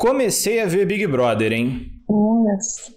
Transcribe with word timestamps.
Comecei 0.00 0.62
a 0.62 0.64
ver 0.64 0.86
Big 0.86 1.06
Brother, 1.06 1.52
hein? 1.52 1.92
Nossa. 2.08 2.90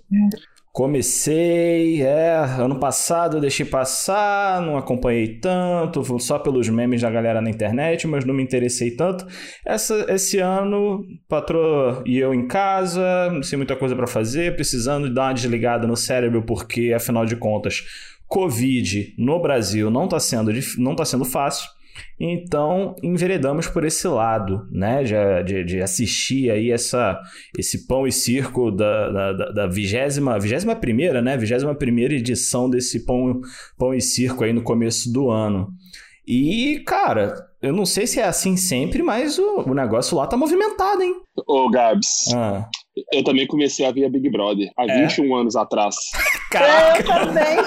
Comecei, 0.72 2.02
é, 2.02 2.38
ano 2.58 2.80
passado 2.80 3.36
eu 3.36 3.42
deixei 3.42 3.66
passar, 3.66 4.62
não 4.62 4.78
acompanhei 4.78 5.38
tanto, 5.38 6.02
só 6.22 6.40
pelos 6.40 6.70
memes 6.70 7.02
da 7.02 7.12
galera 7.12 7.42
na 7.42 7.50
internet, 7.50 8.08
mas 8.08 8.24
não 8.24 8.34
me 8.34 8.42
interessei 8.42 8.92
tanto. 8.92 9.28
Essa, 9.66 10.06
esse 10.08 10.40
ano, 10.40 11.04
patroa 11.28 12.02
e 12.06 12.18
eu 12.18 12.34
em 12.34 12.48
casa, 12.48 13.04
sem 13.44 13.58
muita 13.58 13.76
coisa 13.76 13.98
para 13.98 14.08
fazer, 14.08 14.56
precisando 14.56 15.14
dar 15.14 15.24
uma 15.24 15.34
desligada 15.34 15.86
no 15.86 15.98
cérebro, 15.98 16.44
porque 16.44 16.94
afinal 16.96 17.26
de 17.26 17.36
contas, 17.36 17.84
Covid 18.28 19.14
no 19.18 19.42
Brasil 19.42 19.92
não 19.92 20.06
está 20.06 20.22
sendo, 20.22 20.54
não 20.78 20.96
tá 20.96 21.04
sendo 21.04 21.26
fácil. 21.26 21.68
Então, 22.20 22.96
enveredamos 23.04 23.68
por 23.68 23.84
esse 23.84 24.08
lado, 24.08 24.68
né? 24.72 25.04
De, 25.44 25.64
de, 25.64 25.82
assistir 25.82 26.50
aí 26.50 26.72
essa, 26.72 27.20
esse 27.58 27.88
pão 27.88 28.08
e 28.08 28.12
circo 28.12 28.72
da, 28.72 29.32
da, 29.34 29.52
da 29.52 29.68
vigésima, 29.68 30.40
vigésima 30.40 30.76
primeira, 30.76 31.22
né? 31.22 31.36
Vigésima 31.38 31.76
primeira 31.76 32.14
edição 32.14 32.70
desse 32.70 33.06
pão, 33.06 33.42
pão 33.78 33.94
e 33.94 34.02
circo 34.02 34.44
aí 34.44 34.54
no 34.54 34.64
começo 34.64 35.12
do 35.12 35.30
ano. 35.30 35.70
E, 36.26 36.82
cara, 36.86 37.36
eu 37.62 37.74
não 37.74 37.86
sei 37.86 38.08
se 38.08 38.20
é 38.20 38.24
assim 38.24 38.56
sempre, 38.56 39.04
mas 39.04 39.38
o, 39.38 39.64
o 39.68 39.74
negócio 39.74 40.18
lá 40.18 40.26
tá 40.26 40.38
movimentado, 40.38 41.02
hein? 41.02 41.16
Ô, 41.48 41.70
Gabs, 41.70 42.34
ah. 42.34 42.70
Eu 43.12 43.24
também 43.24 43.48
comecei 43.48 43.86
a 43.86 43.92
ver 43.92 44.06
a 44.06 44.10
Big 44.10 44.30
Brother 44.30 44.72
há 44.78 44.86
é? 44.86 45.08
21 45.08 45.36
anos 45.36 45.56
atrás. 45.56 45.96
Caraca! 46.52 47.00
Eu 47.00 47.06
também. 47.06 47.58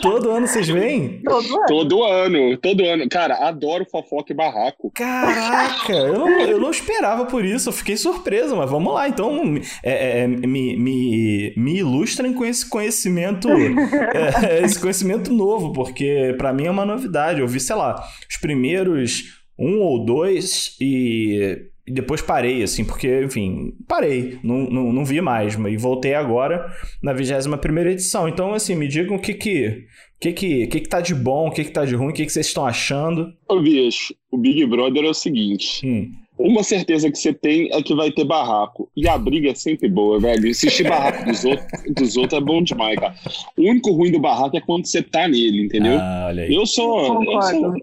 todo 0.00 0.30
ano 0.30 0.46
vocês 0.46 0.68
vêm? 0.68 1.20
Todo 1.24 1.56
ano. 1.56 1.66
Todo 1.66 2.04
ano, 2.04 2.56
todo 2.58 2.84
ano. 2.84 3.08
Cara, 3.08 3.48
adoro 3.48 3.84
fofoca 3.90 4.32
e 4.32 4.36
barraco. 4.36 4.92
Caraca, 4.94 5.92
eu 5.92 6.18
não, 6.18 6.40
eu 6.40 6.60
não 6.60 6.70
esperava 6.70 7.26
por 7.26 7.44
isso, 7.44 7.68
eu 7.68 7.72
fiquei 7.72 7.96
surpreso, 7.96 8.56
mas 8.56 8.70
vamos 8.70 8.94
lá, 8.94 9.08
então 9.08 9.56
é, 9.82 10.20
é, 10.20 10.26
me, 10.28 10.76
me, 10.76 11.54
me 11.56 11.78
ilustrem 11.78 12.32
com 12.32 12.44
esse 12.44 12.68
conhecimento, 12.68 13.48
é, 13.48 14.62
esse 14.62 14.78
conhecimento 14.78 15.32
novo, 15.32 15.72
porque 15.72 16.34
para 16.38 16.52
mim 16.52 16.66
é 16.66 16.70
uma 16.70 16.84
novidade. 16.84 17.40
Eu 17.40 17.48
vi, 17.48 17.58
sei 17.58 17.74
lá, 17.74 18.04
os 18.30 18.36
primeiros 18.36 19.42
um 19.58 19.80
ou 19.80 20.04
dois 20.04 20.76
e 20.80 21.70
e 21.86 21.92
depois 21.92 22.22
parei, 22.22 22.62
assim, 22.62 22.84
porque, 22.84 23.22
enfim, 23.24 23.74
parei, 23.86 24.38
não, 24.42 24.70
não, 24.70 24.92
não 24.92 25.04
vi 25.04 25.20
mais, 25.20 25.54
e 25.54 25.76
voltei 25.76 26.14
agora 26.14 26.72
na 27.02 27.12
21 27.12 27.58
primeira 27.58 27.92
edição. 27.92 28.26
Então, 28.26 28.54
assim, 28.54 28.74
me 28.74 28.88
digam 28.88 29.16
o 29.16 29.20
que 29.20 29.34
que, 29.34 29.86
que, 30.18 30.32
que, 30.32 30.66
que, 30.66 30.80
que 30.80 30.88
tá 30.88 31.00
de 31.00 31.14
bom, 31.14 31.48
o 31.48 31.50
que 31.50 31.62
que 31.64 31.70
tá 31.70 31.84
de 31.84 31.94
ruim, 31.94 32.10
o 32.10 32.14
que 32.14 32.24
que 32.24 32.32
vocês 32.32 32.46
estão 32.46 32.64
achando. 32.64 33.32
Ô, 33.48 33.60
bicho, 33.60 34.14
o 34.30 34.38
Big 34.38 34.64
Brother 34.66 35.04
é 35.04 35.08
o 35.08 35.14
seguinte... 35.14 35.86
Hum. 35.86 36.10
Uma 36.36 36.64
certeza 36.64 37.08
que 37.12 37.16
você 37.16 37.32
tem 37.32 37.72
é 37.72 37.80
que 37.80 37.94
vai 37.94 38.10
ter 38.10 38.24
barraco. 38.24 38.90
E 38.96 39.06
a 39.08 39.16
briga 39.16 39.50
é 39.50 39.54
sempre 39.54 39.88
boa, 39.88 40.18
velho. 40.18 40.50
Assistir 40.50 40.82
barraco 40.88 41.24
dos 41.24 41.44
outros, 41.44 41.66
dos 41.94 42.16
outros 42.16 42.42
é 42.42 42.44
bom 42.44 42.60
demais, 42.60 42.98
cara. 42.98 43.14
O 43.56 43.62
único 43.62 43.92
ruim 43.92 44.10
do 44.10 44.18
barraco 44.18 44.56
é 44.56 44.60
quando 44.60 44.84
você 44.84 45.00
tá 45.00 45.28
nele, 45.28 45.64
entendeu? 45.64 45.96
Ah, 45.96 46.24
olha 46.26 46.42
aí. 46.42 46.52
Eu 46.52 46.66
sou, 46.66 47.22
eu 47.22 47.42
sou, 47.42 47.74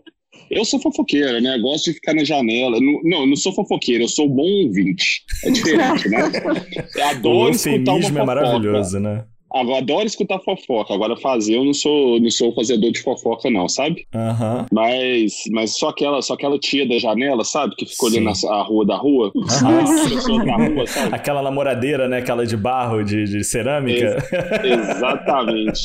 eu 0.51 0.65
sou 0.65 0.79
fofoqueira, 0.79 1.39
né? 1.39 1.57
Gosto 1.59 1.85
de 1.85 1.93
ficar 1.93 2.13
na 2.13 2.23
janela. 2.23 2.79
Não, 2.79 3.01
não, 3.03 3.25
não 3.25 3.35
sou 3.35 3.53
fofoqueira, 3.53 4.03
eu 4.03 4.07
sou 4.07 4.27
bom 4.29 4.65
ouvinte. 4.65 5.23
É 5.45 5.51
diferente, 5.51 6.09
né? 6.09 6.19
Eu 6.95 7.05
adoro 7.05 7.47
o 7.47 7.49
escutar 7.51 7.93
uma 7.93 8.01
fofoca. 8.01 8.21
é 8.21 8.25
maravilhoso, 8.25 8.99
né? 8.99 9.23
Agora, 9.53 9.79
adoro 9.79 10.05
escutar 10.05 10.39
fofoca. 10.39 10.93
Agora, 10.93 11.17
fazer, 11.17 11.55
eu 11.55 11.65
não 11.65 11.73
sou, 11.73 12.19
não 12.19 12.29
sou 12.29 12.53
fazedor 12.53 12.91
de 12.91 13.01
fofoca, 13.01 13.49
não, 13.49 13.67
sabe? 13.67 14.05
Uhum. 14.13 14.65
Mas, 14.71 15.43
mas 15.51 15.77
só, 15.77 15.89
aquela, 15.89 16.21
só 16.21 16.33
aquela 16.33 16.57
tia 16.57 16.87
da 16.87 16.97
janela, 16.97 17.43
sabe? 17.43 17.75
Que 17.75 17.85
ficou 17.85 18.09
Sim. 18.09 18.19
olhando 18.19 18.33
a, 18.47 18.55
a, 18.55 18.63
rua 18.63 18.85
da 18.85 18.95
rua. 18.95 19.31
Uhum. 19.35 20.45
na 20.45 20.55
rua, 20.55 20.87
sabe? 20.87 21.13
Aquela 21.15 21.41
namoradeira, 21.41 22.07
né? 22.07 22.19
Aquela 22.19 22.45
de 22.45 22.55
barro, 22.55 23.03
de, 23.03 23.25
de 23.25 23.43
cerâmica. 23.43 24.17
Ex 24.63 24.89
exatamente. 24.91 25.83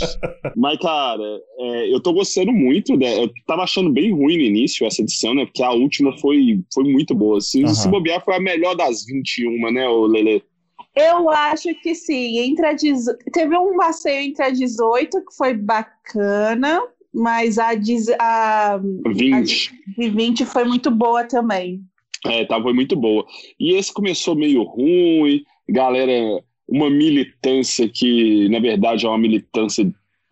mas, 0.56 0.78
cara, 0.78 1.41
é, 1.58 1.95
eu 1.95 2.01
tô 2.01 2.12
gostando 2.12 2.52
muito. 2.52 2.96
Né? 2.96 3.23
Eu 3.23 3.30
tava 3.46 3.62
achando 3.62 3.91
bem 3.91 4.12
ruim 4.12 4.36
no 4.36 4.42
início 4.42 4.86
essa 4.86 5.02
edição, 5.02 5.35
né? 5.35 5.45
Porque 5.45 5.62
a 5.62 5.73
última 5.73 6.17
foi, 6.18 6.61
foi 6.73 6.85
muito 6.85 7.14
boa. 7.14 7.39
Assim, 7.39 7.64
uhum. 7.64 7.74
Se 7.74 7.89
bobear, 7.89 8.24
foi 8.24 8.36
a 8.36 8.41
melhor 8.41 8.77
das 8.77 9.05
21, 9.05 9.73
né, 9.73 9.89
o 9.89 10.07
Lele? 10.07 10.42
Eu 10.96 11.29
acho 11.29 11.74
que 11.83 11.95
sim. 11.95 12.39
Entre 12.39 12.67
a 12.67 12.74
Teve 13.30 13.57
um 13.57 13.77
passeio 13.77 14.30
entre 14.30 14.42
a 14.42 14.51
18 14.51 15.24
que 15.27 15.36
foi 15.36 15.52
bacana, 15.52 16.83
mas 17.12 17.58
a, 17.58 17.70
a, 18.18 18.80
20. 19.06 19.74
a 19.98 20.08
20 20.11 20.45
foi 20.46 20.64
muito 20.64 20.90
boa 20.90 21.24
também. 21.24 21.83
É, 22.24 22.45
tá, 22.46 22.61
foi 22.61 22.73
muito 22.73 22.96
boa. 22.96 23.27
E 23.61 23.74
esse 23.74 23.92
começou 23.92 24.35
meio 24.35 24.62
ruim, 24.62 25.45
galera, 25.68 26.42
uma 26.67 26.89
militância 26.89 27.89
que, 27.89 28.48
na 28.48 28.58
verdade, 28.58 29.05
é 29.05 29.08
uma 29.08 29.18
militância 29.18 29.85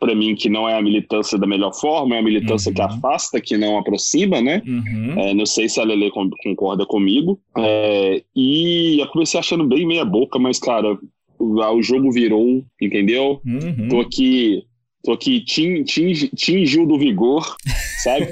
para 0.04 0.14
mim, 0.14 0.34
que 0.34 0.50
não 0.50 0.68
é 0.68 0.76
a 0.76 0.82
militância 0.82 1.38
da 1.38 1.46
melhor 1.46 1.72
forma, 1.72 2.14
é 2.14 2.18
a 2.18 2.22
militância 2.22 2.68
uhum. 2.68 2.74
que 2.74 2.82
afasta, 2.82 3.40
que 3.40 3.56
não 3.56 3.78
aproxima, 3.78 4.38
né? 4.42 4.60
Uhum. 4.66 5.18
É, 5.18 5.32
não 5.32 5.46
sei 5.46 5.66
se 5.66 5.80
a 5.80 5.84
Lele 5.84 6.10
concorda 6.10 6.84
comigo. 6.84 7.40
É, 7.56 8.22
e 8.36 9.00
eu 9.00 9.08
comecei 9.08 9.40
achando 9.40 9.66
bem 9.66 9.86
meia 9.86 10.04
boca, 10.04 10.38
mas, 10.38 10.58
cara, 10.58 10.98
o, 11.38 11.58
o 11.58 11.82
jogo 11.82 12.12
virou, 12.12 12.62
entendeu? 12.78 13.40
Uhum. 13.46 13.88
Tô 13.88 14.00
aqui 14.00 14.62
Tô 15.04 15.12
aqui, 15.12 15.40
Tim, 15.40 15.82
Tim, 15.82 16.14
Tim 16.34 16.64
Gil 16.64 16.86
do 16.86 16.98
Vigor, 16.98 17.56
sabe? 18.02 18.26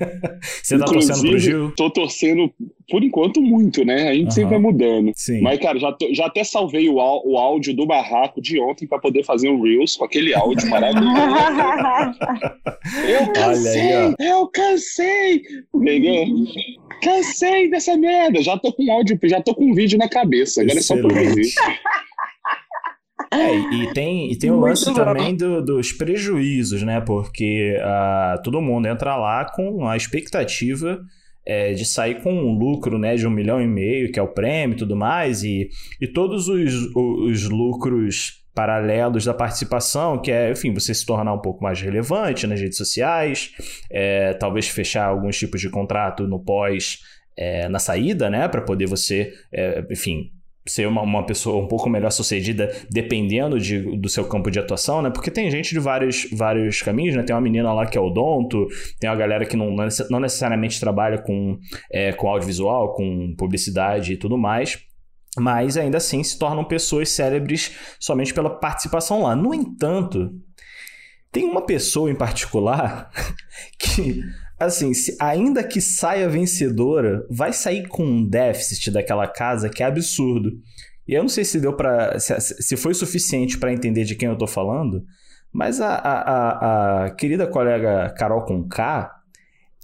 Você 0.62 0.78
tá 0.78 0.86
torcendo 0.86 1.20
pro 1.20 1.38
Gil? 1.38 1.72
Tô 1.76 1.90
torcendo, 1.90 2.50
por 2.88 3.04
enquanto, 3.04 3.42
muito, 3.42 3.84
né? 3.84 4.08
A 4.08 4.14
gente 4.14 4.24
uhum. 4.24 4.30
sempre 4.30 4.50
vai 4.50 4.58
mudando. 4.58 5.12
Sim. 5.14 5.42
Mas, 5.42 5.60
cara, 5.60 5.78
já, 5.78 5.92
tô, 5.92 6.14
já 6.14 6.24
até 6.24 6.42
salvei 6.42 6.88
o, 6.88 6.94
o 6.94 7.36
áudio 7.36 7.76
do 7.76 7.84
barraco 7.84 8.40
de 8.40 8.58
ontem 8.58 8.86
para 8.86 8.98
poder 8.98 9.22
fazer 9.22 9.50
um 9.50 9.60
Reels 9.60 9.96
com 9.96 10.06
aquele 10.06 10.34
áudio 10.34 10.66
maravilhoso. 10.70 11.12
eu 13.06 13.32
cansei! 13.34 13.92
Aí, 13.92 14.14
eu 14.18 14.46
cansei! 14.46 15.42
Entendeu? 15.74 16.26
Cansei 17.02 17.68
dessa 17.68 17.98
merda. 17.98 18.42
Já 18.42 18.56
tô 18.56 18.72
com 18.72 18.90
áudio, 18.90 19.18
já 19.24 19.42
tô 19.42 19.54
com 19.54 19.66
um 19.66 19.74
vídeo 19.74 19.98
na 19.98 20.08
cabeça. 20.08 20.62
Agora 20.62 20.78
Excelente. 20.78 21.06
é 21.06 21.12
só 21.12 21.22
produzir. 21.22 21.54
É, 23.34 23.56
e 23.56 23.92
tem, 23.92 24.30
e 24.30 24.36
tem 24.36 24.50
o 24.50 24.60
lance 24.60 24.92
também 24.94 25.34
do, 25.34 25.62
dos 25.62 25.92
prejuízos, 25.92 26.82
né? 26.82 27.00
Porque 27.00 27.76
uh, 27.78 28.42
todo 28.42 28.60
mundo 28.60 28.86
entra 28.86 29.16
lá 29.16 29.44
com 29.44 29.86
a 29.86 29.96
expectativa 29.96 31.00
é, 31.46 31.72
de 31.72 31.84
sair 31.84 32.22
com 32.22 32.32
um 32.32 32.56
lucro 32.56 32.98
né, 32.98 33.16
de 33.16 33.26
um 33.26 33.30
milhão 33.30 33.60
e 33.60 33.66
meio, 33.66 34.10
que 34.10 34.18
é 34.18 34.22
o 34.22 34.28
prêmio 34.28 34.74
e 34.74 34.78
tudo 34.78 34.96
mais, 34.96 35.42
e, 35.42 35.68
e 36.00 36.06
todos 36.06 36.48
os, 36.48 36.72
os 36.94 37.48
lucros 37.48 38.42
paralelos 38.54 39.24
da 39.24 39.34
participação, 39.34 40.20
que 40.20 40.30
é, 40.30 40.52
enfim, 40.52 40.72
você 40.72 40.94
se 40.94 41.04
tornar 41.04 41.34
um 41.34 41.40
pouco 41.40 41.62
mais 41.62 41.80
relevante 41.80 42.46
nas 42.46 42.60
redes 42.60 42.78
sociais, 42.78 43.50
é, 43.90 44.32
talvez 44.34 44.68
fechar 44.68 45.06
alguns 45.06 45.36
tipos 45.36 45.60
de 45.60 45.68
contrato 45.68 46.26
no 46.26 46.42
pós, 46.42 47.00
é, 47.36 47.68
na 47.68 47.80
saída, 47.80 48.30
né, 48.30 48.46
para 48.46 48.62
poder 48.62 48.86
você, 48.86 49.32
é, 49.52 49.84
enfim, 49.90 50.30
ser 50.66 50.86
uma, 50.86 51.02
uma 51.02 51.24
pessoa 51.26 51.62
um 51.62 51.68
pouco 51.68 51.88
melhor 51.90 52.10
sucedida 52.10 52.70
dependendo 52.90 53.58
de, 53.58 53.80
do 53.98 54.08
seu 54.08 54.24
campo 54.26 54.50
de 54.50 54.58
atuação, 54.58 55.02
né? 55.02 55.10
Porque 55.10 55.30
tem 55.30 55.50
gente 55.50 55.70
de 55.70 55.78
vários, 55.78 56.26
vários 56.32 56.80
caminhos, 56.80 57.14
né? 57.14 57.22
Tem 57.22 57.34
uma 57.34 57.42
menina 57.42 57.72
lá 57.72 57.86
que 57.86 57.98
é 57.98 58.00
odonto, 58.00 58.66
tem 58.98 59.10
uma 59.10 59.16
galera 59.16 59.44
que 59.44 59.56
não, 59.56 59.74
não 60.10 60.20
necessariamente 60.20 60.80
trabalha 60.80 61.18
com, 61.18 61.58
é, 61.92 62.12
com 62.12 62.28
audiovisual, 62.28 62.94
com 62.94 63.34
publicidade 63.36 64.14
e 64.14 64.16
tudo 64.16 64.38
mais. 64.38 64.78
Mas 65.38 65.76
ainda 65.76 65.98
assim 65.98 66.22
se 66.22 66.38
tornam 66.38 66.64
pessoas 66.64 67.08
célebres 67.08 67.76
somente 67.98 68.32
pela 68.32 68.50
participação 68.50 69.22
lá. 69.22 69.34
No 69.34 69.52
entanto, 69.52 70.30
tem 71.30 71.44
uma 71.44 71.66
pessoa 71.66 72.10
em 72.10 72.14
particular 72.14 73.10
que 73.78 74.22
assim, 74.58 74.94
se, 74.94 75.16
ainda 75.20 75.64
que 75.64 75.80
saia 75.80 76.28
vencedora, 76.28 77.26
vai 77.30 77.52
sair 77.52 77.86
com 77.88 78.04
um 78.04 78.28
déficit 78.28 78.90
daquela 78.90 79.26
casa 79.26 79.68
que 79.68 79.82
é 79.82 79.86
absurdo. 79.86 80.52
E 81.06 81.14
eu 81.14 81.22
não 81.22 81.28
sei 81.28 81.44
se 81.44 81.60
deu 81.60 81.74
para 81.76 82.18
se, 82.18 82.38
se, 82.40 82.76
foi 82.76 82.94
suficiente 82.94 83.58
para 83.58 83.72
entender 83.72 84.04
de 84.04 84.14
quem 84.14 84.28
eu 84.28 84.38
tô 84.38 84.46
falando, 84.46 85.02
mas 85.52 85.80
a, 85.80 85.94
a, 85.94 86.20
a, 86.20 87.04
a 87.04 87.10
querida 87.10 87.46
colega 87.46 88.12
Carol 88.16 88.44
Conká, 88.44 89.10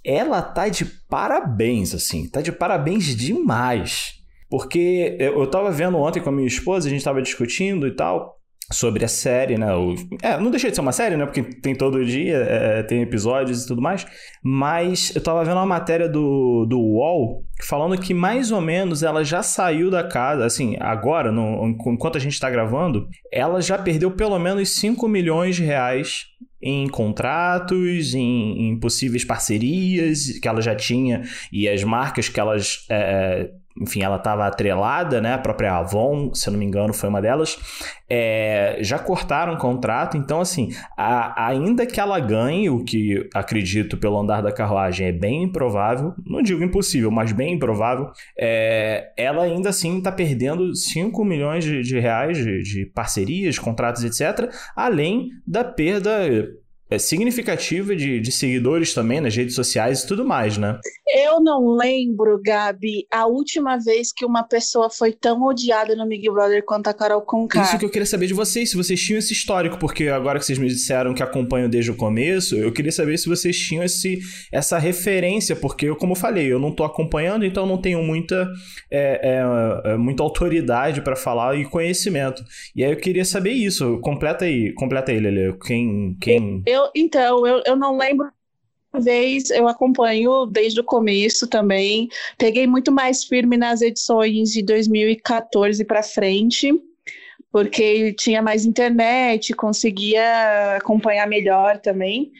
ela 0.03 0.41
tá 0.41 0.67
de 0.67 0.85
parabéns, 1.07 1.93
assim, 1.93 2.27
tá 2.27 2.41
de 2.41 2.51
parabéns 2.51 3.15
demais. 3.15 4.19
Porque 4.49 5.15
eu, 5.19 5.39
eu 5.39 5.47
tava 5.47 5.71
vendo 5.71 5.97
ontem 5.97 6.19
com 6.19 6.29
a 6.29 6.33
minha 6.33 6.47
esposa, 6.47 6.87
a 6.87 6.91
gente 6.91 7.03
tava 7.03 7.21
discutindo 7.21 7.87
e 7.87 7.95
tal, 7.95 8.40
sobre 8.71 9.03
a 9.03 9.07
série, 9.07 9.57
né? 9.57 9.73
O, 9.75 9.95
é, 10.21 10.37
não 10.37 10.49
deixei 10.49 10.69
de 10.69 10.75
ser 10.75 10.81
uma 10.81 10.91
série, 10.91 11.17
né? 11.17 11.25
Porque 11.25 11.43
tem 11.43 11.75
todo 11.75 12.03
dia, 12.05 12.37
é, 12.37 12.83
tem 12.83 13.01
episódios 13.01 13.63
e 13.63 13.67
tudo 13.67 13.81
mais. 13.81 14.05
Mas 14.43 15.13
eu 15.15 15.21
tava 15.21 15.43
vendo 15.43 15.57
uma 15.57 15.65
matéria 15.65 16.07
do, 16.07 16.65
do 16.65 16.79
UOL 16.79 17.45
falando 17.63 17.99
que 17.99 18.13
mais 18.13 18.51
ou 18.51 18.61
menos 18.61 19.03
ela 19.03 19.23
já 19.23 19.43
saiu 19.43 19.89
da 19.89 20.03
casa, 20.03 20.45
assim, 20.45 20.75
agora, 20.79 21.31
no, 21.31 21.67
enquanto 21.67 22.17
a 22.17 22.19
gente 22.19 22.39
tá 22.39 22.49
gravando, 22.49 23.07
ela 23.31 23.61
já 23.61 23.77
perdeu 23.77 24.11
pelo 24.11 24.39
menos 24.39 24.75
5 24.75 25.07
milhões 25.07 25.55
de 25.55 25.63
reais 25.63 26.25
em 26.61 26.87
contratos, 26.87 28.13
em, 28.13 28.69
em, 28.69 28.79
possíveis 28.79 29.25
parcerias 29.25 30.39
que 30.39 30.47
ela 30.47 30.61
já 30.61 30.75
tinha 30.75 31.23
e 31.51 31.67
as 31.67 31.83
marcas 31.83 32.29
que 32.29 32.39
elas 32.39 32.85
é, 32.89 33.49
enfim, 33.79 34.03
ela 34.03 34.17
estava 34.17 34.45
atrelada, 34.45 35.21
né? 35.21 35.33
A 35.33 35.37
própria 35.37 35.75
Avon, 35.75 36.33
se 36.33 36.47
eu 36.47 36.51
não 36.51 36.59
me 36.59 36.65
engano, 36.65 36.93
foi 36.93 37.09
uma 37.09 37.21
delas. 37.21 37.57
É, 38.09 38.77
já 38.81 38.99
cortaram 38.99 39.53
o 39.53 39.57
contrato, 39.57 40.17
então, 40.17 40.41
assim, 40.41 40.69
a, 40.97 41.47
ainda 41.47 41.85
que 41.85 41.99
ela 41.99 42.19
ganhe, 42.19 42.69
o 42.69 42.83
que 42.83 43.29
acredito 43.33 43.97
pelo 43.97 44.19
andar 44.19 44.41
da 44.41 44.51
carruagem 44.51 45.07
é 45.07 45.11
bem 45.11 45.43
improvável, 45.43 46.13
não 46.25 46.41
digo 46.41 46.63
impossível, 46.63 47.09
mas 47.09 47.31
bem 47.31 47.53
improvável, 47.53 48.11
é, 48.37 49.11
ela 49.15 49.43
ainda 49.43 49.69
assim 49.69 49.99
está 49.99 50.11
perdendo 50.11 50.75
5 50.75 51.23
milhões 51.23 51.63
de, 51.63 51.81
de 51.81 51.99
reais 51.99 52.37
de, 52.37 52.63
de 52.63 52.85
parcerias, 52.85 53.57
contratos, 53.57 54.03
etc., 54.03 54.51
além 54.75 55.29
da 55.47 55.63
perda 55.63 56.11
significativa 56.99 57.95
de, 57.95 58.19
de 58.19 58.31
seguidores 58.31 58.93
também 58.93 59.21
nas 59.21 59.35
redes 59.35 59.55
sociais 59.55 60.01
e 60.01 60.07
tudo 60.07 60.25
mais, 60.25 60.57
né? 60.57 60.79
Eu 61.13 61.41
não 61.41 61.75
lembro, 61.75 62.39
Gabi, 62.43 63.05
a 63.11 63.25
última 63.25 63.77
vez 63.77 64.13
que 64.13 64.25
uma 64.25 64.43
pessoa 64.43 64.89
foi 64.89 65.11
tão 65.11 65.41
odiada 65.43 65.95
no 65.95 66.07
Big 66.07 66.29
Brother 66.29 66.63
quanto 66.65 66.87
a 66.87 66.93
Carol 66.93 67.21
Conká. 67.21 67.61
Isso 67.61 67.77
que 67.77 67.85
eu 67.85 67.89
queria 67.89 68.05
saber 68.05 68.27
de 68.27 68.33
vocês, 68.33 68.69
se 68.69 68.77
vocês 68.77 68.99
tinham 68.99 69.19
esse 69.19 69.33
histórico, 69.33 69.77
porque 69.77 70.07
agora 70.07 70.39
que 70.39 70.45
vocês 70.45 70.57
me 70.57 70.67
disseram 70.67 71.13
que 71.13 71.23
acompanham 71.23 71.69
desde 71.69 71.91
o 71.91 71.95
começo, 71.95 72.55
eu 72.55 72.71
queria 72.71 72.91
saber 72.91 73.17
se 73.17 73.27
vocês 73.27 73.57
tinham 73.57 73.83
esse, 73.83 74.19
essa 74.51 74.77
referência, 74.77 75.55
porque 75.55 75.87
eu, 75.87 75.95
como 75.95 76.13
eu 76.13 76.17
falei, 76.17 76.51
eu 76.51 76.59
não 76.59 76.71
tô 76.71 76.83
acompanhando, 76.83 77.45
então 77.45 77.65
não 77.65 77.77
tenho 77.77 78.01
muita, 78.03 78.49
é, 78.89 79.41
é, 79.85 79.93
é 79.93 79.97
muita 79.97 80.23
autoridade 80.23 81.01
para 81.01 81.15
falar 81.15 81.57
e 81.57 81.65
conhecimento. 81.65 82.43
E 82.75 82.83
aí 82.83 82.91
eu 82.91 82.97
queria 82.97 83.25
saber 83.25 83.51
isso. 83.51 83.99
Completa 83.99 84.45
aí, 84.45 84.73
completa 84.73 85.11
aí, 85.11 85.19
Lele. 85.19 85.57
Quem. 85.65 86.15
quem... 86.21 86.63
Eu, 86.65 86.80
então, 86.95 87.45
eu, 87.45 87.61
eu 87.65 87.75
não 87.75 87.97
lembro 87.97 88.31
vez 88.99 89.49
eu 89.51 89.67
acompanho 89.67 90.45
desde 90.45 90.79
o 90.79 90.83
começo 90.83 91.47
também. 91.47 92.09
Peguei 92.37 92.67
muito 92.67 92.91
mais 92.91 93.23
firme 93.23 93.57
nas 93.57 93.81
edições 93.81 94.51
de 94.51 94.61
2014 94.63 95.85
para 95.85 96.03
frente, 96.03 96.73
porque 97.51 98.13
tinha 98.13 98.41
mais 98.41 98.65
internet, 98.65 99.53
conseguia 99.53 100.75
acompanhar 100.77 101.27
melhor 101.27 101.77
também. 101.77 102.31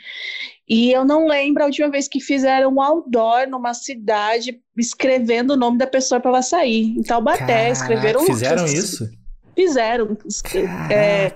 E 0.67 0.91
eu 0.91 1.03
não 1.03 1.27
lembro 1.27 1.63
a 1.63 1.65
última 1.65 1.89
vez 1.89 2.07
que 2.07 2.21
fizeram 2.21 2.73
um 2.73 2.81
outdoor 2.81 3.47
numa 3.49 3.73
cidade 3.73 4.61
escrevendo 4.77 5.51
o 5.51 5.57
nome 5.57 5.77
da 5.77 5.87
pessoa 5.87 6.19
para 6.19 6.31
ela 6.31 6.41
sair. 6.41 6.97
Em 6.97 7.03
Taubaté, 7.03 7.45
Caraca, 7.45 7.71
escreveram. 7.71 8.25
Fizeram 8.25 8.65
isso? 8.65 9.09
Fizeram. 9.55 10.17
É, 10.89 11.31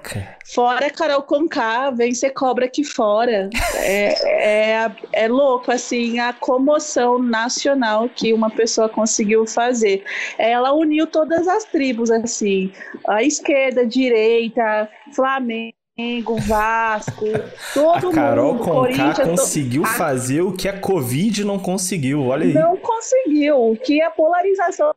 fora 0.53 0.89
Carol 0.89 1.23
Conká, 1.23 1.91
vem 1.91 2.13
ser 2.13 2.31
cobra 2.31 2.65
aqui 2.65 2.83
fora. 2.83 3.49
É, 3.75 4.83
é, 4.83 4.91
é 5.13 5.27
louco, 5.27 5.71
assim, 5.71 6.19
a 6.19 6.33
comoção 6.33 7.21
nacional 7.21 8.09
que 8.09 8.33
uma 8.33 8.49
pessoa 8.49 8.89
conseguiu 8.89 9.45
fazer. 9.45 10.03
Ela 10.37 10.73
uniu 10.73 11.07
todas 11.07 11.47
as 11.47 11.65
tribos, 11.65 12.09
assim, 12.11 12.71
a 13.07 13.23
esquerda, 13.23 13.81
a 13.81 13.85
direita, 13.85 14.89
Flamengo. 15.13 15.73
Vasco, 16.45 17.25
todo 17.73 18.09
a 18.09 18.13
Carol 18.13 18.55
mundo, 18.55 18.65
Conká 18.65 19.13
conseguiu 19.23 19.83
to... 19.83 19.87
fazer 19.87 20.41
o 20.41 20.51
que 20.51 20.67
a 20.67 20.77
Covid 20.77 21.45
não 21.45 21.57
conseguiu, 21.57 22.21
olha 22.21 22.43
aí. 22.43 22.53
Não 22.53 22.75
conseguiu, 22.75 23.79
que 23.81 24.01
a 24.01 24.11
polarização 24.11 24.93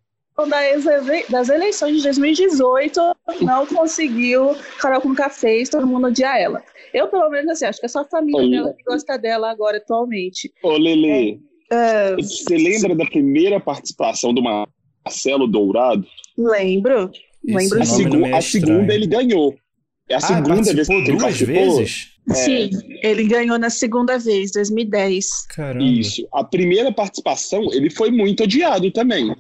das 1.31 1.49
eleições 1.49 1.97
de 1.97 2.03
2018 2.05 3.01
não 3.41 3.67
conseguiu 3.67 4.55
Carol 4.79 5.01
com 5.01 5.15
café 5.15 5.63
todo 5.65 5.87
mundo 5.87 6.07
odia 6.07 6.39
ela. 6.39 6.63
Eu, 6.95 7.09
pelo 7.09 7.29
menos, 7.29 7.51
assim, 7.51 7.67
acho 7.67 7.81
que 7.81 7.87
é 7.87 7.89
só 7.89 8.01
a 8.01 8.05
família 8.05 8.41
Ô, 8.41 8.51
dela 8.51 8.75
que 8.75 8.85
gosta 8.85 9.19
dela 9.19 9.51
agora, 9.51 9.79
atualmente. 9.79 10.51
Ô, 10.63 10.77
Lele, 10.77 11.41
é, 11.71 12.15
uh, 12.15 12.23
você 12.23 12.57
lembra 12.57 12.95
da 12.95 13.05
primeira 13.05 13.61
participação 13.61 14.33
do 14.33 14.43
Marcelo 14.43 15.47
Dourado? 15.47 16.07
Lembro. 16.37 17.11
Lembro 17.45 17.83
a, 17.83 17.85
segu 17.85 18.35
a 18.35 18.41
segunda 18.41 18.95
ele 18.95 19.07
ganhou. 19.07 19.55
É 20.09 20.15
a 20.15 20.19
ah, 20.19 20.21
segunda 20.21 20.73
vez 20.73 20.89
que 20.89 21.13
duas 21.13 21.41
vezes? 21.41 22.09
É. 22.31 22.35
Sim, 22.35 22.71
ele 23.03 23.25
ganhou 23.25 23.59
na 23.59 23.71
segunda 23.71 24.19
vez, 24.19 24.53
2010. 24.53 25.47
Caramba. 25.49 25.85
Isso. 25.85 26.27
A 26.33 26.43
primeira 26.45 26.93
participação, 26.93 27.73
ele 27.73 27.91
foi 27.91 28.11
muito 28.11 28.45
odiado 28.45 28.91
também. 28.91 29.35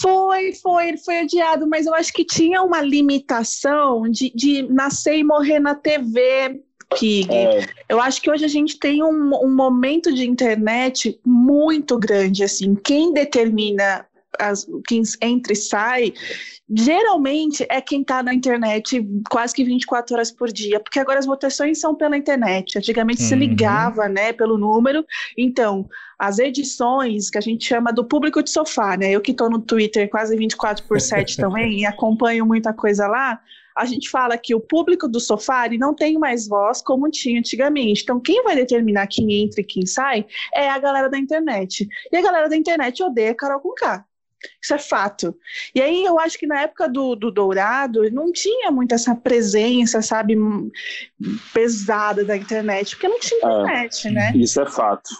Foi, 0.00 0.52
foi, 0.52 0.88
ele 0.88 0.98
foi 0.98 1.18
adiado, 1.18 1.66
mas 1.66 1.86
eu 1.86 1.94
acho 1.94 2.12
que 2.12 2.24
tinha 2.24 2.62
uma 2.62 2.80
limitação 2.80 4.08
de, 4.08 4.30
de 4.32 4.62
nascer 4.62 5.16
e 5.16 5.24
morrer 5.24 5.58
na 5.58 5.74
TV, 5.74 6.60
Pig. 6.96 7.28
É. 7.28 7.66
Eu 7.88 8.00
acho 8.00 8.22
que 8.22 8.30
hoje 8.30 8.44
a 8.44 8.48
gente 8.48 8.78
tem 8.78 9.02
um, 9.02 9.34
um 9.34 9.52
momento 9.52 10.14
de 10.14 10.28
internet 10.28 11.18
muito 11.26 11.98
grande, 11.98 12.44
assim, 12.44 12.76
quem 12.76 13.12
determina 13.12 14.06
as, 14.38 14.66
quem 14.86 15.02
entra 15.22 15.52
e 15.52 15.56
sai, 15.56 16.12
geralmente 16.68 17.66
é 17.68 17.80
quem 17.80 18.00
está 18.00 18.22
na 18.22 18.32
internet 18.32 19.06
quase 19.30 19.54
que 19.54 19.64
24 19.64 20.14
horas 20.14 20.30
por 20.30 20.50
dia, 20.50 20.80
porque 20.80 20.98
agora 20.98 21.18
as 21.18 21.26
votações 21.26 21.80
são 21.80 21.94
pela 21.94 22.16
internet. 22.16 22.78
Antigamente 22.78 23.22
uhum. 23.22 23.28
se 23.28 23.34
ligava, 23.34 24.08
né, 24.08 24.32
pelo 24.32 24.56
número. 24.56 25.04
Então, 25.36 25.88
as 26.18 26.38
edições 26.38 27.30
que 27.30 27.38
a 27.38 27.40
gente 27.40 27.66
chama 27.66 27.92
do 27.92 28.04
público 28.04 28.42
de 28.42 28.50
sofá, 28.50 28.96
né? 28.96 29.10
Eu 29.10 29.20
que 29.20 29.32
estou 29.32 29.50
no 29.50 29.60
Twitter 29.60 30.08
quase 30.08 30.36
24 30.36 30.84
por 30.86 31.00
7 31.00 31.36
também 31.38 31.80
e 31.80 31.86
acompanho 31.86 32.46
muita 32.46 32.72
coisa 32.72 33.06
lá. 33.06 33.40
A 33.76 33.84
gente 33.84 34.08
fala 34.08 34.38
que 34.38 34.54
o 34.54 34.60
público 34.60 35.08
do 35.08 35.18
sofá 35.18 35.68
não 35.78 35.94
tem 35.94 36.16
mais 36.16 36.46
voz 36.46 36.80
como 36.80 37.10
tinha 37.10 37.40
antigamente. 37.40 38.02
Então, 38.04 38.20
quem 38.20 38.42
vai 38.44 38.54
determinar 38.54 39.08
quem 39.08 39.42
entra 39.42 39.60
e 39.60 39.64
quem 39.64 39.84
sai 39.84 40.24
é 40.54 40.68
a 40.70 40.78
galera 40.78 41.10
da 41.10 41.18
internet. 41.18 41.88
E 42.12 42.16
a 42.16 42.22
galera 42.22 42.48
da 42.48 42.56
internet 42.56 43.02
odeia 43.02 43.34
Carol 43.34 43.60
com 43.60 43.74
K. 43.74 44.04
Isso 44.62 44.74
é 44.74 44.78
fato. 44.78 45.36
E 45.74 45.80
aí 45.80 46.04
eu 46.04 46.18
acho 46.18 46.38
que 46.38 46.46
na 46.46 46.62
época 46.62 46.88
do, 46.88 47.14
do 47.14 47.30
Dourado 47.30 48.10
não 48.10 48.32
tinha 48.32 48.70
muito 48.70 48.94
essa 48.94 49.14
presença, 49.14 50.02
sabe, 50.02 50.36
pesada 51.52 52.24
da 52.24 52.36
internet, 52.36 52.96
porque 52.96 53.08
não 53.08 53.20
tinha 53.20 53.40
é, 53.42 53.60
internet, 53.60 54.08
é, 54.08 54.10
né? 54.10 54.32
Isso 54.34 54.60
é 54.60 54.66
fato. 54.66 55.10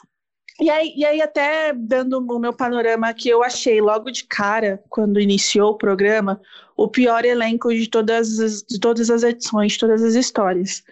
E 0.61 0.71
aí, 0.71 0.93
e 0.97 1.05
aí, 1.05 1.21
até 1.21 1.73
dando 1.73 2.19
o 2.19 2.38
meu 2.38 2.53
panorama 2.53 3.12
que 3.12 3.29
eu 3.29 3.43
achei 3.43 3.81
logo 3.81 4.09
de 4.11 4.25
cara, 4.25 4.81
quando 4.88 5.19
iniciou 5.19 5.73
o 5.73 5.77
programa, 5.77 6.41
o 6.77 6.87
pior 6.87 7.25
elenco 7.25 7.75
de 7.75 7.88
todas 7.88 8.38
as, 8.38 8.62
de 8.62 8.79
todas 8.79 9.11
as 9.11 9.25
edições, 9.25 9.73
de 9.73 9.79
todas 9.79 10.03
as 10.03 10.15
histórias. 10.15 10.85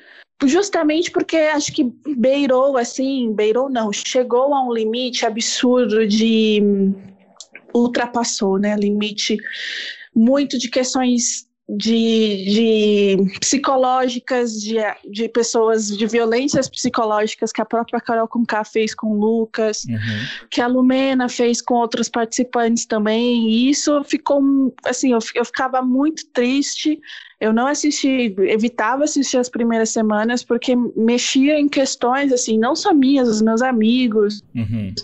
Justamente 0.44 1.12
porque 1.12 1.36
acho 1.36 1.72
que 1.72 1.84
beirou, 2.16 2.76
assim, 2.76 3.32
beirou 3.32 3.70
não, 3.70 3.92
chegou 3.92 4.52
a 4.52 4.66
um 4.66 4.72
limite 4.72 5.24
absurdo 5.24 6.08
de 6.08 6.60
ultrapassou, 7.74 8.58
né, 8.58 8.76
limite 8.76 9.36
muito 10.14 10.58
de 10.58 10.68
questões 10.68 11.46
de, 11.68 12.44
de 12.44 13.38
psicológicas, 13.40 14.60
de, 14.60 14.76
de 15.10 15.28
pessoas, 15.28 15.86
de 15.86 16.06
violências 16.06 16.68
psicológicas 16.68 17.52
que 17.52 17.62
a 17.62 17.64
própria 17.64 18.00
Carol 18.00 18.28
Conká 18.28 18.64
fez 18.64 18.94
com 18.94 19.12
o 19.12 19.18
Lucas, 19.18 19.84
uhum. 19.84 19.98
que 20.50 20.60
a 20.60 20.66
Lumena 20.66 21.28
fez 21.28 21.62
com 21.62 21.74
outros 21.74 22.08
participantes 22.08 22.84
também, 22.84 23.48
e 23.48 23.70
isso 23.70 24.02
ficou, 24.04 24.74
assim, 24.84 25.12
eu, 25.12 25.18
eu 25.34 25.44
ficava 25.44 25.80
muito 25.80 26.26
triste, 26.32 27.00
eu 27.42 27.52
não 27.52 27.66
assisti, 27.66 28.32
evitava 28.38 29.02
assistir 29.02 29.36
as 29.36 29.48
primeiras 29.48 29.90
semanas 29.90 30.44
porque 30.44 30.76
mexia 30.94 31.58
em 31.58 31.68
questões 31.68 32.32
assim, 32.32 32.56
não 32.56 32.76
só 32.76 32.94
minhas, 32.94 33.26
dos 33.26 33.42
meus 33.42 33.60
amigos, 33.62 34.44
uhum. 34.54 34.94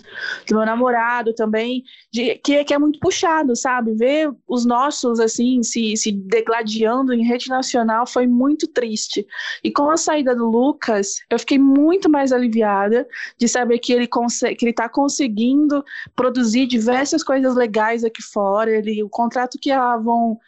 do 0.47 0.55
meu 0.55 0.65
namorado 0.65 1.35
também, 1.35 1.83
de, 2.13 2.37
que, 2.37 2.63
que 2.63 2.73
é 2.73 2.79
muito 2.79 3.01
puxado, 3.01 3.57
sabe? 3.57 3.93
Ver 3.95 4.31
os 4.47 4.65
nossos 4.65 5.19
assim 5.19 5.65
se, 5.65 5.97
se 5.97 6.13
degladiando 6.13 7.13
em 7.13 7.27
rede 7.27 7.49
nacional 7.49 8.07
foi 8.07 8.29
muito 8.29 8.69
triste. 8.69 9.27
E 9.65 9.73
com 9.73 9.91
a 9.91 9.97
saída 9.97 10.33
do 10.33 10.49
Lucas, 10.49 11.17
eu 11.29 11.41
fiquei 11.41 11.59
muito 11.59 12.09
mais 12.09 12.33
aliviada 12.33 13.05
de 13.37 13.49
saber 13.49 13.81
que 13.81 13.93
ele 13.93 14.07
que 14.07 14.65
ele 14.65 14.71
está 14.71 14.89
conseguindo 14.89 15.85
produzir 16.15 16.69
diversas 16.69 17.25
coisas 17.25 17.57
legais 17.57 18.05
aqui 18.05 18.23
fora. 18.23 18.71
Ele, 18.71 19.03
o 19.03 19.09
contrato 19.09 19.59
que 19.61 19.73
a 19.73 19.95
Avon 19.95 20.39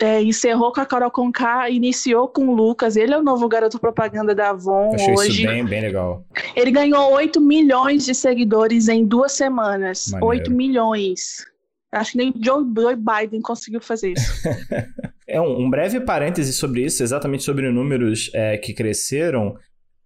é, 0.00 0.22
encerrou 0.22 0.72
com 0.72 0.80
a 0.80 0.86
Carol 0.86 1.10
Conká, 1.10 1.70
iniciou 1.70 2.28
com 2.28 2.48
o 2.48 2.54
Lucas. 2.54 2.96
Ele 2.96 3.14
é 3.14 3.18
o 3.18 3.22
novo 3.22 3.48
garoto 3.48 3.78
propaganda 3.78 4.34
da 4.34 4.50
Avon 4.50 4.94
Achei 4.94 5.14
hoje. 5.14 5.42
Isso 5.42 5.46
bem, 5.46 5.64
bem 5.64 5.80
legal. 5.80 6.24
Ele 6.54 6.70
ganhou 6.70 7.12
8 7.12 7.40
milhões 7.40 8.04
de 8.04 8.14
seguidores 8.14 8.88
em 8.88 9.06
duas 9.06 9.32
semanas. 9.32 10.08
Maneiro. 10.08 10.26
8 10.26 10.50
milhões. 10.50 11.46
Acho 11.92 12.12
que 12.12 12.18
nem 12.18 12.34
Joe 12.42 12.62
Biden 12.62 13.40
conseguiu 13.40 13.80
fazer 13.80 14.12
isso. 14.12 14.48
é 15.26 15.40
um, 15.40 15.62
um, 15.62 15.70
breve 15.70 16.00
parêntese 16.00 16.52
sobre 16.52 16.84
isso, 16.84 17.02
exatamente 17.02 17.42
sobre 17.42 17.70
números 17.70 18.30
é, 18.34 18.58
que 18.58 18.74
cresceram. 18.74 19.56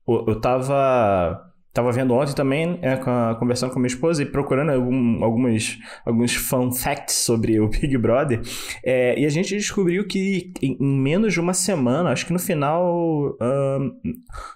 Eu, 0.06 0.24
eu 0.28 0.40
tava 0.40 1.49
Tava 1.72 1.92
vendo 1.92 2.14
ontem 2.14 2.34
também, 2.34 2.78
é, 2.82 2.96
conversando 3.38 3.72
com 3.72 3.78
minha 3.78 3.86
esposa 3.86 4.22
e 4.22 4.26
procurando 4.26 4.70
algum, 4.72 5.22
algumas, 5.22 5.78
alguns 6.04 6.34
fun 6.34 6.72
facts 6.72 7.14
sobre 7.14 7.60
o 7.60 7.68
Big 7.70 7.96
Brother. 7.96 8.40
É, 8.84 9.18
e 9.18 9.24
a 9.24 9.28
gente 9.28 9.56
descobriu 9.56 10.06
que 10.06 10.52
em, 10.60 10.76
menos 10.80 11.32
de 11.32 11.40
uma 11.40 11.54
semana, 11.54 12.10
acho 12.10 12.26
que 12.26 12.32
no 12.32 12.38
final. 12.38 13.36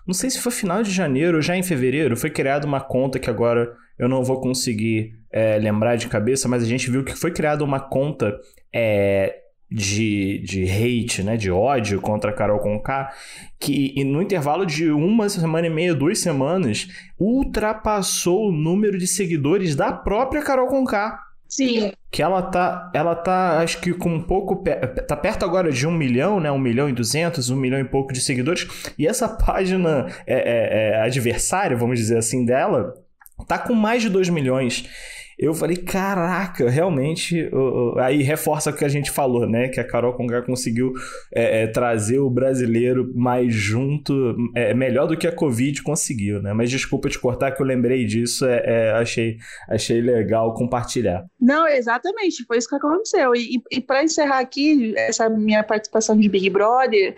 não 0.04 0.12
sei 0.12 0.28
se 0.28 0.40
foi 0.40 0.50
final 0.50 0.83
de 0.83 0.90
janeiro 0.90 1.37
ou 1.37 1.42
já 1.42 1.56
em 1.56 1.62
fevereiro, 1.62 2.16
foi 2.16 2.30
criada 2.30 2.66
uma 2.66 2.80
conta 2.80 3.18
que 3.18 3.30
agora 3.30 3.73
eu 3.97 4.09
não 4.09 4.25
vou 4.25 4.40
conseguir 4.40 5.14
é, 5.30 5.59
lembrar 5.59 5.97
de 5.97 6.09
cabeça, 6.09 6.49
mas 6.49 6.62
a 6.62 6.66
gente 6.66 6.90
viu 6.90 7.04
que 7.04 7.14
foi 7.14 7.30
criada 7.30 7.62
uma 7.62 7.78
conta 7.78 8.37
é, 8.73 9.44
de, 9.75 10.38
de 10.45 10.64
hate, 10.71 11.25
né, 11.25 11.37
de 11.37 11.50
ódio 11.50 12.00
contra 12.00 12.31
a 12.31 12.33
Carol 12.33 12.61
Conká, 12.61 13.12
que 13.59 14.04
no 14.04 14.23
intervalo 14.23 14.64
de 14.64 14.88
uma 14.88 15.28
semana 15.28 15.66
e 15.66 15.71
meia, 15.71 15.93
duas 15.93 16.21
semanas, 16.21 16.87
ultrapassou 17.19 18.49
o 18.49 18.52
número 18.52 18.97
de 18.97 19.09
seguidores 19.09 19.75
da 19.75 19.93
própria 19.93 20.43
Carol 20.43 20.69
Conká. 20.69 21.19
Sim. 21.49 21.93
Que 22.11 22.23
ela 22.23 22.40
tá, 22.43 22.90
ela 22.95 23.16
tá, 23.16 23.59
acho 23.59 23.81
que 23.81 23.93
com 23.93 24.14
um 24.14 24.23
pouco, 24.23 24.62
tá 25.07 25.16
perto 25.16 25.45
agora 25.45 25.73
de 25.73 25.87
um 25.87 25.93
milhão, 25.93 26.38
né? 26.38 26.50
Um 26.50 26.59
milhão 26.59 26.88
e 26.88 26.93
duzentos, 26.93 27.50
um 27.50 27.57
milhão 27.57 27.81
e 27.81 27.85
pouco 27.85 28.12
de 28.12 28.21
seguidores. 28.21 28.66
E 28.97 29.07
essa 29.07 29.28
página 29.28 30.07
é, 30.26 30.35
é, 30.35 30.90
é 30.90 31.02
adversária, 31.02 31.76
vamos 31.76 31.99
dizer 31.99 32.19
assim, 32.19 32.45
dela, 32.45 32.95
tá 33.49 33.59
com 33.59 33.75
mais 33.75 34.02
de 34.02 34.09
dois 34.09 34.28
milhões. 34.28 34.88
Eu 35.38 35.53
falei, 35.55 35.76
caraca, 35.76 36.69
realmente. 36.69 37.50
Aí 37.99 38.23
reforça 38.23 38.71
o 38.71 38.73
que 38.73 38.85
a 38.85 38.88
gente 38.88 39.11
falou, 39.11 39.49
né? 39.49 39.69
Que 39.69 39.81
a 39.81 39.85
Carol 39.85 40.14
Conká 40.14 40.43
conseguiu 40.43 40.93
é, 41.33 41.62
é, 41.62 41.67
trazer 41.67 42.19
o 42.19 42.31
brasileiro 42.31 43.12
mais 43.14 43.53
junto, 43.53 44.37
é, 44.55 44.73
melhor 44.75 45.07
do 45.07 45.17
que 45.17 45.26
a 45.26 45.33
Covid 45.33 45.83
conseguiu, 45.83 46.41
né? 46.41 46.53
Mas 46.53 46.71
desculpa 46.71 47.09
te 47.09 47.19
cortar, 47.19 47.53
que 47.53 47.61
eu 47.61 47.67
lembrei 47.67 48.05
disso, 48.05 48.47
é, 48.47 48.62
é 48.64 48.91
achei, 48.93 49.38
achei 49.69 50.00
legal 50.00 50.55
compartilhar. 50.55 51.25
Não, 51.41 51.67
exatamente, 51.67 52.45
foi 52.47 52.59
isso 52.59 52.69
que 52.69 52.76
aconteceu. 52.76 53.35
E, 53.35 53.61
e 53.71 53.81
para 53.81 54.05
encerrar 54.05 54.38
aqui 54.38 54.95
essa 54.97 55.29
minha 55.29 55.62
participação 55.62 56.17
de 56.17 56.29
Big 56.29 56.49
Brother, 56.50 57.14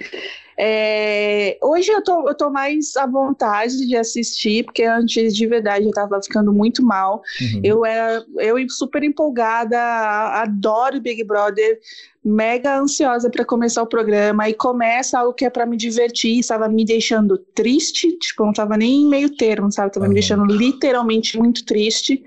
é, 0.58 1.58
hoje 1.62 1.90
eu 1.90 2.02
tô, 2.02 2.26
eu 2.28 2.34
tô 2.34 2.50
mais 2.50 2.96
à 2.96 3.06
vontade 3.06 3.86
de 3.86 3.94
assistir, 3.94 4.64
porque 4.64 4.84
antes 4.84 5.34
de 5.34 5.46
verdade 5.46 5.84
eu 5.84 5.90
tava 5.90 6.20
ficando 6.22 6.52
muito 6.52 6.82
mal. 6.82 7.22
Uhum. 7.40 7.60
Eu 7.62 7.84
era 7.84 8.25
eu 8.38 8.56
super 8.70 9.02
empolgada, 9.02 9.78
adoro 9.78 11.00
Big 11.00 11.22
Brother, 11.25 11.78
mega 12.25 12.78
ansiosa 12.78 13.28
para 13.28 13.44
começar 13.44 13.82
o 13.82 13.86
programa 13.86 14.48
e 14.48 14.54
começa 14.54 15.18
algo 15.18 15.34
que 15.34 15.44
é 15.44 15.50
para 15.50 15.66
me 15.66 15.76
divertir, 15.76 16.38
estava 16.38 16.68
me 16.68 16.84
deixando 16.84 17.36
triste, 17.36 18.16
tipo, 18.18 18.44
não 18.44 18.52
tava 18.52 18.76
nem 18.78 19.02
em 19.02 19.08
meio 19.08 19.36
termo, 19.36 19.70
sabe? 19.70 19.92
Tava 19.92 20.06
uhum. 20.06 20.08
me 20.08 20.14
deixando 20.14 20.44
literalmente 20.46 21.38
muito 21.38 21.66
triste. 21.66 22.25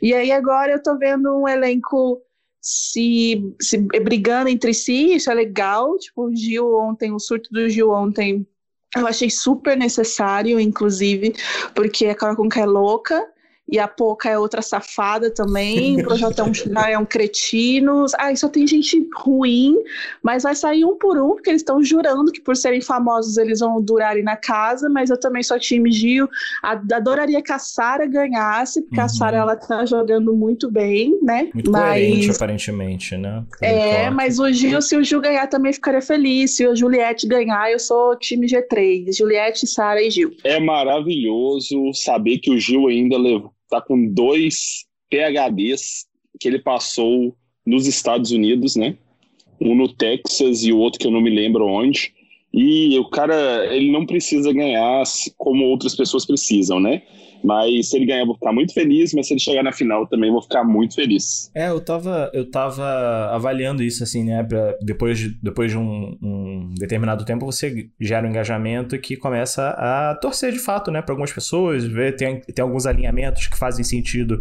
E 0.00 0.14
aí 0.14 0.30
agora 0.30 0.72
eu 0.72 0.82
tô 0.82 0.96
vendo 0.96 1.36
um 1.36 1.48
elenco 1.48 2.22
se, 2.68 3.54
se 3.62 3.78
brigando 3.78 4.50
entre 4.50 4.74
si, 4.74 5.14
isso 5.14 5.30
é 5.30 5.34
legal. 5.34 5.96
Tipo, 5.98 6.24
o 6.24 6.34
Gil 6.34 6.74
ontem, 6.74 7.12
o 7.12 7.20
surto 7.20 7.48
do 7.52 7.68
Gil 7.70 7.90
ontem, 7.90 8.44
eu 8.96 9.06
achei 9.06 9.30
super 9.30 9.76
necessário, 9.76 10.58
inclusive, 10.58 11.32
porque 11.76 12.06
a 12.06 12.14
Carol 12.14 12.34
Conká 12.34 12.62
é 12.62 12.66
louca 12.66 13.24
e 13.68 13.78
a 13.80 13.88
Poca 13.88 14.28
é 14.28 14.38
outra 14.38 14.62
safada 14.62 15.30
também, 15.30 16.00
o 16.00 16.04
Projotão 16.04 16.52
já 16.54 16.90
é 16.90 16.96
um 16.96 17.04
cretino. 17.04 18.06
Ai, 18.18 18.36
só 18.36 18.48
tem 18.48 18.66
gente 18.66 19.04
ruim, 19.16 19.74
mas 20.22 20.44
vai 20.44 20.54
sair 20.54 20.84
um 20.84 20.96
por 20.96 21.18
um, 21.18 21.30
porque 21.30 21.50
eles 21.50 21.62
estão 21.62 21.82
jurando 21.82 22.30
que 22.30 22.40
por 22.40 22.56
serem 22.56 22.80
famosos 22.80 23.36
eles 23.36 23.58
vão 23.58 23.82
durarem 23.82 24.22
na 24.22 24.36
casa, 24.36 24.88
mas 24.88 25.10
eu 25.10 25.18
também 25.18 25.42
sou 25.42 25.58
time 25.58 25.90
Gil. 25.90 26.28
Adoraria 26.62 27.42
que 27.42 27.52
a 27.52 27.58
Sara 27.58 28.06
ganhasse, 28.06 28.82
porque 28.82 29.00
uhum. 29.00 29.06
a 29.06 29.08
Sara 29.08 29.36
ela 29.38 29.56
tá 29.56 29.84
jogando 29.84 30.32
muito 30.32 30.70
bem, 30.70 31.18
né? 31.22 31.48
Muito 31.52 31.70
mas... 31.70 31.82
coerente, 31.82 32.30
aparentemente, 32.30 33.16
né? 33.16 33.44
Por 33.58 33.64
é, 33.64 34.10
mas 34.10 34.38
o 34.38 34.52
Gil, 34.52 34.80
se 34.80 34.96
o 34.96 35.02
Gil 35.02 35.20
ganhar, 35.20 35.48
também 35.48 35.72
ficaria 35.72 36.00
feliz. 36.00 36.56
Se 36.56 36.66
o 36.66 36.76
Juliette 36.76 37.26
ganhar, 37.26 37.72
eu 37.72 37.80
sou 37.80 38.16
time 38.16 38.46
G3. 38.46 39.16
Juliette, 39.16 39.66
Sara 39.66 40.00
e 40.00 40.10
Gil. 40.10 40.30
É 40.44 40.60
maravilhoso 40.60 41.92
saber 41.94 42.38
que 42.38 42.52
o 42.52 42.58
Gil 42.58 42.86
ainda 42.86 43.18
levou 43.18 43.55
tá 43.68 43.80
com 43.80 44.06
dois 44.06 44.86
PHDs 45.10 46.06
que 46.38 46.48
ele 46.48 46.58
passou 46.58 47.36
nos 47.64 47.86
Estados 47.86 48.30
Unidos, 48.30 48.76
né? 48.76 48.96
Um 49.60 49.74
no 49.74 49.88
Texas 49.88 50.62
e 50.64 50.72
o 50.72 50.78
outro 50.78 51.00
que 51.00 51.06
eu 51.06 51.10
não 51.10 51.20
me 51.20 51.30
lembro 51.30 51.66
onde. 51.66 52.14
E 52.56 52.98
o 52.98 53.10
cara, 53.10 53.66
ele 53.66 53.92
não 53.92 54.06
precisa 54.06 54.50
ganhar 54.50 55.02
como 55.36 55.66
outras 55.66 55.94
pessoas 55.94 56.24
precisam, 56.24 56.80
né? 56.80 57.02
Mas 57.44 57.90
se 57.90 57.96
ele 57.96 58.06
ganhar, 58.06 58.20
eu 58.20 58.26
vou 58.26 58.34
ficar 58.34 58.50
muito 58.50 58.72
feliz, 58.72 59.12
mas 59.12 59.26
se 59.26 59.34
ele 59.34 59.40
chegar 59.40 59.62
na 59.62 59.72
final 59.72 60.06
também, 60.06 60.32
vou 60.32 60.40
ficar 60.40 60.64
muito 60.64 60.94
feliz. 60.94 61.50
É, 61.54 61.68
eu 61.68 61.78
tava, 61.80 62.30
eu 62.32 62.50
tava 62.50 62.82
avaliando 63.30 63.82
isso, 63.82 64.02
assim, 64.02 64.24
né? 64.24 64.42
Pra 64.42 64.74
depois 64.80 65.18
de, 65.18 65.38
depois 65.42 65.70
de 65.70 65.76
um, 65.76 66.16
um 66.22 66.74
determinado 66.78 67.26
tempo, 67.26 67.44
você 67.44 67.90
gera 68.00 68.26
um 68.26 68.30
engajamento 68.30 68.98
que 68.98 69.16
começa 69.16 69.68
a 69.68 70.14
torcer 70.14 70.50
de 70.50 70.58
fato, 70.58 70.90
né? 70.90 71.02
Para 71.02 71.12
algumas 71.12 71.32
pessoas, 71.32 71.84
ver, 71.84 72.16
tem, 72.16 72.40
tem 72.40 72.62
alguns 72.62 72.86
alinhamentos 72.86 73.48
que 73.48 73.58
fazem 73.58 73.84
sentido 73.84 74.40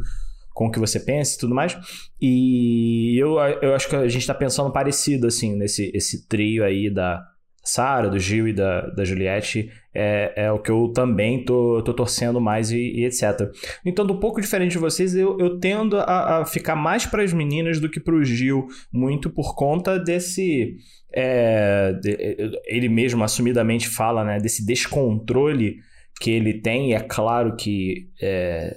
com 0.53 0.67
o 0.67 0.71
que 0.71 0.79
você 0.79 1.01
pensa 1.01 1.35
e 1.35 1.39
tudo 1.39 1.53
mais. 1.53 1.77
E 2.21 3.21
eu, 3.21 3.37
eu 3.61 3.75
acho 3.75 3.89
que 3.89 3.95
a 3.97 4.07
gente 4.07 4.21
está 4.21 4.33
pensando 4.33 4.71
parecido, 4.71 5.27
assim, 5.27 5.53
nesse 5.53 5.91
esse 5.93 6.25
trio 6.29 6.63
aí 6.63 6.89
da 6.89 7.21
Sara, 7.65 8.09
do 8.09 8.19
Gil 8.19 8.47
e 8.47 8.53
da, 8.53 8.81
da 8.81 9.03
Juliette, 9.03 9.71
é, 9.93 10.33
é 10.35 10.51
o 10.51 10.59
que 10.59 10.69
eu 10.69 10.91
também 10.93 11.43
tô, 11.43 11.81
tô 11.81 11.93
torcendo 11.93 12.39
mais 12.39 12.71
e, 12.71 12.77
e 12.77 13.05
etc. 13.05 13.49
Então, 13.83 14.05
um 14.05 14.19
pouco 14.19 14.39
diferente 14.39 14.73
de 14.73 14.77
vocês, 14.77 15.15
eu, 15.15 15.37
eu 15.39 15.59
tendo 15.59 15.97
a, 15.97 16.41
a 16.41 16.45
ficar 16.45 16.75
mais 16.75 17.05
para 17.05 17.23
as 17.23 17.33
meninas 17.33 17.79
do 17.79 17.89
que 17.89 17.99
para 17.99 18.13
o 18.13 18.23
Gil, 18.23 18.67
muito 18.93 19.29
por 19.29 19.55
conta 19.55 19.97
desse. 19.97 20.77
É, 21.11 21.93
de, 21.93 22.59
ele 22.65 22.89
mesmo 22.89 23.23
assumidamente 23.23 23.87
fala, 23.89 24.23
né, 24.23 24.37
desse 24.37 24.65
descontrole 24.65 25.77
que 26.19 26.29
ele 26.29 26.61
tem, 26.61 26.91
e 26.91 26.93
é 26.93 26.99
claro 26.99 27.55
que 27.55 28.09
é, 28.21 28.75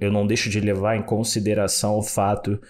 eu 0.00 0.10
não 0.10 0.26
deixo 0.26 0.48
de 0.48 0.60
levar 0.60 0.96
em 0.96 1.02
consideração 1.02 1.98
o 1.98 2.02
fato 2.02 2.60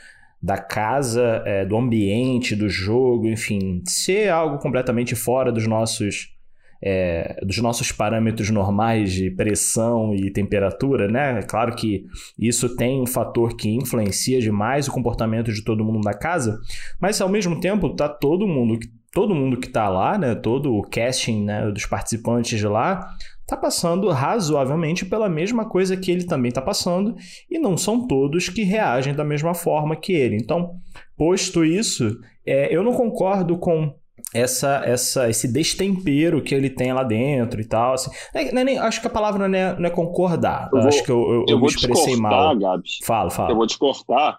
da 0.43 0.57
casa, 0.57 1.43
é, 1.45 1.65
do 1.65 1.77
ambiente, 1.77 2.57
do 2.57 2.69
jogo, 2.69 3.29
enfim, 3.29 3.83
ser 3.87 4.31
algo 4.31 4.59
completamente 4.59 5.15
fora 5.15 5.53
dos 5.53 5.67
nossos 5.67 6.35
é, 6.83 7.39
dos 7.45 7.59
nossos 7.59 7.93
parâmetros 7.93 8.49
normais 8.49 9.13
de 9.13 9.31
pressão 9.31 10.15
e 10.15 10.31
temperatura, 10.31 11.09
né? 11.09 11.41
É 11.41 11.43
claro 11.43 11.75
que 11.77 12.07
isso 12.39 12.75
tem 12.75 13.03
um 13.03 13.07
fator 13.07 13.55
que 13.55 13.69
influencia 13.69 14.41
demais 14.41 14.89
o 14.89 14.93
comportamento 14.93 15.53
de 15.53 15.63
todo 15.63 15.85
mundo 15.85 16.01
na 16.03 16.15
casa, 16.15 16.59
mas 16.99 17.21
ao 17.21 17.29
mesmo 17.29 17.61
tempo 17.61 17.95
tá 17.95 18.09
todo 18.09 18.47
mundo 18.47 18.79
todo 19.13 19.35
mundo 19.35 19.59
que 19.59 19.69
tá 19.69 19.89
lá, 19.89 20.17
né? 20.17 20.35
Todo 20.35 20.73
o 20.73 20.83
casting 20.83 21.45
né, 21.45 21.71
dos 21.71 21.85
participantes 21.85 22.59
de 22.59 22.67
lá 22.67 23.09
está 23.51 23.57
passando 23.57 24.09
razoavelmente 24.11 25.05
pela 25.05 25.29
mesma 25.29 25.69
coisa 25.69 25.97
que 25.97 26.11
ele 26.11 26.25
também 26.25 26.51
está 26.51 26.63
passando, 26.63 27.17
e 27.51 27.59
não 27.59 27.77
são 27.77 28.07
todos 28.07 28.49
que 28.49 28.63
reagem 28.63 29.13
da 29.13 29.25
mesma 29.25 29.55
forma 29.55 29.97
que 29.97 30.13
ele. 30.13 30.37
Então, 30.37 30.77
posto 31.17 31.65
isso, 31.65 32.19
é, 32.47 32.75
eu 32.75 32.83
não 32.85 32.93
concordo 32.93 33.59
com 33.59 33.93
essa, 34.33 34.83
essa, 34.85 35.29
esse 35.29 35.53
destempero 35.53 36.43
que 36.43 36.55
ele 36.55 36.71
tem 36.71 36.93
lá 36.93 37.03
dentro 37.03 37.61
e 37.61 37.65
tal. 37.65 37.95
Assim. 37.95 38.11
É, 38.33 38.49
é 38.49 38.65
nem, 38.65 38.79
acho 38.79 39.01
que 39.01 39.09
a 39.09 39.11
palavra 39.11 39.49
não 39.49 39.59
é, 39.59 39.79
não 39.79 39.87
é 39.87 39.91
concordar. 39.91 40.71
Eu 40.73 40.81
vou, 40.81 40.89
acho 40.89 41.05
que 41.05 41.11
eu, 41.11 41.21
eu, 41.21 41.33
eu, 41.41 41.45
eu 41.49 41.61
me 41.61 41.67
expressei 41.67 42.17
mal. 42.17 42.57
Gabi. 42.57 42.89
Fala, 43.05 43.31
fala. 43.31 43.51
Eu 43.51 43.57
vou 43.57 43.67
te 43.67 43.77
cortar, 43.77 44.39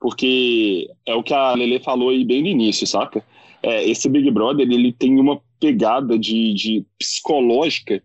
porque 0.00 0.86
é 1.06 1.14
o 1.14 1.22
que 1.22 1.34
a 1.34 1.52
Lele 1.54 1.80
falou 1.80 2.10
aí 2.10 2.24
bem 2.24 2.42
no 2.42 2.48
início, 2.48 2.86
saca? 2.86 3.24
É, 3.60 3.88
esse 3.88 4.08
Big 4.08 4.30
Brother 4.30 4.68
ele 4.68 4.92
tem 4.92 5.18
uma 5.18 5.40
pegada 5.60 6.18
de, 6.18 6.52
de 6.54 6.86
psicológica 6.98 8.02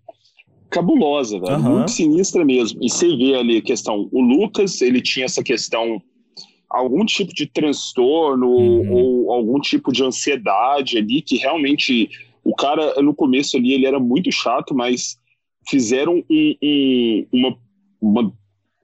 cabulosa, 0.70 1.40
velho. 1.40 1.58
Uhum. 1.58 1.76
Muito 1.78 1.92
sinistra 1.92 2.44
mesmo. 2.44 2.80
E 2.82 2.90
você 2.90 3.16
vê 3.16 3.36
ali 3.36 3.58
a 3.58 3.62
questão. 3.62 4.08
O 4.12 4.22
Lucas, 4.22 4.82
ele 4.82 5.02
tinha 5.02 5.26
essa 5.26 5.44
questão, 5.44 6.02
algum 6.70 7.06
tipo 7.06 7.34
de 7.34 7.46
transtorno 7.46 8.50
uhum. 8.50 8.94
ou 8.94 9.32
algum 9.32 9.60
tipo 9.60 9.92
de 9.92 10.04
ansiedade 10.04 10.98
ali, 10.98 11.22
que 11.22 11.38
realmente 11.38 12.10
o 12.44 12.56
cara, 12.56 13.02
no 13.02 13.14
começo 13.14 13.58
ali, 13.58 13.74
ele 13.74 13.86
era 13.86 14.00
muito 14.00 14.32
chato, 14.32 14.74
mas 14.74 15.18
fizeram 15.70 16.24
um, 16.30 16.56
um, 16.64 17.28
uma, 17.32 17.60
uma 18.02 18.34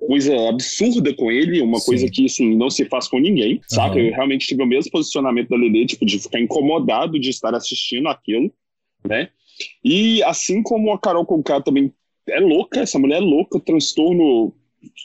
coisa 0.06 0.50
absurda 0.50 1.13
com 1.13 1.32
ele, 1.32 1.62
uma 1.62 1.80
Sim. 1.80 1.86
coisa 1.86 2.10
que, 2.10 2.25
assim, 2.25 2.56
não 2.56 2.70
se 2.70 2.86
faz 2.86 3.08
com 3.08 3.20
ninguém, 3.20 3.56
uhum. 3.56 3.62
saca? 3.68 4.00
Eu 4.00 4.13
realmente 4.13 4.48
tive 4.48 4.62
o 4.63 4.68
mesmo 4.68 4.92
posicionamento 4.92 5.50
da 5.50 5.56
Lele, 5.56 5.86
tipo, 5.86 6.06
de 6.06 6.20
ficar 6.20 6.42
incomodado 6.42 7.20
de 7.20 7.30
estar 7.30 7.54
assistindo 7.56 8.10
aquilo, 8.10 8.52
né? 9.08 9.30
E 9.84 10.24
assim 10.24 10.62
como 10.63 10.91
a 10.91 11.00
Carol 11.00 11.25
Conká 11.25 11.62
também 11.62 11.93
é 12.27 12.39
louca, 12.39 12.79
essa 12.82 12.98
mulher 12.98 13.17
é 13.17 13.25
louca, 13.25 13.60
transtorno 13.60 14.53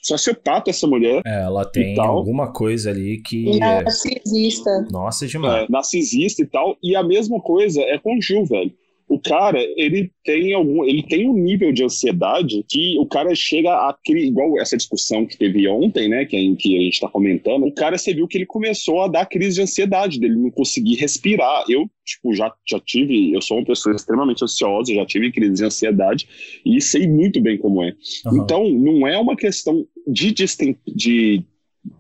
sociopata 0.03 0.71
essa 0.71 0.87
mulher. 0.87 1.23
É, 1.25 1.43
ela 1.43 1.65
tem 1.65 1.99
alguma 1.99 2.53
coisa 2.53 2.91
ali 2.91 3.21
que. 3.23 3.59
Narcisista. 3.59 4.71
É... 4.71 4.93
Nossa, 4.93 5.27
demais. 5.27 5.65
É, 5.65 5.67
narcisista 5.71 6.43
e 6.43 6.47
tal. 6.47 6.77
E 6.83 6.97
a 6.97 7.03
mesma 7.03 7.41
coisa 7.41 7.81
é 7.83 7.99
com 7.99 8.17
o 8.17 8.23
Gil, 8.23 8.45
velho 8.45 8.73
o 9.09 9.19
cara, 9.19 9.59
ele 9.77 10.13
tem 10.25 10.53
algum, 10.53 10.85
ele 10.85 11.03
tem 11.03 11.29
um 11.29 11.33
nível 11.33 11.73
de 11.73 11.83
ansiedade 11.83 12.65
que 12.69 12.99
o 12.99 13.07
cara 13.07 13.35
chega 13.35 13.71
a 13.71 13.97
igual 14.07 14.61
essa 14.61 14.77
discussão 14.77 15.27
que 15.27 15.37
teve 15.37 15.67
ontem, 15.67 16.09
né, 16.09 16.25
que 16.25 16.37
a, 16.37 16.57
que 16.57 16.77
a 16.77 16.81
gente 16.81 16.95
está 16.95 17.09
comentando, 17.09 17.67
o 17.67 17.73
cara 17.73 17.97
você 17.97 18.13
viu 18.13 18.29
que 18.29 18.37
ele 18.37 18.47
começou 18.47 19.03
a 19.03 19.09
dar 19.09 19.27
crise 19.27 19.57
de 19.57 19.63
ansiedade, 19.63 20.21
dele 20.21 20.37
não 20.37 20.51
conseguir 20.51 20.97
respirar. 20.97 21.65
Eu, 21.69 21.89
tipo, 22.05 22.35
já, 22.35 22.53
já 22.69 22.79
tive, 22.81 23.33
eu 23.33 23.41
sou 23.41 23.59
uma 23.59 23.67
pessoa 23.67 23.97
extremamente 23.97 24.45
ansiosa, 24.45 24.95
já 24.95 25.07
tive 25.07 25.33
crise 25.33 25.55
de 25.55 25.65
ansiedade 25.65 26.29
e 26.65 26.81
sei 26.81 27.07
muito 27.07 27.41
bem 27.41 27.57
como 27.57 27.83
é. 27.83 27.95
Uhum. 28.27 28.43
Então, 28.43 28.69
não 28.71 29.07
é 29.07 29.19
uma 29.19 29.37
questão, 29.37 29.87
de, 30.07 30.33
de 30.33 31.45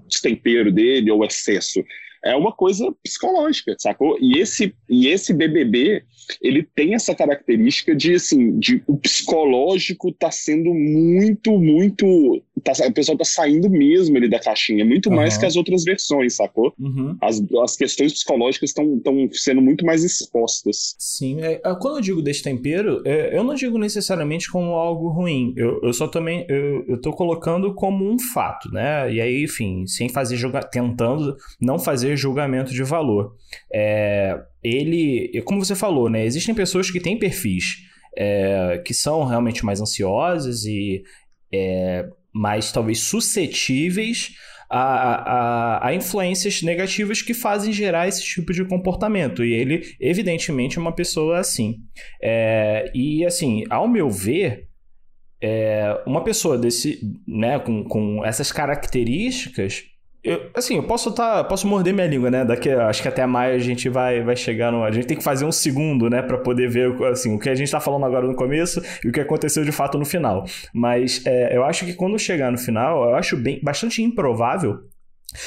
destempero 0.09 0.73
dele 0.73 1.11
ou 1.11 1.25
excesso. 1.25 1.83
É 2.25 2.35
uma 2.35 2.53
coisa 2.53 2.93
psicológica, 3.03 3.75
sacou? 3.79 4.17
E 4.21 4.39
esse, 4.39 4.75
e 4.89 5.09
esse 5.09 5.33
BBB, 5.33 6.03
ele 6.43 6.63
tem 6.63 6.95
essa 6.95 7.15
característica 7.15 7.95
de, 7.95 8.15
assim, 8.15 8.59
de 8.59 8.83
o 8.87 8.97
psicológico 8.97 10.13
tá 10.13 10.31
sendo 10.31 10.73
muito, 10.75 11.59
muito 11.59 12.43
tá, 12.61 12.73
o 12.87 12.93
pessoal 12.93 13.17
tá 13.17 13.25
saindo 13.25 13.69
mesmo 13.71 14.17
ali 14.17 14.29
da 14.29 14.39
caixinha, 14.39 14.85
muito 14.85 15.09
uhum. 15.09 15.17
mais 15.17 15.37
que 15.37 15.47
as 15.47 15.57
outras 15.57 15.85
versões, 15.85 16.37
sacou? 16.37 16.73
Uhum. 16.79 17.17
As, 17.21 17.43
as 17.63 17.77
questões 17.77 18.13
psicológicas 18.13 18.71
estão 18.71 19.29
sendo 19.33 19.63
muito 19.63 19.85
mais 19.85 20.05
expostas. 20.05 20.95
Sim, 20.99 21.41
é, 21.41 21.61
é, 21.65 21.75
quando 21.81 21.97
eu 21.97 22.03
digo 22.03 22.23
destempero, 22.23 23.03
é, 23.05 23.37
eu 23.37 23.45
não 23.45 23.55
digo 23.55 23.79
necessariamente 23.79 24.51
como 24.51 24.73
algo 24.73 25.09
ruim, 25.09 25.55
eu, 25.57 25.81
eu 25.83 25.93
só 25.93 26.09
também, 26.09 26.45
eu, 26.49 26.85
eu 26.89 27.01
tô 27.01 27.13
colocando 27.13 27.75
como 27.75 28.09
um 28.11 28.19
fato, 28.19 28.71
né? 28.71 29.13
E 29.13 29.21
aí, 29.21 29.45
enfim, 29.45 29.87
sem 29.87 30.09
fazer 30.09 30.37
julga 30.37 30.61
tentando 30.61 31.37
não 31.61 31.79
fazer 31.79 32.08
julgamento 32.17 32.73
de 32.73 32.83
valor. 32.83 33.35
É, 33.73 34.39
ele, 34.63 35.43
como 35.45 35.65
você 35.65 35.75
falou, 35.75 36.09
né? 36.09 36.25
Existem 36.25 36.55
pessoas 36.55 36.91
que 36.91 37.01
têm 37.01 37.19
perfis 37.19 37.89
é, 38.19 38.83
que 38.85 38.93
são 38.93 39.25
realmente 39.25 39.65
mais 39.65 39.81
ansiosas 39.81 40.65
e 40.65 41.05
é, 41.53 42.09
mais 42.33 42.73
talvez 42.73 42.99
suscetíveis 43.01 44.33
a, 44.69 44.83
a, 44.83 45.89
a, 45.89 45.95
influências 45.95 46.61
negativas 46.63 47.23
que 47.23 47.33
fazem 47.33 47.73
gerar 47.73 48.09
esse 48.09 48.23
tipo 48.23 48.53
de 48.53 48.65
comportamento. 48.65 49.45
E 49.45 49.55
ele, 49.55 49.97
evidentemente, 50.01 50.77
é 50.77 50.81
uma 50.81 50.95
pessoa 50.95 51.39
assim. 51.39 51.77
É, 52.21 52.91
e, 52.95 53.25
assim, 53.25 53.65
ao 53.71 53.89
meu 53.89 54.11
ver, 54.11 54.69
é, 55.41 56.03
uma 56.05 56.23
pessoa 56.23 56.59
desse, 56.59 57.01
né, 57.27 57.59
com, 57.59 57.85
com 57.85 58.25
essas 58.25 58.53
características 58.53 59.85
eu, 60.23 60.51
assim, 60.55 60.77
eu 60.77 60.83
posso 60.83 61.13
tá, 61.13 61.45
posso 61.45 61.67
morder 61.67 61.95
minha 61.95 62.07
língua, 62.07 62.31
né? 62.31 62.45
Daqui, 62.45 62.71
acho 62.71 63.01
que 63.01 63.09
até 63.09 63.25
maio 63.25 63.55
a 63.55 63.59
gente 63.59 63.89
vai, 63.89 64.23
vai 64.23 64.37
chegar 64.37 64.73
no. 64.73 64.83
A 64.83 64.91
gente 64.91 65.07
tem 65.07 65.17
que 65.17 65.23
fazer 65.23 65.45
um 65.45 65.53
segundo, 65.53 66.11
né? 66.11 66.23
Para 66.23 66.39
poder 66.39 66.69
ver 66.69 66.93
assim, 67.05 67.35
o 67.35 67.39
que 67.39 67.49
a 67.49 67.55
gente 67.55 67.71
tá 67.71 67.81
falando 67.81 68.05
agora 68.05 68.27
no 68.27 68.35
começo 68.35 68.83
e 69.05 69.09
o 69.09 69.13
que 69.13 69.21
aconteceu 69.21 69.65
de 69.65 69.73
fato 69.73 69.97
no 69.97 70.05
final. 70.05 70.45
Mas 70.73 71.25
é, 71.25 71.57
eu 71.57 71.65
acho 71.65 71.85
que 71.85 71.95
quando 71.95 72.19
chegar 72.19 72.51
no 72.51 72.59
final, 72.59 73.11
eu 73.11 73.15
acho 73.15 73.37
bem, 73.37 73.61
bastante 73.63 74.03
improvável 74.03 74.81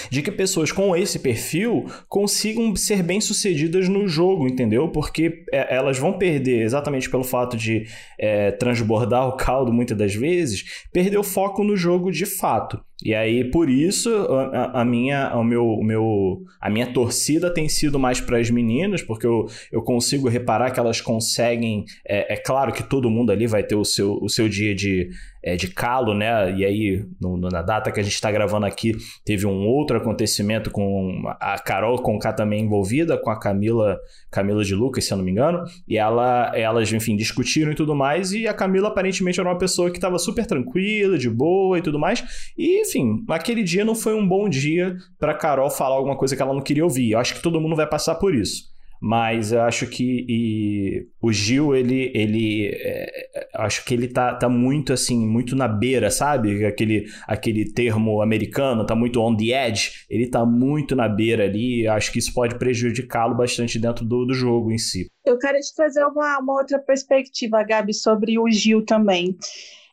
de 0.09 0.21
que 0.21 0.31
pessoas 0.31 0.71
com 0.71 0.95
esse 0.95 1.19
perfil 1.19 1.85
consigam 2.07 2.75
ser 2.75 3.01
bem-sucedidas 3.01 3.89
no 3.89 4.07
jogo, 4.07 4.47
entendeu? 4.47 4.89
Porque 4.89 5.43
é, 5.51 5.75
elas 5.75 5.97
vão 5.97 6.13
perder, 6.13 6.61
exatamente 6.61 7.09
pelo 7.09 7.23
fato 7.23 7.57
de 7.57 7.85
é, 8.19 8.51
transbordar 8.51 9.27
o 9.27 9.35
caldo 9.35 9.73
muitas 9.73 9.97
das 9.97 10.13
vezes, 10.13 10.63
perder 10.93 11.17
o 11.17 11.23
foco 11.23 11.63
no 11.63 11.75
jogo 11.75 12.11
de 12.11 12.25
fato. 12.25 12.79
E 13.03 13.15
aí, 13.15 13.43
por 13.43 13.69
isso, 13.69 14.09
a, 14.53 14.81
a, 14.81 14.85
minha, 14.85 15.35
o 15.35 15.43
meu, 15.43 15.65
o 15.65 15.83
meu, 15.83 16.43
a 16.59 16.69
minha 16.69 16.93
torcida 16.93 17.51
tem 17.51 17.67
sido 17.67 17.97
mais 17.97 18.21
para 18.21 18.37
as 18.37 18.49
meninas, 18.49 19.01
porque 19.01 19.25
eu, 19.25 19.47
eu 19.71 19.81
consigo 19.81 20.29
reparar 20.29 20.71
que 20.71 20.79
elas 20.79 21.01
conseguem. 21.01 21.85
É, 22.07 22.33
é, 22.33 22.37
claro 22.37 22.71
que 22.71 22.83
todo 22.83 23.09
mundo 23.09 23.31
ali 23.31 23.47
vai 23.47 23.63
ter 23.63 23.75
o 23.75 23.83
seu, 23.83 24.19
o 24.21 24.29
seu 24.29 24.47
dia 24.47 24.75
de, 24.75 25.09
é, 25.43 25.55
de 25.55 25.67
calo, 25.67 26.13
né? 26.13 26.53
E 26.55 26.63
aí, 26.63 27.03
no, 27.19 27.37
na 27.37 27.61
data 27.61 27.91
que 27.91 27.99
a 27.99 28.03
gente 28.03 28.13
está 28.13 28.31
gravando 28.31 28.65
aqui, 28.65 28.95
teve 29.25 29.47
um 29.47 29.65
outro 29.67 29.97
acontecimento 29.97 30.69
com 30.69 31.23
a 31.39 31.57
Carol 31.57 31.99
Conká 32.01 32.31
também 32.31 32.63
envolvida, 32.63 33.17
com 33.17 33.31
a 33.31 33.39
Camila, 33.39 33.99
Camila 34.29 34.63
de 34.63 34.75
Lucas, 34.75 35.05
se 35.05 35.13
eu 35.13 35.17
não 35.17 35.25
me 35.25 35.31
engano. 35.31 35.63
E 35.87 35.97
ela, 35.97 36.51
elas, 36.55 36.91
enfim, 36.93 37.15
discutiram 37.15 37.71
e 37.71 37.75
tudo 37.75 37.95
mais. 37.95 38.31
E 38.31 38.47
a 38.47 38.53
Camila 38.53 38.89
aparentemente 38.89 39.39
era 39.39 39.49
uma 39.49 39.57
pessoa 39.57 39.89
que 39.89 39.97
estava 39.97 40.19
super 40.19 40.45
tranquila, 40.45 41.17
de 41.17 41.29
boa 41.29 41.79
e 41.79 41.81
tudo 41.81 41.97
mais. 41.97 42.23
E 42.55 42.85
enfim, 42.91 43.23
aquele 43.29 43.63
dia 43.63 43.85
não 43.85 43.95
foi 43.95 44.13
um 44.13 44.27
bom 44.27 44.49
dia 44.49 44.95
para 45.17 45.33
Carol 45.33 45.69
falar 45.69 45.95
alguma 45.95 46.17
coisa 46.17 46.35
que 46.35 46.41
ela 46.41 46.53
não 46.53 46.61
queria 46.61 46.83
ouvir. 46.83 47.11
Eu 47.11 47.19
acho 47.19 47.35
que 47.35 47.41
todo 47.41 47.59
mundo 47.59 47.75
vai 47.75 47.87
passar 47.87 48.15
por 48.15 48.35
isso. 48.35 48.69
Mas 49.03 49.51
eu 49.51 49.61
acho 49.63 49.87
que 49.87 50.25
e, 50.29 51.07
o 51.19 51.33
Gil, 51.33 51.75
ele, 51.75 52.11
ele 52.13 52.67
é, 52.71 53.09
acho 53.55 53.83
que 53.83 53.95
ele 53.95 54.07
tá, 54.07 54.35
tá 54.35 54.47
muito 54.47 54.93
assim, 54.93 55.25
muito 55.25 55.55
na 55.55 55.67
beira, 55.67 56.11
sabe? 56.11 56.63
Aquele, 56.63 57.07
aquele 57.27 57.73
termo 57.73 58.21
americano, 58.21 58.85
tá 58.85 58.93
muito 58.93 59.19
on 59.19 59.35
the 59.35 59.67
edge. 59.67 60.05
Ele 60.07 60.29
tá 60.29 60.45
muito 60.45 60.95
na 60.95 61.09
beira 61.09 61.45
ali. 61.45 61.87
Acho 61.87 62.11
que 62.11 62.19
isso 62.19 62.31
pode 62.31 62.59
prejudicá-lo 62.59 63.35
bastante 63.35 63.79
dentro 63.79 64.05
do, 64.05 64.23
do 64.23 64.35
jogo 64.35 64.71
em 64.71 64.77
si. 64.77 65.07
Eu 65.25 65.39
quero 65.39 65.57
te 65.59 65.73
trazer 65.75 66.05
uma, 66.05 66.37
uma 66.37 66.59
outra 66.59 66.77
perspectiva, 66.77 67.63
Gabi, 67.63 67.95
sobre 67.95 68.37
o 68.37 68.47
Gil 68.51 68.85
também. 68.85 69.35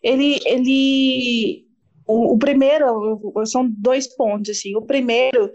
Ele, 0.02 0.38
ele 0.44 1.67
o, 2.08 2.34
o 2.34 2.38
primeiro, 2.38 3.20
são 3.46 3.70
dois 3.70 4.06
pontos, 4.06 4.50
assim. 4.50 4.74
O 4.74 4.82
primeiro 4.82 5.52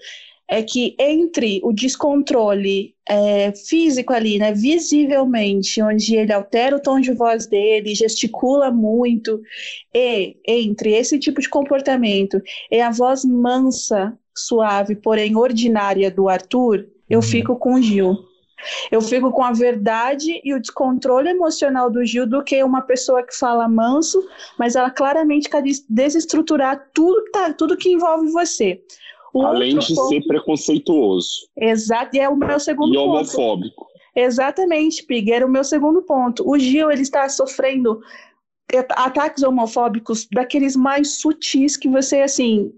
é 0.47 0.61
que 0.61 0.95
entre 0.99 1.59
o 1.63 1.73
descontrole 1.73 2.93
é, 3.09 3.51
físico 3.53 4.13
ali, 4.13 4.37
né, 4.37 4.53
visivelmente, 4.53 5.81
onde 5.81 6.15
ele 6.15 6.31
altera 6.31 6.75
o 6.75 6.79
tom 6.79 6.99
de 6.99 7.11
voz 7.11 7.47
dele, 7.47 7.95
gesticula 7.95 8.69
muito, 8.69 9.41
e 9.93 10.37
entre 10.47 10.93
esse 10.93 11.17
tipo 11.17 11.41
de 11.41 11.49
comportamento 11.49 12.39
e 12.71 12.79
a 12.79 12.91
voz 12.91 13.25
mansa, 13.25 14.17
suave, 14.35 14.95
porém 14.95 15.35
ordinária 15.35 16.11
do 16.11 16.29
Arthur, 16.29 16.87
eu 17.09 17.19
uhum. 17.19 17.23
fico 17.23 17.55
com 17.55 17.75
o 17.75 17.81
Gil. 17.81 18.15
Eu 18.91 19.01
fico 19.01 19.31
com 19.31 19.43
a 19.43 19.51
verdade 19.51 20.41
e 20.43 20.53
o 20.53 20.59
descontrole 20.59 21.29
emocional 21.29 21.89
do 21.89 22.05
Gil 22.05 22.27
do 22.27 22.43
que 22.43 22.63
uma 22.63 22.81
pessoa 22.81 23.23
que 23.23 23.35
fala 23.35 23.67
manso, 23.67 24.23
mas 24.57 24.75
ela 24.75 24.89
claramente 24.89 25.49
quer 25.49 25.63
desestruturar 25.89 26.89
tudo 26.93 27.23
que, 27.25 27.31
tá, 27.31 27.53
tudo 27.53 27.77
que 27.77 27.91
envolve 27.91 28.31
você. 28.31 28.81
O 29.33 29.41
Além 29.43 29.77
de 29.79 29.95
ponto... 29.95 30.09
ser 30.09 30.21
preconceituoso. 30.27 31.47
Exato, 31.57 32.15
e 32.15 32.19
é 32.19 32.29
o 32.29 32.35
meu 32.35 32.59
segundo 32.59 32.93
e 32.93 32.97
ponto. 32.97 33.07
E 33.07 33.17
homofóbico. 33.17 33.87
Exatamente, 34.15 35.03
Pig, 35.03 35.31
era 35.31 35.45
o 35.45 35.49
meu 35.49 35.63
segundo 35.63 36.03
ponto. 36.03 36.47
O 36.47 36.57
Gil, 36.59 36.91
ele 36.91 37.01
está 37.01 37.27
sofrendo 37.27 37.99
ataques 38.91 39.43
homofóbicos 39.43 40.27
daqueles 40.31 40.75
mais 40.75 41.19
sutis 41.19 41.75
que 41.75 41.89
você, 41.89 42.21
assim, 42.21 42.71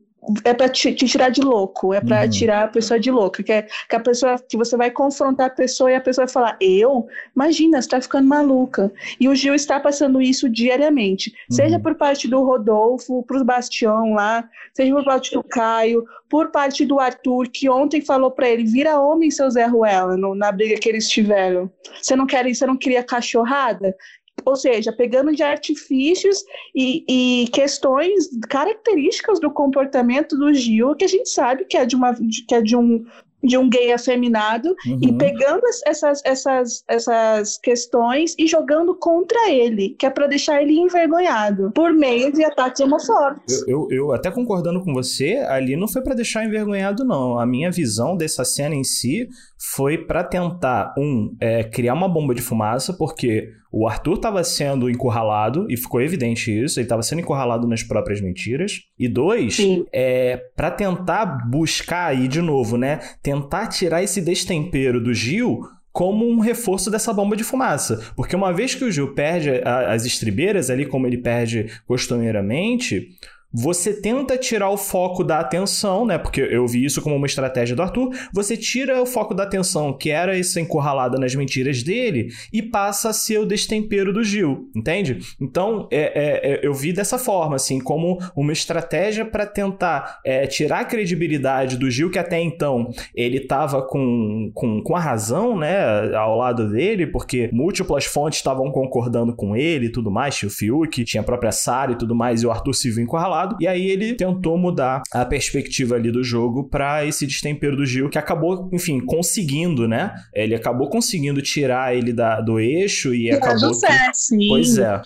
é 0.43 0.53
para 0.53 0.69
te, 0.69 0.93
te, 0.93 1.05
tirar 1.07 1.29
de 1.29 1.41
louco, 1.41 1.93
é 1.93 2.01
para 2.01 2.23
uhum. 2.23 2.29
tirar 2.29 2.63
a 2.63 2.67
pessoa 2.67 2.99
de 2.99 3.11
louco, 3.11 3.43
que 3.43 3.51
é 3.51 3.67
que 3.89 3.95
a 3.95 3.99
pessoa 3.99 4.39
que 4.39 4.57
você 4.57 4.75
vai 4.77 4.91
confrontar 4.91 5.47
a 5.47 5.49
pessoa 5.49 5.91
e 5.91 5.95
a 5.95 6.01
pessoa 6.01 6.25
vai 6.25 6.33
falar: 6.33 6.57
"Eu? 6.59 7.07
Imagina, 7.35 7.81
você 7.81 7.89
tá 7.89 8.01
ficando 8.01 8.27
maluca". 8.27 8.91
E 9.19 9.27
o 9.27 9.35
Gil 9.35 9.55
está 9.55 9.79
passando 9.79 10.21
isso 10.21 10.49
diariamente, 10.49 11.31
uhum. 11.49 11.55
seja 11.55 11.79
por 11.79 11.95
parte 11.95 12.27
do 12.27 12.43
Rodolfo, 12.43 13.23
pro 13.23 13.43
Bastião 13.43 14.13
lá, 14.13 14.47
seja 14.73 14.93
por 14.93 15.03
parte 15.03 15.33
do 15.33 15.43
Caio, 15.43 16.03
por 16.29 16.51
parte 16.51 16.85
do 16.85 16.99
Arthur, 16.99 17.47
que 17.49 17.69
ontem 17.69 18.01
falou 18.01 18.31
para 18.31 18.49
ele: 18.49 18.63
"Vira 18.65 18.99
homem, 18.99 19.31
seu 19.31 19.49
Zé 19.49 19.65
Ruela", 19.65 20.17
no, 20.17 20.35
na 20.35 20.51
briga 20.51 20.79
que 20.79 20.89
eles 20.89 21.09
tiveram. 21.09 21.71
Você 22.01 22.15
não 22.15 22.25
quer, 22.25 22.45
você 22.53 22.65
não 22.65 22.77
queria 22.77 23.03
cachorrada? 23.03 23.95
Ou 24.43 24.55
seja, 24.55 24.91
pegando 24.91 25.33
de 25.33 25.43
artifícios 25.43 26.43
e, 26.75 27.03
e, 27.07 27.47
questões, 27.49 28.29
características 28.49 29.39
do 29.39 29.51
comportamento 29.51 30.37
do 30.37 30.53
Gil, 30.53 30.95
que 30.95 31.05
a 31.05 31.09
gente 31.09 31.29
sabe 31.29 31.65
que 31.65 31.77
é 31.77 31.85
de, 31.85 31.95
uma, 31.95 32.13
que 32.47 32.53
é 32.53 32.61
de 32.61 32.75
um 32.75 33.05
de 33.45 33.57
um 33.57 33.69
gay 33.69 33.93
afeminado 33.93 34.75
uhum. 34.87 34.99
e 35.01 35.13
pegando 35.13 35.61
essas, 35.85 36.21
essas, 36.25 36.83
essas 36.87 37.57
questões 37.59 38.35
e 38.37 38.47
jogando 38.47 38.95
contra 38.95 39.51
ele, 39.51 39.95
que 39.99 40.05
é 40.05 40.09
para 40.09 40.27
deixar 40.27 40.61
ele 40.61 40.79
envergonhado 40.79 41.71
por 41.73 41.93
meio 41.93 42.31
de 42.31 42.43
ataques 42.43 42.81
homofóbicos. 42.81 43.61
Eu, 43.67 43.87
eu, 43.91 43.91
eu 43.91 44.11
até 44.11 44.31
concordando 44.31 44.83
com 44.83 44.93
você, 44.93 45.35
ali 45.47 45.75
não 45.75 45.87
foi 45.87 46.01
para 46.01 46.15
deixar 46.15 46.43
envergonhado, 46.43 47.05
não. 47.05 47.39
A 47.39 47.45
minha 47.45 47.71
visão 47.71 48.17
dessa 48.17 48.43
cena 48.43 48.75
em 48.75 48.83
si 48.83 49.29
foi 49.57 49.97
para 49.97 50.23
tentar, 50.23 50.93
um, 50.97 51.35
é, 51.39 51.63
criar 51.63 51.93
uma 51.93 52.09
bomba 52.09 52.33
de 52.33 52.41
fumaça, 52.41 52.93
porque 52.93 53.51
o 53.77 53.89
Arthur 53.89 54.13
estava 54.13 54.41
sendo 54.41 54.89
encurralado, 54.89 55.67
e 55.69 55.75
ficou 55.75 56.01
evidente 56.01 56.49
isso, 56.49 56.79
ele 56.79 56.85
estava 56.85 57.03
sendo 57.03 57.19
encurralado 57.19 57.67
nas 57.67 57.83
próprias 57.83 58.21
mentiras. 58.21 58.83
E 58.97 59.05
dois, 59.05 59.57
é, 59.91 60.37
para 60.55 60.71
tentar 60.71 61.25
buscar 61.49 62.05
aí 62.05 62.29
de 62.29 62.41
novo, 62.41 62.77
né? 62.77 63.01
Tentar 63.21 63.67
tirar 63.67 64.01
esse 64.01 64.21
destempero 64.21 65.03
do 65.03 65.13
Gil 65.13 65.59
como 65.91 66.25
um 66.25 66.39
reforço 66.39 66.89
dessa 66.89 67.11
bomba 67.13 67.35
de 67.35 67.43
fumaça. 67.43 68.01
Porque 68.15 68.33
uma 68.33 68.53
vez 68.53 68.73
que 68.73 68.85
o 68.85 68.91
Gil 68.91 69.13
perde 69.13 69.49
as 69.65 70.05
estribeiras 70.05 70.69
ali, 70.69 70.85
como 70.85 71.05
ele 71.05 71.17
perde 71.17 71.69
costumeiramente, 71.85 73.09
você 73.57 73.93
tenta 73.93 74.37
tirar 74.37 74.69
o 74.69 74.77
foco 74.77 75.23
da 75.23 75.39
atenção, 75.39 76.05
né? 76.05 76.17
Porque 76.17 76.41
eu 76.41 76.67
vi 76.67 76.83
isso 76.83 77.01
como 77.01 77.15
uma 77.15 77.25
estratégia 77.25 77.75
do 77.75 77.81
Arthur. 77.81 78.09
Você 78.33 78.57
tira 78.57 79.01
o 79.01 79.05
foco 79.05 79.33
da 79.33 79.43
atenção, 79.43 79.93
que 79.93 80.09
era 80.09 80.37
essa 80.37 80.59
encurralada 80.59 81.17
nas 81.17 81.33
mentiras 81.33 81.81
dele, 81.81 82.27
e 82.51 82.61
passa 82.61 83.09
a 83.09 83.13
ser 83.13 83.39
o 83.39 83.45
destempero 83.45 84.11
do 84.11 84.23
Gil, 84.23 84.69
entende? 84.75 85.19
Então, 85.39 85.87
é, 85.89 86.01
é, 86.01 86.51
é 86.51 86.67
eu 86.67 86.73
vi 86.73 86.91
dessa 86.91 87.17
forma, 87.17 87.55
assim, 87.55 87.79
como 87.79 88.19
uma 88.35 88.51
estratégia 88.51 89.23
para 89.23 89.45
tentar 89.45 90.19
é, 90.25 90.45
tirar 90.47 90.79
a 90.79 90.85
credibilidade 90.85 91.77
do 91.77 91.89
Gil, 91.89 92.11
que 92.11 92.19
até 92.19 92.41
então 92.41 92.91
ele 93.15 93.37
estava 93.37 93.81
com, 93.81 94.51
com, 94.53 94.81
com 94.81 94.95
a 94.95 94.99
razão, 94.99 95.57
né? 95.57 96.13
Ao 96.15 96.37
lado 96.37 96.69
dele, 96.69 97.07
porque 97.07 97.49
múltiplas 97.53 98.03
fontes 98.03 98.39
estavam 98.39 98.69
concordando 98.69 99.33
com 99.33 99.55
ele 99.55 99.85
e 99.85 99.91
tudo 99.91 100.11
mais. 100.11 100.35
Tinha 100.35 100.49
o 100.49 100.51
Fiuk, 100.51 101.05
tinha 101.05 101.21
a 101.21 101.25
própria 101.25 101.53
Sara 101.53 101.93
e 101.93 101.97
tudo 101.97 102.13
mais, 102.13 102.43
e 102.43 102.45
o 102.45 102.51
Arthur 102.51 102.73
se 102.73 102.91
viu 102.91 103.03
encurralado 103.03 103.44
lado. 103.45 103.57
E 103.59 103.67
aí 103.67 103.87
ele 103.87 104.13
tentou 104.15 104.57
mudar 104.57 105.03
a 105.11 105.25
perspectiva 105.25 105.95
ali 105.95 106.11
do 106.11 106.23
jogo 106.23 106.63
para 106.63 107.05
esse 107.05 107.25
destempero 107.25 107.75
do 107.75 107.85
Gil, 107.85 108.09
que 108.09 108.17
acabou, 108.17 108.69
enfim, 108.73 108.99
conseguindo, 108.99 109.87
né? 109.87 110.13
Ele 110.33 110.55
acabou 110.55 110.89
conseguindo 110.89 111.41
tirar 111.41 111.95
ele 111.95 112.11
da, 112.11 112.41
do 112.41 112.59
eixo 112.59 113.13
e 113.13 113.31
acabou. 113.31 113.71
Que... 113.71 114.13
sim. 114.13 114.47
Pois 114.47 114.77
é. 114.77 115.01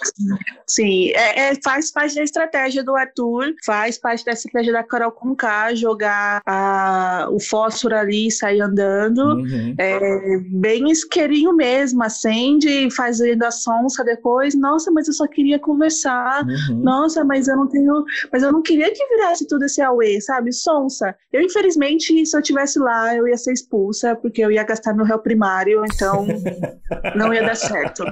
Sim, 0.68 1.10
é, 1.12 1.50
é, 1.50 1.56
faz 1.64 1.92
parte 1.92 2.16
da 2.16 2.24
estratégia 2.24 2.84
do 2.84 2.96
Arthur, 2.96 3.54
faz 3.66 3.98
parte 3.98 4.24
da 4.24 4.32
estratégia 4.32 4.72
da 4.72 4.84
Carol 4.84 5.12
Conká, 5.12 5.74
jogar 5.74 6.42
a, 6.46 7.28
o 7.32 7.40
fósforo 7.40 7.96
ali 7.96 8.28
e 8.28 8.32
sair 8.32 8.62
andando. 8.62 9.20
Uhum. 9.20 9.74
É, 9.78 10.38
bem 10.52 10.92
isqueirinho 10.92 11.56
mesmo, 11.56 12.04
acende, 12.04 12.90
fazendo 12.92 13.44
a 13.44 13.52
sonsa 13.52 14.04
depois. 14.04 14.54
Nossa, 14.54 14.92
mas 14.92 15.08
eu 15.08 15.14
só 15.14 15.28
queria 15.28 15.58
conversar. 15.58 16.46
Uhum. 16.46 16.82
Nossa, 16.84 17.24
mas 17.24 17.48
eu 17.48 17.56
não 17.56 17.68
tenho. 17.68 18.06
Mas 18.32 18.44
eu 18.44 18.52
não 18.52 18.62
queria 18.62 18.92
que 18.92 19.08
virasse 19.08 19.48
tudo 19.48 19.66
esse 19.66 19.82
Aue, 19.82 20.22
sabe? 20.22 20.52
Sonsa. 20.54 21.16
Eu, 21.32 21.42
infelizmente, 21.42 22.26
se 22.26 22.38
eu 22.38 22.42
tivesse 22.42 22.80
lá, 22.80 23.16
eu 23.16 23.28
ia 23.28 23.38
ser 23.38 23.54
expulsa, 23.54 24.16
porque 24.16 24.44
eu 24.44 24.52
ia 24.52 24.64
gastar 24.64 24.94
meu 24.94 25.06
réu 25.06 25.20
primário, 25.20 25.84
então 25.86 26.26
não 27.16 27.34
ia 27.34 27.42
dar 27.42 27.56
certo. 27.56 28.04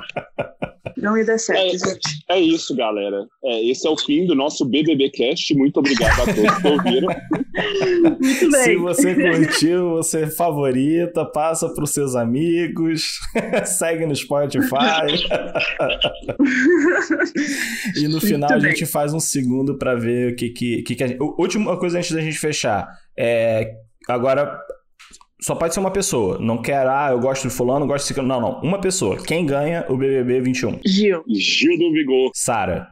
Não 0.97 1.17
ia 1.17 1.26
dar 1.26 1.39
certo, 1.39 1.62
é, 1.62 1.69
gente. 1.69 2.23
É 2.30 2.39
isso, 2.39 2.76
galera. 2.76 3.26
É, 3.43 3.63
esse 3.63 3.88
é 3.88 3.89
o 3.89 3.97
fim 3.97 4.26
do 4.26 4.36
nosso 4.36 4.65
BBB 4.65 5.10
Cast. 5.12 5.56
Muito 5.56 5.80
obrigado 5.80 6.21
a 6.21 6.26
todos 6.34 6.58
que 6.58 6.67
ouviram. 6.67 7.08
Muito 8.19 8.52
bem. 8.52 8.63
Se 8.63 8.76
você 8.76 9.15
curtiu, 9.15 9.89
você 9.91 10.28
favorita, 10.28 11.26
passa 11.26 11.73
para 11.73 11.84
os 11.84 11.91
seus 11.91 12.15
amigos, 12.15 13.19
segue 13.65 14.06
no 14.06 14.15
Spotify. 14.15 14.67
e 17.95 18.08
no 18.08 18.19
final 18.19 18.50
Muito 18.50 18.65
a 18.65 18.69
gente 18.69 18.82
bem. 18.82 18.91
faz 18.91 19.13
um 19.13 19.19
segundo 19.19 19.78
para 19.78 19.95
ver 19.95 20.34
o 20.34 20.36
que 20.36 20.50
que, 20.50 20.82
que, 20.84 20.95
que 20.95 21.04
a 21.04 21.08
gente... 21.08 21.19
Última 21.21 21.78
coisa 21.78 21.97
antes 21.97 22.12
da 22.12 22.21
gente 22.21 22.38
fechar. 22.38 22.88
É, 23.17 23.76
agora 24.08 24.60
só 25.39 25.54
pode 25.56 25.73
ser 25.73 25.80
uma 25.80 25.91
pessoa. 25.91 26.39
Não 26.39 26.58
quer, 26.58 26.88
ah, 26.88 27.10
eu 27.12 27.19
gosto 27.19 27.47
de 27.47 27.54
fulano, 27.54 27.86
gosto 27.86 28.13
de 28.13 28.21
Não, 28.21 28.41
não. 28.41 28.60
Uma 28.62 28.80
pessoa. 28.80 29.17
Quem 29.23 29.45
ganha 29.45 29.86
o 29.88 29.95
BBB 29.95 30.41
21? 30.41 30.80
Gil. 30.86 31.23
Gil 31.28 31.78
do 31.78 31.91
Vigor. 31.91 32.32
Sara. 32.34 32.88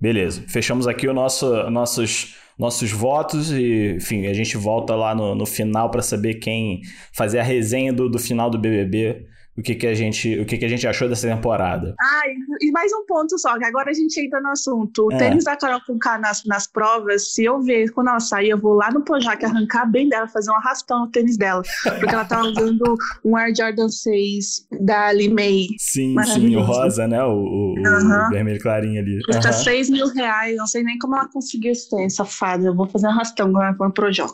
Beleza. 0.00 0.44
Fechamos 0.46 0.86
aqui 0.86 1.08
o 1.08 1.12
nosso, 1.12 1.68
nossos, 1.70 2.36
nossos 2.56 2.92
votos 2.92 3.50
e, 3.50 3.96
enfim, 3.96 4.26
a 4.26 4.32
gente 4.32 4.56
volta 4.56 4.94
lá 4.94 5.12
no, 5.14 5.34
no 5.34 5.44
final 5.44 5.90
para 5.90 6.02
saber 6.02 6.34
quem 6.34 6.82
fazer 7.12 7.40
a 7.40 7.42
resenha 7.42 7.92
do, 7.92 8.08
do 8.08 8.18
final 8.18 8.48
do 8.48 8.58
BBB 8.58 9.26
o 9.58 9.62
que, 9.62 9.74
que 9.74 9.86
a 9.88 9.94
gente 9.94 10.38
o 10.38 10.46
que, 10.46 10.56
que 10.56 10.64
a 10.64 10.68
gente 10.68 10.86
achou 10.86 11.08
dessa 11.08 11.26
temporada. 11.26 11.94
Ah, 12.00 12.22
e 12.60 12.70
mais 12.70 12.92
um 12.92 13.04
ponto 13.04 13.36
só, 13.38 13.58
que 13.58 13.64
agora 13.64 13.90
a 13.90 13.92
gente 13.92 14.18
entra 14.20 14.40
no 14.40 14.50
assunto. 14.50 15.06
O 15.06 15.12
é. 15.12 15.18
tênis 15.18 15.44
da 15.44 15.56
Carol 15.56 15.80
com 15.84 15.98
nas, 16.20 16.44
nas 16.44 16.66
provas, 16.68 17.34
se 17.34 17.44
eu 17.44 17.60
ver 17.60 17.90
quando 17.90 18.08
ela 18.08 18.20
sair, 18.20 18.50
eu 18.50 18.58
vou 18.58 18.74
lá 18.74 18.90
no 18.92 19.02
Projac 19.02 19.44
arrancar 19.44 19.86
bem 19.86 20.08
dela, 20.08 20.28
fazer 20.28 20.50
um 20.52 20.54
arrastão 20.54 21.00
no 21.00 21.10
tênis 21.10 21.36
dela. 21.36 21.62
Porque 21.82 22.14
ela 22.14 22.24
tá 22.24 22.40
usando 22.46 22.94
um 23.24 23.36
Air 23.36 23.52
Jordan 23.54 23.88
6 23.88 24.66
da 24.80 25.12
Limei. 25.12 25.66
Sim, 25.78 26.14
sim, 26.24 26.54
o 26.54 26.62
rosa, 26.62 27.08
né? 27.08 27.22
O, 27.24 27.32
o, 27.32 27.74
uhum. 27.78 28.26
o 28.26 28.30
vermelho 28.30 28.60
clarinho 28.60 29.00
ali. 29.00 29.20
Custa 29.24 29.48
uhum. 29.48 29.64
6 29.64 29.90
mil 29.90 30.06
reais, 30.14 30.56
não 30.56 30.66
sei 30.68 30.84
nem 30.84 30.96
como 30.98 31.16
ela 31.16 31.28
conseguiu 31.28 31.72
esse 31.72 31.90
tênis, 31.90 32.14
safada. 32.14 32.64
Eu 32.64 32.76
vou 32.76 32.88
fazer 32.88 33.08
um 33.08 33.10
arrastão 33.10 33.48
agora 33.48 33.74
no 33.78 33.92
Projac. 33.92 34.32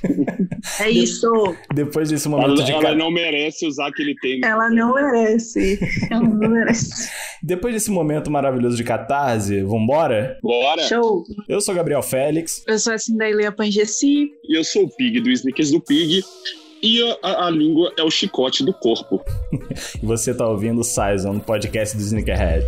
é 0.80 0.90
isso. 0.90 1.30
Depois 1.74 2.08
desse 2.08 2.28
momento 2.28 2.52
ela, 2.52 2.64
de... 2.64 2.72
Ela 2.72 2.94
não 2.94 3.10
merece 3.10 3.66
usar 3.66 3.88
aquele 3.88 4.14
tênis. 4.16 4.53
Ela 4.54 4.70
não 4.70 4.94
merece. 4.94 5.78
Ela 6.10 6.22
não 6.22 6.36
merece. 6.48 7.10
Depois 7.42 7.74
desse 7.74 7.90
momento 7.90 8.30
maravilhoso 8.30 8.76
de 8.76 8.84
catarse, 8.84 9.62
vambora? 9.62 10.38
Bora! 10.40 10.82
Show! 10.82 11.24
Eu 11.48 11.60
sou 11.60 11.74
Gabriel 11.74 12.02
Félix. 12.02 12.62
Eu 12.66 12.78
sou 12.78 12.92
a 12.92 12.98
Cindaileia 12.98 13.50
Pangessi. 13.50 14.30
E 14.44 14.56
eu 14.56 14.62
sou 14.62 14.84
o 14.84 14.88
Pig 14.88 15.20
do 15.20 15.30
Sneakers 15.30 15.72
do 15.72 15.80
Pig. 15.80 16.22
E 16.80 17.02
a, 17.22 17.46
a, 17.46 17.50
língua 17.50 17.92
é 17.98 18.02
o 18.02 18.10
chicote 18.10 18.64
do 18.64 18.72
corpo. 18.72 19.24
e 20.00 20.06
você 20.06 20.32
tá 20.32 20.46
ouvindo 20.46 20.82
o 20.82 20.84
Saison, 20.84 21.38
podcast 21.40 21.96
do 21.96 22.02
Sneakerhead. 22.02 22.66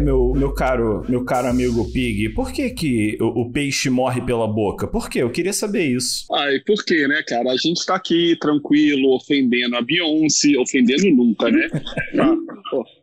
Meu, 0.00 0.32
meu, 0.34 0.52
caro, 0.52 1.04
meu 1.08 1.24
caro 1.24 1.48
amigo 1.48 1.90
Pig? 1.92 2.30
Por 2.30 2.52
que, 2.52 2.70
que 2.70 3.18
o, 3.20 3.42
o, 3.42 3.52
peixe 3.52 3.90
morre 3.90 4.20
pela 4.20 4.46
boca? 4.46 4.86
Por 4.86 5.08
quê? 5.08 5.22
Eu 5.22 5.30
queria 5.30 5.52
saber 5.52 5.84
isso. 5.86 6.26
Ai, 6.32 6.60
por 6.66 6.84
quê, 6.84 7.06
né, 7.06 7.22
cara? 7.26 7.50
A 7.50 7.56
gente 7.56 7.84
tá 7.84 7.94
aqui 7.94 8.36
tranquilo, 8.40 9.14
ofendendo 9.14 9.76
a 9.76 9.82
Beyoncé, 9.82 10.56
ofendendo 10.58 11.10
nunca, 11.10 11.50
né? 11.50 11.68
Tá, 12.10 12.36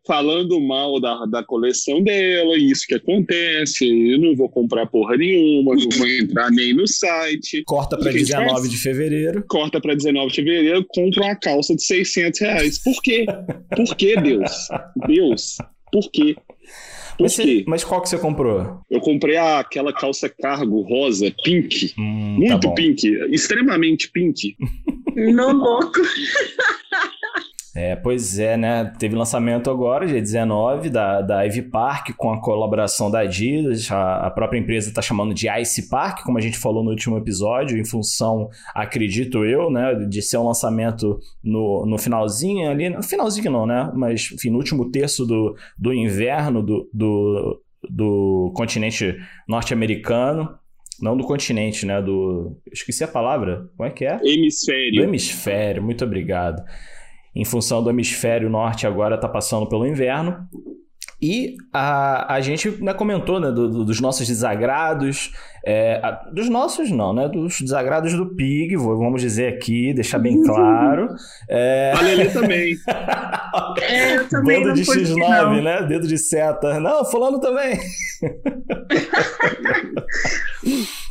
falando 0.08 0.60
mal 0.62 1.00
da, 1.00 1.26
da 1.26 1.44
coleção 1.44 2.02
dela, 2.02 2.58
isso 2.58 2.88
que 2.88 2.96
acontece, 2.96 3.86
eu 3.86 4.18
não 4.20 4.36
vou 4.36 4.50
comprar 4.50 4.88
porra 4.88 5.18
nenhuma, 5.18 5.76
não 5.76 5.90
vou 5.90 6.08
entrar 6.08 6.50
nem 6.50 6.74
no 6.74 6.88
site. 6.88 7.64
Corta 7.66 7.98
pra 7.98 8.12
19 8.12 8.70
de 8.70 8.78
fevereiro. 8.78 9.44
Corta 9.48 9.82
pra 9.82 9.94
19 9.94 10.30
de 10.30 10.36
fevereiro, 10.36 10.86
compra 10.88 11.24
uma 11.24 11.36
calça 11.36 11.76
de 11.76 11.84
600 11.84 12.40
reais. 12.40 12.80
Por 12.80 13.02
quê? 13.02 13.26
Por 13.76 13.96
que, 13.96 14.16
Deus? 14.22 14.68
Deus, 15.08 15.58
por 15.91 16.10
quê? 16.12 16.36
Por 17.17 17.23
mas, 17.23 17.36
quê? 17.36 17.43
Você, 17.43 17.63
mas 17.67 17.84
qual 17.84 18.02
que 18.02 18.10
você 18.10 18.17
comprou? 18.17 18.82
Eu 18.89 19.00
comprei 19.00 19.38
aquela 19.38 19.91
calça 19.91 20.30
cargo 20.30 20.82
rosa, 20.82 21.34
pink. 21.43 21.93
Hum, 21.97 22.39
tá 22.47 22.54
muito 22.54 22.67
tá 22.67 22.73
pink, 22.73 23.08
extremamente 23.32 24.12
pink. 24.12 24.56
Não 25.15 25.52
louco. 25.52 26.00
É, 27.78 27.96
pois 27.96 28.40
é, 28.40 28.58
né? 28.58 28.92
Teve 28.98 29.16
lançamento 29.16 29.70
agora, 29.70 30.08
dia 30.08 30.20
19, 30.20 30.90
da, 30.90 31.22
da 31.22 31.44
Ivy 31.44 31.62
Park, 31.62 32.10
com 32.18 32.34
a 32.34 32.42
colaboração 32.42 33.12
da 33.12 33.20
Adidas. 33.20 33.92
A, 33.92 34.26
a 34.26 34.32
própria 34.32 34.58
empresa 34.58 34.90
está 34.90 35.00
chamando 35.00 35.32
de 35.32 35.48
Ice 35.62 35.88
Park, 35.88 36.24
como 36.24 36.40
a 36.40 36.42
gente 36.42 36.58
falou 36.58 36.84
no 36.84 36.90
último 36.90 37.20
episódio, 37.20 37.78
em 37.78 37.86
função, 37.86 38.50
acredito 38.74 39.46
eu, 39.46 39.70
né, 39.70 39.94
de 39.94 40.24
ser 40.24 40.38
um 40.38 40.48
lançamento 40.48 41.20
no, 41.44 41.86
no 41.86 42.00
finalzinho 42.00 42.68
ali. 42.68 42.90
No 42.90 43.04
finalzinho 43.04 43.52
não, 43.52 43.68
né? 43.68 43.92
Mas, 43.94 44.32
enfim, 44.34 44.50
no 44.50 44.58
último 44.58 44.90
terço 44.90 45.24
do, 45.24 45.56
do 45.78 45.94
inverno 45.94 46.63
do, 46.63 46.90
do, 46.92 47.62
do 47.88 48.52
continente 48.56 49.16
norte-americano. 49.48 50.50
Não 51.00 51.16
do 51.16 51.24
continente, 51.24 51.86
né? 51.86 52.02
Do. 52.02 52.58
Esqueci 52.74 53.04
a 53.04 53.08
palavra. 53.08 53.70
Como 53.78 53.88
é 53.88 53.92
que 53.92 54.04
é? 54.04 54.20
Hemisfério. 54.24 54.96
Do 54.96 55.04
hemisfério, 55.04 55.84
muito 55.84 56.04
obrigado 56.04 56.63
em 57.38 57.45
função 57.45 57.84
do 57.84 57.89
hemisfério 57.89 58.50
norte 58.50 58.88
agora 58.88 59.15
está 59.15 59.30
passando 59.30 59.69
pelo 59.69 59.86
inverno. 59.86 60.36
E 61.21 61.56
a, 61.73 62.36
a 62.36 62.41
gente 62.41 62.69
né, 62.84 62.93
comentou 62.93 63.39
né, 63.39 63.52
do, 63.52 63.69
do, 63.69 63.86
dos 63.86 64.00
nossos 64.00 64.28
desagrados, 64.28 65.32
é, 65.65 66.00
a, 66.04 66.12
dos 66.32 66.47
nossos 66.47 66.91
não, 66.91 67.12
né? 67.12 67.28
Dos 67.28 67.60
desagrados 67.60 68.13
do 68.13 68.36
Pig, 68.36 68.76
vamos 68.76 69.21
dizer 69.21 69.52
aqui, 69.54 69.95
deixar 69.95 70.19
bem 70.19 70.43
claro. 70.43 71.08
É... 71.50 71.91
A 71.95 72.02
Lelê 72.02 72.30
também. 72.30 72.76
é, 73.82 74.17
eu 74.17 74.30
também 74.30 74.62
Bando 74.62 74.76
de 74.76 74.84
X9, 74.84 75.17
não. 75.17 75.63
né? 75.63 75.82
Dedo 75.84 76.08
de 76.08 76.19
seta. 76.19 76.80
Não, 76.80 77.04
fulano 77.04 77.39
também. 77.39 77.80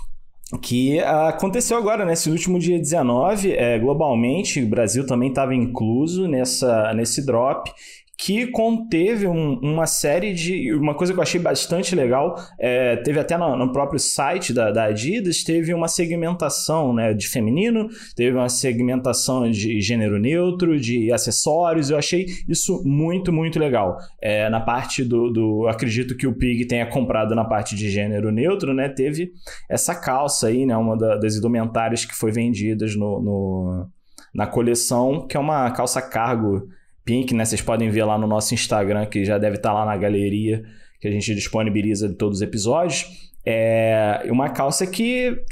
que 0.61 1.01
aconteceu 1.01 1.77
agora, 1.77 2.05
nesse 2.05 2.31
último 2.31 2.59
dia 2.59 2.79
19, 2.79 3.53
é, 3.53 3.79
globalmente, 3.79 4.63
o 4.63 4.69
Brasil 4.69 5.05
também 5.05 5.31
estava 5.31 5.55
incluso 5.55 6.29
nessa, 6.29 6.95
nesse 6.95 7.27
drop, 7.27 7.73
que 8.19 8.47
conteve 8.47 9.27
um, 9.27 9.59
uma 9.61 9.87
série 9.87 10.33
de. 10.33 10.73
Uma 10.75 10.95
coisa 10.95 11.13
que 11.13 11.19
eu 11.19 11.23
achei 11.23 11.41
bastante 11.41 11.95
legal, 11.95 12.35
é, 12.59 12.97
teve 12.97 13.21
até 13.21 13.37
no, 13.37 13.57
no, 13.57 13.73
próprio 13.73 14.01
site 14.01 14.55
da, 14.55 14.71
da, 14.71 14.85
Adidas, 14.85 15.45
teve 15.45 15.75
uma 15.75 15.87
segmentação 15.87 16.95
né, 16.95 17.13
de 17.13 17.29
feminino, 17.29 17.89
teve 18.15 18.37
uma 18.37 18.49
segmentação 18.49 19.51
de 19.51 19.81
gênero 19.81 20.19
neutro, 20.19 20.81
de 20.81 21.13
acessórios. 21.13 21.91
Eu 21.91 21.99
achei 21.99 22.27
isso 22.49 22.83
muito, 22.87 23.33
muito 23.33 23.59
legal. 23.59 23.99
É, 24.21 24.49
na 24.49 24.61
parte 24.61 25.05
do, 25.05 25.31
do. 25.31 25.69
Acredito 25.69 26.17
que 26.17 26.27
o 26.27 26.35
Pig 26.35 26.67
tenha 26.67 26.87
comprado 26.87 27.35
na 27.35 27.45
parte 27.45 27.77
de 27.77 27.91
gênero 27.91 28.33
neutro, 28.33 28.73
né? 28.73 28.89
Teve 28.89 29.33
essa 29.69 29.95
calça 29.95 30.47
aí, 30.47 30.65
né? 30.65 30.75
Uma 30.77 30.97
da, 30.97 31.17
das 31.17 31.37
indumentárias 31.37 32.07
que 32.07 32.15
foi 32.15 32.33
vendidas 32.33 32.97
no, 32.97 33.21
no 33.21 33.87
na 34.35 34.47
coleção, 34.47 35.27
que 35.27 35.37
é 35.37 35.41
uma 35.41 35.71
calça 35.71 36.01
cargo 36.01 36.69
Pink, 37.07 37.33
né? 37.33 37.45
Vocês 37.45 37.63
podem 37.63 37.89
ver 37.89 38.05
lá 38.05 38.19
no 38.19 38.27
nosso 38.27 38.53
Instagram, 38.53 39.07
que 39.07 39.25
já 39.25 39.39
deve 39.39 39.57
estar 39.57 39.71
tá 39.71 39.75
lá 39.75 39.87
na 39.87 39.97
galeria, 39.97 40.63
que 41.01 41.09
a 41.09 41.11
gente 41.11 41.35
disponibiliza 41.35 42.09
de 42.09 42.17
todos 42.17 42.39
os 42.39 42.43
episódios. 42.43 43.07
É 43.47 44.27
uma 44.29 44.51
calça 44.51 44.87
que 44.87 45.43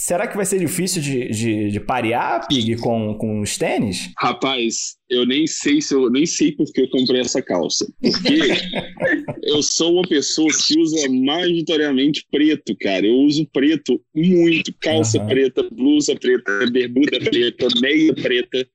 Será 0.00 0.28
que 0.28 0.36
vai 0.36 0.46
ser 0.46 0.60
difícil 0.60 1.02
de, 1.02 1.28
de, 1.28 1.70
de 1.72 1.80
parear, 1.80 2.46
Pig, 2.46 2.76
com, 2.76 3.14
com 3.14 3.40
os 3.40 3.58
tênis? 3.58 4.12
Rapaz, 4.16 4.94
eu 5.10 5.26
nem 5.26 5.44
sei 5.44 5.80
se 5.80 5.92
eu 5.92 6.08
nem 6.08 6.24
sei 6.24 6.52
porque 6.52 6.82
eu 6.82 6.90
comprei 6.90 7.20
essa 7.20 7.42
calça. 7.42 7.84
Porque 8.00 8.38
eu 9.42 9.60
sou 9.60 9.94
uma 9.94 10.08
pessoa 10.08 10.48
que 10.52 10.78
usa 10.78 11.10
majoritariamente 11.10 12.24
preto, 12.30 12.76
cara. 12.80 13.04
Eu 13.04 13.16
uso 13.16 13.44
preto 13.52 14.00
muito. 14.14 14.72
Calça 14.78 15.18
uhum. 15.18 15.26
preta, 15.26 15.68
blusa 15.72 16.14
preta, 16.14 16.70
bermuda 16.70 17.18
preta, 17.18 17.66
meia 17.82 18.14
preta. 18.14 18.68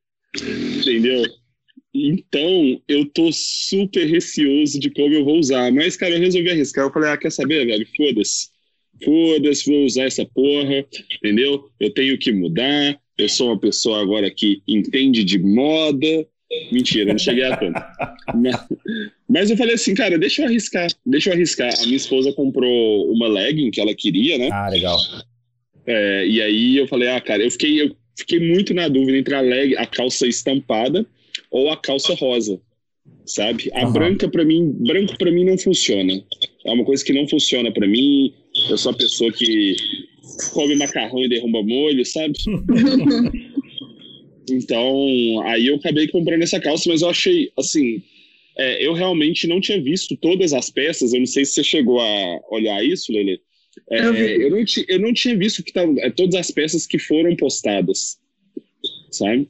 Entendeu? 0.77 1.23
Então, 1.93 2.81
eu 2.87 3.05
tô 3.05 3.31
super 3.31 4.05
receoso 4.05 4.79
de 4.79 4.89
como 4.89 5.13
eu 5.13 5.23
vou 5.23 5.37
usar. 5.37 5.71
Mas, 5.71 5.95
cara, 5.95 6.15
eu 6.15 6.19
resolvi 6.19 6.49
arriscar. 6.49 6.85
Eu 6.85 6.91
falei, 6.91 7.09
ah, 7.09 7.17
quer 7.17 7.31
saber, 7.31 7.65
velho? 7.65 7.87
Foda-se 7.95 8.53
foda-se, 9.03 9.69
vou 9.69 9.85
usar 9.85 10.03
essa 10.03 10.25
porra, 10.25 10.85
entendeu? 11.15 11.69
Eu 11.79 11.91
tenho 11.91 12.17
que 12.17 12.31
mudar, 12.31 12.99
eu 13.17 13.29
sou 13.29 13.47
uma 13.47 13.59
pessoa 13.59 14.01
agora 14.01 14.29
que 14.29 14.61
entende 14.67 15.23
de 15.23 15.39
moda. 15.39 16.27
Mentira, 16.71 17.11
não 17.11 17.17
cheguei 17.17 17.43
a 17.45 17.57
tanto. 17.57 17.81
mas, 19.27 19.49
eu 19.49 19.57
falei 19.57 19.75
assim, 19.75 19.95
cara, 19.95 20.17
deixa 20.17 20.41
eu 20.41 20.47
arriscar, 20.47 20.87
deixa 21.05 21.29
eu 21.29 21.33
arriscar. 21.33 21.73
A 21.79 21.85
minha 21.85 21.97
esposa 21.97 22.31
comprou 22.33 23.11
uma 23.11 23.27
legging 23.27 23.71
que 23.71 23.81
ela 23.81 23.93
queria, 23.93 24.37
né? 24.37 24.49
Ah, 24.51 24.69
legal. 24.69 24.97
É, 25.85 26.27
e 26.27 26.41
aí 26.41 26.77
eu 26.77 26.87
falei, 26.87 27.09
ah, 27.09 27.19
cara, 27.19 27.43
eu 27.43 27.51
fiquei, 27.51 27.81
eu 27.81 27.95
fiquei 28.15 28.39
muito 28.39 28.73
na 28.73 28.87
dúvida 28.87 29.17
entre 29.17 29.33
a 29.33 29.41
leg, 29.41 29.75
a 29.75 29.85
calça 29.85 30.27
estampada 30.27 31.05
ou 31.53 31.69
a 31.69 31.77
calça 31.77 32.13
rosa, 32.15 32.59
sabe? 33.25 33.69
A 33.73 33.85
uhum. 33.85 33.93
branca 33.93 34.27
para 34.27 34.43
mim, 34.43 34.75
branco 34.79 35.17
para 35.17 35.31
mim 35.31 35.45
não 35.45 35.57
funciona. 35.57 36.21
É 36.65 36.71
uma 36.71 36.83
coisa 36.83 37.05
que 37.05 37.13
não 37.13 37.27
funciona 37.27 37.71
para 37.71 37.87
mim. 37.87 38.33
Eu 38.69 38.77
sou 38.77 38.91
a 38.91 38.95
pessoa 38.95 39.31
que 39.31 39.75
come 40.51 40.75
macarrão 40.75 41.23
e 41.23 41.29
derruba 41.29 41.61
molho, 41.61 42.03
sabe? 42.03 42.33
então, 44.49 45.41
aí 45.45 45.67
eu 45.67 45.75
acabei 45.75 46.07
comprando 46.07 46.41
essa 46.41 46.59
calça, 46.59 46.89
mas 46.89 47.03
eu 47.03 47.09
achei, 47.09 47.51
assim, 47.55 48.01
é, 48.57 48.85
eu 48.85 48.93
realmente 48.93 49.45
não 49.45 49.61
tinha 49.61 49.79
visto 49.79 50.17
todas 50.17 50.53
as 50.53 50.71
peças. 50.71 51.13
Eu 51.13 51.19
não 51.19 51.27
sei 51.27 51.45
se 51.45 51.53
você 51.53 51.63
chegou 51.63 52.01
a 52.01 52.39
olhar 52.49 52.83
isso, 52.83 53.11
Lele. 53.11 53.39
É, 53.91 53.99
eu, 53.99 54.15
eu, 54.15 54.49
não 54.49 54.65
eu 54.87 54.99
não 54.99 55.13
tinha 55.13 55.37
visto 55.37 55.63
que 55.63 55.71
tava, 55.71 55.93
é, 55.99 56.09
todas 56.09 56.33
as 56.33 56.49
peças 56.49 56.87
que 56.87 56.97
foram 56.97 57.35
postadas, 57.35 58.17
sabe? 59.11 59.47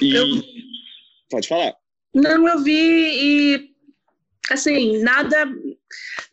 E 0.00 0.14
eu... 0.14 0.26
pode 1.30 1.48
falar. 1.48 1.74
Não, 2.14 2.48
eu 2.48 2.62
vi 2.62 2.72
e 2.72 3.70
assim 4.50 5.00
nada 5.02 5.48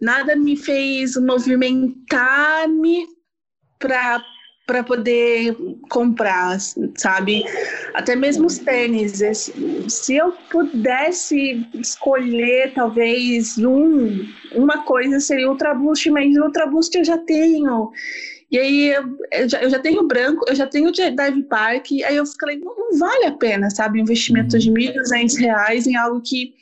nada 0.01 0.35
me 0.35 0.57
fez 0.57 1.15
movimentar-me 1.15 3.05
para 3.79 4.23
para 4.67 4.83
poder 4.83 5.55
comprar, 5.89 6.59
sabe? 6.97 7.45
Até 7.93 8.17
mesmo 8.17 8.47
os 8.47 8.57
tênis. 8.57 9.23
Se 9.87 10.17
eu 10.17 10.33
pudesse 10.51 11.65
escolher, 11.73 12.73
talvez, 12.73 13.57
um, 13.57 14.27
uma 14.51 14.83
coisa 14.83 15.21
seria 15.21 15.49
Ultra 15.49 15.73
Boost, 15.73 16.11
mas 16.11 16.35
Ultra 16.35 16.67
Boost 16.67 16.97
eu 16.97 17.05
já 17.05 17.17
tenho. 17.17 17.93
E 18.49 18.57
aí 18.57 18.95
eu 19.33 19.49
já, 19.49 19.61
eu 19.61 19.69
já 19.69 19.79
tenho 19.79 20.07
branco, 20.07 20.45
eu 20.47 20.55
já 20.55 20.65
tenho 20.65 20.91
de 20.91 21.09
Dive 21.11 21.43
Park, 21.43 21.87
aí 22.05 22.15
eu 22.15 22.25
falei, 22.25 22.57
não, 22.57 22.75
não 22.75 22.97
vale 22.97 23.25
a 23.25 23.31
pena, 23.31 23.69
sabe? 23.69 23.99
Investimento 23.99 24.55
uhum. 24.55 24.61
de 24.61 24.69
R$ 24.69 24.93
1.200 24.93 25.87
em 25.87 25.95
algo 25.97 26.21
que 26.21 26.53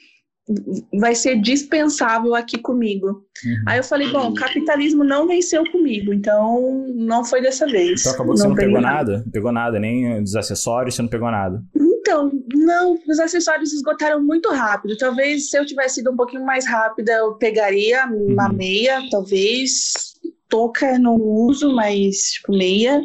vai 1.00 1.16
ser 1.16 1.42
dispensável 1.42 2.36
aqui 2.36 2.58
comigo. 2.58 3.08
Uhum. 3.08 3.64
Aí 3.68 3.80
eu 3.80 3.84
falei, 3.84 4.12
bom, 4.12 4.34
capitalismo 4.34 5.04
não 5.04 5.28
venceu 5.28 5.64
comigo, 5.72 6.14
então 6.14 6.88
não 6.96 7.24
foi 7.24 7.42
dessa 7.42 7.66
vez. 7.68 8.02
Então 8.02 8.14
acabou 8.14 8.34
que 8.34 8.42
você 8.42 8.48
não 8.48 8.56
pegou 8.56 8.82
nada? 8.82 9.24
Não 9.26 9.32
pegou 9.32 9.52
nada, 9.52 9.80
nem 9.80 10.22
dos 10.22 10.36
acessórios, 10.36 10.96
você 10.96 11.02
não 11.02 11.10
pegou 11.10 11.32
nada. 11.32 11.64
Então, 11.76 12.32
não, 12.54 13.00
os 13.08 13.20
acessórios 13.20 13.74
esgotaram 13.74 14.22
muito 14.22 14.52
rápido. 14.52 14.96
Talvez 14.98 15.50
se 15.50 15.58
eu 15.58 15.66
tivesse 15.66 16.02
ido 16.02 16.12
um 16.12 16.16
pouquinho 16.16 16.46
mais 16.46 16.68
rápida, 16.68 17.12
eu 17.14 17.34
pegaria 17.34 18.06
uma 18.06 18.48
uhum. 18.48 18.56
meia, 18.56 19.02
talvez 19.10 20.15
touca 20.50 20.98
não 21.00 21.16
uso, 21.16 21.74
mas 21.74 22.16
tipo, 22.34 22.52
meia. 22.52 23.02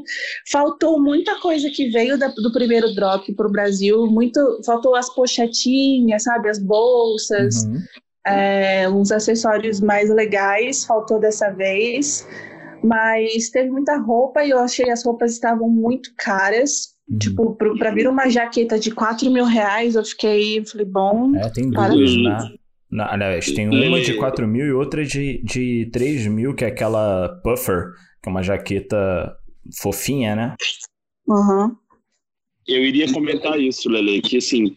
Faltou 0.50 1.00
muita 1.00 1.38
coisa 1.40 1.70
que 1.70 1.88
veio 1.90 2.18
da, 2.18 2.29
do 2.29 2.53
primeiro 2.53 2.94
drop 2.94 3.33
para 3.35 3.46
o 3.46 3.53
Brasil, 3.53 4.07
muito, 4.07 4.61
faltou 4.64 4.94
as 4.94 5.12
pochetinhas, 5.14 6.24
sabe, 6.24 6.48
as 6.48 6.59
bolsas, 6.59 7.64
uhum. 7.64 7.79
é, 8.26 8.88
uns 8.88 9.11
acessórios 9.11 9.81
mais 9.81 10.11
legais, 10.11 10.85
faltou 10.85 11.18
dessa 11.18 11.50
vez. 11.50 12.26
Mas 12.83 13.50
teve 13.50 13.70
muita 13.70 13.98
roupa 13.98 14.42
e 14.42 14.50
eu 14.50 14.59
achei 14.59 14.90
as 14.90 15.05
roupas 15.05 15.33
estavam 15.33 15.68
muito 15.68 16.12
caras. 16.16 16.94
Uhum. 17.11 17.18
Tipo, 17.18 17.55
para 17.55 17.90
vir 17.90 18.09
uma 18.09 18.29
jaqueta 18.31 18.79
de 18.79 18.90
4 18.90 19.31
mil 19.31 19.44
reais, 19.44 19.96
eu 19.96 20.05
fiquei, 20.05 20.64
falei, 20.64 20.87
bom. 20.87 21.37
É, 21.37 21.50
tem 21.50 21.70
duas, 21.70 22.16
né? 22.16 22.60
Na, 22.90 23.12
aliás, 23.12 23.53
tem 23.53 23.68
uma 23.68 24.00
de 24.00 24.14
4 24.14 24.48
mil 24.48 24.66
e 24.66 24.72
outra 24.72 25.05
de, 25.05 25.40
de 25.44 25.88
3 25.92 26.26
mil, 26.26 26.55
que 26.55 26.64
é 26.64 26.68
aquela 26.68 27.40
puffer, 27.42 27.92
que 28.22 28.29
é 28.29 28.31
uma 28.31 28.42
jaqueta 28.42 29.37
fofinha, 29.81 30.35
né? 30.35 30.57
Uhum. 31.26 31.76
Eu 32.66 32.85
iria 32.85 33.12
comentar 33.12 33.61
isso, 33.61 33.88
Lele, 33.88 34.20
que 34.20 34.38
assim, 34.38 34.76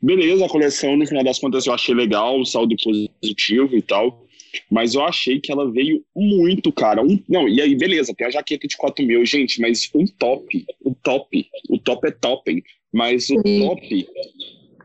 beleza, 0.00 0.46
a 0.46 0.48
coleção, 0.48 0.96
no 0.96 1.06
final 1.06 1.24
das 1.24 1.38
contas, 1.38 1.66
eu 1.66 1.72
achei 1.72 1.94
legal, 1.94 2.40
o 2.40 2.46
saldo 2.46 2.76
positivo 2.76 3.76
e 3.76 3.82
tal, 3.82 4.24
mas 4.70 4.94
eu 4.94 5.04
achei 5.04 5.40
que 5.40 5.50
ela 5.50 5.70
veio 5.70 6.04
muito 6.14 6.72
cara. 6.72 7.02
Um, 7.02 7.20
não, 7.28 7.48
e 7.48 7.60
aí, 7.60 7.76
beleza, 7.76 8.14
tem 8.14 8.26
a 8.26 8.30
jaqueta 8.30 8.68
de 8.68 8.76
4 8.76 9.04
mil, 9.04 9.24
gente, 9.26 9.60
mas 9.60 9.90
um 9.94 10.06
top, 10.06 10.64
o 10.80 10.94
top, 10.94 11.46
o 11.68 11.78
top 11.78 12.06
é 12.06 12.10
top, 12.12 12.50
hein? 12.50 12.62
Mas 12.92 13.28
o 13.30 13.40
Sim. 13.44 13.66
top 13.66 14.08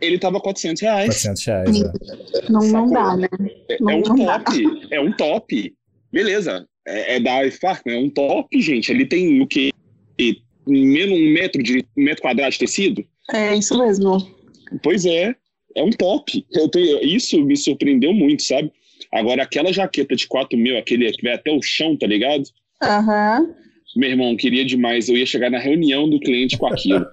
ele 0.06 0.20
tava 0.20 0.40
400 0.40 0.82
reais. 0.82 1.06
400 1.24 1.46
reais, 1.46 1.82
é. 1.82 2.52
Não, 2.52 2.62
não 2.62 2.90
dá, 2.90 3.18
né? 3.18 3.28
É, 3.70 3.78
não, 3.80 3.92
é 3.92 3.96
um 3.96 4.02
top, 4.04 4.64
dá. 4.64 4.96
é 4.96 5.00
um 5.00 5.12
top. 5.14 5.76
Beleza, 6.12 6.68
é, 6.88 7.16
é 7.16 7.20
da 7.20 7.46
IFARC, 7.46 7.86
né? 7.86 7.96
É 7.96 8.00
um 8.00 8.10
top, 8.10 8.62
gente. 8.62 8.92
Ele 8.92 9.06
tem 9.06 9.42
o 9.42 9.48
quê? 9.48 9.72
Menos 10.66 11.18
um 11.18 11.34
metro 11.34 11.62
de 11.62 11.86
um 11.98 12.04
metro 12.04 12.22
quadrado 12.22 12.52
de 12.52 12.60
tecido? 12.60 13.04
É, 13.34 13.56
isso 13.56 13.78
mesmo. 13.78 14.18
Pois 14.82 15.06
é, 15.06 15.36
é 15.76 15.84
um 15.84 15.90
top. 15.90 16.46
Eu 16.54 16.70
tenho, 16.70 17.04
isso 17.04 17.42
me 17.44 17.58
surpreendeu 17.58 18.14
muito, 18.14 18.44
sabe? 18.44 18.72
Agora, 19.12 19.44
aquela 19.44 19.74
jaqueta 19.74 20.16
de 20.16 20.28
4 20.28 20.58
mil, 20.58 20.78
aquele 20.78 21.12
que 21.12 21.24
vai 21.24 21.34
até 21.34 21.52
o 21.52 21.62
chão, 21.62 21.98
tá 21.98 22.08
ligado? 22.08 22.44
Aham. 22.82 23.42
Uhum. 23.42 23.63
Meu 23.96 24.10
irmão, 24.10 24.36
queria 24.36 24.66
demais. 24.66 25.08
Eu 25.08 25.18
ia 25.18 25.26
chegar 25.26 25.50
na 25.50 25.60
reunião 25.60 26.10
do 26.10 26.20
cliente 26.20 26.58
com 26.58 26.68
aquilo. 26.68 27.06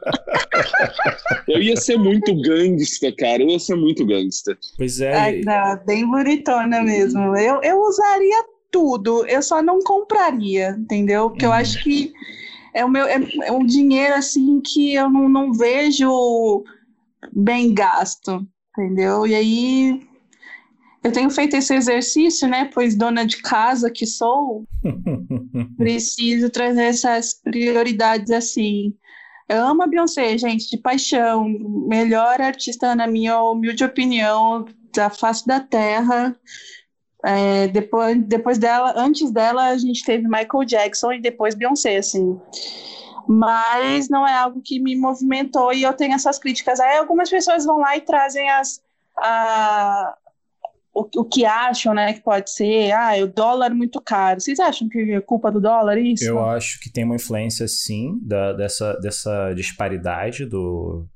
eu 1.49 1.63
ia 1.63 1.77
ser 1.77 1.99
muito 1.99 2.35
gangsta, 2.41 3.13
cara. 3.13 3.43
Eu 3.43 3.51
ia 3.51 3.59
ser 3.59 3.77
muito 3.77 4.05
gangsta. 4.07 4.57
Pois 4.77 5.01
é. 5.01 5.41
é 5.41 5.77
bem 5.87 6.07
bonitona 6.07 6.83
mesmo. 6.83 7.37
Eu, 7.37 7.61
eu 7.63 7.81
usaria 7.81 8.45
tudo. 8.71 9.27
Eu 9.27 9.43
só 9.43 9.63
não 9.63 9.81
compraria, 9.81 10.77
entendeu? 10.79 11.31
Porque 11.31 11.45
eu 11.45 11.51
uhum. 11.51 11.57
acho 11.57 11.83
que 11.83 12.13
é 12.75 12.85
o 12.85 12.89
meu 12.89 13.05
é, 13.07 13.21
é 13.45 13.53
um 13.53 13.67
dinheiro 13.67 14.15
assim 14.15 14.61
que 14.61 14.95
eu 14.95 15.11
não, 15.11 15.29
não 15.29 15.53
vejo 15.53 16.65
bem 17.33 17.75
gasto, 17.75 18.47
entendeu? 18.79 19.27
E 19.27 19.35
aí 19.35 20.10
eu 21.03 21.13
tenho 21.13 21.31
feito 21.31 21.57
esse 21.57 21.75
exercício, 21.75 22.47
né? 22.47 22.71
Pois 22.73 22.95
dona 22.95 23.25
de 23.25 23.39
casa 23.39 23.91
que 23.91 24.07
sou, 24.07 24.65
preciso 25.77 26.51
trazer 26.51 26.85
essas 26.85 27.35
prioridades 27.35 28.31
assim. 28.31 28.95
Eu 29.49 29.65
amo 29.67 29.83
a 29.83 29.87
Beyoncé, 29.87 30.39
gente, 30.39 30.71
de 30.71 30.77
paixão. 30.77 31.45
Melhor 31.89 32.41
artista, 32.41 32.95
na 32.95 33.07
minha 33.07 33.43
humilde 33.43 33.83
opinião, 33.83 34.65
da 34.95 35.11
face 35.11 35.47
da 35.47 35.59
terra. 35.59 36.37
É, 37.25 37.67
depois, 37.69 38.17
depois 38.27 38.59
dela, 38.59 38.95
antes 38.97 39.31
dela, 39.31 39.69
a 39.69 39.77
gente 39.77 40.05
teve 40.05 40.25
Michael 40.25 40.65
Jackson 40.65 41.15
e 41.15 41.21
depois 41.21 41.55
Beyoncé, 41.55 41.97
assim. 41.97 42.41
Mas 43.27 44.09
não 44.09 44.27
é 44.27 44.35
algo 44.35 44.63
que 44.63 44.79
me 44.79 44.97
movimentou 44.97 45.73
e 45.73 45.83
eu 45.83 45.93
tenho 45.95 46.15
essas 46.15 46.39
críticas. 46.39 46.79
Aí 46.79 46.99
algumas 46.99 47.29
pessoas 47.29 47.65
vão 47.65 47.79
lá 47.79 47.97
e 47.97 48.03
trazem 48.03 48.49
as, 48.51 48.81
a, 49.17 50.17
o, 50.93 51.09
o 51.21 51.25
que 51.25 51.45
acham, 51.45 51.95
né, 51.95 52.13
que 52.13 52.21
pode 52.21 52.51
ser, 52.51 52.93
ah, 52.93 53.13
o 53.23 53.27
dólar 53.27 53.71
é 53.71 53.75
muito 53.75 54.01
caro. 54.01 54.41
Vocês 54.41 54.59
acham 54.59 54.89
que 54.89 54.99
é 54.99 55.21
culpa 55.21 55.51
do 55.51 55.61
dólar 55.61 55.99
isso? 55.99 56.25
Eu 56.25 56.45
acho 56.45 56.81
que 56.81 56.91
tem 56.91 57.05
uma 57.05 57.17
influência, 57.17 57.67
sim, 57.69 58.19
da, 58.23 58.53
dessa, 58.53 58.95
dessa 58.95 59.53
disparidade 59.55 60.45
do, 60.45 61.07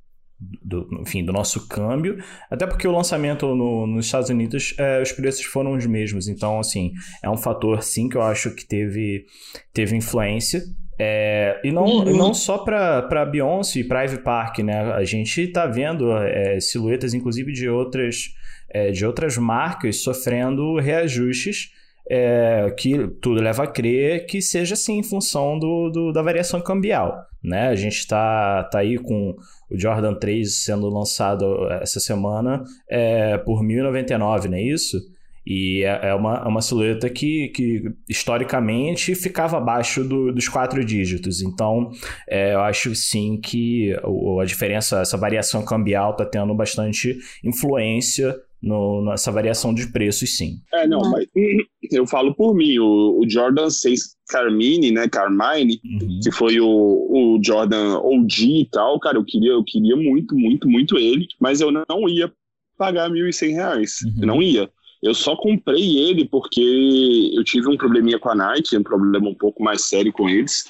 do, 0.62 0.88
enfim, 1.00 1.24
do 1.24 1.32
nosso 1.32 1.66
câmbio, 1.68 2.18
até 2.48 2.66
porque 2.66 2.86
o 2.86 2.92
lançamento 2.92 3.54
no, 3.54 3.86
nos 3.86 4.06
Estados 4.06 4.30
Unidos, 4.30 4.74
é, 4.78 5.02
os 5.02 5.10
preços 5.10 5.44
foram 5.44 5.72
os 5.72 5.86
mesmos, 5.86 6.28
então, 6.28 6.60
assim, 6.60 6.92
é 7.22 7.28
um 7.28 7.36
fator, 7.36 7.82
sim, 7.82 8.08
que 8.08 8.16
eu 8.16 8.22
acho 8.22 8.54
que 8.54 8.64
teve, 8.64 9.26
teve 9.72 9.96
influência, 9.96 10.62
é, 10.96 11.60
e 11.64 11.72
não, 11.72 11.84
uhum. 11.84 12.16
não 12.16 12.32
só 12.32 12.58
para 12.58 13.26
Beyoncé 13.26 13.80
e 13.80 13.82
Ivy 13.82 14.22
Park, 14.22 14.60
né, 14.60 14.92
a 14.92 15.02
gente 15.02 15.40
está 15.40 15.66
vendo 15.66 16.16
é, 16.16 16.60
silhuetas, 16.60 17.12
inclusive, 17.12 17.52
de 17.52 17.68
outras 17.68 18.32
é, 18.74 18.90
de 18.90 19.06
outras 19.06 19.38
marcas 19.38 20.02
sofrendo 20.02 20.76
reajustes 20.76 21.70
é, 22.10 22.74
que 22.76 23.08
tudo 23.22 23.40
leva 23.40 23.64
a 23.64 23.66
crer 23.66 24.26
que 24.26 24.42
seja 24.42 24.74
assim 24.74 24.98
em 24.98 25.02
função 25.02 25.58
do, 25.58 25.88
do 25.88 26.12
da 26.12 26.20
variação 26.20 26.60
cambial. 26.60 27.24
Né? 27.42 27.68
A 27.68 27.74
gente 27.74 27.98
está 27.98 28.64
tá 28.64 28.80
aí 28.80 28.98
com 28.98 29.36
o 29.70 29.78
Jordan 29.78 30.14
3 30.14 30.64
sendo 30.64 30.88
lançado 30.88 31.68
essa 31.80 32.00
semana 32.00 32.64
é, 32.90 33.38
por 33.38 33.62
1.099, 33.62 34.46
não 34.46 34.56
é 34.56 34.62
isso? 34.62 34.98
E 35.46 35.84
é, 35.84 36.08
é 36.08 36.14
uma, 36.14 36.36
é 36.38 36.48
uma 36.48 36.62
silhueta 36.62 37.08
que, 37.10 37.48
que 37.48 37.92
historicamente 38.08 39.14
ficava 39.14 39.58
abaixo 39.58 40.02
do, 40.02 40.32
dos 40.32 40.48
quatro 40.48 40.82
dígitos. 40.82 41.42
Então, 41.42 41.90
é, 42.26 42.54
eu 42.54 42.60
acho 42.62 42.94
sim 42.94 43.38
que 43.38 43.94
a 44.40 44.44
diferença, 44.44 45.02
essa 45.02 45.18
variação 45.18 45.62
cambial 45.62 46.12
está 46.12 46.24
tendo 46.24 46.54
bastante 46.54 47.18
influência 47.42 48.34
no, 48.64 49.04
nessa 49.04 49.30
variação 49.30 49.74
de 49.74 49.86
preços, 49.92 50.36
sim. 50.36 50.58
É, 50.72 50.86
não, 50.86 51.00
mas 51.10 51.26
eu 51.92 52.06
falo 52.06 52.34
por 52.34 52.54
mim, 52.54 52.78
o, 52.78 53.20
o 53.20 53.28
Jordan 53.28 53.68
6 53.68 54.16
Carmine, 54.28 54.90
né, 54.90 55.06
Carmine, 55.08 55.80
uhum. 55.84 56.20
que 56.22 56.32
foi 56.32 56.58
o, 56.58 56.66
o 56.66 57.38
Jordan 57.44 57.98
OG 57.98 58.62
e 58.62 58.68
tal, 58.70 58.98
cara, 58.98 59.18
eu 59.18 59.24
queria, 59.24 59.52
eu 59.52 59.62
queria 59.62 59.96
muito, 59.96 60.34
muito, 60.34 60.68
muito 60.68 60.96
ele, 60.96 61.28
mas 61.38 61.60
eu 61.60 61.70
não 61.70 62.08
ia 62.08 62.32
pagar 62.78 63.10
R$ 63.10 63.20
1.100, 63.20 63.54
uhum. 63.54 64.14
eu 64.20 64.26
não 64.26 64.42
ia. 64.42 64.70
Eu 65.02 65.14
só 65.14 65.36
comprei 65.36 65.98
ele 65.98 66.24
porque 66.24 67.30
eu 67.34 67.44
tive 67.44 67.68
um 67.68 67.76
probleminha 67.76 68.18
com 68.18 68.30
a 68.30 68.34
Nike, 68.34 68.76
um 68.76 68.82
problema 68.82 69.28
um 69.28 69.34
pouco 69.34 69.62
mais 69.62 69.82
sério 69.82 70.10
com 70.10 70.30
eles. 70.30 70.64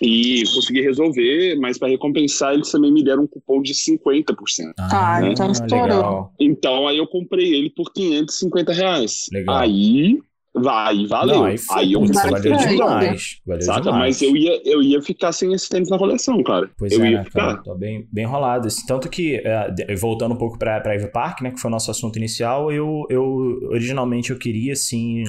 E 0.00 0.44
consegui 0.54 0.80
resolver, 0.80 1.56
mas 1.56 1.78
para 1.78 1.88
recompensar, 1.88 2.54
eles 2.54 2.70
também 2.70 2.92
me 2.92 3.02
deram 3.02 3.24
um 3.24 3.26
cupom 3.26 3.60
de 3.60 3.72
50%. 3.74 4.34
Ah, 4.78 5.20
né? 5.20 5.32
então 5.32 5.50
estourou. 5.50 6.30
Então 6.38 6.86
aí 6.86 6.98
eu 6.98 7.06
comprei 7.06 7.54
ele 7.54 7.70
por 7.70 7.92
550 7.92 8.72
reais. 8.72 9.26
Legal. 9.32 9.56
Aí 9.56 10.18
Vai, 10.54 11.06
valeu. 11.06 11.36
Não, 11.36 11.44
aí, 11.44 11.56
aí 11.72 11.92
eu 11.92 12.00
putz, 12.00 12.22
valeu 12.22 12.56
demais. 12.56 13.40
Valeu 13.46 13.62
Saca? 13.62 13.80
Demais. 13.82 14.00
Mas 14.00 14.22
eu 14.22 14.36
ia, 14.36 14.60
eu 14.64 14.82
ia 14.82 15.00
ficar 15.00 15.32
sem 15.32 15.52
esse 15.52 15.68
tênis 15.68 15.90
na 15.90 15.98
coleção, 15.98 16.42
cara. 16.42 16.70
Pois 16.76 16.92
eu 16.92 17.04
é, 17.04 17.10
ia 17.10 17.18
né, 17.18 17.24
ficar. 17.24 17.46
Cara, 17.46 17.62
tô 17.62 17.74
bem, 17.74 18.08
bem 18.10 18.24
enrolado. 18.24 18.66
Tanto 18.86 19.08
que, 19.08 19.36
é, 19.36 19.94
voltando 19.96 20.34
um 20.34 20.38
pouco 20.38 20.58
pra, 20.58 20.80
pra 20.80 20.94
Ivy 20.94 21.12
Park, 21.12 21.42
né, 21.42 21.50
que 21.50 21.60
foi 21.60 21.68
o 21.68 21.72
nosso 21.72 21.90
assunto 21.90 22.16
inicial, 22.16 22.72
eu, 22.72 23.06
eu 23.08 23.24
originalmente 23.70 24.30
eu 24.30 24.38
queria, 24.38 24.72
assim, 24.72 25.24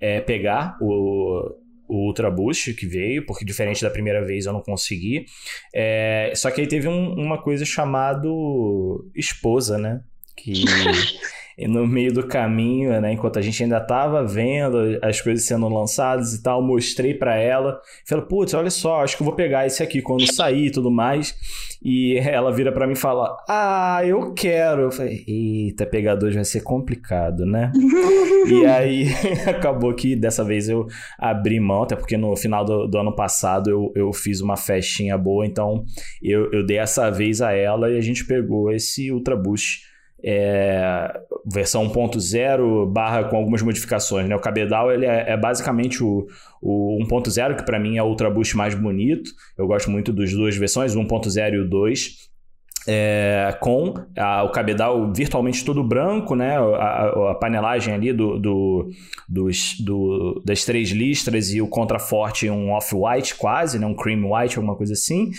é, 0.00 0.20
pegar 0.20 0.76
o, 0.80 1.54
o 1.92 2.06
Ultra 2.06 2.30
Boost 2.30 2.72
que 2.72 2.86
veio, 2.86 3.26
porque 3.26 3.44
diferente 3.44 3.82
da 3.82 3.90
primeira 3.90 4.24
vez 4.24 4.46
eu 4.46 4.52
não 4.52 4.62
consegui. 4.62 5.26
É, 5.74 6.32
só 6.34 6.50
que 6.50 6.62
aí 6.62 6.66
teve 6.66 6.88
um, 6.88 7.12
uma 7.12 7.36
coisa 7.36 7.66
chamado 7.66 9.10
esposa, 9.14 9.76
né? 9.76 10.00
Que 10.34 10.54
E 11.56 11.68
no 11.68 11.86
meio 11.86 12.12
do 12.12 12.26
caminho, 12.26 12.98
né, 13.00 13.12
enquanto 13.12 13.38
a 13.38 13.42
gente 13.42 13.62
ainda 13.62 13.78
estava 13.78 14.24
vendo 14.24 14.98
as 15.02 15.20
coisas 15.20 15.44
sendo 15.44 15.68
lançadas 15.68 16.34
e 16.34 16.42
tal, 16.42 16.62
mostrei 16.62 17.14
para 17.14 17.36
ela. 17.36 17.80
Falei, 18.06 18.24
putz, 18.24 18.54
olha 18.54 18.70
só, 18.70 19.02
acho 19.02 19.16
que 19.16 19.22
eu 19.22 19.26
vou 19.26 19.34
pegar 19.34 19.66
esse 19.66 19.82
aqui 19.82 20.00
quando 20.00 20.32
sair 20.32 20.66
e 20.66 20.70
tudo 20.70 20.90
mais. 20.90 21.34
E 21.84 22.16
ela 22.18 22.52
vira 22.52 22.70
para 22.70 22.86
mim 22.86 22.92
e 22.92 22.96
fala, 22.96 23.36
ah, 23.48 24.00
eu 24.04 24.32
quero. 24.32 24.82
Eu 24.82 24.92
falei, 24.92 25.24
eita, 25.26 25.84
pegador 25.84 26.32
vai 26.32 26.44
ser 26.44 26.62
complicado, 26.62 27.44
né? 27.44 27.72
e 28.46 28.64
aí 28.64 29.06
acabou 29.48 29.92
que 29.94 30.14
dessa 30.14 30.44
vez 30.44 30.68
eu 30.68 30.86
abri 31.18 31.58
mão, 31.58 31.82
até 31.82 31.96
porque 31.96 32.16
no 32.16 32.36
final 32.36 32.64
do, 32.64 32.86
do 32.86 32.98
ano 32.98 33.14
passado 33.14 33.68
eu, 33.68 33.92
eu 33.96 34.12
fiz 34.12 34.40
uma 34.40 34.56
festinha 34.56 35.18
boa, 35.18 35.44
então 35.44 35.84
eu, 36.22 36.50
eu 36.52 36.64
dei 36.64 36.78
essa 36.78 37.10
vez 37.10 37.42
a 37.42 37.52
ela 37.52 37.90
e 37.90 37.98
a 37.98 38.00
gente 38.00 38.24
pegou 38.24 38.70
esse 38.70 39.10
Ultra 39.10 39.36
Boost 39.36 39.91
é, 40.24 41.20
versão 41.44 41.88
1.0 41.88 42.90
barra 42.92 43.24
com 43.24 43.36
algumas 43.36 43.62
modificações. 43.62 44.28
Né? 44.28 44.36
O 44.36 44.40
cabedal 44.40 44.92
ele 44.92 45.06
é, 45.06 45.32
é 45.32 45.36
basicamente 45.36 46.02
o, 46.02 46.26
o 46.60 46.98
1.0, 47.04 47.56
que 47.56 47.64
para 47.64 47.78
mim 47.78 47.96
é 47.96 48.02
o 48.02 48.06
Ultra 48.06 48.30
Boost 48.30 48.56
mais 48.56 48.74
bonito. 48.74 49.30
Eu 49.58 49.66
gosto 49.66 49.90
muito 49.90 50.12
das 50.12 50.32
duas 50.32 50.56
versões, 50.56 50.94
o 50.94 51.00
1.0 51.00 51.54
e 51.54 51.58
o 51.58 51.68
2 51.68 52.31
é, 52.86 53.56
com 53.60 53.94
a, 54.16 54.42
o 54.42 54.50
cabedal 54.50 55.12
virtualmente 55.12 55.64
todo 55.64 55.82
branco, 55.84 56.34
né? 56.34 56.56
A, 56.56 57.30
a 57.30 57.34
panelagem 57.34 57.94
ali 57.94 58.12
do, 58.12 58.38
do, 58.38 58.90
dos, 59.28 59.76
do, 59.80 60.42
das 60.44 60.64
três 60.64 60.90
listras 60.90 61.52
e 61.52 61.60
o 61.60 61.68
contraforte 61.68 62.48
um 62.50 62.72
off-white 62.72 63.36
quase, 63.36 63.78
né? 63.78 63.86
um 63.86 63.94
cream 63.94 64.32
white, 64.32 64.56
alguma 64.56 64.76
coisa 64.76 64.92
assim. 64.92 65.30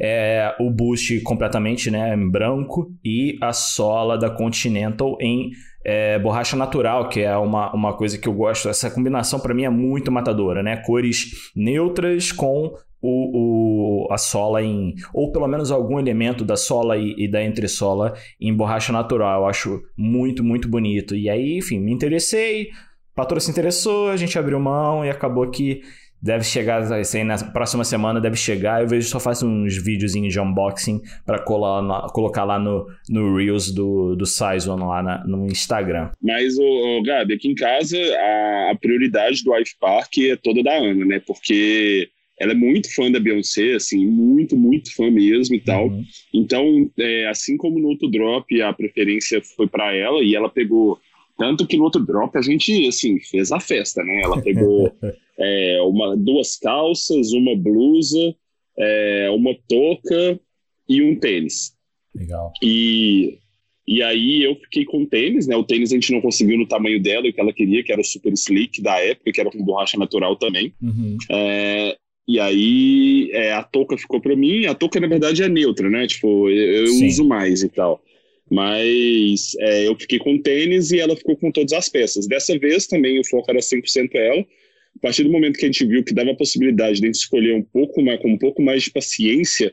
É, 0.00 0.54
o 0.60 0.70
boost 0.70 1.20
completamente 1.20 1.90
né? 1.90 2.14
em 2.14 2.30
branco 2.30 2.90
e 3.04 3.36
a 3.40 3.52
sola 3.52 4.16
da 4.16 4.30
Continental 4.30 5.16
em 5.20 5.50
é, 5.84 6.18
borracha 6.18 6.56
natural, 6.56 7.08
que 7.08 7.20
é 7.20 7.36
uma, 7.36 7.74
uma 7.74 7.96
coisa 7.96 8.16
que 8.16 8.28
eu 8.28 8.32
gosto. 8.32 8.68
Essa 8.68 8.90
combinação 8.90 9.40
para 9.40 9.54
mim 9.54 9.64
é 9.64 9.70
muito 9.70 10.12
matadora, 10.12 10.62
né? 10.62 10.76
Cores 10.76 11.50
neutras 11.56 12.30
com 12.30 12.74
o, 13.02 14.06
o, 14.06 14.12
a 14.12 14.16
sola 14.16 14.62
em. 14.62 14.94
ou 15.12 15.32
pelo 15.32 15.48
menos 15.48 15.72
algum 15.72 15.98
elemento 15.98 16.44
da 16.44 16.56
sola 16.56 16.96
e, 16.96 17.14
e, 17.18 17.28
da 17.28 17.44
entressola 17.44 18.14
em 18.40 18.54
borracha 18.54 18.92
natural. 18.92 19.42
Eu 19.42 19.48
acho 19.48 19.82
muito, 19.96 20.44
muito 20.44 20.68
bonito. 20.68 21.16
E 21.16 21.28
aí, 21.28 21.58
enfim, 21.58 21.80
me 21.80 21.92
interessei, 21.92 22.70
patroa 23.14 23.40
se 23.40 23.50
interessou, 23.50 24.08
a 24.08 24.16
gente 24.16 24.38
abriu 24.38 24.60
mão 24.60 25.04
e 25.04 25.10
acabou 25.10 25.50
que 25.50 25.82
deve 26.22 26.44
chegar, 26.44 26.80
assim, 26.92 27.24
na 27.24 27.36
próxima 27.36 27.84
semana 27.84 28.20
deve 28.20 28.36
chegar. 28.36 28.80
Eu 28.80 28.88
vejo 28.88 29.08
só 29.08 29.18
faço 29.18 29.44
uns 29.44 29.76
videozinhos 29.76 30.32
de 30.32 30.38
unboxing 30.38 31.00
para 31.26 31.40
colocar 31.40 32.44
lá 32.44 32.60
no, 32.60 32.86
no 33.08 33.36
Reels 33.36 33.74
do, 33.74 34.14
do 34.14 34.24
Saison 34.24 34.76
lá 34.76 35.02
na, 35.02 35.24
no 35.26 35.46
Instagram. 35.46 36.10
Mas, 36.22 36.56
o 36.56 37.02
Gabi, 37.04 37.34
aqui 37.34 37.48
em 37.48 37.54
casa 37.56 37.98
a, 37.98 38.70
a 38.70 38.76
prioridade 38.76 39.42
do 39.42 39.56
Ice 39.58 39.74
Park 39.80 40.18
é 40.18 40.36
toda 40.36 40.62
da 40.62 40.74
Ana, 40.74 41.04
né? 41.04 41.20
Porque 41.26 42.08
ela 42.42 42.50
é 42.50 42.56
muito 42.56 42.92
fã 42.92 43.08
da 43.08 43.20
Beyoncé, 43.20 43.74
assim, 43.74 44.04
muito, 44.04 44.56
muito 44.56 44.92
fã 44.96 45.08
mesmo 45.08 45.54
e 45.54 45.60
tal. 45.60 45.86
Uhum. 45.86 46.04
Então, 46.34 46.90
é, 46.98 47.28
assim 47.28 47.56
como 47.56 47.78
no 47.78 47.86
outro 47.86 48.08
drop, 48.10 48.60
a 48.60 48.72
preferência 48.72 49.40
foi 49.54 49.68
para 49.68 49.94
ela 49.94 50.20
e 50.24 50.34
ela 50.34 50.48
pegou. 50.48 50.98
Tanto 51.38 51.68
que 51.68 51.76
no 51.76 51.84
outro 51.84 52.04
drop 52.04 52.36
a 52.36 52.42
gente, 52.42 52.88
assim, 52.88 53.20
fez 53.20 53.52
a 53.52 53.60
festa, 53.60 54.02
né? 54.02 54.22
Ela 54.24 54.42
pegou 54.42 54.92
é, 55.38 55.80
uma, 55.82 56.16
duas 56.16 56.56
calças, 56.56 57.32
uma 57.32 57.54
blusa, 57.56 58.34
é, 58.76 59.30
uma 59.30 59.54
touca 59.68 60.40
e 60.88 61.00
um 61.00 61.14
tênis. 61.14 61.76
Legal. 62.12 62.52
E, 62.60 63.38
e 63.86 64.02
aí 64.02 64.42
eu 64.42 64.56
fiquei 64.56 64.84
com 64.84 65.04
o 65.04 65.06
tênis, 65.06 65.46
né? 65.46 65.54
O 65.54 65.62
tênis 65.62 65.92
a 65.92 65.94
gente 65.94 66.10
não 66.10 66.20
conseguiu 66.20 66.58
no 66.58 66.66
tamanho 66.66 67.00
dela, 67.00 67.28
o 67.28 67.32
que 67.32 67.40
ela 67.40 67.52
queria, 67.52 67.84
que 67.84 67.92
era 67.92 68.00
o 68.00 68.04
super 68.04 68.32
slick 68.32 68.82
da 68.82 68.98
época, 68.98 69.30
que 69.30 69.40
era 69.40 69.50
com 69.50 69.64
borracha 69.64 69.96
natural 69.96 70.34
também. 70.34 70.74
Uhum. 70.82 71.16
É, 71.30 71.96
e 72.26 72.38
aí 72.38 73.30
é, 73.32 73.52
a 73.52 73.62
touca 73.62 73.96
ficou 73.96 74.20
para 74.20 74.36
mim. 74.36 74.66
A 74.66 74.74
touca, 74.74 75.00
na 75.00 75.08
verdade, 75.08 75.42
é 75.42 75.48
neutra, 75.48 75.90
né? 75.90 76.06
Tipo, 76.06 76.48
eu, 76.48 76.86
eu 76.86 77.06
uso 77.06 77.24
mais 77.24 77.62
e 77.62 77.68
tal. 77.68 78.02
Mas 78.50 79.54
é, 79.58 79.86
eu 79.86 79.96
fiquei 79.96 80.18
com 80.18 80.40
tênis 80.40 80.92
e 80.92 81.00
ela 81.00 81.16
ficou 81.16 81.36
com 81.36 81.50
todas 81.50 81.72
as 81.72 81.88
peças. 81.88 82.26
Dessa 82.26 82.56
vez 82.58 82.86
também 82.86 83.18
o 83.18 83.26
foco 83.26 83.50
era 83.50 83.60
100% 83.60 84.10
ela. 84.14 84.40
A 84.40 85.00
partir 85.00 85.24
do 85.24 85.30
momento 85.32 85.58
que 85.58 85.64
a 85.64 85.68
gente 85.68 85.84
viu 85.86 86.04
que 86.04 86.14
dava 86.14 86.30
a 86.30 86.36
possibilidade 86.36 87.00
de 87.00 87.04
a 87.04 87.06
gente 87.06 87.16
escolher 87.16 87.54
um 87.54 87.62
pouco 87.62 88.02
mais, 88.02 88.20
com 88.20 88.28
um 88.28 88.38
pouco 88.38 88.62
mais 88.62 88.82
de 88.82 88.90
paciência, 88.90 89.72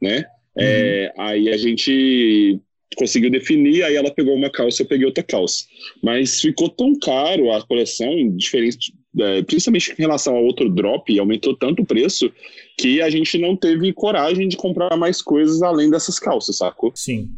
né? 0.00 0.26
É, 0.56 0.60
uhum. 0.60 0.66
É, 0.66 1.12
aí 1.16 1.48
a 1.48 1.56
gente 1.56 2.60
conseguiu 2.96 3.30
definir, 3.30 3.82
aí 3.82 3.94
ela 3.94 4.12
pegou 4.12 4.34
uma 4.34 4.50
calça, 4.50 4.82
eu 4.82 4.86
peguei 4.86 5.06
outra 5.06 5.22
calça. 5.22 5.64
Mas 6.02 6.40
ficou 6.40 6.68
tão 6.68 6.98
caro 6.98 7.50
a 7.50 7.66
coleção, 7.66 8.36
diferente, 8.36 8.92
é, 9.18 9.42
principalmente 9.42 9.92
em 9.92 10.02
relação 10.02 10.36
ao 10.36 10.44
outro 10.44 10.68
drop, 10.68 11.18
aumentou 11.18 11.56
tanto 11.56 11.82
o 11.82 11.86
preço 11.86 12.30
que 12.76 13.00
a 13.00 13.10
gente 13.10 13.38
não 13.38 13.56
teve 13.56 13.92
coragem 13.92 14.48
de 14.48 14.56
comprar 14.56 14.96
mais 14.96 15.22
coisas 15.22 15.62
além 15.62 15.90
dessas 15.90 16.18
calças, 16.18 16.58
sacou? 16.58 16.92
Sim. 16.94 17.30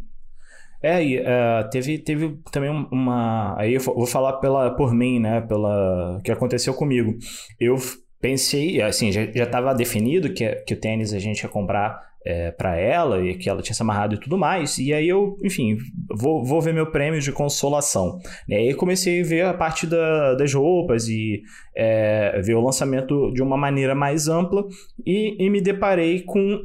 É, 0.83 1.05
e, 1.05 1.19
uh, 1.19 1.69
teve, 1.71 1.99
teve 1.99 2.39
também 2.51 2.71
uma. 2.91 3.55
Aí 3.59 3.75
eu 3.75 3.81
vou 3.81 4.07
falar 4.07 4.35
pela, 4.35 4.71
por 4.71 4.95
mim, 4.95 5.19
né? 5.19 5.43
Pela 5.43 6.21
que 6.25 6.33
aconteceu 6.33 6.73
comigo. 6.73 7.19
Eu 7.59 7.77
pensei, 8.19 8.81
assim, 8.81 9.13
já 9.13 9.25
estava 9.25 9.75
definido 9.75 10.33
que, 10.33 10.49
que 10.67 10.75
o 10.75 10.81
tênis 10.81 11.13
a 11.13 11.19
gente 11.19 11.43
ia 11.43 11.49
comprar 11.49 12.10
é, 12.25 12.51
para 12.51 12.77
ela 12.77 13.25
e 13.25 13.35
que 13.35 13.49
ela 13.49 13.63
tinha 13.63 13.75
se 13.75 13.83
amarrado 13.83 14.15
e 14.15 14.21
tudo 14.21 14.37
mais. 14.37 14.79
E 14.79 14.93
aí 14.93 15.09
eu, 15.09 15.39
enfim, 15.43 15.79
vou, 16.11 16.45
vou 16.45 16.61
ver 16.61 16.75
meu 16.75 16.87
prêmio 16.87 17.21
de 17.21 17.33
consolação. 17.33 18.19
E 18.49 18.55
aí 18.55 18.75
comecei 18.75 19.21
a 19.21 19.25
ver 19.25 19.45
a 19.47 19.55
parte 19.55 19.87
da, 19.87 20.35
das 20.35 20.53
roupas 20.53 21.09
e 21.09 21.43
é, 21.75 22.41
ver 22.43 22.55
o 22.55 22.61
lançamento 22.61 23.33
de 23.33 23.43
uma 23.43 23.57
maneira 23.57 23.95
mais 23.95 24.29
ampla 24.29 24.67
e, 25.07 25.37
e, 25.39 25.49
me 25.49 25.61
deparei 25.61 26.21
com 26.21 26.63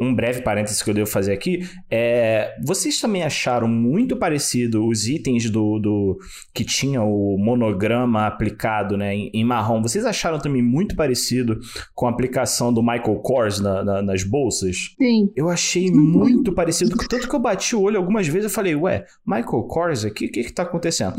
um 0.00 0.14
breve 0.14 0.42
parênteses 0.42 0.82
que 0.82 0.90
eu 0.90 0.94
devo 0.94 1.08
fazer 1.08 1.32
aqui. 1.32 1.60
É, 1.90 2.56
vocês 2.64 3.00
também 3.00 3.22
acharam 3.22 3.68
muito 3.68 4.16
parecido 4.16 4.86
os 4.86 5.06
itens 5.06 5.48
do, 5.50 5.78
do 5.78 6.18
que 6.52 6.64
tinha 6.64 7.02
o 7.02 7.36
monograma 7.38 8.26
aplicado 8.26 8.96
né, 8.96 9.14
em, 9.14 9.30
em 9.32 9.44
marrom? 9.44 9.80
Vocês 9.82 10.04
acharam 10.04 10.38
também 10.38 10.62
muito 10.62 10.96
parecido 10.96 11.60
com 11.94 12.06
a 12.06 12.10
aplicação 12.10 12.72
do 12.72 12.82
Michael 12.82 13.16
Kors 13.16 13.60
na, 13.60 13.84
na, 13.84 14.02
nas 14.02 14.24
bolsas? 14.24 14.87
Sim. 14.96 15.30
Eu 15.34 15.48
achei 15.48 15.90
muito 15.90 16.52
parecido. 16.52 16.96
Tanto 17.08 17.28
que 17.28 17.34
eu 17.34 17.40
bati 17.40 17.74
o 17.74 17.82
olho 17.82 17.98
algumas 17.98 18.26
vezes 18.26 18.50
e 18.50 18.54
falei, 18.54 18.74
ué, 18.74 19.04
Michael 19.26 19.64
Kors 19.64 20.04
aqui, 20.04 20.26
o 20.26 20.30
que 20.32 20.44
que 20.44 20.52
tá 20.52 20.62
acontecendo? 20.62 21.16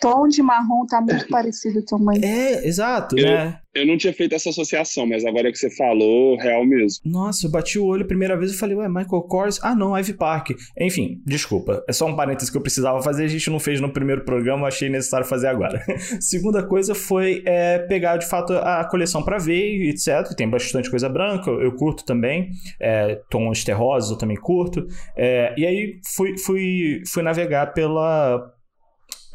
Tom 0.00 0.28
de 0.28 0.42
marrom 0.42 0.86
tá 0.86 1.00
muito 1.00 1.28
parecido 1.28 1.82
também. 1.84 2.20
É, 2.24 2.66
exato, 2.66 3.18
eu, 3.18 3.24
né? 3.24 3.58
Eu 3.76 3.86
não 3.86 3.98
tinha 3.98 4.12
feito 4.12 4.34
essa 4.34 4.48
associação, 4.48 5.06
mas 5.06 5.24
agora 5.24 5.52
que 5.52 5.58
você 5.58 5.68
falou, 5.70 6.36
real 6.38 6.64
mesmo. 6.64 7.00
Nossa, 7.04 7.46
eu 7.46 7.50
bati 7.50 7.78
o 7.78 7.84
olho 7.84 8.04
a 8.04 8.06
primeira 8.06 8.36
vez 8.36 8.52
e 8.52 8.56
falei, 8.56 8.74
ué, 8.74 8.88
Michael 8.88 9.22
Kors? 9.22 9.60
Ah, 9.62 9.74
não, 9.74 9.96
Ivy 9.98 10.14
Park. 10.14 10.52
Enfim, 10.80 11.20
desculpa. 11.26 11.84
É 11.86 11.92
só 11.92 12.06
um 12.06 12.16
parênteses 12.16 12.48
que 12.48 12.56
eu 12.56 12.62
precisava 12.62 13.02
fazer, 13.02 13.24
a 13.24 13.28
gente 13.28 13.50
não 13.50 13.60
fez 13.60 13.78
no 13.80 13.92
primeiro 13.92 14.24
programa, 14.24 14.66
achei 14.66 14.88
necessário 14.88 15.26
fazer 15.26 15.48
agora. 15.48 15.82
Segunda 16.20 16.66
coisa 16.66 16.94
foi 16.94 17.42
é, 17.44 17.80
pegar, 17.80 18.16
de 18.16 18.26
fato, 18.26 18.54
a 18.54 18.84
coleção 18.84 19.22
para 19.22 19.36
ver, 19.36 19.90
etc. 19.90 20.34
Tem 20.34 20.48
bastante 20.48 20.90
coisa 20.90 21.08
branca, 21.08 21.50
eu 21.50 21.72
curto 21.74 22.02
também. 22.04 22.50
É, 22.80 23.20
tons 23.30 23.62
terrosos 23.62 24.12
eu 24.12 24.16
também 24.16 24.36
curto. 24.36 24.86
É, 25.14 25.54
e 25.56 25.66
aí 25.66 26.00
fui, 26.14 26.38
fui, 26.38 27.02
fui 27.12 27.22
navegar 27.22 27.74
pela 27.74 28.55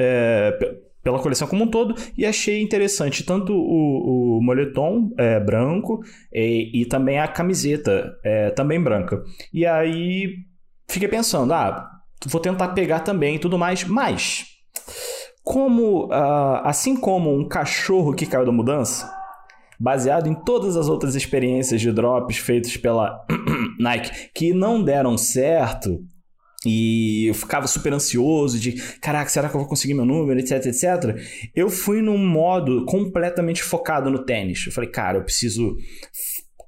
é, 0.01 0.57
pela 1.03 1.19
coleção 1.19 1.47
como 1.47 1.63
um 1.63 1.67
todo 1.67 1.95
e 2.17 2.25
achei 2.25 2.61
interessante 2.61 3.23
tanto 3.23 3.53
o, 3.53 4.37
o 4.37 4.41
moletom 4.41 5.11
é, 5.17 5.39
branco 5.39 6.01
e, 6.31 6.81
e, 6.81 6.85
também 6.85 7.19
a 7.19 7.27
camiseta 7.27 8.11
é, 8.23 8.49
também 8.51 8.81
branca. 8.81 9.23
E 9.53 9.65
aí 9.65 10.35
fiquei 10.87 11.07
pensando, 11.07 11.53
ah, 11.53 11.89
vou 12.25 12.41
tentar 12.41 12.69
pegar 12.69 13.01
também 13.01 13.35
e 13.35 13.39
tudo 13.39 13.57
mais, 13.57 13.83
mas 13.83 14.45
como 15.43 16.05
uh, 16.05 16.61
assim 16.63 16.95
como 16.95 17.33
um 17.35 17.47
cachorro 17.47 18.13
que 18.13 18.27
caiu 18.27 18.45
da 18.45 18.51
mudança, 18.51 19.11
baseado 19.79 20.27
em 20.27 20.35
todas 20.35 20.77
as 20.77 20.87
outras 20.87 21.15
experiências 21.15 21.81
de 21.81 21.91
drops 21.91 22.37
feitos 22.37 22.77
pela 22.77 23.25
Nike 23.79 24.29
que 24.35 24.53
não 24.53 24.83
deram 24.83 25.17
certo, 25.17 25.99
e 26.65 27.25
eu 27.27 27.33
ficava 27.33 27.65
super 27.67 27.91
ansioso 27.93 28.59
de, 28.59 28.73
caraca, 28.99 29.29
será 29.29 29.49
que 29.49 29.55
eu 29.55 29.59
vou 29.59 29.69
conseguir 29.69 29.93
meu 29.93 30.05
número, 30.05 30.39
etc, 30.39 30.65
etc. 30.67 31.19
Eu 31.55 31.69
fui 31.69 32.01
num 32.01 32.17
modo 32.17 32.85
completamente 32.85 33.63
focado 33.63 34.09
no 34.11 34.23
tênis. 34.23 34.65
Eu 34.65 34.71
falei, 34.71 34.89
cara, 34.89 35.17
eu 35.17 35.23
preciso 35.23 35.75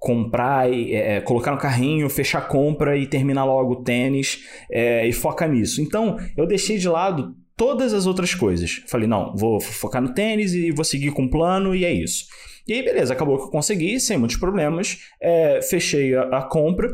comprar, 0.03 0.71
e, 0.71 0.93
é, 0.93 1.21
colocar 1.21 1.51
no 1.51 1.57
carrinho, 1.57 2.09
fechar 2.09 2.39
a 2.39 2.41
compra 2.41 2.97
e 2.97 3.07
terminar 3.07 3.45
logo 3.45 3.73
o 3.73 3.83
tênis 3.83 4.43
é, 4.69 5.07
e 5.07 5.13
foca 5.13 5.47
nisso. 5.47 5.81
Então, 5.81 6.17
eu 6.35 6.45
deixei 6.45 6.77
de 6.77 6.89
lado 6.89 7.35
todas 7.55 7.93
as 7.93 8.05
outras 8.05 8.33
coisas. 8.33 8.83
Falei, 8.87 9.07
não, 9.07 9.35
vou 9.35 9.61
focar 9.61 10.01
no 10.01 10.13
tênis 10.13 10.53
e 10.53 10.71
vou 10.71 10.83
seguir 10.83 11.11
com 11.11 11.25
o 11.25 11.29
plano 11.29 11.75
e 11.75 11.85
é 11.85 11.93
isso. 11.93 12.25
E 12.67 12.73
aí, 12.73 12.83
beleza, 12.83 13.13
acabou 13.13 13.37
que 13.37 13.43
eu 13.43 13.49
consegui, 13.49 13.99
sem 13.99 14.17
muitos 14.17 14.37
problemas. 14.37 14.97
É, 15.21 15.61
fechei 15.61 16.15
a, 16.15 16.23
a, 16.23 16.41
compra 16.43 16.89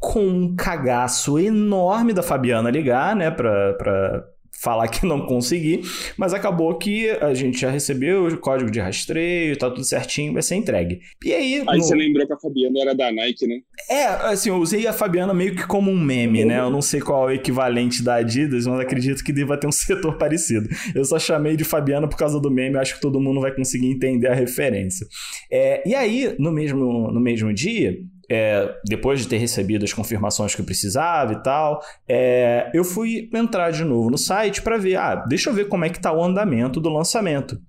com 0.00 0.26
um 0.26 0.56
cagaço 0.56 1.38
enorme 1.38 2.14
da 2.14 2.22
Fabiana 2.22 2.70
ligar, 2.70 3.14
né, 3.14 3.30
pra, 3.30 3.74
pra 3.74 4.24
falar 4.60 4.88
que 4.88 5.06
não 5.06 5.24
consegui, 5.24 5.80
mas 6.18 6.34
acabou 6.34 6.76
que 6.76 7.08
a 7.08 7.32
gente 7.32 7.60
já 7.60 7.70
recebeu 7.70 8.26
o 8.26 8.36
código 8.36 8.70
de 8.70 8.78
rastreio, 8.78 9.56
tá 9.56 9.70
tudo 9.70 9.84
certinho, 9.84 10.34
vai 10.34 10.42
ser 10.42 10.56
entregue. 10.56 11.00
E 11.24 11.32
aí. 11.32 11.64
Aí 11.66 11.78
no... 11.78 11.82
você 11.82 11.94
lembrou 11.94 12.26
que 12.26 12.32
a 12.32 12.38
Fabiana 12.38 12.80
era 12.80 12.94
da 12.94 13.10
Nike, 13.10 13.46
né? 13.46 13.60
É, 13.88 14.04
assim, 14.04 14.50
eu 14.50 14.56
usei 14.56 14.86
a 14.86 14.92
Fabiana 14.92 15.32
meio 15.32 15.56
que 15.56 15.66
como 15.66 15.90
um 15.90 15.98
meme, 15.98 16.44
né? 16.44 16.60
Eu 16.60 16.70
não 16.70 16.82
sei 16.82 17.00
qual 17.00 17.30
é 17.30 17.32
o 17.32 17.36
equivalente 17.36 18.02
da 18.02 18.16
Adidas, 18.16 18.66
mas 18.66 18.80
acredito 18.80 19.24
que 19.24 19.32
deva 19.32 19.56
ter 19.56 19.66
um 19.66 19.72
setor 19.72 20.18
parecido. 20.18 20.68
Eu 20.94 21.04
só 21.06 21.18
chamei 21.18 21.56
de 21.56 21.64
Fabiana 21.64 22.06
por 22.06 22.16
causa 22.16 22.38
do 22.38 22.50
meme, 22.50 22.76
acho 22.76 22.96
que 22.96 23.00
todo 23.00 23.20
mundo 23.20 23.40
vai 23.40 23.54
conseguir 23.54 23.86
entender 23.86 24.28
a 24.28 24.34
referência. 24.34 25.06
É, 25.50 25.88
e 25.88 25.94
aí, 25.94 26.34
no 26.38 26.52
mesmo, 26.52 27.10
no 27.10 27.20
mesmo 27.20 27.52
dia, 27.52 27.96
é, 28.30 28.76
depois 28.84 29.20
de 29.20 29.26
ter 29.26 29.38
recebido 29.38 29.84
as 29.84 29.92
confirmações 29.92 30.54
que 30.54 30.60
eu 30.60 30.64
precisava 30.64 31.32
e 31.32 31.42
tal, 31.42 31.82
é, 32.08 32.70
eu 32.72 32.84
fui 32.84 33.28
entrar 33.34 33.72
de 33.72 33.84
novo 33.84 34.08
no 34.08 34.16
site 34.16 34.62
para 34.62 34.78
ver, 34.78 34.96
ah, 34.96 35.16
deixa 35.16 35.50
eu 35.50 35.54
ver 35.54 35.68
como 35.68 35.84
é 35.84 35.88
que 35.88 35.96
está 35.96 36.12
o 36.12 36.22
andamento 36.22 36.80
do 36.80 36.88
lançamento. 36.88 37.60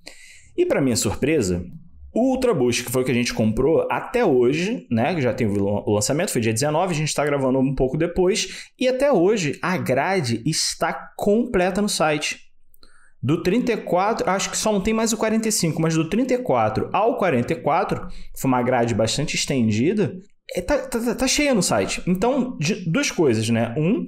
E 0.55 0.65
para 0.65 0.79
minha 0.79 0.95
surpresa, 0.95 1.65
o 2.13 2.33
Ultraboost, 2.33 2.83
que 2.83 2.91
foi 2.91 3.01
o 3.01 3.05
que 3.05 3.11
a 3.11 3.15
gente 3.15 3.33
comprou 3.33 3.87
até 3.89 4.23
hoje, 4.23 4.85
né? 4.91 5.19
Já 5.19 5.33
tem 5.33 5.47
o 5.47 5.93
lançamento, 5.93 6.31
foi 6.31 6.41
dia 6.41 6.53
19, 6.53 6.93
a 6.93 6.95
gente 6.95 7.07
está 7.07 7.25
gravando 7.25 7.57
um 7.57 7.73
pouco 7.73 7.97
depois. 7.97 8.69
E 8.77 8.87
até 8.87 9.11
hoje 9.11 9.57
a 9.61 9.77
grade 9.77 10.43
está 10.45 10.93
completa 11.15 11.81
no 11.81 11.87
site. 11.87 12.51
Do 13.23 13.41
34, 13.41 14.29
acho 14.29 14.49
que 14.49 14.57
só 14.57 14.73
não 14.73 14.81
tem 14.81 14.93
mais 14.93 15.13
o 15.13 15.17
45, 15.17 15.81
mas 15.81 15.95
do 15.95 16.09
34 16.09 16.89
ao 16.91 17.17
44, 17.17 18.07
foi 18.35 18.47
uma 18.47 18.63
grade 18.63 18.95
bastante 18.95 19.35
estendida, 19.35 20.13
é, 20.55 20.61
tá, 20.61 20.77
tá, 20.79 21.15
tá 21.15 21.27
cheia 21.27 21.53
no 21.53 21.63
site. 21.63 22.01
Então, 22.05 22.57
de, 22.59 22.75
duas 22.89 23.09
coisas, 23.09 23.49
né? 23.49 23.73
Um, 23.77 24.05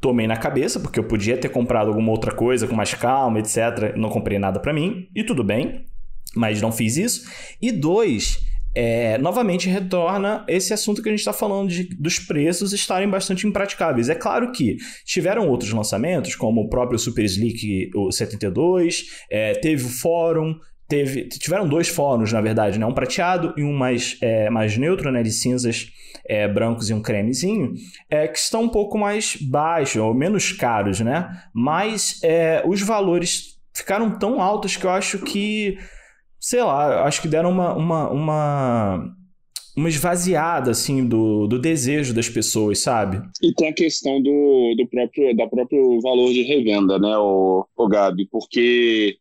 tomei 0.00 0.26
na 0.26 0.36
cabeça, 0.36 0.80
porque 0.80 0.98
eu 0.98 1.04
podia 1.04 1.36
ter 1.36 1.48
comprado 1.48 1.88
alguma 1.88 2.10
outra 2.10 2.34
coisa 2.34 2.66
com 2.66 2.74
mais 2.74 2.94
calma, 2.94 3.38
etc. 3.38 3.94
Não 3.96 4.08
comprei 4.08 4.38
nada 4.38 4.60
para 4.60 4.72
mim, 4.72 5.08
e 5.14 5.24
tudo 5.24 5.42
bem, 5.42 5.86
mas 6.34 6.60
não 6.60 6.72
fiz 6.72 6.96
isso. 6.96 7.30
E 7.60 7.72
dois, 7.72 8.44
é, 8.74 9.16
novamente 9.18 9.68
retorna 9.68 10.44
esse 10.48 10.74
assunto 10.74 11.02
que 11.02 11.08
a 11.08 11.12
gente 11.12 11.20
está 11.20 11.32
falando 11.32 11.68
de, 11.68 11.84
dos 11.84 12.18
preços 12.18 12.72
estarem 12.72 13.08
bastante 13.08 13.46
impraticáveis. 13.46 14.08
É 14.08 14.14
claro 14.14 14.50
que 14.52 14.76
tiveram 15.04 15.48
outros 15.48 15.70
lançamentos, 15.70 16.34
como 16.34 16.62
o 16.62 16.68
próprio 16.68 16.98
Super 16.98 17.24
Slick 17.24 17.90
o 17.94 18.10
72, 18.10 19.06
é, 19.30 19.52
teve 19.54 19.84
o 19.84 19.88
Fórum, 19.88 20.58
teve, 20.88 21.28
tiveram 21.28 21.68
dois 21.68 21.88
fóruns, 21.88 22.32
na 22.32 22.40
verdade, 22.40 22.78
né? 22.78 22.86
um 22.86 22.94
prateado 22.94 23.54
e 23.56 23.62
um 23.62 23.72
mais, 23.72 24.18
é, 24.20 24.50
mais 24.50 24.76
neutro, 24.76 25.10
né? 25.10 25.22
de 25.22 25.30
cinzas 25.30 25.90
é, 26.26 26.46
brancos 26.48 26.90
e 26.90 26.94
um 26.94 27.02
cremezinho, 27.02 27.74
é, 28.08 28.28
que 28.28 28.38
estão 28.38 28.62
um 28.62 28.68
pouco 28.68 28.98
mais 28.98 29.36
baixos 29.36 29.96
ou 29.96 30.14
menos 30.14 30.52
caros, 30.52 31.00
né? 31.00 31.28
Mas 31.52 32.20
é, 32.22 32.62
os 32.66 32.80
valores 32.80 33.58
ficaram 33.74 34.18
tão 34.18 34.40
altos 34.40 34.76
que 34.76 34.86
eu 34.86 34.90
acho 34.90 35.18
que, 35.18 35.76
sei 36.40 36.62
lá, 36.62 37.04
acho 37.04 37.20
que 37.20 37.28
deram 37.28 37.50
uma, 37.50 37.74
uma, 37.74 38.10
uma 38.10 39.14
uma 39.76 39.88
esvaziada 39.88 40.70
assim 40.70 41.06
do, 41.06 41.46
do 41.46 41.58
desejo 41.58 42.14
das 42.14 42.28
pessoas, 42.28 42.78
sabe? 42.78 43.20
E 43.42 43.52
tem 43.54 43.68
a 43.68 43.74
questão 43.74 44.22
do, 44.22 44.74
do 44.76 44.86
próprio 44.88 45.36
da 45.36 45.48
próprio 45.48 46.00
valor 46.00 46.32
de 46.32 46.42
revenda, 46.42 46.98
né, 46.98 47.16
o, 47.18 47.66
o 47.76 47.88
Gabi, 47.88 48.28
porque 48.30 49.16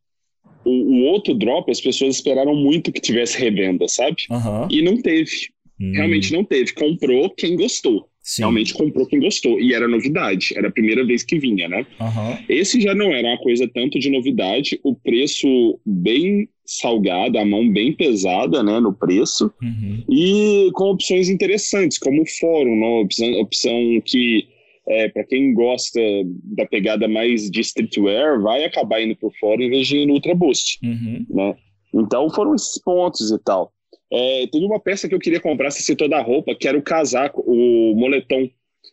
o, 0.65 0.71
o, 0.71 1.03
outro 1.05 1.33
drop, 1.33 1.69
as 1.71 1.81
pessoas 1.81 2.15
esperaram 2.15 2.55
muito 2.55 2.91
que 2.91 3.01
tivesse 3.01 3.37
revenda, 3.39 3.87
sabe? 3.87 4.17
Uhum. 4.29 4.67
E 4.69 4.81
não 4.81 5.01
teve. 5.01 5.49
Hum. 5.79 5.91
Realmente 5.93 6.31
não 6.31 6.43
teve. 6.43 6.73
Comprou 6.73 7.29
quem 7.29 7.55
gostou. 7.55 8.07
Sim. 8.21 8.43
Realmente 8.43 8.73
comprou 8.73 9.05
quem 9.05 9.19
gostou. 9.19 9.59
E 9.59 9.73
era 9.73 9.87
novidade. 9.87 10.53
Era 10.55 10.69
a 10.69 10.71
primeira 10.71 11.05
vez 11.05 11.23
que 11.23 11.37
vinha, 11.37 11.67
né? 11.67 11.85
Uhum. 11.99 12.37
Esse 12.47 12.79
já 12.79 12.95
não 12.95 13.13
era 13.13 13.27
uma 13.27 13.37
coisa 13.37 13.67
tanto 13.67 13.99
de 13.99 14.09
novidade. 14.09 14.79
O 14.81 14.95
preço 14.95 15.47
bem 15.85 16.47
salgado, 16.65 17.37
a 17.37 17.43
mão 17.43 17.69
bem 17.69 17.91
pesada, 17.91 18.63
né, 18.63 18.79
no 18.79 18.93
preço. 18.93 19.51
Uhum. 19.61 20.03
E 20.09 20.69
com 20.73 20.91
opções 20.91 21.27
interessantes, 21.27 21.97
como 21.97 22.21
o 22.21 22.29
fórum, 22.39 22.79
né? 22.79 23.01
opção, 23.01 23.31
opção 23.41 24.01
que 24.05 24.47
é, 24.87 25.09
para 25.09 25.23
quem 25.23 25.53
gosta 25.53 25.99
da 26.43 26.65
pegada 26.65 27.07
mais 27.07 27.49
de 27.49 27.61
streetwear, 27.61 28.41
vai 28.41 28.63
acabar 28.65 29.01
indo 29.01 29.15
por 29.15 29.33
fora 29.39 29.63
em 29.63 29.69
vez 29.69 29.87
de 29.87 29.99
ir 29.99 30.05
no 30.05 30.13
Ultra 30.13 30.35
Boost. 30.35 30.79
Uhum. 30.83 31.25
Né? 31.29 31.55
Então 31.93 32.29
foram 32.29 32.55
esses 32.55 32.81
pontos 32.81 33.31
e 33.31 33.39
tal. 33.39 33.71
É, 34.11 34.47
teve 34.47 34.65
uma 34.65 34.79
peça 34.79 35.07
que 35.07 35.15
eu 35.15 35.19
queria 35.19 35.39
comprar, 35.39 35.71
você 35.71 35.81
citou 35.81 36.07
da 36.07 36.21
roupa, 36.21 36.53
que 36.53 36.67
era 36.67 36.77
o 36.77 36.83
casaco, 36.83 37.41
o 37.45 37.95
moletom. 37.95 38.49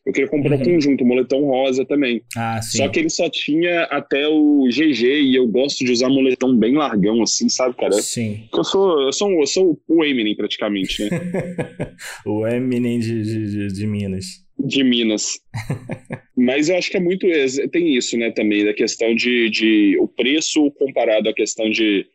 Eu 0.07 0.13
queria 0.13 0.31
comprar 0.31 0.55
uhum. 0.55 0.63
um 0.63 0.65
conjunto, 0.65 1.05
moletom 1.05 1.45
rosa 1.45 1.85
também. 1.85 2.23
Ah, 2.35 2.63
sim. 2.63 2.79
Só 2.79 2.89
que 2.89 3.01
ele 3.01 3.11
só 3.11 3.29
tinha 3.29 3.83
até 3.85 4.27
o 4.29 4.67
GG 4.71 5.05
e 5.05 5.37
eu 5.37 5.47
gosto 5.47 5.85
de 5.85 5.93
usar 5.93 6.09
moletom 6.09 6.57
bem 6.57 6.75
largão, 6.75 7.23
assim, 7.23 7.49
sabe, 7.49 7.77
cara? 7.77 7.93
Sim. 7.93 8.49
Eu 8.57 8.65
sou, 8.65 9.01
eu 9.03 9.13
sou, 9.13 9.31
eu 9.33 9.47
sou 9.47 9.81
o 9.89 10.05
Eminem, 10.05 10.35
praticamente, 10.35 11.03
né? 11.03 11.11
o 12.25 12.47
Eminem 12.47 12.99
de, 12.99 13.23
de, 13.23 13.67
de 13.67 13.87
Minas 13.87 14.49
de 14.65 14.83
Minas. 14.83 15.41
Mas 16.37 16.69
eu 16.69 16.77
acho 16.77 16.91
que 16.91 16.97
é 16.97 17.01
muito. 17.01 17.27
Tem 17.71 17.97
isso, 17.97 18.17
né, 18.17 18.31
também, 18.31 18.65
da 18.65 18.73
questão 18.73 19.15
de, 19.15 19.51
de 19.51 19.97
o 20.01 20.09
preço 20.09 20.71
comparado 20.73 21.29
à 21.29 21.35
questão 21.35 21.69
de 21.71 22.07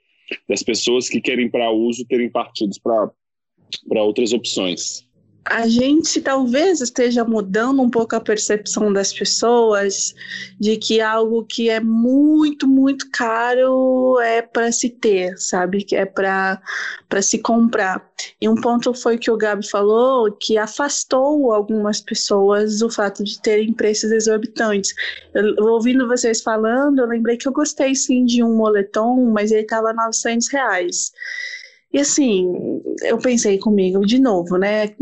das 0.49 0.63
pessoas 0.63 1.07
que 1.07 1.21
querem 1.21 1.49
para 1.49 1.69
uso 1.69 2.05
terem 2.07 2.29
partidos 2.31 2.79
para 2.79 4.03
outras 4.03 4.33
opções 4.33 5.04
a 5.47 5.67
gente 5.67 6.21
talvez 6.21 6.81
esteja 6.81 7.23
mudando 7.23 7.79
um 7.79 7.89
pouco 7.89 8.15
a 8.15 8.19
percepção 8.19 8.91
das 8.91 9.13
pessoas 9.13 10.15
de 10.59 10.75
que 10.75 10.99
algo 10.99 11.45
que 11.45 11.69
é 11.69 11.79
muito, 11.79 12.67
muito 12.67 13.07
caro 13.11 14.19
é 14.21 14.41
para 14.41 14.71
se 14.71 14.89
ter, 14.89 15.37
sabe? 15.37 15.83
Que 15.83 15.95
é 15.95 16.05
para 16.05 16.59
se 17.21 17.37
comprar. 17.37 18.03
E 18.41 18.49
um 18.49 18.55
ponto 18.55 18.91
foi 18.95 19.19
que 19.19 19.29
o 19.29 19.37
Gabi 19.37 19.67
falou 19.69 20.31
que 20.31 20.57
afastou 20.57 21.53
algumas 21.53 22.01
pessoas 22.01 22.79
do 22.79 22.89
fato 22.89 23.23
de 23.23 23.39
terem 23.39 23.71
preços 23.71 24.11
exorbitantes. 24.11 24.95
Eu, 25.31 25.63
ouvindo 25.65 26.07
vocês 26.07 26.41
falando, 26.41 26.99
eu 26.99 27.07
lembrei 27.07 27.37
que 27.37 27.47
eu 27.47 27.53
gostei 27.53 27.93
sim 27.93 28.25
de 28.25 28.41
um 28.41 28.55
moletom, 28.55 29.29
mas 29.31 29.51
ele 29.51 29.61
estava 29.61 29.93
900 29.93 30.47
reais. 30.47 31.11
E 31.95 31.99
assim, 32.01 32.81
eu 33.03 33.17
pensei 33.17 33.57
comigo 33.57 34.05
de 34.05 34.19
novo, 34.19 34.57
né? 34.57 34.93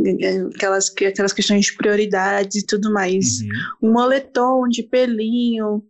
Aquelas, 0.53 0.93
aquelas 0.95 1.33
questões 1.33 1.65
de 1.65 1.73
prioridades 1.73 2.57
e 2.57 2.65
tudo 2.67 2.93
mais. 2.93 3.39
Uhum. 3.39 3.89
Um 3.89 3.93
moletom 3.93 4.67
de 4.69 4.83
pelinho, 4.83 5.83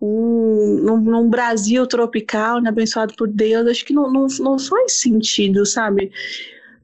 um, 0.00 0.80
num, 0.82 1.00
num, 1.00 1.30
Brasil 1.30 1.86
tropical, 1.86 2.60
né, 2.60 2.70
abençoado 2.70 3.14
por 3.16 3.28
Deus, 3.28 3.68
acho 3.68 3.84
que 3.84 3.92
não, 3.92 4.12
não, 4.12 4.26
não 4.40 4.58
faz 4.58 4.94
sentido, 4.94 5.64
sabe? 5.64 6.10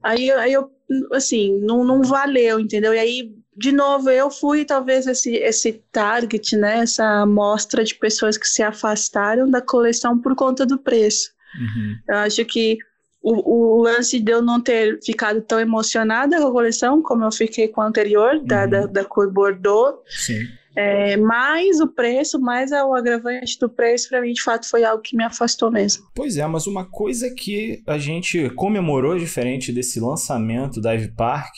Aí, 0.01 0.31
aí 0.31 0.53
eu, 0.53 0.71
assim, 1.11 1.59
não, 1.59 1.83
não 1.83 2.01
valeu, 2.01 2.61
entendeu? 2.61 2.93
E 2.93 2.99
aí, 2.99 3.35
de 3.57 3.73
novo, 3.73 4.09
eu 4.09 4.31
fui 4.31 4.63
talvez 4.63 5.05
esse, 5.05 5.35
esse 5.35 5.83
target, 5.91 6.55
né, 6.55 6.79
essa 6.79 7.03
amostra 7.23 7.83
de 7.83 7.93
pessoas 7.93 8.37
que 8.37 8.47
se 8.47 8.63
afastaram 8.63 9.51
da 9.51 9.61
coleção 9.61 10.17
por 10.17 10.33
conta 10.33 10.65
do 10.65 10.79
preço. 10.79 11.29
Uhum. 11.59 11.97
Eu 12.07 12.15
acho 12.19 12.45
que 12.45 12.77
o, 13.21 13.77
o, 13.77 13.81
lance 13.81 14.19
de 14.19 14.31
eu 14.31 14.41
não 14.41 14.61
ter 14.61 14.99
ficado 15.03 15.41
tão 15.41 15.59
emocionada 15.59 16.39
com 16.39 16.47
a 16.47 16.51
coleção 16.51 17.01
como 17.01 17.25
eu 17.25 17.31
fiquei 17.31 17.67
com 17.67 17.81
a 17.81 17.87
anterior, 17.87 18.35
uhum. 18.35 18.45
da, 18.45 18.65
da, 18.65 18.85
da, 18.85 19.05
cor 19.05 19.31
Bordeaux. 19.31 19.99
Sim. 20.07 20.39
É, 20.75 21.17
mais 21.17 21.81
o 21.81 21.87
preço, 21.87 22.39
mais 22.39 22.71
o 22.71 22.93
agravante 22.93 23.59
do 23.59 23.67
preço, 23.67 24.07
para 24.07 24.21
mim, 24.21 24.31
de 24.31 24.41
fato, 24.41 24.69
foi 24.69 24.85
algo 24.85 25.01
que 25.01 25.17
me 25.17 25.23
afastou 25.23 25.69
mesmo. 25.69 26.05
Pois 26.15 26.37
é, 26.37 26.47
mas 26.47 26.67
uma 26.67 26.85
coisa 26.85 27.29
que 27.35 27.83
a 27.85 27.97
gente 27.97 28.49
comemorou 28.51 29.17
diferente 29.17 29.73
desse 29.73 29.99
lançamento 29.99 30.79
da 30.79 30.93
Ivy 30.93 31.11
Park 31.15 31.55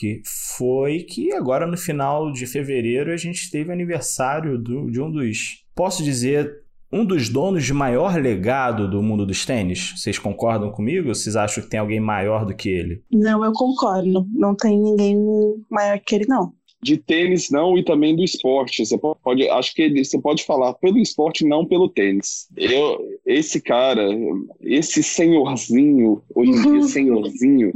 foi 0.56 1.04
que 1.04 1.32
agora 1.32 1.66
no 1.66 1.76
final 1.76 2.32
de 2.32 2.46
fevereiro 2.46 3.12
a 3.12 3.16
gente 3.16 3.48
teve 3.48 3.70
aniversário 3.70 4.58
do, 4.58 4.90
de 4.90 5.00
um 5.00 5.08
dos, 5.08 5.62
posso 5.72 6.02
dizer, 6.02 6.61
um 6.92 7.04
dos 7.04 7.28
donos 7.28 7.64
de 7.64 7.72
maior 7.72 8.20
legado 8.20 8.88
do 8.88 9.02
mundo 9.02 9.24
dos 9.24 9.46
tênis. 9.46 9.94
Vocês 9.96 10.18
concordam 10.18 10.70
comigo? 10.70 11.08
Ou 11.08 11.14
vocês 11.14 11.34
acham 11.34 11.64
que 11.64 11.70
tem 11.70 11.80
alguém 11.80 12.00
maior 12.00 12.44
do 12.44 12.54
que 12.54 12.68
ele? 12.68 13.02
Não, 13.10 13.42
eu 13.42 13.52
concordo. 13.52 14.26
Não 14.34 14.54
tem 14.54 14.78
ninguém 14.78 15.16
maior 15.70 15.98
que 15.98 16.14
ele, 16.14 16.26
não. 16.28 16.52
De 16.82 16.96
tênis 16.96 17.48
não 17.48 17.78
e 17.78 17.84
também 17.84 18.14
do 18.14 18.24
esporte. 18.24 18.84
Você 18.84 18.98
pode, 18.98 19.48
acho 19.48 19.72
que 19.72 19.82
ele, 19.82 20.04
você 20.04 20.20
pode 20.20 20.44
falar 20.44 20.74
pelo 20.74 20.98
esporte, 20.98 21.46
não 21.46 21.64
pelo 21.64 21.88
tênis. 21.88 22.48
Eu, 22.56 22.98
esse 23.24 23.60
cara, 23.60 24.08
esse 24.60 25.00
senhorzinho, 25.02 26.20
hoje 26.34 26.50
em 26.50 26.62
dia 26.62 26.82
senhorzinho, 26.82 27.72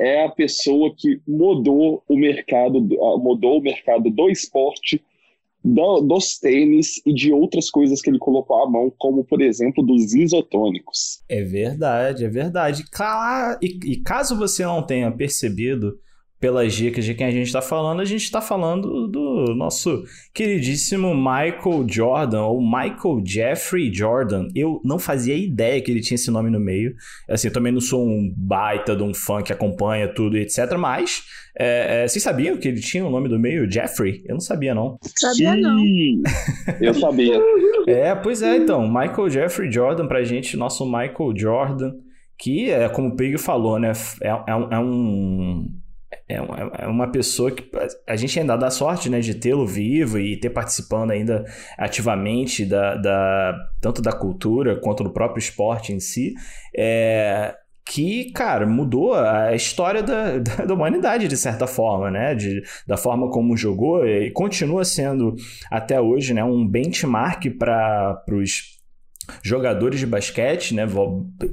é 0.00 0.24
a 0.24 0.30
pessoa 0.30 0.92
que 0.96 1.20
mudou 1.28 2.02
o 2.08 2.16
mercado, 2.16 2.80
mudou 3.20 3.58
o 3.58 3.62
mercado 3.62 4.10
do 4.10 4.30
esporte 4.30 5.02
do, 5.64 6.00
dos 6.02 6.38
tênis 6.38 7.00
e 7.06 7.14
de 7.14 7.32
outras 7.32 7.70
coisas 7.70 8.02
que 8.02 8.10
ele 8.10 8.18
colocou 8.18 8.62
à 8.62 8.70
mão, 8.70 8.92
como, 8.98 9.24
por 9.24 9.40
exemplo, 9.40 9.84
dos 9.84 10.12
isotônicos. 10.12 11.22
É 11.28 11.42
verdade, 11.42 12.24
é 12.24 12.28
verdade. 12.28 12.84
E, 13.62 13.92
e 13.92 13.96
caso 14.02 14.36
você 14.36 14.62
não 14.64 14.84
tenha 14.84 15.10
percebido, 15.10 15.98
pelas 16.44 16.74
dicas 16.74 17.06
de 17.06 17.14
quem 17.14 17.26
a 17.26 17.30
gente 17.30 17.46
está 17.46 17.62
falando, 17.62 18.02
a 18.02 18.04
gente 18.04 18.24
está 18.24 18.38
falando 18.38 19.08
do 19.08 19.54
nosso 19.54 20.04
queridíssimo 20.34 21.14
Michael 21.14 21.86
Jordan, 21.88 22.42
ou 22.42 22.60
Michael 22.60 23.22
Jeffrey 23.24 23.90
Jordan. 23.90 24.48
Eu 24.54 24.78
não 24.84 24.98
fazia 24.98 25.34
ideia 25.34 25.80
que 25.80 25.90
ele 25.90 26.02
tinha 26.02 26.16
esse 26.16 26.30
nome 26.30 26.50
no 26.50 26.60
meio. 26.60 26.94
Assim, 27.30 27.48
eu 27.48 27.52
também 27.52 27.72
não 27.72 27.80
sou 27.80 28.06
um 28.06 28.30
baita 28.36 28.94
de 28.94 29.02
um 29.02 29.14
fã 29.14 29.42
que 29.42 29.54
acompanha 29.54 30.06
tudo 30.06 30.36
e 30.36 30.42
etc. 30.42 30.76
Mas 30.76 31.22
é, 31.58 32.02
é, 32.02 32.08
vocês 32.08 32.22
sabiam 32.22 32.58
que 32.58 32.68
ele 32.68 32.82
tinha 32.82 33.06
o 33.06 33.08
um 33.08 33.10
nome 33.10 33.26
do 33.26 33.38
meio? 33.38 33.70
Jeffrey? 33.70 34.22
Eu 34.26 34.34
não 34.34 34.40
sabia, 34.40 34.74
não. 34.74 34.98
Sabia, 35.16 35.56
não. 35.56 35.82
eu 36.78 36.92
sabia. 36.92 37.40
É, 37.86 38.14
pois 38.14 38.42
é, 38.42 38.56
então. 38.56 38.86
Michael 38.86 39.30
Jeffrey 39.30 39.72
Jordan 39.72 40.06
pra 40.06 40.24
gente, 40.24 40.58
nosso 40.58 40.84
Michael 40.84 41.32
Jordan, 41.34 41.92
que 42.38 42.70
é 42.70 42.86
como 42.88 43.08
o 43.08 43.16
Pig 43.16 43.38
falou, 43.38 43.78
né? 43.78 43.92
É, 44.22 44.28
é, 44.28 44.54
um, 44.54 44.72
é 44.72 44.78
um 44.78 45.83
é, 46.28 46.36
é 46.84 46.86
uma 46.86 47.10
pessoa 47.10 47.50
que 47.50 47.70
a 48.06 48.16
gente 48.16 48.38
ainda 48.38 48.56
dá 48.56 48.70
sorte 48.70 49.10
né, 49.10 49.20
de 49.20 49.34
tê-lo 49.34 49.66
vivo 49.66 50.18
e 50.18 50.36
ter 50.38 50.50
participando 50.50 51.10
ainda 51.10 51.44
ativamente 51.78 52.64
da, 52.64 52.94
da, 52.96 53.54
tanto 53.80 54.00
da 54.00 54.12
cultura 54.12 54.76
quanto 54.80 55.04
do 55.04 55.10
próprio 55.10 55.38
esporte 55.38 55.92
em 55.92 56.00
si. 56.00 56.34
É, 56.76 57.54
que, 57.86 58.32
cara, 58.32 58.66
mudou 58.66 59.12
a 59.12 59.54
história 59.54 60.02
da, 60.02 60.38
da, 60.40 60.64
da, 60.64 60.74
humanidade, 60.74 61.28
de 61.28 61.36
certa 61.36 61.66
forma, 61.66 62.10
né? 62.10 62.34
De, 62.34 62.62
da 62.86 62.96
forma 62.96 63.30
como 63.30 63.56
jogou 63.56 64.06
e 64.06 64.30
continua 64.30 64.84
sendo 64.84 65.36
até 65.70 66.00
hoje 66.00 66.32
né, 66.32 66.42
um 66.42 66.66
benchmark 66.66 67.50
para 67.58 68.24
os 68.32 68.73
jogadores 69.42 70.00
de 70.00 70.06
basquete, 70.06 70.74
né? 70.74 70.86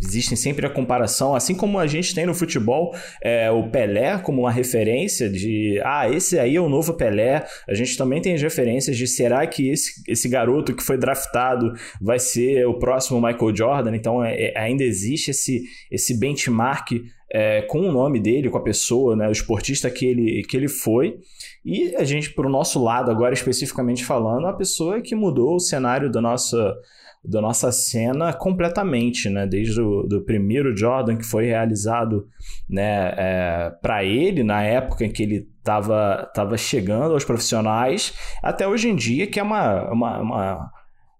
Existem 0.01 0.35
sempre 0.35 0.65
a 0.65 0.69
comparação, 0.69 1.35
assim 1.35 1.55
como 1.55 1.79
a 1.79 1.87
gente 1.87 2.13
tem 2.13 2.25
no 2.25 2.33
futebol 2.33 2.93
é, 3.21 3.49
o 3.51 3.69
Pelé 3.69 4.17
como 4.19 4.41
uma 4.41 4.51
referência 4.51 5.29
de 5.29 5.79
ah, 5.83 6.09
esse 6.09 6.37
aí 6.39 6.55
é 6.55 6.61
o 6.61 6.69
novo 6.69 6.93
Pelé. 6.93 7.45
A 7.67 7.73
gente 7.73 7.97
também 7.97 8.21
tem 8.21 8.33
as 8.33 8.41
referências 8.41 8.97
de 8.97 9.07
será 9.07 9.45
que 9.47 9.69
esse, 9.69 10.01
esse 10.07 10.27
garoto 10.29 10.75
que 10.75 10.83
foi 10.83 10.97
draftado 10.97 11.73
vai 12.01 12.19
ser 12.19 12.65
o 12.65 12.77
próximo 12.77 13.21
Michael 13.21 13.55
Jordan? 13.55 13.95
Então 13.95 14.23
é, 14.23 14.35
é, 14.35 14.59
ainda 14.59 14.83
existe 14.83 15.31
esse, 15.31 15.63
esse 15.91 16.17
benchmark 16.19 16.91
é, 17.33 17.61
com 17.61 17.79
o 17.79 17.91
nome 17.91 18.19
dele, 18.19 18.49
com 18.49 18.57
a 18.57 18.63
pessoa, 18.63 19.15
né? 19.15 19.27
O 19.27 19.31
esportista 19.31 19.89
que 19.89 20.05
ele, 20.05 20.43
que 20.43 20.57
ele 20.57 20.67
foi. 20.67 21.17
E 21.63 21.95
a 21.95 22.03
gente, 22.03 22.33
para 22.33 22.47
o 22.47 22.49
nosso 22.49 22.83
lado, 22.83 23.09
agora 23.09 23.33
especificamente 23.33 24.03
falando, 24.03 24.47
a 24.47 24.53
pessoa 24.53 25.01
que 25.01 25.15
mudou 25.15 25.55
o 25.55 25.59
cenário 25.59 26.11
da 26.11 26.19
nossa 26.19 26.75
da 27.23 27.39
nossa 27.39 27.71
cena 27.71 28.33
completamente, 28.33 29.29
né? 29.29 29.45
Desde 29.45 29.79
o 29.79 30.03
do 30.03 30.21
primeiro 30.21 30.75
Jordan 30.75 31.17
que 31.17 31.25
foi 31.25 31.45
realizado, 31.45 32.27
né, 32.67 33.13
é, 33.15 33.71
para 33.81 34.03
ele 34.03 34.43
na 34.43 34.63
época 34.63 35.05
em 35.05 35.11
que 35.11 35.23
ele 35.23 35.47
estava 35.57 36.29
tava 36.33 36.57
chegando 36.57 37.13
aos 37.13 37.23
profissionais, 37.23 38.13
até 38.41 38.67
hoje 38.67 38.89
em 38.89 38.95
dia 38.95 39.27
que 39.27 39.39
é 39.39 39.43
uma, 39.43 39.91
uma, 39.91 40.19
uma 40.19 40.71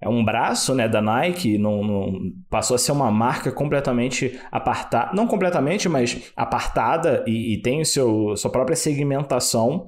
é 0.02 0.10
um 0.10 0.26
braço 0.26 0.74
né, 0.74 0.88
da 0.88 1.00
Nike, 1.00 1.60
não, 1.60 1.84
não, 1.84 2.20
passou 2.50 2.74
a 2.74 2.80
ser 2.80 2.92
uma 2.92 3.12
marca 3.12 3.52
completamente 3.52 4.40
apartada, 4.52 5.12
não 5.14 5.28
completamente, 5.28 5.88
mas 5.88 6.34
apartada 6.36 7.24
e, 7.28 7.54
e 7.54 7.62
tem 7.62 7.82
o 7.82 7.86
seu, 7.86 8.36
sua 8.36 8.52
própria 8.52 8.76
segmentação 8.76 9.86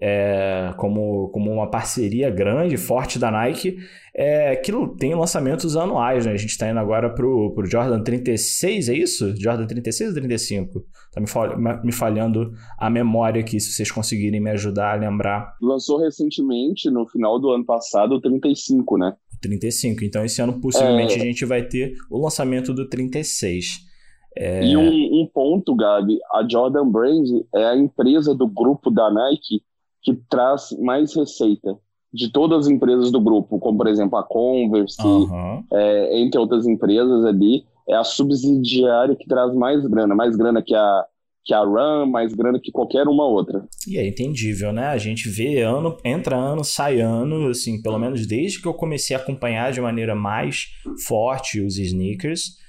é, 0.00 0.72
como, 0.76 1.28
como 1.28 1.52
uma 1.52 1.70
parceria 1.70 2.30
grande, 2.30 2.76
forte 2.76 3.18
da 3.18 3.30
Nike, 3.30 3.76
é, 4.14 4.56
que 4.56 4.72
tem 4.98 5.14
lançamentos 5.14 5.76
anuais, 5.76 6.26
né? 6.26 6.32
A 6.32 6.36
gente 6.36 6.50
está 6.50 6.68
indo 6.68 6.78
agora 6.78 7.10
pro, 7.10 7.52
pro 7.54 7.66
Jordan 7.66 8.02
36, 8.02 8.88
é 8.88 8.94
isso? 8.94 9.34
Jordan 9.36 9.66
36 9.66 10.10
ou 10.10 10.14
35? 10.14 10.84
Tá 11.12 11.20
me, 11.20 11.26
fal 11.26 11.58
me 11.82 11.92
falhando 11.92 12.52
a 12.78 12.88
memória 12.88 13.40
aqui, 13.40 13.60
se 13.60 13.72
vocês 13.72 13.90
conseguirem 13.90 14.40
me 14.40 14.50
ajudar 14.50 14.92
a 14.92 14.96
lembrar. 14.96 15.54
Lançou 15.60 15.98
recentemente, 15.98 16.90
no 16.90 17.06
final 17.06 17.38
do 17.38 17.50
ano 17.50 17.64
passado, 17.64 18.14
o 18.14 18.20
35, 18.20 18.96
né? 18.96 19.14
35. 19.40 20.04
Então, 20.04 20.24
esse 20.24 20.40
ano, 20.40 20.60
possivelmente, 20.60 21.14
é... 21.14 21.16
a 21.16 21.24
gente 21.24 21.44
vai 21.44 21.62
ter 21.62 21.94
o 22.10 22.22
lançamento 22.22 22.72
do 22.72 22.88
36. 22.88 23.90
É... 24.36 24.64
E 24.64 24.76
um, 24.76 25.22
um 25.22 25.26
ponto, 25.26 25.74
Gabi, 25.74 26.18
a 26.32 26.46
Jordan 26.48 26.88
Brand 26.88 27.28
é 27.54 27.64
a 27.64 27.76
empresa 27.76 28.34
do 28.34 28.46
grupo 28.46 28.90
da 28.90 29.10
Nike 29.10 29.62
que 30.02 30.14
traz 30.28 30.70
mais 30.80 31.14
receita 31.14 31.76
de 32.12 32.32
todas 32.32 32.66
as 32.66 32.72
empresas 32.72 33.10
do 33.10 33.20
grupo, 33.20 33.58
como 33.58 33.78
por 33.78 33.86
exemplo 33.86 34.18
a 34.18 34.22
Converse, 34.22 35.00
uhum. 35.02 35.62
é, 35.72 36.20
entre 36.20 36.40
outras 36.40 36.66
empresas 36.66 37.24
ali, 37.24 37.64
é 37.88 37.94
a 37.94 38.04
subsidiária 38.04 39.14
que 39.14 39.26
traz 39.26 39.54
mais 39.54 39.86
grana, 39.86 40.14
mais 40.14 40.36
grana 40.36 40.62
que 40.62 40.74
a 40.74 41.04
que 41.42 41.54
a 41.54 41.64
RAM, 41.64 42.06
mais 42.06 42.34
grana 42.34 42.60
que 42.62 42.70
qualquer 42.70 43.08
uma 43.08 43.24
outra. 43.24 43.66
E 43.88 43.96
é 43.96 44.06
entendível, 44.06 44.72
né? 44.72 44.88
A 44.88 44.98
gente 44.98 45.28
vê 45.28 45.62
ano, 45.62 45.96
entra 46.04 46.36
ano, 46.36 46.62
sai 46.62 47.00
ano, 47.00 47.48
assim, 47.48 47.80
pelo 47.80 47.98
menos 47.98 48.26
desde 48.26 48.60
que 48.60 48.68
eu 48.68 48.74
comecei 48.74 49.16
a 49.16 49.18
acompanhar 49.18 49.72
de 49.72 49.80
maneira 49.80 50.14
mais 50.14 50.66
forte 51.06 51.60
os 51.60 51.78
sneakers, 51.78 52.59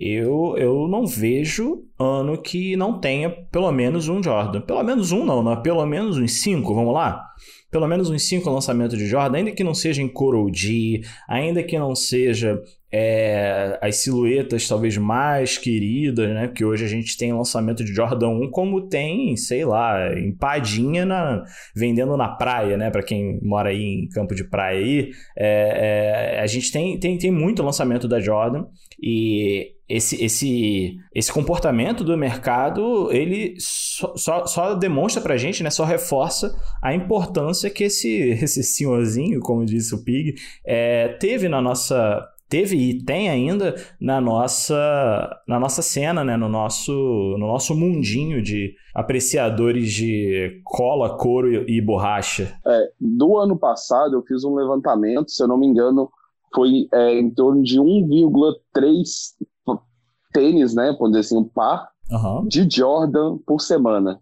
eu, 0.00 0.54
eu 0.56 0.88
não 0.88 1.06
vejo 1.06 1.84
ano 1.98 2.40
que 2.40 2.74
não 2.74 2.98
tenha 2.98 3.28
pelo 3.28 3.70
menos 3.70 4.08
um 4.08 4.22
Jordan. 4.22 4.62
Pelo 4.62 4.82
menos 4.82 5.12
um 5.12 5.26
não, 5.26 5.42
não 5.42 5.52
é 5.52 5.56
pelo 5.56 5.84
menos 5.84 6.16
uns 6.16 6.40
cinco, 6.40 6.74
vamos 6.74 6.94
lá? 6.94 7.22
Pelo 7.70 7.86
menos 7.86 8.08
uns 8.08 8.26
cinco 8.26 8.48
lançamentos 8.48 8.96
de 8.96 9.06
Jordan, 9.06 9.36
ainda 9.36 9.52
que 9.52 9.62
não 9.62 9.74
seja 9.74 10.00
em 10.00 10.08
Coral 10.08 10.48
G, 10.52 11.02
ainda 11.28 11.62
que 11.62 11.78
não 11.78 11.94
seja 11.94 12.58
é, 12.90 13.78
as 13.80 13.96
silhuetas 13.96 14.66
talvez 14.66 14.96
mais 14.96 15.58
queridas, 15.58 16.28
né? 16.30 16.48
Porque 16.48 16.64
hoje 16.64 16.84
a 16.84 16.88
gente 16.88 17.16
tem 17.18 17.32
lançamento 17.32 17.84
de 17.84 17.94
Jordan 17.94 18.28
1 18.28 18.50
como 18.50 18.88
tem, 18.88 19.36
sei 19.36 19.66
lá, 19.66 20.18
empadinha 20.18 21.04
na, 21.04 21.44
vendendo 21.76 22.16
na 22.16 22.28
praia, 22.28 22.76
né? 22.76 22.90
Para 22.90 23.02
quem 23.02 23.38
mora 23.42 23.68
aí 23.68 23.82
em 23.82 24.08
campo 24.08 24.34
de 24.34 24.44
praia 24.44 24.78
aí, 24.78 25.10
é, 25.36 26.36
é, 26.36 26.40
a 26.40 26.46
gente 26.46 26.72
tem, 26.72 26.98
tem, 26.98 27.18
tem 27.18 27.30
muito 27.30 27.62
lançamento 27.62 28.08
da 28.08 28.18
Jordan 28.18 28.64
e 29.00 29.78
esse, 29.90 30.24
esse, 30.24 30.96
esse 31.12 31.32
comportamento 31.32 32.04
do 32.04 32.16
mercado, 32.16 33.10
ele 33.10 33.56
só, 33.58 34.14
só, 34.16 34.46
só 34.46 34.74
demonstra 34.74 35.20
pra 35.20 35.36
gente, 35.36 35.64
né, 35.64 35.70
só 35.70 35.84
reforça 35.84 36.54
a 36.80 36.94
importância 36.94 37.68
que 37.68 37.84
esse, 37.84 38.30
esse 38.40 38.62
senhorzinho, 38.62 39.40
como 39.40 39.66
disse 39.66 39.92
o 39.92 40.04
Pig, 40.04 40.36
é, 40.64 41.08
teve 41.20 41.48
na 41.48 41.60
nossa 41.60 42.24
teve 42.48 42.76
e 42.76 43.04
tem 43.04 43.30
ainda 43.30 43.76
na 44.00 44.20
nossa 44.20 45.40
na 45.46 45.58
nossa 45.60 45.82
cena, 45.82 46.24
né, 46.24 46.36
no 46.36 46.48
nosso 46.48 46.92
no 47.38 47.46
nosso 47.46 47.76
mundinho 47.76 48.42
de 48.42 48.74
apreciadores 48.92 49.92
de 49.92 50.60
cola, 50.64 51.16
couro 51.16 51.48
e 51.68 51.80
borracha. 51.80 52.52
É, 52.66 52.90
do 53.00 53.38
ano 53.38 53.56
passado 53.56 54.16
eu 54.16 54.22
fiz 54.22 54.42
um 54.44 54.54
levantamento, 54.54 55.30
se 55.30 55.42
eu 55.42 55.46
não 55.46 55.56
me 55.56 55.66
engano, 55.66 56.10
foi 56.52 56.88
é, 56.92 57.18
em 57.18 57.30
torno 57.30 57.62
de 57.62 57.78
1,3 57.78 59.04
tênis, 60.32 60.74
né? 60.74 60.94
Vamos 60.98 61.10
dizer 61.10 61.20
assim, 61.20 61.36
um 61.36 61.44
par 61.44 61.88
uhum. 62.10 62.46
de 62.46 62.68
Jordan 62.70 63.38
por 63.46 63.60
semana. 63.60 64.20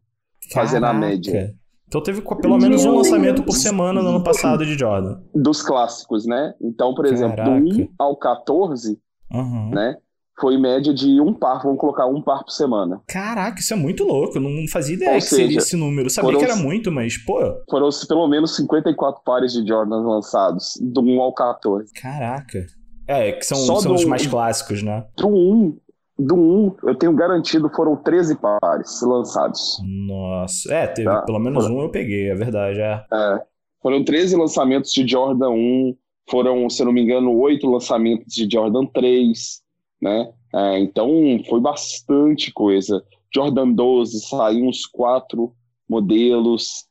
Caraca. 0.51 0.69
Fazendo 0.69 0.87
a 0.87 0.93
média. 0.93 1.55
Então 1.89 2.03
teve 2.03 2.21
pelo 2.21 2.59
menos 2.59 2.85
um 2.85 2.97
lançamento 2.97 3.43
por 3.43 3.55
semana 3.55 4.03
no 4.03 4.11
ano 4.11 4.23
passado 4.23 4.65
de 4.65 4.79
Jordan. 4.79 5.21
Dos 5.35 5.63
clássicos, 5.63 6.27
né? 6.27 6.55
Então, 6.61 6.95
por 6.95 7.07
exemplo, 7.07 7.37
Caraca. 7.37 7.61
do 7.61 7.83
1 7.83 7.89
ao 7.99 8.17
14, 8.17 8.99
uhum. 9.33 9.71
né? 9.71 9.97
Foi 10.39 10.57
média 10.57 10.95
de 10.95 11.21
um 11.21 11.35
par, 11.35 11.63
vamos 11.63 11.81
colocar 11.81 12.07
um 12.07 12.23
par 12.23 12.45
por 12.45 12.53
semana. 12.53 13.01
Caraca, 13.09 13.59
isso 13.59 13.73
é 13.73 13.77
muito 13.77 14.05
louco. 14.05 14.37
Eu 14.37 14.43
não 14.43 14.69
fazia 14.71 14.95
ideia 14.95 15.15
Ou 15.15 15.17
que 15.17 15.23
seja, 15.23 15.43
seria 15.43 15.59
esse 15.59 15.77
número. 15.77 16.07
Eu 16.07 16.11
sabia 16.11 16.39
que 16.39 16.45
era 16.45 16.55
muito, 16.55 16.93
mas, 16.93 17.17
pô. 17.19 17.41
Foram 17.69 17.89
pelo 18.07 18.29
menos 18.29 18.55
54 18.55 19.23
pares 19.25 19.53
de 19.53 19.67
Jordans 19.67 20.05
lançados, 20.05 20.75
do 20.81 21.01
1 21.01 21.21
ao 21.21 21.33
14. 21.33 21.93
Caraca. 21.95 22.67
É, 23.09 23.33
que 23.33 23.45
são, 23.45 23.57
são 23.81 23.95
os 23.95 24.05
mais 24.05 24.27
clássicos, 24.27 24.83
né? 24.83 25.07
Do 25.17 25.29
1 25.29 25.77
do 26.19 26.35
1, 26.35 26.77
eu 26.83 26.95
tenho 26.97 27.12
garantido, 27.14 27.71
foram 27.71 27.95
13 27.97 28.37
pares 28.37 29.01
lançados. 29.03 29.81
Nossa, 29.85 30.75
é, 30.75 30.87
teve 30.89 31.09
tá? 31.09 31.23
pelo 31.23 31.39
menos 31.39 31.66
um 31.66 31.81
eu 31.81 31.91
peguei, 31.91 32.31
é 32.31 32.35
verdade, 32.35 32.81
é. 32.81 33.05
é. 33.12 33.43
Foram 33.81 34.03
13 34.03 34.37
lançamentos 34.37 34.93
de 34.93 35.07
Jordan 35.07 35.51
1, 35.51 35.97
foram, 36.29 36.69
se 36.69 36.85
não 36.85 36.93
me 36.93 37.03
engano, 37.03 37.39
8 37.39 37.71
lançamentos 37.71 38.35
de 38.35 38.49
Jordan 38.51 38.87
3, 38.87 39.62
né? 40.03 40.33
É, 40.53 40.79
então, 40.81 41.09
foi 41.49 41.61
bastante 41.61 42.53
coisa. 42.53 43.05
Jordan 43.33 43.71
12, 43.73 44.21
saiu 44.27 44.64
uns 44.64 44.87
4 44.87 45.53
modelos, 45.89 46.88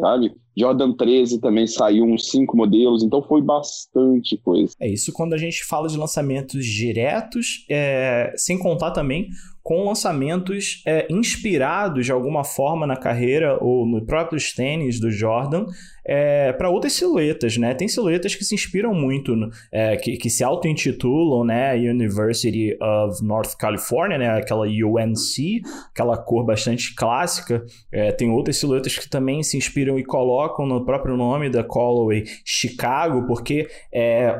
sabe? 0.00 0.34
Jordan 0.56 0.92
13 0.92 1.40
também 1.40 1.66
saiu 1.66 2.04
uns 2.04 2.30
5 2.30 2.56
modelos, 2.56 3.02
então 3.02 3.22
foi 3.22 3.40
bastante 3.40 4.36
coisa. 4.36 4.74
É 4.78 4.88
isso 4.88 5.12
quando 5.12 5.32
a 5.32 5.38
gente 5.38 5.64
fala 5.64 5.88
de 5.88 5.96
lançamentos 5.96 6.66
diretos, 6.66 7.64
é, 7.70 8.32
sem 8.36 8.58
contar 8.58 8.90
também 8.90 9.28
com 9.62 9.84
lançamentos 9.84 10.82
é, 10.86 11.06
inspirados 11.10 12.06
de 12.06 12.12
alguma 12.12 12.44
forma 12.44 12.86
na 12.86 12.96
carreira 12.96 13.58
ou 13.60 13.86
no 13.86 14.04
próprios 14.04 14.52
tênis 14.52 14.98
do 14.98 15.10
Jordan 15.10 15.66
é, 16.04 16.52
para 16.52 16.68
outras 16.68 16.94
silhuetas, 16.94 17.56
né? 17.56 17.74
Tem 17.74 17.86
silhuetas 17.86 18.34
que 18.34 18.44
se 18.44 18.54
inspiram 18.54 18.92
muito, 18.92 19.34
é, 19.70 19.96
que, 19.96 20.16
que 20.16 20.28
se 20.28 20.42
auto-intitulam, 20.42 21.44
né? 21.44 21.74
University 21.76 22.76
of 22.82 23.24
North 23.24 23.56
California, 23.56 24.18
né? 24.18 24.30
Aquela 24.30 24.66
UNC, 24.66 25.62
aquela 25.90 26.16
cor 26.16 26.44
bastante 26.44 26.94
clássica. 26.94 27.64
É, 27.92 28.10
tem 28.10 28.30
outras 28.30 28.56
silhuetas 28.56 28.98
que 28.98 29.08
também 29.08 29.42
se 29.42 29.56
inspiram 29.56 29.98
e 29.98 30.04
colocam 30.04 30.66
no 30.66 30.84
próprio 30.84 31.16
nome 31.16 31.48
da 31.48 31.62
Callaway 31.62 32.24
Chicago, 32.44 33.26
porque 33.26 33.68
é, 33.92 34.36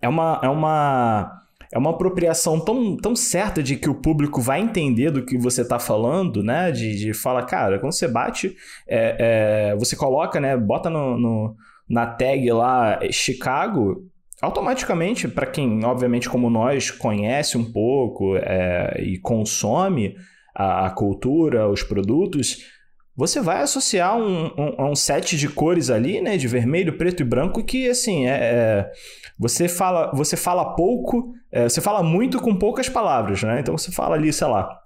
é 0.00 0.08
uma... 0.08 0.40
É 0.42 0.48
uma 0.48 1.41
é 1.72 1.78
uma 1.78 1.90
apropriação 1.90 2.60
tão, 2.60 2.96
tão 2.98 3.16
certa 3.16 3.62
de 3.62 3.76
que 3.76 3.88
o 3.88 3.94
público 3.94 4.42
vai 4.42 4.60
entender 4.60 5.10
do 5.10 5.24
que 5.24 5.38
você 5.38 5.62
está 5.62 5.78
falando, 5.78 6.42
né? 6.42 6.70
De, 6.70 6.94
de 6.94 7.14
falar, 7.14 7.46
cara, 7.46 7.78
quando 7.78 7.94
você 7.94 8.06
bate, 8.06 8.54
é, 8.86 9.70
é, 9.70 9.76
você 9.76 9.96
coloca, 9.96 10.38
né? 10.38 10.54
Bota 10.54 10.90
no, 10.90 11.18
no, 11.18 11.56
na 11.88 12.06
tag 12.06 12.52
lá 12.52 13.00
Chicago, 13.10 14.06
automaticamente, 14.42 15.26
para 15.26 15.46
quem, 15.46 15.82
obviamente, 15.82 16.28
como 16.28 16.50
nós, 16.50 16.90
conhece 16.90 17.56
um 17.56 17.64
pouco 17.64 18.36
é, 18.36 19.02
e 19.02 19.18
consome 19.18 20.14
a, 20.54 20.88
a, 20.88 20.90
cultura, 20.90 21.70
os 21.70 21.82
produtos, 21.82 22.70
você 23.16 23.40
vai 23.40 23.62
associar 23.62 24.14
um, 24.18 24.50
um, 24.58 24.90
um, 24.90 24.94
set 24.94 25.38
de 25.38 25.48
cores 25.48 25.88
ali, 25.88 26.20
né? 26.20 26.36
De 26.36 26.46
vermelho, 26.46 26.98
preto 26.98 27.22
e 27.22 27.24
branco, 27.24 27.64
que, 27.64 27.88
assim, 27.88 28.26
é, 28.26 28.32
é 28.32 28.90
você 29.38 29.68
fala, 29.68 30.12
você 30.14 30.36
fala 30.36 30.74
pouco, 30.74 31.32
é, 31.52 31.68
você 31.68 31.80
fala 31.80 32.02
muito 32.02 32.40
com 32.40 32.56
poucas 32.56 32.88
palavras, 32.88 33.42
né? 33.42 33.60
Então 33.60 33.76
você 33.76 33.92
fala 33.92 34.16
ali, 34.16 34.32
sei 34.32 34.46
lá, 34.46 34.80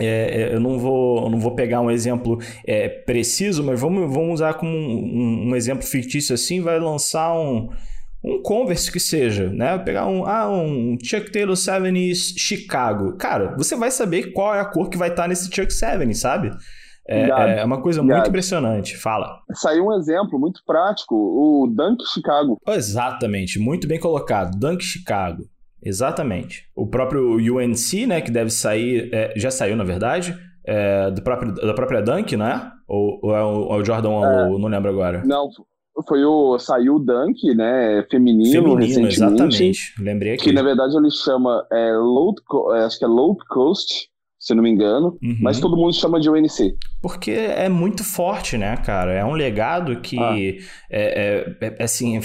é, 0.00 0.42
é, 0.42 0.54
eu 0.54 0.60
não 0.60 0.78
vou, 0.78 1.24
eu 1.24 1.30
não 1.30 1.38
vou 1.38 1.54
pegar 1.54 1.80
um 1.80 1.90
exemplo 1.90 2.38
é, 2.66 2.88
preciso, 2.88 3.62
mas 3.62 3.80
vamos, 3.80 4.12
vamos 4.12 4.34
usar 4.34 4.54
como 4.54 4.70
um, 4.70 5.50
um, 5.50 5.56
exemplo 5.56 5.84
fictício 5.84 6.34
assim, 6.34 6.60
vai 6.60 6.78
lançar 6.78 7.32
um, 7.34 7.70
um 8.24 8.42
Converse 8.42 8.90
que 8.90 9.00
seja, 9.00 9.50
né? 9.50 9.78
Pegar 9.78 10.06
um, 10.06 10.26
ah, 10.26 10.50
um 10.50 10.98
Chuck 11.02 11.30
Taylor 11.30 11.54
70s 11.54 12.34
Chicago. 12.36 13.16
Cara, 13.16 13.54
você 13.56 13.76
vai 13.76 13.90
saber 13.90 14.32
qual 14.32 14.54
é 14.54 14.60
a 14.60 14.64
cor 14.64 14.88
que 14.88 14.98
vai 14.98 15.10
estar 15.10 15.28
nesse 15.28 15.54
Chuck 15.54 15.72
70, 15.72 16.14
sabe? 16.14 16.50
É, 17.08 17.60
é, 17.60 17.64
uma 17.64 17.80
coisa 17.80 18.02
muito 18.02 18.28
impressionante. 18.28 18.96
Fala. 18.96 19.38
Saiu 19.54 19.86
um 19.86 19.96
exemplo 19.96 20.40
muito 20.40 20.60
prático, 20.66 21.14
o 21.14 21.72
Dunk 21.72 22.02
Chicago. 22.12 22.60
Exatamente, 22.68 23.60
muito 23.60 23.86
bem 23.86 24.00
colocado. 24.00 24.58
Dunk 24.58 24.82
Chicago. 24.82 25.44
Exatamente. 25.82 26.68
O 26.74 26.86
próprio 26.86 27.36
UNC, 27.36 28.06
né, 28.06 28.20
que 28.20 28.30
deve 28.30 28.50
sair, 28.50 29.10
é, 29.12 29.32
já 29.36 29.50
saiu 29.50 29.76
na 29.76 29.84
verdade, 29.84 30.36
é, 30.64 31.10
do 31.10 31.22
próprio, 31.22 31.54
da 31.54 31.74
própria 31.74 32.02
Dunk, 32.02 32.36
né? 32.36 32.70
Ou, 32.88 33.20
ou 33.22 33.36
é 33.36 33.44
o, 33.44 33.74
é 33.74 33.76
o 33.76 33.84
Jordan 33.84 34.08
é, 34.08 34.58
não 34.58 34.68
lembro 34.68 34.90
agora. 34.90 35.22
Não, 35.24 35.48
foi 36.06 36.24
o 36.24 36.58
saiu 36.58 36.96
o 36.96 36.98
Dunk, 36.98 37.54
né, 37.54 38.04
feminino, 38.10 38.50
feminino 38.50 39.06
exatamente. 39.06 39.94
Lembrei 40.00 40.34
aqui. 40.34 40.44
Que 40.44 40.52
na 40.52 40.62
verdade 40.62 40.96
ele 40.96 41.10
chama 41.10 41.66
é, 41.72 41.92
Load, 41.92 42.40
é, 42.74 42.84
acho 42.84 42.98
que 42.98 43.04
é 43.04 43.08
Load 43.08 43.38
Coast 43.48 44.08
se 44.46 44.54
não 44.54 44.62
me 44.62 44.70
engano, 44.70 45.18
uhum. 45.20 45.38
mas 45.40 45.58
todo 45.58 45.76
mundo 45.76 45.92
chama 45.92 46.20
de 46.20 46.30
UNC. 46.30 46.76
Porque 47.02 47.32
é 47.32 47.68
muito 47.68 48.04
forte, 48.04 48.56
né, 48.56 48.76
cara? 48.76 49.12
É 49.12 49.24
um 49.24 49.32
legado 49.32 50.00
que, 50.00 50.16
ah. 50.20 50.38
é, 50.88 51.56
é, 51.60 51.76
é, 51.80 51.82
assim, 51.82 52.20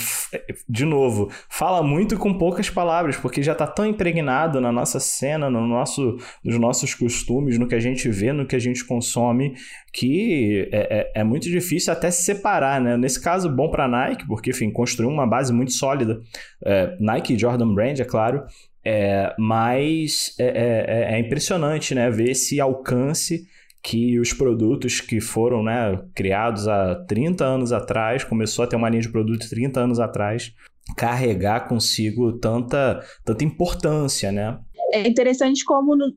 de 0.70 0.86
novo, 0.86 1.32
fala 1.50 1.82
muito 1.82 2.20
com 2.20 2.38
poucas 2.38 2.70
palavras, 2.70 3.18
porque 3.18 3.42
já 3.42 3.54
está 3.54 3.66
tão 3.66 3.88
impregnado 3.88 4.62
na 4.62 4.72
nossa 4.72 5.00
cena, 5.00 5.50
no 5.50 5.66
nosso, 5.66 6.16
nos 6.46 6.60
nossos 6.60 6.94
costumes, 6.94 7.58
no 7.58 7.68
que 7.68 7.74
a 7.74 7.80
gente 7.80 8.08
vê, 8.08 8.32
no 8.32 8.46
que 8.46 8.56
a 8.56 8.60
gente 8.60 8.86
consome, 8.86 9.56
que 9.92 10.70
é, 10.72 11.00
é, 11.16 11.22
é 11.22 11.24
muito 11.24 11.50
difícil 11.50 11.92
até 11.92 12.12
se 12.12 12.22
separar, 12.22 12.80
né? 12.80 12.98
Nesse 12.98 13.20
caso, 13.20 13.50
bom 13.50 13.72
para 13.72 13.88
Nike, 13.88 14.28
porque, 14.28 14.52
enfim, 14.52 14.70
construiu 14.70 15.10
uma 15.10 15.26
base 15.26 15.52
muito 15.52 15.72
sólida. 15.72 16.22
É, 16.64 16.96
Nike 17.00 17.34
e 17.34 17.40
Jordan 17.40 17.74
Brand, 17.74 18.00
é 18.00 18.06
claro, 18.06 18.44
é, 18.84 19.34
mas 19.38 20.36
é, 20.40 20.46
é, 20.46 21.16
é, 21.16 21.20
impressionante 21.20 21.94
né, 21.94 22.10
ver 22.10 22.32
esse 22.32 22.60
alcance 22.60 23.48
que 23.84 24.20
os 24.20 24.32
produtos 24.34 25.02
que 25.02 25.20
foram 25.20 25.64
né, 25.64 26.00
criados 26.14 26.68
há 26.68 26.96
30 27.06 27.44
anos 27.44 27.72
atrás, 27.72 28.24
começou 28.24 28.64
a 28.64 28.68
ter 28.68 28.76
uma 28.76 28.90
linha 28.90 29.02
de 29.02 29.10
produtos 29.10 29.50
30 29.50 29.80
anos 29.80 30.00
atrás, 30.00 30.54
carregar 30.96 31.68
consigo 31.68 32.34
tanta, 32.34 33.04
tanta 33.24 33.44
importância, 33.44 34.32
né? 34.32 34.60
É 34.94 35.08
interessante 35.08 35.64
como 35.64 35.96
no, 35.96 36.14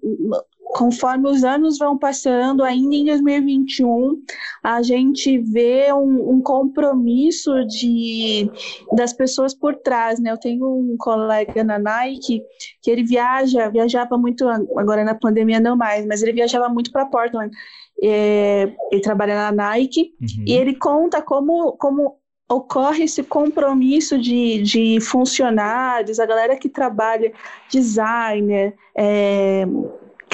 conforme 0.74 1.28
os 1.28 1.44
anos 1.44 1.78
vão 1.78 1.96
passando, 1.96 2.64
ainda 2.64 2.94
em 2.96 3.04
2021, 3.04 4.20
a 4.60 4.82
gente 4.82 5.38
vê 5.38 5.92
um, 5.92 6.32
um, 6.32 6.40
compromisso 6.42 7.64
de, 7.66 8.50
das 8.92 9.12
pessoas 9.12 9.54
por 9.54 9.76
trás, 9.76 10.18
né? 10.18 10.32
Eu 10.32 10.36
tenho 10.36 10.66
um 10.66 10.96
colega 10.98 11.62
na 11.62 11.78
Nike 11.78 12.42
que 12.82 12.90
ele 12.90 13.04
viaja, 13.04 13.70
viajava 13.70 14.18
muito, 14.18 14.48
agora 14.48 15.04
na 15.04 15.14
pandemia 15.14 15.60
não 15.60 15.76
mais, 15.76 16.04
mas 16.06 16.22
ele 16.22 16.32
viajava 16.32 16.68
muito 16.68 16.90
para 16.90 17.06
Portland. 17.06 17.56
É, 18.02 18.72
ele 18.90 19.00
trabalha 19.00 19.36
na 19.36 19.52
Nike 19.52 20.12
uhum. 20.20 20.44
e 20.44 20.54
ele 20.54 20.74
conta 20.74 21.22
como, 21.22 21.76
como 21.76 22.16
ocorre 22.50 23.04
esse 23.04 23.22
compromisso 23.22 24.18
de, 24.18 24.60
de 24.60 25.00
funcionários, 25.00 26.18
a 26.18 26.26
galera 26.26 26.56
que 26.56 26.68
trabalha, 26.68 27.32
designer, 27.70 28.74
é, 28.96 29.64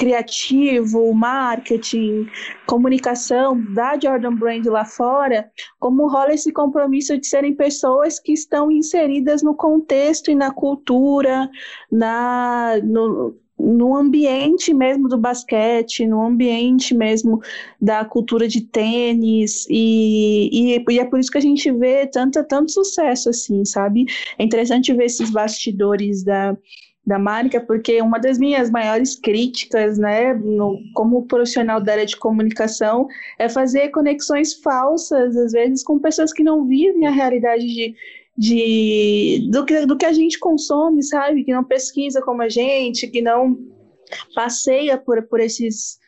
criativo, 0.01 1.13
marketing, 1.13 2.27
comunicação 2.65 3.63
da 3.71 3.99
Jordan 3.99 4.33
Brand 4.33 4.65
lá 4.65 4.83
fora, 4.83 5.47
como 5.79 6.09
rola 6.09 6.33
esse 6.33 6.51
compromisso 6.51 7.15
de 7.19 7.27
serem 7.27 7.53
pessoas 7.53 8.19
que 8.19 8.33
estão 8.33 8.71
inseridas 8.71 9.43
no 9.43 9.53
contexto 9.53 10.31
e 10.31 10.35
na 10.35 10.51
cultura, 10.51 11.47
na, 11.91 12.79
no, 12.83 13.35
no 13.59 13.95
ambiente 13.95 14.73
mesmo 14.73 15.07
do 15.07 15.19
basquete, 15.19 16.07
no 16.07 16.25
ambiente 16.25 16.95
mesmo 16.95 17.39
da 17.79 18.03
cultura 18.03 18.47
de 18.47 18.61
tênis, 18.61 19.67
e, 19.69 20.49
e, 20.51 20.83
e, 20.89 20.99
é 20.99 21.05
por 21.05 21.19
isso 21.19 21.29
que 21.29 21.37
a 21.37 21.41
gente 21.41 21.71
vê 21.71 22.07
tanto, 22.07 22.43
tanto 22.45 22.71
sucesso, 22.71 23.29
assim, 23.29 23.63
sabe? 23.65 24.05
É 24.39 24.43
interessante 24.43 24.91
ver 24.95 25.05
esses 25.05 25.29
bastidores 25.29 26.23
da, 26.23 26.57
da 27.05 27.17
marca, 27.17 27.59
porque 27.59 28.01
uma 28.01 28.19
das 28.19 28.37
minhas 28.37 28.69
maiores 28.69 29.15
críticas, 29.15 29.97
né, 29.97 30.33
no, 30.33 30.77
como 30.93 31.25
profissional 31.25 31.81
da 31.81 31.93
área 31.93 32.05
de 32.05 32.15
comunicação, 32.15 33.07
é 33.39 33.49
fazer 33.49 33.89
conexões 33.89 34.53
falsas, 34.53 35.35
às 35.35 35.51
vezes, 35.51 35.83
com 35.83 35.99
pessoas 35.99 36.31
que 36.31 36.43
não 36.43 36.67
vivem 36.67 37.07
a 37.07 37.11
realidade 37.11 37.65
de, 37.65 37.95
de 38.37 39.49
do, 39.51 39.65
que, 39.65 39.85
do 39.85 39.97
que 39.97 40.05
a 40.05 40.13
gente 40.13 40.37
consome, 40.39 41.01
sabe? 41.01 41.43
Que 41.43 41.53
não 41.53 41.63
pesquisa 41.63 42.21
como 42.21 42.43
a 42.43 42.49
gente, 42.49 43.07
que 43.07 43.21
não 43.21 43.57
passeia 44.35 44.97
por, 44.97 45.23
por 45.23 45.39
esses 45.39 45.99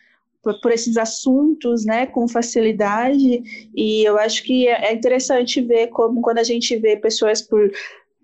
por, 0.61 0.73
esses 0.73 0.97
assuntos, 0.97 1.85
né, 1.85 2.05
com 2.05 2.27
facilidade, 2.27 3.69
e 3.73 4.03
eu 4.03 4.17
acho 4.17 4.43
que 4.43 4.67
é, 4.67 4.89
é 4.89 4.93
interessante 4.93 5.61
ver 5.61 5.87
como 5.87 6.21
quando 6.21 6.39
a 6.39 6.43
gente 6.43 6.75
vê 6.75 6.97
pessoas 6.97 7.41
por 7.41 7.71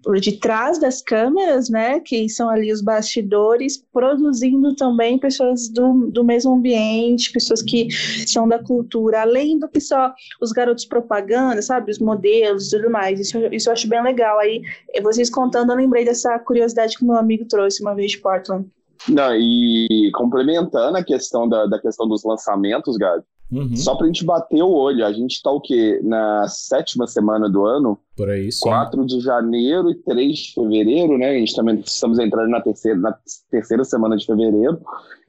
por 0.03 0.19
detrás 0.19 0.79
das 0.79 1.01
câmeras, 1.01 1.69
né, 1.69 1.99
que 1.99 2.27
são 2.29 2.49
ali 2.49 2.71
os 2.71 2.81
bastidores, 2.81 3.77
produzindo 3.91 4.75
também 4.75 5.17
pessoas 5.17 5.69
do, 5.69 6.09
do 6.11 6.23
mesmo 6.23 6.53
ambiente, 6.53 7.31
pessoas 7.31 7.61
que 7.61 7.89
são 8.27 8.47
da 8.47 8.59
cultura, 8.59 9.21
além 9.21 9.59
do 9.59 9.67
que 9.67 9.81
só 9.81 10.13
os 10.41 10.51
garotos 10.51 10.85
propaganda, 10.85 11.61
sabe, 11.61 11.91
os 11.91 11.99
modelos 11.99 12.67
e 12.67 12.77
tudo 12.77 12.89
mais. 12.89 13.19
Isso, 13.19 13.37
isso 13.51 13.69
eu 13.69 13.73
acho 13.73 13.87
bem 13.87 14.01
legal. 14.01 14.39
Aí, 14.39 14.61
vocês 15.01 15.29
contando, 15.29 15.71
eu 15.71 15.77
lembrei 15.77 16.05
dessa 16.05 16.37
curiosidade 16.39 16.97
que 16.97 17.05
meu 17.05 17.15
amigo 17.15 17.45
trouxe 17.45 17.81
uma 17.81 17.93
vez 17.93 18.11
de 18.11 18.19
Portland. 18.19 18.67
Não, 19.07 19.33
e 19.33 20.11
complementando 20.13 20.97
a 20.97 21.03
questão 21.03 21.47
da, 21.47 21.65
da 21.65 21.79
questão 21.79 22.07
dos 22.07 22.23
lançamentos, 22.23 22.97
Gabi, 22.97 23.23
Uhum. 23.51 23.75
Só 23.75 23.95
pra 23.95 24.05
gente 24.07 24.23
bater 24.23 24.61
o 24.61 24.71
olho, 24.71 25.05
a 25.05 25.11
gente 25.11 25.41
tá 25.41 25.49
o 25.49 25.59
quê? 25.59 25.99
Na 26.03 26.47
sétima 26.47 27.07
semana 27.07 27.49
do 27.49 27.65
ano? 27.65 27.97
Por 28.15 28.29
aí, 28.29 28.51
sim. 28.51 28.61
4 28.61 29.05
de 29.05 29.19
janeiro 29.19 29.89
e 29.89 29.95
3 29.95 30.37
de 30.37 30.53
fevereiro, 30.53 31.17
né? 31.17 31.29
A 31.29 31.39
gente 31.39 31.55
também 31.55 31.79
estamos 31.79 32.19
entrando 32.19 32.49
na 32.49 32.61
terceira, 32.61 32.99
na 32.99 33.17
terceira 33.49 33.83
semana 33.83 34.15
de 34.15 34.25
fevereiro. 34.25 34.79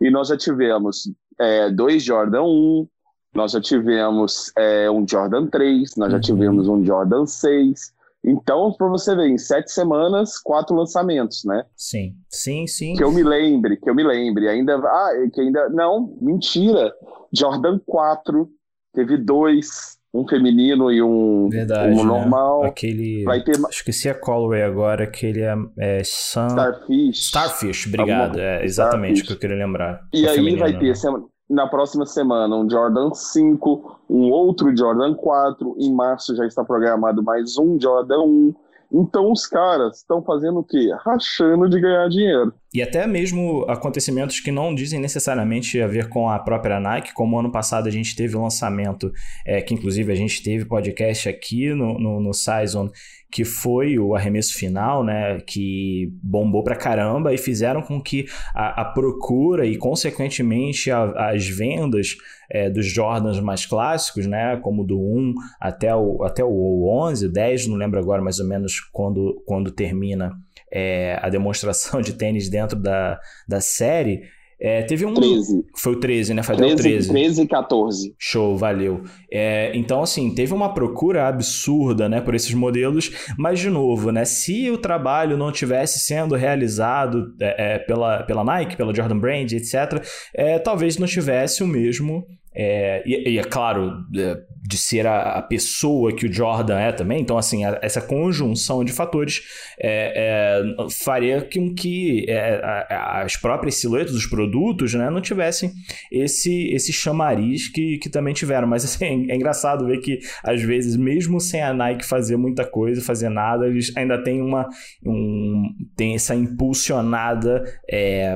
E 0.01 0.11
nós 0.11 0.29
já 0.29 0.37
tivemos 0.37 1.11
é, 1.39 1.71
dois 1.71 2.03
Jordan 2.03 2.43
1, 2.43 2.89
nós 3.35 3.53
já 3.53 3.61
tivemos 3.61 4.53
é, 4.57 4.91
um 4.91 5.07
Jordan 5.09 5.47
3, 5.47 5.97
nós 5.97 6.11
já 6.11 6.17
uhum. 6.17 6.23
tivemos 6.23 6.69
um 6.69 6.85
Jordan 6.85 7.25
6. 7.25 8.01
Então, 8.23 8.73
para 8.73 8.87
você 8.89 9.17
ver, 9.17 9.29
em 9.29 9.39
sete 9.39 9.73
semanas, 9.73 10.39
quatro 10.39 10.77
lançamentos, 10.77 11.43
né? 11.45 11.65
Sim, 11.75 12.15
sim, 12.29 12.67
sim. 12.67 12.95
Que 12.95 13.03
eu 13.03 13.11
me 13.11 13.23
lembre, 13.23 13.79
que 13.79 13.89
eu 13.89 13.95
me 13.95 14.03
lembre. 14.03 14.47
Ainda. 14.47 14.77
Ah, 14.77 15.11
que 15.33 15.41
ainda. 15.41 15.71
Não, 15.71 16.15
mentira. 16.21 16.93
Jordan 17.33 17.79
4, 17.87 18.49
teve 18.95 19.17
dois, 19.17 19.99
um 20.13 20.27
feminino 20.27 20.91
e 20.91 21.03
um, 21.03 21.49
Verdade, 21.49 21.93
um 21.93 21.99
né? 21.99 22.05
normal. 22.05 22.63
Né? 22.63 22.69
Aquele. 22.69 23.25
Vai 23.25 23.43
ter... 23.43 23.57
Esqueci 23.71 24.09
a 24.09 24.15
Colway 24.15 24.63
agora, 24.63 25.05
aquele 25.05 25.43
é, 25.43 25.55
é 25.79 26.03
Sun... 26.05 26.49
Starfish. 26.49 27.19
Starfish, 27.19 27.87
obrigado. 27.87 28.31
Alguma... 28.31 28.43
É 28.43 28.65
exatamente 28.65 29.23
o 29.23 29.27
que 29.27 29.33
eu 29.33 29.39
queria 29.39 29.57
lembrar. 29.57 30.01
E 30.13 30.27
aí 30.27 30.35
feminino, 30.35 30.59
vai 30.61 30.79
ter 30.79 30.93
né? 30.93 31.23
na 31.49 31.67
próxima 31.67 32.07
semana 32.07 32.57
um 32.57 32.69
Jordan 32.69 33.15
5, 33.15 34.01
um 34.11 34.31
outro 34.31 34.77
Jordan 34.77 35.15
4. 35.15 35.77
Em 35.79 35.93
março 35.93 36.35
já 36.35 36.47
está 36.47 36.65
programado 36.65 37.23
mais 37.23 37.57
um 37.57 37.79
Jordan 37.81 38.21
1. 38.21 38.55
Então 38.93 39.31
os 39.31 39.47
caras 39.47 39.99
estão 39.99 40.23
fazendo 40.23 40.59
o 40.59 40.65
quê? 40.65 40.91
Rachando 41.05 41.69
de 41.69 41.81
ganhar 41.81 42.09
dinheiro. 42.09 42.53
E 42.75 42.83
até 42.83 43.07
mesmo 43.07 43.65
acontecimentos 43.69 44.41
que 44.41 44.51
não 44.51 44.75
dizem 44.75 45.01
necessariamente 45.01 45.81
a 45.81 45.87
ver 45.87 46.09
com 46.09 46.29
a 46.29 46.39
própria 46.39 46.79
Nike, 46.79 47.13
como 47.13 47.39
ano 47.39 47.51
passado 47.51 47.89
a 47.89 47.91
gente 47.91 48.15
teve 48.15 48.37
o 48.37 48.43
lançamento, 48.43 49.13
é, 49.47 49.61
que 49.61 49.75
inclusive 49.75 50.13
a 50.13 50.17
gente 50.17 50.43
teve 50.43 50.65
podcast 50.65 51.29
aqui 51.29 51.73
no, 51.75 51.99
no, 51.99 52.21
no 52.21 52.33
Saison, 52.33 52.91
que 53.31 53.45
foi 53.45 53.99
o 53.99 54.15
arremesso 54.15 54.55
final, 54.55 55.05
né, 55.05 55.41
que 55.41 56.13
bombou 56.23 56.65
pra 56.65 56.75
caramba 56.75 57.33
e 57.33 57.39
fizeram 57.39 57.81
com 57.81 58.01
que 58.01 58.27
a, 58.55 58.83
a 58.83 58.85
procura 58.85 59.65
e, 59.65 59.77
consequentemente, 59.77 60.91
a, 60.91 61.31
as 61.31 61.47
vendas 61.47 62.17
é, 62.51 62.69
dos 62.69 62.87
Jordans 62.87 63.39
mais 63.39 63.65
clássicos, 63.65 64.27
né, 64.27 64.57
como 64.57 64.85
do 64.85 64.99
1 64.99 65.35
até 65.61 65.95
o, 65.95 66.25
até 66.25 66.43
o 66.43 66.89
11, 66.89 67.33
10, 67.33 67.69
não 67.69 67.77
lembro 67.77 68.01
agora 68.01 68.21
mais 68.21 68.41
ou 68.41 68.47
menos 68.47 68.81
quando, 68.93 69.43
quando 69.47 69.71
termina 69.71 70.33
é, 70.73 71.19
a 71.23 71.29
demonstração 71.29 72.01
de 72.01 72.15
tênis 72.15 72.49
dentro 72.49 72.79
da, 72.79 73.21
da 73.47 73.61
série, 73.61 74.23
é, 74.61 74.83
teve 74.83 75.07
um. 75.07 75.15
13. 75.15 75.65
Foi 75.75 75.95
o 75.95 75.97
13, 75.97 76.35
né? 76.35 76.43
Fadel 76.43 76.77
13, 76.77 76.83
13. 76.83 77.09
13 77.09 77.43
e 77.43 77.47
14. 77.47 78.15
Show, 78.19 78.57
valeu. 78.57 79.03
É, 79.33 79.73
então, 79.75 80.03
assim, 80.03 80.35
teve 80.35 80.53
uma 80.53 80.75
procura 80.75 81.27
absurda, 81.27 82.09
né, 82.09 82.21
por 82.21 82.35
esses 82.35 82.53
modelos, 82.53 83.11
mas, 83.39 83.59
de 83.59 83.71
novo, 83.71 84.11
né, 84.11 84.25
se 84.25 84.71
o 84.71 84.77
trabalho 84.77 85.37
não 85.37 85.51
tivesse 85.51 86.01
sendo 86.01 86.35
realizado 86.35 87.35
é, 87.41 87.75
é 87.75 87.79
pela, 87.79 88.23
pela 88.25 88.45
Nike, 88.45 88.77
pela 88.77 88.95
Jordan 88.95 89.19
Brand, 89.19 89.51
etc., 89.53 90.05
é, 90.35 90.59
talvez 90.59 90.99
não 90.99 91.07
tivesse 91.07 91.63
o 91.63 91.67
mesmo 91.67 92.27
é, 92.53 93.03
e, 93.07 93.35
e, 93.35 93.39
é 93.39 93.45
claro, 93.45 94.05
é, 94.17 94.43
de 94.63 94.77
ser 94.77 95.07
a, 95.07 95.39
a, 95.39 95.43
pessoa 95.43 96.15
que 96.15 96.27
o 96.27 96.33
Jordan 96.33 96.79
é 96.81 96.91
também, 96.91 97.21
então, 97.21 97.39
assim, 97.39 97.65
a, 97.65 97.79
essa 97.81 98.01
conjunção 98.01 98.85
de 98.85 98.93
fatores 98.93 99.43
é, 99.79 100.65
é, 100.77 100.91
faria 100.91 101.43
com 101.43 101.73
que 101.73 102.27
é, 102.29 102.61
as 102.91 103.37
próprias 103.37 103.77
silhuetas 103.77 104.13
dos 104.13 104.27
produtos 104.27 104.95
né, 104.95 105.09
não 105.11 105.21
tivessem 105.21 105.73
esse, 106.11 106.69
esse 106.73 106.93
chamariz 106.93 107.69
que, 107.69 107.99
que 107.99 108.11
também 108.11 108.35
tiveram. 108.35 108.67
Mas, 108.67 108.85
assim, 108.85 109.31
é 109.31 109.37
engraçado 109.37 109.87
ver 109.87 109.99
que, 109.99 110.19
às 110.43 110.61
vezes, 110.61 110.97
mesmo 110.97 111.41
sem 111.41 111.63
a 111.63 111.73
Nike 111.73 112.05
fazer 112.05 112.37
muita 112.37 112.65
coisa, 112.65 113.01
fazer 113.01 113.29
nada, 113.29 113.69
eles 113.69 113.97
ainda 113.97 114.23
têm 114.23 114.43
uma. 114.43 114.69
Um, 115.07 115.73
tem 115.97 116.15
essa 116.15 116.35
impulsionada 116.35 117.63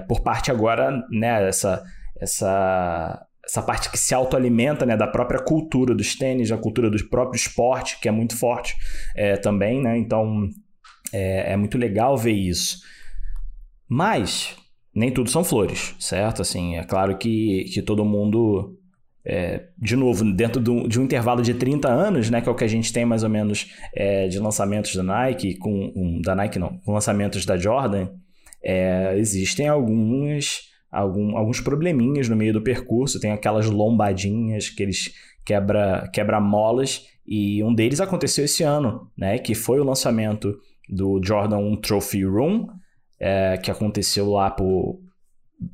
por 0.06 0.22
parte 0.22 0.52
agora, 0.52 1.02
né, 1.10 1.48
essa. 1.48 1.82
essa 2.20 3.26
essa 3.46 3.62
parte 3.62 3.90
que 3.90 3.98
se 3.98 4.14
autoalimenta 4.14 4.86
né, 4.86 4.96
da 4.96 5.06
própria 5.06 5.40
cultura 5.40 5.94
dos 5.94 6.16
tênis, 6.16 6.48
da 6.48 6.56
cultura 6.56 6.90
do 6.90 7.08
próprio 7.08 7.36
esporte, 7.36 7.98
que 8.00 8.08
é 8.08 8.10
muito 8.10 8.36
forte 8.36 8.74
é, 9.14 9.36
também, 9.36 9.82
né? 9.82 9.98
Então 9.98 10.48
é, 11.12 11.52
é, 11.52 11.56
muito 11.56 11.78
legal 11.78 12.16
ver 12.16 12.32
isso. 12.32 12.78
Mas 13.88 14.56
nem 14.94 15.10
tudo 15.12 15.30
são 15.30 15.44
flores, 15.44 15.94
certo? 15.98 16.42
Assim, 16.42 16.76
é 16.76 16.84
claro 16.84 17.16
que, 17.16 17.64
que 17.64 17.82
todo 17.82 18.04
mundo. 18.04 18.78
É, 19.26 19.68
de 19.78 19.96
novo, 19.96 20.22
dentro 20.34 20.60
do, 20.60 20.86
de 20.86 21.00
um 21.00 21.04
intervalo 21.04 21.40
de 21.40 21.54
30 21.54 21.88
anos, 21.88 22.28
né, 22.28 22.42
que 22.42 22.48
é 22.48 22.52
o 22.52 22.54
que 22.54 22.64
a 22.64 22.68
gente 22.68 22.92
tem 22.92 23.06
mais 23.06 23.22
ou 23.22 23.30
menos 23.30 23.72
é, 23.94 24.28
de 24.28 24.38
lançamentos 24.38 24.94
da 24.94 25.02
Nike, 25.02 25.56
com 25.56 25.90
um, 25.96 26.20
da 26.20 26.34
Nike 26.34 26.58
não, 26.58 26.78
com 26.84 26.92
lançamentos 26.92 27.46
da 27.46 27.56
Jordan, 27.56 28.08
é, 28.62 29.16
existem 29.16 29.66
alguns 29.66 30.73
algum, 30.94 31.36
alguns 31.36 31.60
probleminhas 31.60 32.28
no 32.28 32.36
meio 32.36 32.52
do 32.52 32.62
percurso, 32.62 33.20
tem 33.20 33.32
aquelas 33.32 33.66
lombadinhas 33.66 34.68
que 34.68 34.82
eles 34.82 35.12
quebra, 35.44 36.08
quebra 36.12 36.40
molas, 36.40 37.06
e 37.26 37.62
um 37.62 37.74
deles 37.74 38.00
aconteceu 38.00 38.44
esse 38.44 38.62
ano, 38.62 39.10
né, 39.16 39.38
que 39.38 39.54
foi 39.54 39.80
o 39.80 39.84
lançamento 39.84 40.56
do 40.88 41.20
Jordan 41.22 41.58
1 41.58 41.76
Trophy 41.76 42.24
Room, 42.24 42.68
é, 43.18 43.56
que 43.58 43.70
aconteceu 43.70 44.30
lá 44.30 44.50
por, 44.50 45.00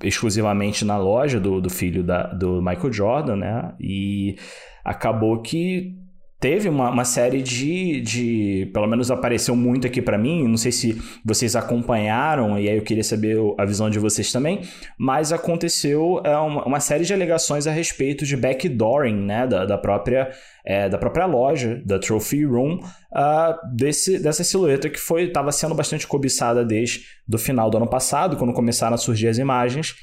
exclusivamente 0.03 0.85
na 0.85 0.97
loja 0.97 1.41
do, 1.41 1.61
do 1.61 1.69
filho 1.69 2.03
da, 2.03 2.29
do 2.29 2.63
Michael 2.63 2.93
Jordan, 2.93 3.37
né, 3.37 3.75
e 3.81 4.37
acabou 4.85 5.43
que 5.43 6.00
teve 6.41 6.69
uma, 6.69 6.91
uma 6.91 7.05
série 7.05 7.43
de, 7.43 8.01
de. 8.01 8.71
Pelo 8.73 8.87
menos 8.87 9.11
apareceu 9.11 9.55
muito 9.55 9.87
aqui 9.87 10.01
para 10.01 10.17
mim. 10.17 10.49
Não 10.49 10.57
sei 10.57 10.73
se 10.73 11.01
vocês 11.23 11.55
acompanharam, 11.55 12.59
e 12.59 12.69
aí 12.69 12.77
eu 12.77 12.83
queria 12.83 13.05
saber 13.05 13.37
a 13.59 13.65
visão 13.67 13.91
de 13.91 13.99
vocês 13.99 14.33
também. 14.33 14.63
Mas 14.99 15.33
aconteceu 15.33 16.21
é, 16.25 16.35
uma, 16.37 16.65
uma 16.65 16.81
série 16.81 17.05
de 17.05 17.13
alegações 17.13 17.67
a 17.67 17.71
respeito 17.71 18.25
de 18.25 18.37
backdooring, 18.37 19.15
né? 19.15 19.47
Da, 19.47 19.67
da 19.67 19.77
própria. 19.79 20.31
É, 20.65 20.89
da 20.89 20.99
própria 20.99 21.27
loja, 21.27 21.81
da 21.87 21.99
Trophy 21.99 22.45
Room, 22.45 22.75
uh, 22.77 23.75
desse, 23.75 24.19
dessa 24.19 24.45
silhueta 24.45 24.91
que 24.91 24.99
foi 24.99 25.25
estava 25.25 25.51
sendo 25.53 25.75
bastante 25.75 26.07
cobiçada 26.07 26.65
desde 26.65 27.03
do 27.27 27.39
final 27.39 27.71
do 27.71 27.79
ano 27.79 27.89
passado, 27.89 28.37
quando 28.37 28.53
começaram 28.53 28.95
a 28.95 28.99
surgir 28.99 29.29
as 29.29 29.39
imagens, 29.39 29.95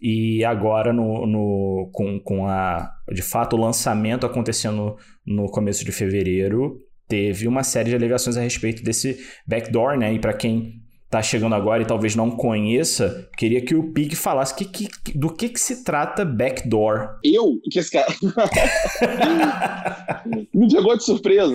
e 0.00 0.44
agora 0.44 0.92
no, 0.92 1.26
no 1.26 1.90
com, 1.92 2.20
com 2.20 2.46
a 2.46 2.90
de 3.12 3.22
fato 3.22 3.56
o 3.56 3.60
lançamento 3.60 4.24
acontecendo 4.24 4.96
no 5.26 5.46
começo 5.46 5.84
de 5.84 5.90
fevereiro, 5.92 6.78
teve 7.08 7.48
uma 7.48 7.62
série 7.62 7.90
de 7.90 7.96
alegações 7.96 8.36
a 8.36 8.40
respeito 8.40 8.82
desse 8.82 9.18
backdoor, 9.46 9.98
né? 9.98 10.12
E 10.12 10.18
para 10.18 10.32
quem 10.32 10.83
tá 11.14 11.22
chegando 11.22 11.54
agora 11.54 11.80
e 11.80 11.86
talvez 11.86 12.16
não 12.16 12.28
conheça, 12.28 13.28
queria 13.36 13.64
que 13.64 13.72
o 13.72 13.92
Pig 13.92 14.16
falasse 14.16 14.52
que, 14.56 14.64
que, 14.64 14.88
do 15.16 15.32
que, 15.32 15.48
que 15.48 15.60
se 15.60 15.84
trata 15.84 16.24
backdoor. 16.24 17.20
Eu? 17.22 17.60
Que 17.70 17.78
esse 17.78 17.92
cara. 17.92 18.08
Me 20.52 20.68
pegou 20.68 20.96
de 20.96 21.04
surpresa. 21.04 21.54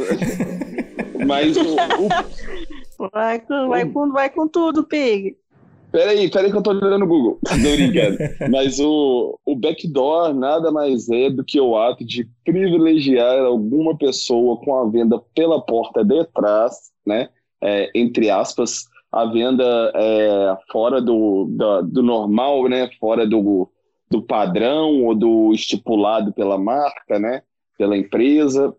Mas 1.28 1.57
o. 1.57 1.74
o... 1.74 3.10
Vai, 3.12 3.39
com, 3.39 3.68
vai, 3.68 3.86
com, 3.86 4.12
vai 4.14 4.30
com 4.30 4.47
tudo, 4.47 4.86
Pig. 4.86 5.36
Peraí, 5.91 6.30
peraí 6.30 6.51
que 6.51 6.57
eu 6.57 6.62
tô 6.62 6.70
olhando 6.70 6.99
no 6.99 7.07
Google. 7.07 7.38
Tô 7.43 7.55
brincando. 7.55 8.18
Mas 8.49 8.80
o, 8.80 9.38
o 9.45 9.57
backdoor 9.57 10.34
nada 10.34 10.72
mais 10.72 11.10
é 11.10 11.30
do 11.30 11.43
que 11.43 11.60
o 11.60 11.76
ato 11.76 12.05
de 12.05 12.26
privilegiar 12.45 13.39
alguma 13.39 13.97
pessoa 13.97 14.55
com 14.57 14.74
a 14.76 14.89
venda 14.89 15.20
pela 15.36 15.60
porta 15.60 16.05
de 16.05 16.24
trás, 16.28 16.91
né? 17.05 17.28
É, 17.62 17.91
entre 17.93 18.30
aspas, 18.30 18.88
a 19.12 19.26
venda 19.26 19.91
é, 19.95 20.57
fora 20.72 21.01
do, 21.01 21.45
do, 21.49 21.82
do, 21.84 22.03
normal, 22.03 22.68
né? 22.68 22.89
Fora 22.99 23.26
do, 23.26 23.70
do 24.10 24.22
padrão 24.22 25.03
ou 25.03 25.16
do 25.16 25.51
estipulado 25.53 26.32
pela 26.34 26.57
marca, 26.57 27.20
né? 27.20 27.41
Pela 27.78 27.97
empresa 27.97 28.76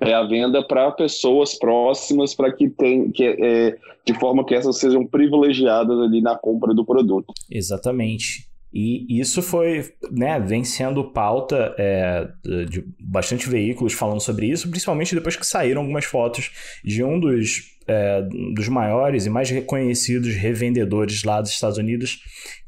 é 0.00 0.14
a 0.14 0.22
venda 0.22 0.66
para 0.66 0.90
pessoas 0.92 1.58
próximas 1.58 2.34
para 2.34 2.50
que 2.50 2.70
tem 2.70 3.10
que 3.10 3.24
é, 3.24 3.76
de 4.04 4.18
forma 4.18 4.44
que 4.44 4.54
essas 4.54 4.78
sejam 4.78 5.06
privilegiadas 5.06 5.98
ali 6.00 6.22
na 6.22 6.36
compra 6.36 6.74
do 6.74 6.84
produto. 6.84 7.32
Exatamente. 7.50 8.48
E 8.72 9.18
isso 9.18 9.42
foi, 9.42 9.92
né, 10.12 10.38
vem 10.38 10.62
sendo 10.62 11.10
pauta 11.10 11.74
é, 11.76 12.28
de 12.66 12.84
bastante 13.00 13.48
veículos 13.48 13.92
falando 13.92 14.20
sobre 14.20 14.46
isso, 14.46 14.70
principalmente 14.70 15.14
depois 15.14 15.34
que 15.34 15.44
saíram 15.44 15.80
algumas 15.80 16.04
fotos 16.04 16.52
de 16.84 17.02
um 17.02 17.18
dos 17.18 17.79
é, 17.90 18.22
dos 18.54 18.68
maiores 18.68 19.26
e 19.26 19.30
mais 19.30 19.50
reconhecidos 19.50 20.34
revendedores 20.36 21.24
lá 21.24 21.40
dos 21.40 21.50
Estados 21.50 21.76
Unidos, 21.76 22.20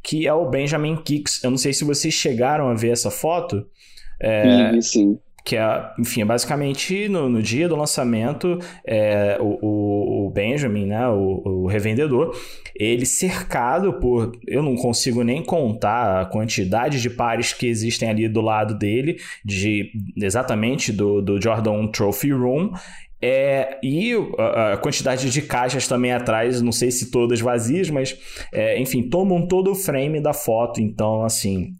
que 0.03 0.27
é 0.27 0.35
o 0.35 0.51
Benjamin 0.51 0.97
Kicks. 0.97 1.45
Eu 1.45 1.51
não 1.51 1.59
sei 1.59 1.73
se 1.73 1.85
vocês 1.85 2.13
chegaram 2.13 2.69
a 2.69 2.75
ver 2.75 2.91
essa 2.91 3.11
foto. 3.11 3.65
É, 4.21 4.73
sim, 4.73 4.81
sim 4.83 5.19
que 5.45 5.57
é, 5.57 5.91
enfim, 5.99 6.23
é 6.23 6.25
basicamente 6.25 7.09
no, 7.09 7.29
no 7.29 7.43
dia 7.43 7.69
do 7.69 7.75
lançamento, 7.75 8.59
é, 8.87 9.37
o, 9.41 10.27
o, 10.27 10.31
Benjamin, 10.31 10.87
né, 10.87 11.09
o, 11.09 11.43
o, 11.45 11.67
revendedor, 11.67 12.33
ele 12.77 13.05
cercado 13.05 13.95
por, 13.95 14.33
eu 14.47 14.63
não 14.63 14.77
consigo 14.77 15.25
nem 15.25 15.43
contar 15.43 16.21
a 16.21 16.27
quantidade 16.27 17.01
de 17.01 17.11
pares 17.11 17.53
que 17.53 17.67
existem 17.67 18.09
ali 18.09 18.29
do 18.29 18.41
lado 18.41 18.79
dele, 18.79 19.17
de 19.45 19.91
exatamente 20.17 20.93
do, 20.93 21.21
do 21.21 21.43
Jordan 21.43 21.89
Trophy 21.89 22.31
Room, 22.31 22.73
é, 23.23 23.79
e 23.83 24.13
a, 24.39 24.77
quantidade 24.77 25.31
de 25.31 25.43
caixas 25.43 25.87
também 25.87 26.13
atrás, 26.13 26.61
não 26.61 26.73
sei 26.73 26.91
se 26.91 27.11
todas 27.11 27.41
vazias, 27.41 27.89
mas 27.89 28.17
é, 28.53 28.81
enfim, 28.81 29.09
tomam 29.09 29.47
todo 29.47 29.71
o 29.71 29.75
frame 29.75 30.21
da 30.21 30.33
foto. 30.33 30.81
Então, 30.81 31.25
assim, 31.25 31.73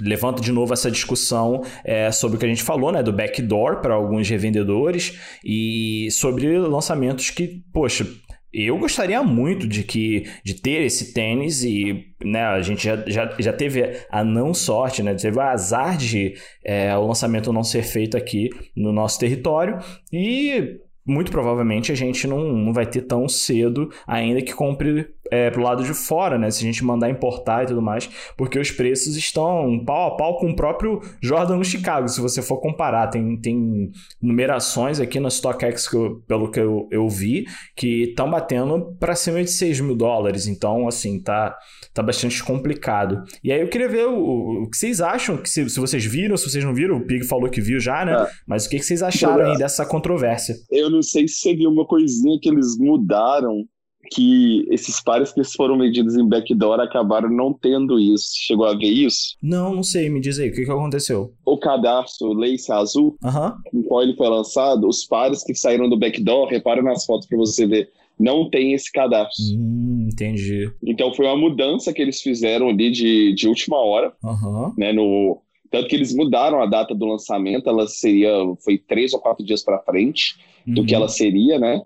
levanta 0.00 0.40
de 0.40 0.50
novo 0.50 0.72
essa 0.72 0.90
discussão 0.90 1.62
é, 1.84 2.10
sobre 2.10 2.36
o 2.36 2.40
que 2.40 2.46
a 2.46 2.48
gente 2.48 2.62
falou, 2.62 2.90
né, 2.90 3.02
do 3.02 3.12
backdoor 3.12 3.80
para 3.80 3.94
alguns 3.94 4.28
revendedores 4.28 5.18
e 5.44 6.08
sobre 6.10 6.58
lançamentos 6.58 7.30
que, 7.30 7.62
poxa, 7.72 8.06
eu 8.52 8.76
gostaria 8.78 9.22
muito 9.22 9.66
de 9.66 9.82
que 9.84 10.24
de 10.44 10.54
ter 10.54 10.82
esse 10.82 11.12
tênis 11.14 11.62
e 11.62 12.06
né, 12.24 12.42
a 12.42 12.60
gente 12.60 12.84
já, 12.84 12.96
já, 13.06 13.34
já 13.38 13.52
teve 13.52 13.82
a 14.10 14.24
não 14.24 14.52
sorte, 14.52 15.02
né, 15.02 15.14
teve 15.14 15.38
o 15.38 15.40
azar 15.40 15.96
de 15.96 16.34
é, 16.64 16.96
o 16.96 17.06
lançamento 17.06 17.52
não 17.52 17.62
ser 17.62 17.82
feito 17.82 18.16
aqui 18.16 18.50
no 18.76 18.92
nosso 18.92 19.18
território. 19.18 19.78
E 20.12 20.78
muito 21.06 21.30
provavelmente 21.30 21.92
a 21.92 21.94
gente 21.94 22.26
não, 22.26 22.52
não 22.52 22.72
vai 22.72 22.86
ter 22.86 23.02
tão 23.02 23.28
cedo 23.28 23.90
ainda 24.06 24.42
que 24.42 24.52
compre 24.52 25.08
é, 25.30 25.50
pro 25.50 25.62
lado 25.62 25.84
de 25.84 25.94
fora, 25.94 26.38
né? 26.38 26.50
Se 26.50 26.62
a 26.62 26.66
gente 26.66 26.84
mandar 26.84 27.08
importar 27.08 27.64
e 27.64 27.66
tudo 27.66 27.80
mais, 27.80 28.08
porque 28.36 28.58
os 28.58 28.70
preços 28.70 29.16
estão 29.16 29.82
pau 29.84 30.08
a 30.08 30.16
pau 30.16 30.38
com 30.38 30.50
o 30.50 30.56
próprio 30.56 31.00
Jordan 31.22 31.56
no 31.56 31.64
Chicago, 31.64 32.08
se 32.08 32.20
você 32.20 32.42
for 32.42 32.58
comparar. 32.58 33.08
Tem, 33.08 33.36
tem 33.36 33.90
numerações 34.20 35.00
aqui 35.00 35.20
na 35.20 35.30
StockX, 35.30 35.88
que 35.88 35.96
eu, 35.96 36.22
pelo 36.26 36.50
que 36.50 36.60
eu, 36.60 36.88
eu 36.90 37.08
vi, 37.08 37.44
que 37.76 38.10
estão 38.10 38.30
batendo 38.30 38.96
para 38.98 39.14
cima 39.14 39.42
de 39.42 39.50
6 39.50 39.80
mil 39.80 39.96
dólares. 39.96 40.46
Então, 40.46 40.88
assim, 40.88 41.20
tá, 41.20 41.56
tá 41.94 42.02
bastante 42.02 42.42
complicado. 42.42 43.22
E 43.42 43.52
aí 43.52 43.60
eu 43.60 43.68
queria 43.68 43.88
ver 43.88 44.06
o, 44.06 44.64
o 44.64 44.70
que 44.70 44.76
vocês 44.76 45.00
acham, 45.00 45.36
que 45.36 45.48
se, 45.48 45.68
se 45.68 45.78
vocês 45.80 46.04
viram, 46.04 46.36
se 46.36 46.48
vocês 46.48 46.64
não 46.64 46.74
viram, 46.74 46.96
o 46.96 47.06
Pig 47.06 47.24
falou 47.24 47.48
que 47.48 47.60
viu 47.60 47.78
já, 47.78 48.04
né? 48.04 48.12
É. 48.12 48.26
Mas 48.46 48.66
o 48.66 48.70
que, 48.70 48.78
que 48.78 48.84
vocês 48.84 49.02
acharam 49.02 49.50
aí 49.50 49.56
dessa 49.56 49.86
controvérsia? 49.86 50.54
Eu 50.70 50.90
não 50.90 51.02
sei 51.02 51.28
se 51.28 51.36
você 51.36 51.54
viu 51.54 51.70
uma 51.70 51.86
coisinha 51.86 52.38
que 52.40 52.48
eles 52.48 52.76
mudaram 52.78 53.64
que 54.10 54.66
esses 54.70 55.00
pares 55.00 55.32
que 55.32 55.44
foram 55.44 55.78
vendidos 55.78 56.16
em 56.16 56.28
backdoor 56.28 56.80
acabaram 56.80 57.30
não 57.30 57.52
tendo 57.52 57.98
isso. 57.98 58.30
Chegou 58.34 58.66
a 58.66 58.74
ver 58.74 58.88
isso? 58.88 59.36
Não, 59.40 59.72
não 59.72 59.84
sei. 59.84 60.08
Me 60.08 60.20
diz 60.20 60.38
aí, 60.38 60.50
o 60.50 60.52
que, 60.52 60.64
que 60.64 60.70
aconteceu? 60.70 61.32
O 61.46 61.56
cadastro 61.56 62.32
Lace 62.32 62.70
Azul, 62.72 63.16
uhum. 63.22 63.52
com 63.70 63.82
qual 63.84 64.02
ele 64.02 64.16
foi 64.16 64.28
lançado, 64.28 64.88
os 64.88 65.04
pares 65.04 65.44
que 65.44 65.54
saíram 65.54 65.88
do 65.88 65.98
backdoor, 65.98 66.48
repara 66.48 66.82
nas 66.82 67.06
fotos 67.06 67.28
para 67.28 67.38
você 67.38 67.66
ver, 67.66 67.88
não 68.18 68.50
tem 68.50 68.74
esse 68.74 68.90
cadastro. 68.90 69.42
Hum, 69.56 70.08
entendi. 70.12 70.70
Então 70.84 71.14
foi 71.14 71.26
uma 71.26 71.36
mudança 71.36 71.92
que 71.92 72.02
eles 72.02 72.20
fizeram 72.20 72.68
ali 72.68 72.90
de, 72.90 73.32
de 73.34 73.46
última 73.48 73.78
hora, 73.78 74.12
uhum. 74.22 74.74
né, 74.76 74.92
no... 74.92 75.40
Tanto 75.70 75.86
que 75.86 75.94
eles 75.94 76.12
mudaram 76.12 76.60
a 76.60 76.66
data 76.66 76.92
do 76.92 77.06
lançamento, 77.06 77.70
ela 77.70 77.86
seria, 77.86 78.32
foi 78.64 78.76
três 78.76 79.14
ou 79.14 79.20
quatro 79.20 79.44
dias 79.44 79.62
para 79.62 79.78
frente 79.78 80.34
do 80.66 80.84
que 80.84 80.94
uhum. 80.94 81.00
ela 81.00 81.08
seria, 81.08 81.60
né? 81.60 81.80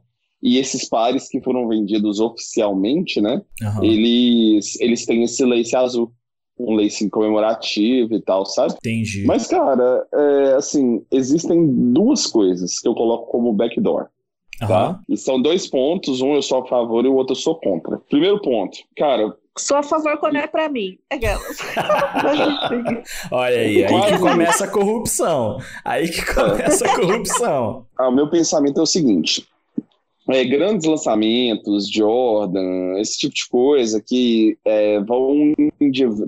E 0.44 0.58
esses 0.58 0.86
pares 0.86 1.26
que 1.26 1.40
foram 1.40 1.66
vendidos 1.66 2.20
oficialmente, 2.20 3.18
né? 3.18 3.40
Uhum. 3.62 3.82
Eles, 3.82 4.78
eles 4.78 5.06
têm 5.06 5.22
esse 5.22 5.42
lace 5.42 5.74
azul. 5.74 6.12
Um 6.58 6.74
lace 6.74 7.08
comemorativo 7.08 8.14
e 8.14 8.20
tal, 8.20 8.44
sabe? 8.44 8.74
Entendi. 8.74 9.24
Mas, 9.24 9.46
cara, 9.46 10.06
é, 10.14 10.54
assim, 10.54 11.02
existem 11.10 11.66
duas 11.92 12.26
coisas 12.26 12.78
que 12.78 12.86
eu 12.86 12.94
coloco 12.94 13.30
como 13.30 13.54
backdoor. 13.54 14.08
Uhum. 14.60 14.68
Tá? 14.68 15.00
E 15.08 15.16
são 15.16 15.40
dois 15.40 15.66
pontos, 15.66 16.20
um 16.20 16.34
eu 16.34 16.42
sou 16.42 16.58
a 16.58 16.66
favor 16.66 17.04
e 17.06 17.08
o 17.08 17.14
outro 17.14 17.32
eu 17.32 17.40
sou 17.40 17.56
contra. 17.56 17.96
Primeiro 18.08 18.40
ponto, 18.40 18.78
cara, 18.96 19.34
Sou 19.56 19.76
a 19.76 19.84
favor 19.84 20.18
quando 20.18 20.36
é 20.36 20.48
pra 20.48 20.68
mim. 20.68 20.98
Aquelas. 21.08 21.40
Olha 23.30 23.56
aí, 23.56 23.84
aí 23.84 24.12
que 24.12 24.18
começa 24.18 24.64
a 24.64 24.68
corrupção. 24.68 25.58
Aí 25.84 26.08
que 26.10 26.24
começa 26.34 26.84
a 26.84 26.96
corrupção. 26.96 27.86
Ah, 27.96 28.08
o 28.08 28.12
meu 28.12 28.28
pensamento 28.28 28.80
é 28.80 28.82
o 28.82 28.86
seguinte: 28.86 29.46
é, 30.28 30.44
grandes 30.44 30.86
lançamentos, 30.86 31.88
Jordan, 31.90 32.98
esse 32.98 33.18
tipo 33.18 33.34
de 33.34 33.48
coisa 33.48 34.00
que 34.00 34.56
é, 34.64 35.00
vão 35.00 35.52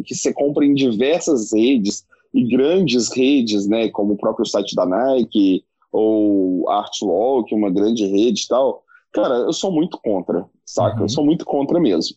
que 0.04 0.14
você 0.14 0.32
compra 0.32 0.64
em 0.64 0.74
diversas 0.74 1.52
redes 1.52 2.04
e 2.32 2.44
grandes 2.44 3.10
redes, 3.14 3.66
né, 3.66 3.88
como 3.88 4.12
o 4.12 4.18
próprio 4.18 4.44
site 4.44 4.74
da 4.74 4.84
Nike 4.84 5.64
ou 5.90 6.68
Artwalk, 6.68 7.54
uma 7.54 7.70
grande 7.70 8.06
rede 8.06 8.42
e 8.42 8.48
tal. 8.48 8.82
Cara, 9.12 9.34
eu 9.36 9.52
sou 9.52 9.72
muito 9.72 9.98
contra, 10.02 10.44
saca? 10.66 10.96
Uhum. 10.96 11.04
Eu 11.04 11.08
sou 11.08 11.24
muito 11.24 11.46
contra 11.46 11.80
mesmo. 11.80 12.14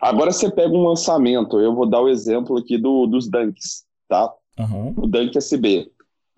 Agora 0.00 0.32
você 0.32 0.50
pega 0.50 0.74
um 0.74 0.88
lançamento, 0.88 1.60
eu 1.60 1.72
vou 1.72 1.86
dar 1.86 2.00
o 2.00 2.08
exemplo 2.08 2.58
aqui 2.58 2.76
do, 2.76 3.06
dos 3.06 3.30
Dunks, 3.30 3.84
tá? 4.08 4.32
Uhum. 4.58 4.92
O 4.96 5.06
Dunk 5.06 5.38
SB. 5.38 5.88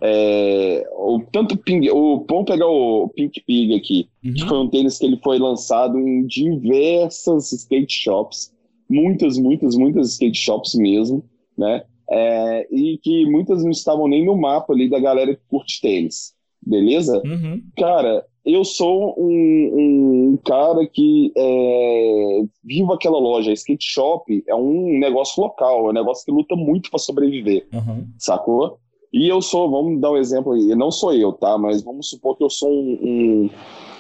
É, 0.03 0.87
o, 0.93 1.23
tanto 1.33 1.57
Ping, 1.57 1.89
o, 1.89 2.23
vamos 2.29 2.45
pegar 2.45 2.67
o 2.67 3.09
Pink 3.09 3.41
Pig 3.47 3.75
aqui, 3.75 4.11
uhum. 4.25 4.35
que 4.35 4.47
foi 4.47 4.59
um 4.59 4.69
tênis 4.69 4.99
que 4.99 5.07
ele 5.07 5.19
foi 5.23 5.39
lançado 5.39 5.99
em 5.99 6.27
diversas 6.27 7.53
skate 7.53 7.93
shops, 7.93 8.53
muitas, 8.89 9.39
muitas, 9.39 9.77
muitas 9.77 10.13
skate 10.13 10.39
shops 10.39 10.75
mesmo, 10.75 11.25
né? 11.57 11.85
É, 12.11 12.67
e 12.71 12.99
que 12.99 13.25
muitas 13.27 13.63
não 13.63 13.71
estavam 13.71 14.07
nem 14.07 14.25
no 14.25 14.37
mapa 14.37 14.73
ali 14.73 14.91
da 14.91 14.99
galera 14.99 15.35
que 15.35 15.43
curte 15.49 15.81
tênis, 15.81 16.35
beleza? 16.61 17.23
Uhum. 17.25 17.63
Cara, 17.77 18.25
eu 18.45 18.63
sou 18.63 19.15
um, 19.19 20.33
um 20.33 20.39
cara 20.45 20.87
que 20.87 21.33
é, 21.35 22.43
vivo 22.63 22.93
aquela 22.93 23.19
loja. 23.19 23.53
Skate 23.53 23.87
shop 23.87 24.45
é 24.47 24.55
um 24.55 24.99
negócio 24.99 25.43
local, 25.43 25.87
é 25.87 25.91
um 25.91 25.95
negócio 25.95 26.25
que 26.27 26.33
luta 26.33 26.55
muito 26.55 26.91
para 26.91 26.99
sobreviver, 26.99 27.67
uhum. 27.73 28.07
sacou? 28.19 28.79
E 29.15 29.29
eu 29.29 29.41
sou, 29.41 29.71
vamos 29.71 30.01
dar 30.01 30.11
um 30.11 30.17
exemplo 30.17 30.55
aí, 30.55 30.75
não 30.75 30.91
sou 30.91 31.15
eu, 31.15 31.33
tá? 31.33 31.57
Mas 31.57 31.85
vamos 31.85 32.09
supor 32.09 32.37
que 32.37 32.43
eu 32.43 32.51
sou 32.51 32.69
um, 32.69 32.99
um, 33.01 33.51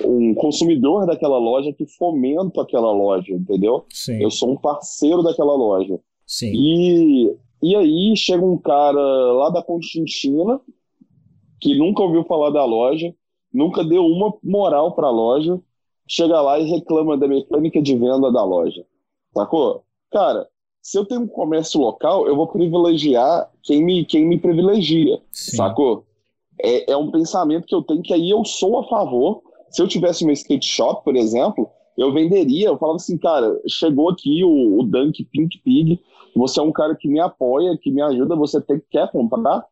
um 0.05 0.35
consumidor 0.35 1.07
daquela 1.07 1.39
loja 1.39 1.73
que 1.73 1.87
fomento 1.87 2.61
aquela 2.61 2.91
loja, 2.91 3.33
entendeu? 3.33 3.85
Sim. 3.91 4.21
Eu 4.21 4.29
sou 4.29 4.51
um 4.51 4.57
parceiro 4.57 5.23
daquela 5.23 5.55
loja. 5.55 6.01
Sim. 6.27 6.51
E, 6.53 7.37
e 7.63 7.77
aí 7.77 8.17
chega 8.17 8.45
um 8.45 8.59
cara 8.59 9.01
lá 9.01 9.51
da 9.51 9.63
Constantina 9.63 10.61
que 11.61 11.79
nunca 11.79 12.03
ouviu 12.03 12.25
falar 12.25 12.51
da 12.51 12.65
loja, 12.65 13.15
nunca 13.53 13.85
deu 13.85 14.05
uma 14.05 14.35
moral 14.43 14.97
para 14.97 15.07
a 15.07 15.13
loja, 15.13 15.61
chega 16.09 16.41
lá 16.41 16.59
e 16.59 16.69
reclama 16.69 17.17
da 17.17 17.29
mecânica 17.29 17.81
de 17.81 17.97
venda 17.97 18.33
da 18.33 18.45
loja. 18.45 18.85
Sacou? 19.33 19.85
Cara, 20.11 20.49
se 20.85 20.99
eu 20.99 21.07
tenho 21.07 21.23
um 21.23 21.27
comércio 21.27 21.81
local, 21.81 22.29
eu 22.29 22.37
vou 22.37 22.47
privilegiar 22.47 23.51
quem 23.63 23.83
me, 23.83 24.05
quem 24.05 24.27
me 24.27 24.39
privilegia, 24.39 25.19
Sim. 25.33 25.57
sacou? 25.57 26.05
É, 26.61 26.93
é 26.93 26.97
um 26.97 27.11
pensamento 27.11 27.67
que 27.67 27.75
eu 27.75 27.81
tenho 27.81 28.03
que 28.03 28.13
aí 28.13 28.29
eu 28.29 28.45
sou 28.45 28.79
a 28.79 28.87
favor. 28.87 29.41
Se 29.71 29.81
eu 29.81 29.89
tivesse 29.89 30.25
uma 30.25 30.35
skate 30.35 30.67
shop, 30.67 31.03
por 31.03 31.17
exemplo, 31.17 31.71
eu 31.97 32.13
venderia, 32.13 32.69
eu 32.69 32.77
falava 32.77 32.97
assim, 32.97 33.17
cara, 33.17 33.59
chegou 33.67 34.11
aqui 34.11 34.45
o, 34.45 34.79
o 34.79 34.83
Dunk 34.83 35.25
Pink 35.25 35.59
Pig, 35.65 35.99
você 36.37 36.61
é 36.61 36.63
um 36.63 36.71
cara 36.71 36.95
que 36.95 37.09
me 37.09 37.19
apoia, 37.19 37.79
que 37.79 37.91
me 37.91 38.03
ajuda, 38.03 38.37
você 38.37 38.61
tem, 38.61 38.83
quer 38.91 39.11
comprar, 39.11 39.65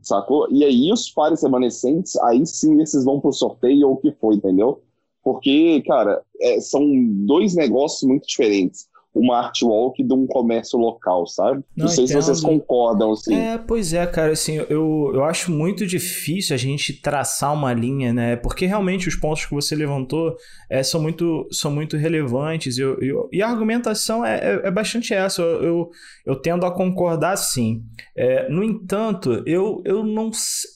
sacou? 0.00 0.48
E 0.50 0.64
aí 0.64 0.90
os 0.90 1.10
pares 1.10 1.42
remanescentes, 1.42 2.16
aí 2.16 2.44
sim 2.46 2.80
esses 2.80 3.04
vão 3.04 3.20
pro 3.20 3.32
sorteio 3.32 3.88
ou 3.88 3.94
o 3.94 3.96
que 3.98 4.12
for, 4.12 4.32
entendeu? 4.32 4.80
Porque, 5.22 5.82
cara, 5.82 6.22
é, 6.40 6.58
são 6.58 6.82
dois 7.26 7.54
negócios 7.54 8.08
muito 8.08 8.26
diferentes 8.26 8.88
uma 9.14 9.38
art 9.38 9.62
walk 9.62 10.02
de 10.02 10.12
um 10.12 10.26
comércio 10.26 10.78
local, 10.78 11.26
sabe? 11.26 11.62
Não, 11.76 11.84
Não 11.84 11.88
sei 11.88 12.04
entendo. 12.04 12.22
se 12.22 12.26
vocês 12.26 12.40
concordam, 12.40 13.12
assim. 13.12 13.34
É, 13.34 13.56
pois 13.56 13.92
é, 13.92 14.04
cara, 14.06 14.32
assim, 14.32 14.56
eu, 14.68 15.12
eu 15.14 15.24
acho 15.24 15.52
muito 15.52 15.86
difícil 15.86 16.54
a 16.54 16.58
gente 16.58 16.92
traçar 17.00 17.54
uma 17.54 17.72
linha, 17.72 18.12
né? 18.12 18.36
Porque 18.36 18.66
realmente 18.66 19.08
os 19.08 19.14
pontos 19.14 19.46
que 19.46 19.54
você 19.54 19.76
levantou 19.76 20.36
é, 20.68 20.82
são, 20.82 21.00
muito, 21.00 21.46
são 21.52 21.70
muito 21.70 21.96
relevantes 21.96 22.76
eu, 22.76 22.98
eu, 23.00 23.28
e 23.32 23.40
a 23.40 23.48
argumentação 23.48 24.24
é, 24.24 24.38
é, 24.38 24.68
é 24.68 24.70
bastante 24.70 25.14
essa. 25.14 25.40
Eu, 25.42 25.62
eu, 25.62 25.90
eu, 26.26 26.36
tendo 26.36 26.66
a 26.66 26.74
concordar, 26.74 27.36
sim. 27.36 27.82
É, 28.16 28.48
no 28.48 28.64
entanto, 28.64 29.42
eu, 29.46 29.80
eu 29.84 30.04
não 30.04 30.32
sei 30.32 30.74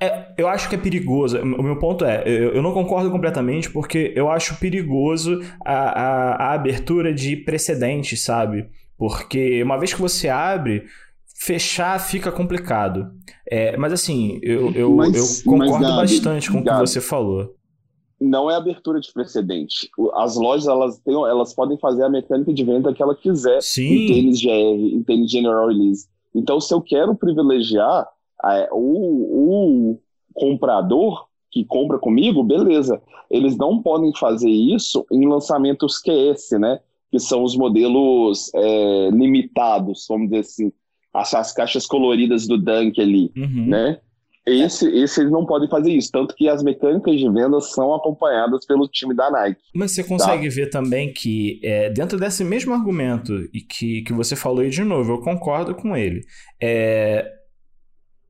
é, 0.00 0.32
eu 0.38 0.46
acho 0.46 0.68
que 0.68 0.76
é 0.76 0.78
perigoso. 0.78 1.38
O 1.38 1.62
meu 1.62 1.78
ponto 1.78 2.04
é, 2.04 2.22
eu, 2.24 2.54
eu 2.54 2.62
não 2.62 2.72
concordo 2.72 3.10
completamente 3.10 3.70
porque 3.70 4.12
eu 4.14 4.30
acho 4.30 4.58
perigoso 4.58 5.40
a, 5.64 5.72
a, 5.72 6.34
a 6.34 6.54
abertura 6.54 7.12
de 7.12 7.36
precedentes, 7.36 8.22
sabe? 8.22 8.68
Porque 8.96 9.62
uma 9.62 9.76
vez 9.76 9.92
que 9.92 10.00
você 10.00 10.28
abre, 10.28 10.84
fechar 11.34 11.98
fica 12.00 12.30
complicado. 12.30 13.10
É, 13.50 13.76
mas 13.76 13.92
assim, 13.92 14.38
eu, 14.42 14.72
eu, 14.72 14.94
mas, 14.94 15.44
eu 15.44 15.50
concordo 15.50 15.86
bastante 15.96 16.50
com 16.50 16.58
o 16.58 16.64
que 16.64 16.74
você 16.74 17.00
falou. 17.00 17.54
não 18.20 18.48
é 18.48 18.54
abertura 18.54 19.00
de 19.00 19.12
precedente. 19.12 19.90
As 20.14 20.36
lojas 20.36 20.68
elas, 20.68 20.98
têm, 20.98 21.14
elas 21.14 21.54
podem 21.54 21.76
fazer 21.78 22.04
a 22.04 22.08
mecânica 22.08 22.52
de 22.52 22.64
venda 22.64 22.94
que 22.94 23.02
ela 23.02 23.16
quiser 23.16 23.60
Sim. 23.62 23.82
em 23.82 24.06
tênis 24.06 24.40
GR, 24.40 24.96
em 24.96 25.02
tênis 25.02 25.30
General 25.30 25.66
Release. 25.66 26.06
Então, 26.32 26.60
se 26.60 26.72
eu 26.72 26.80
quero 26.80 27.16
privilegiar 27.16 28.02
é, 28.02 28.08
o, 28.72 29.92
o 29.92 30.00
comprador 30.34 31.26
que 31.50 31.64
compra 31.64 31.98
comigo, 31.98 32.42
beleza. 32.44 33.00
Eles 33.30 33.56
não 33.56 33.82
podem 33.82 34.12
fazer 34.14 34.50
isso 34.50 35.04
em 35.10 35.26
lançamentos 35.26 36.00
QS, 36.00 36.58
né? 36.58 36.80
Que 37.10 37.18
são 37.18 37.42
os 37.42 37.56
modelos 37.56 38.50
é, 38.54 39.10
limitados, 39.10 40.06
vamos 40.08 40.28
dizer 40.28 40.40
assim. 40.40 40.72
As, 41.12 41.34
as 41.34 41.52
caixas 41.52 41.86
coloridas 41.86 42.46
do 42.46 42.58
Dunk 42.58 43.00
ali, 43.00 43.32
uhum. 43.36 43.66
né? 43.66 43.98
Esse, 44.46 44.88
esse 44.96 45.20
eles 45.20 45.30
não 45.30 45.44
podem 45.44 45.68
fazer 45.68 45.92
isso, 45.92 46.10
tanto 46.10 46.34
que 46.34 46.48
as 46.48 46.62
mecânicas 46.62 47.18
de 47.18 47.30
venda 47.30 47.60
são 47.60 47.94
acompanhadas 47.94 48.64
pelo 48.64 48.88
time 48.88 49.14
da 49.14 49.30
Nike. 49.30 49.60
Mas 49.74 49.92
você 49.92 50.02
consegue 50.02 50.48
tá? 50.48 50.54
ver 50.54 50.70
também 50.70 51.12
que, 51.12 51.60
é, 51.62 51.90
dentro 51.90 52.18
desse 52.18 52.42
mesmo 52.44 52.72
argumento 52.72 53.34
e 53.52 53.60
que, 53.60 54.02
que 54.02 54.12
você 54.12 54.34
falou 54.34 54.60
aí 54.60 54.70
de 54.70 54.82
novo, 54.82 55.12
eu 55.12 55.20
concordo 55.20 55.74
com 55.74 55.94
ele. 55.94 56.22
É, 56.60 57.30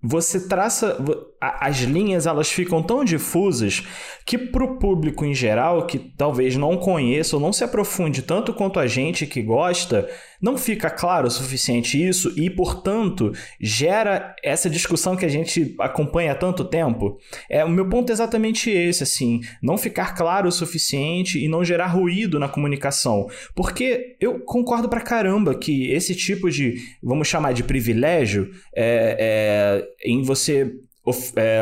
você 0.03 0.47
traça 0.49 0.97
as 1.41 1.79
linhas 1.79 2.27
elas 2.27 2.51
ficam 2.51 2.83
tão 2.83 3.05
difusas 3.05 3.85
que 4.27 4.37
para 4.37 4.65
o 4.65 4.79
público 4.79 5.25
em 5.25 5.33
geral 5.33 5.87
que 5.87 5.99
talvez 5.99 6.57
não 6.57 6.77
conheça 6.77 7.37
ou 7.37 7.43
não 7.43 7.53
se 7.53 7.63
aprofunde 7.63 8.23
tanto 8.23 8.53
quanto 8.53 8.81
a 8.81 8.87
gente 8.87 9.27
que 9.27 9.41
gosta 9.41 10.09
não 10.41 10.57
fica 10.57 10.91
claro 10.91 11.29
o 11.29 11.31
suficiente 11.31 12.01
isso 12.01 12.33
e 12.37 12.51
portanto 12.51 13.33
gera 13.61 14.35
essa 14.43 14.69
discussão 14.69 15.17
que 15.17 15.25
a 15.25 15.29
gente 15.29 15.75
acompanha 15.81 16.33
há 16.33 16.35
tanto 16.35 16.65
tempo. 16.65 17.19
É 17.49 17.65
o 17.65 17.71
meu 17.71 17.89
ponto 17.89 18.11
é 18.11 18.13
exatamente 18.13 18.71
esse 18.71 19.03
assim 19.03 19.41
não 19.63 19.79
ficar 19.79 20.15
claro 20.15 20.49
o 20.49 20.53
suficiente 20.53 21.43
e 21.43 21.49
não 21.49 21.65
gerar 21.65 21.87
ruído 21.87 22.39
na 22.39 22.49
comunicação. 22.49 23.29
Porque 23.55 24.17
eu 24.21 24.41
concordo 24.41 24.89
pra 24.89 25.01
caramba 25.01 25.55
que 25.55 25.91
esse 25.91 26.15
tipo 26.15 26.51
de 26.51 26.77
vamos 27.03 27.29
chamar 27.29 27.53
de 27.53 27.63
privilégio 27.63 28.51
é, 28.75 29.85
é 30.05 30.09
em 30.11 30.23
você 30.23 30.73
é, 31.37 31.61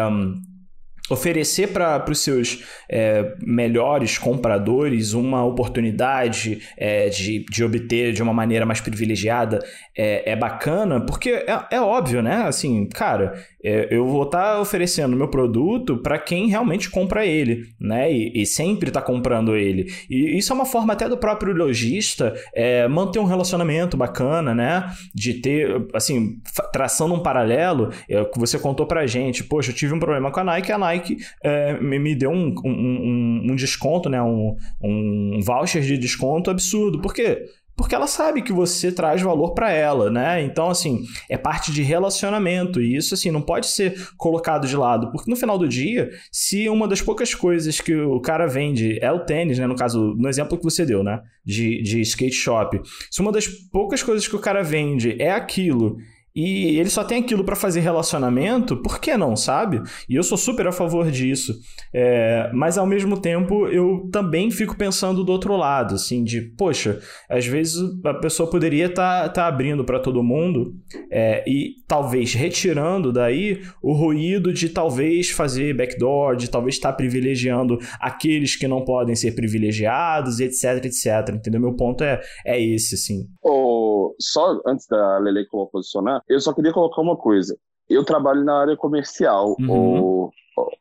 oferecer 1.10 1.68
para 1.68 2.04
os 2.10 2.20
seus 2.20 2.64
é, 2.88 3.34
melhores 3.40 4.18
compradores 4.18 5.12
uma 5.12 5.44
oportunidade 5.44 6.62
é, 6.76 7.08
de, 7.08 7.44
de 7.44 7.64
obter 7.64 8.12
de 8.12 8.22
uma 8.22 8.32
maneira 8.32 8.66
mais 8.66 8.80
privilegiada 8.80 9.64
é, 9.96 10.32
é 10.32 10.36
bacana, 10.36 11.00
porque 11.00 11.30
é, 11.30 11.64
é 11.70 11.80
óbvio, 11.80 12.22
né? 12.22 12.44
Assim, 12.46 12.86
cara, 12.86 13.34
é, 13.62 13.88
eu 13.90 14.06
vou 14.06 14.24
estar 14.24 14.54
tá 14.54 14.60
oferecendo 14.60 15.16
meu 15.16 15.28
produto 15.28 15.96
para 15.98 16.18
quem 16.18 16.48
realmente 16.48 16.90
compra 16.90 17.24
ele, 17.24 17.64
né? 17.80 18.12
E, 18.12 18.42
e 18.42 18.46
sempre 18.46 18.88
está 18.88 19.00
comprando 19.00 19.56
ele. 19.56 19.92
E 20.10 20.36
isso 20.36 20.52
é 20.52 20.54
uma 20.54 20.66
forma 20.66 20.92
até 20.92 21.08
do 21.08 21.16
próprio 21.16 21.54
lojista 21.54 22.34
é, 22.54 22.86
manter 22.88 23.18
um 23.18 23.24
relacionamento 23.24 23.96
bacana, 23.96 24.54
né? 24.54 24.90
De 25.14 25.34
ter, 25.34 25.86
assim, 25.94 26.38
traçando 26.72 27.14
um 27.14 27.20
paralelo, 27.20 27.90
é, 28.08 28.24
que 28.24 28.38
você 28.38 28.58
contou 28.58 28.86
pra 28.86 29.06
gente, 29.06 29.42
poxa, 29.44 29.70
eu 29.70 29.74
tive 29.74 29.94
um 29.94 29.98
problema 29.98 30.30
com 30.30 30.40
a 30.40 30.44
Nike, 30.44 30.72
a 30.72 30.78
Nike 30.78 30.95
é, 31.42 31.80
me, 31.80 32.14
deu 32.14 32.30
um, 32.30 32.54
um, 32.64 32.70
um, 32.70 33.46
um 33.50 33.56
desconto, 33.56 34.08
né? 34.08 34.22
Um, 34.22 34.56
um 34.82 35.40
voucher 35.42 35.82
de 35.82 35.96
desconto 35.98 36.50
absurdo. 36.50 37.00
Por 37.00 37.12
quê? 37.12 37.44
porque 37.76 37.94
ela 37.94 38.06
sabe 38.06 38.40
que 38.40 38.52
você 38.52 38.90
traz 38.90 39.20
valor 39.20 39.52
para 39.52 39.70
ela, 39.70 40.10
né? 40.10 40.42
Então, 40.42 40.70
assim, 40.70 41.04
é 41.28 41.36
parte 41.36 41.70
de 41.70 41.82
relacionamento 41.82 42.80
e 42.80 42.96
isso, 42.96 43.12
assim, 43.12 43.30
não 43.30 43.42
pode 43.42 43.66
ser 43.66 43.94
colocado 44.16 44.66
de 44.66 44.74
lado, 44.74 45.12
porque 45.12 45.30
no 45.30 45.36
final 45.36 45.58
do 45.58 45.68
dia, 45.68 46.10
se 46.32 46.68
uma 46.70 46.88
das 46.88 47.02
poucas 47.02 47.34
coisas 47.34 47.78
que 47.80 47.94
o 47.94 48.18
cara 48.18 48.46
vende 48.46 48.98
é 49.02 49.12
o 49.12 49.20
tênis, 49.20 49.58
né? 49.58 49.66
No 49.66 49.76
caso, 49.76 50.14
no 50.16 50.28
exemplo 50.28 50.56
que 50.56 50.64
você 50.64 50.86
deu, 50.86 51.04
né? 51.04 51.20
De, 51.44 51.82
de 51.82 52.00
skate 52.00 52.34
shop, 52.34 52.80
se 53.10 53.20
uma 53.20 53.30
das 53.30 53.46
poucas 53.46 54.02
coisas 54.02 54.26
que 54.26 54.34
o 54.34 54.40
cara 54.40 54.62
vende 54.62 55.14
é 55.20 55.30
aquilo 55.30 55.98
e 56.36 56.78
ele 56.78 56.90
só 56.90 57.02
tem 57.02 57.20
aquilo 57.22 57.42
para 57.42 57.56
fazer 57.56 57.80
relacionamento, 57.80 58.76
por 58.76 59.00
que 59.00 59.16
não, 59.16 59.34
sabe? 59.34 59.82
E 60.06 60.14
eu 60.14 60.22
sou 60.22 60.36
super 60.36 60.66
a 60.66 60.72
favor 60.72 61.10
disso. 61.10 61.54
É, 61.94 62.50
mas 62.52 62.76
ao 62.76 62.86
mesmo 62.86 63.18
tempo 63.18 63.66
eu 63.68 64.06
também 64.12 64.50
fico 64.50 64.76
pensando 64.76 65.24
do 65.24 65.32
outro 65.32 65.56
lado, 65.56 65.94
assim, 65.94 66.22
de, 66.22 66.42
poxa, 66.42 67.00
às 67.30 67.46
vezes 67.46 67.82
a 68.04 68.14
pessoa 68.14 68.50
poderia 68.50 68.86
estar 68.86 69.22
tá, 69.22 69.28
tá 69.30 69.46
abrindo 69.46 69.82
para 69.82 69.98
todo 69.98 70.22
mundo 70.22 70.74
é, 71.10 71.42
e 71.48 71.76
talvez 71.88 72.34
retirando 72.34 73.10
daí 73.10 73.62
o 73.82 73.94
ruído 73.94 74.52
de 74.52 74.68
talvez 74.68 75.30
fazer 75.30 75.74
backdoor, 75.74 76.36
de 76.36 76.50
talvez 76.50 76.74
estar 76.74 76.90
tá 76.90 76.96
privilegiando 76.96 77.78
aqueles 77.98 78.56
que 78.56 78.68
não 78.68 78.84
podem 78.84 79.14
ser 79.14 79.34
privilegiados, 79.34 80.38
etc, 80.40 80.84
etc. 80.84 81.34
Entendeu? 81.34 81.60
Meu 81.60 81.74
ponto 81.74 82.04
é, 82.04 82.20
é 82.44 82.62
esse, 82.62 82.94
assim. 82.94 83.26
Oh, 83.42 84.14
só 84.20 84.60
antes 84.66 84.86
da 84.86 85.18
Lele 85.18 85.46
posicionar, 85.72 86.22
eu 86.28 86.40
só 86.40 86.52
queria 86.52 86.72
colocar 86.72 87.00
uma 87.00 87.16
coisa. 87.16 87.56
Eu 87.88 88.04
trabalho 88.04 88.44
na 88.44 88.60
área 88.60 88.76
comercial, 88.76 89.56
uhum. 89.58 90.00
o, 90.00 90.32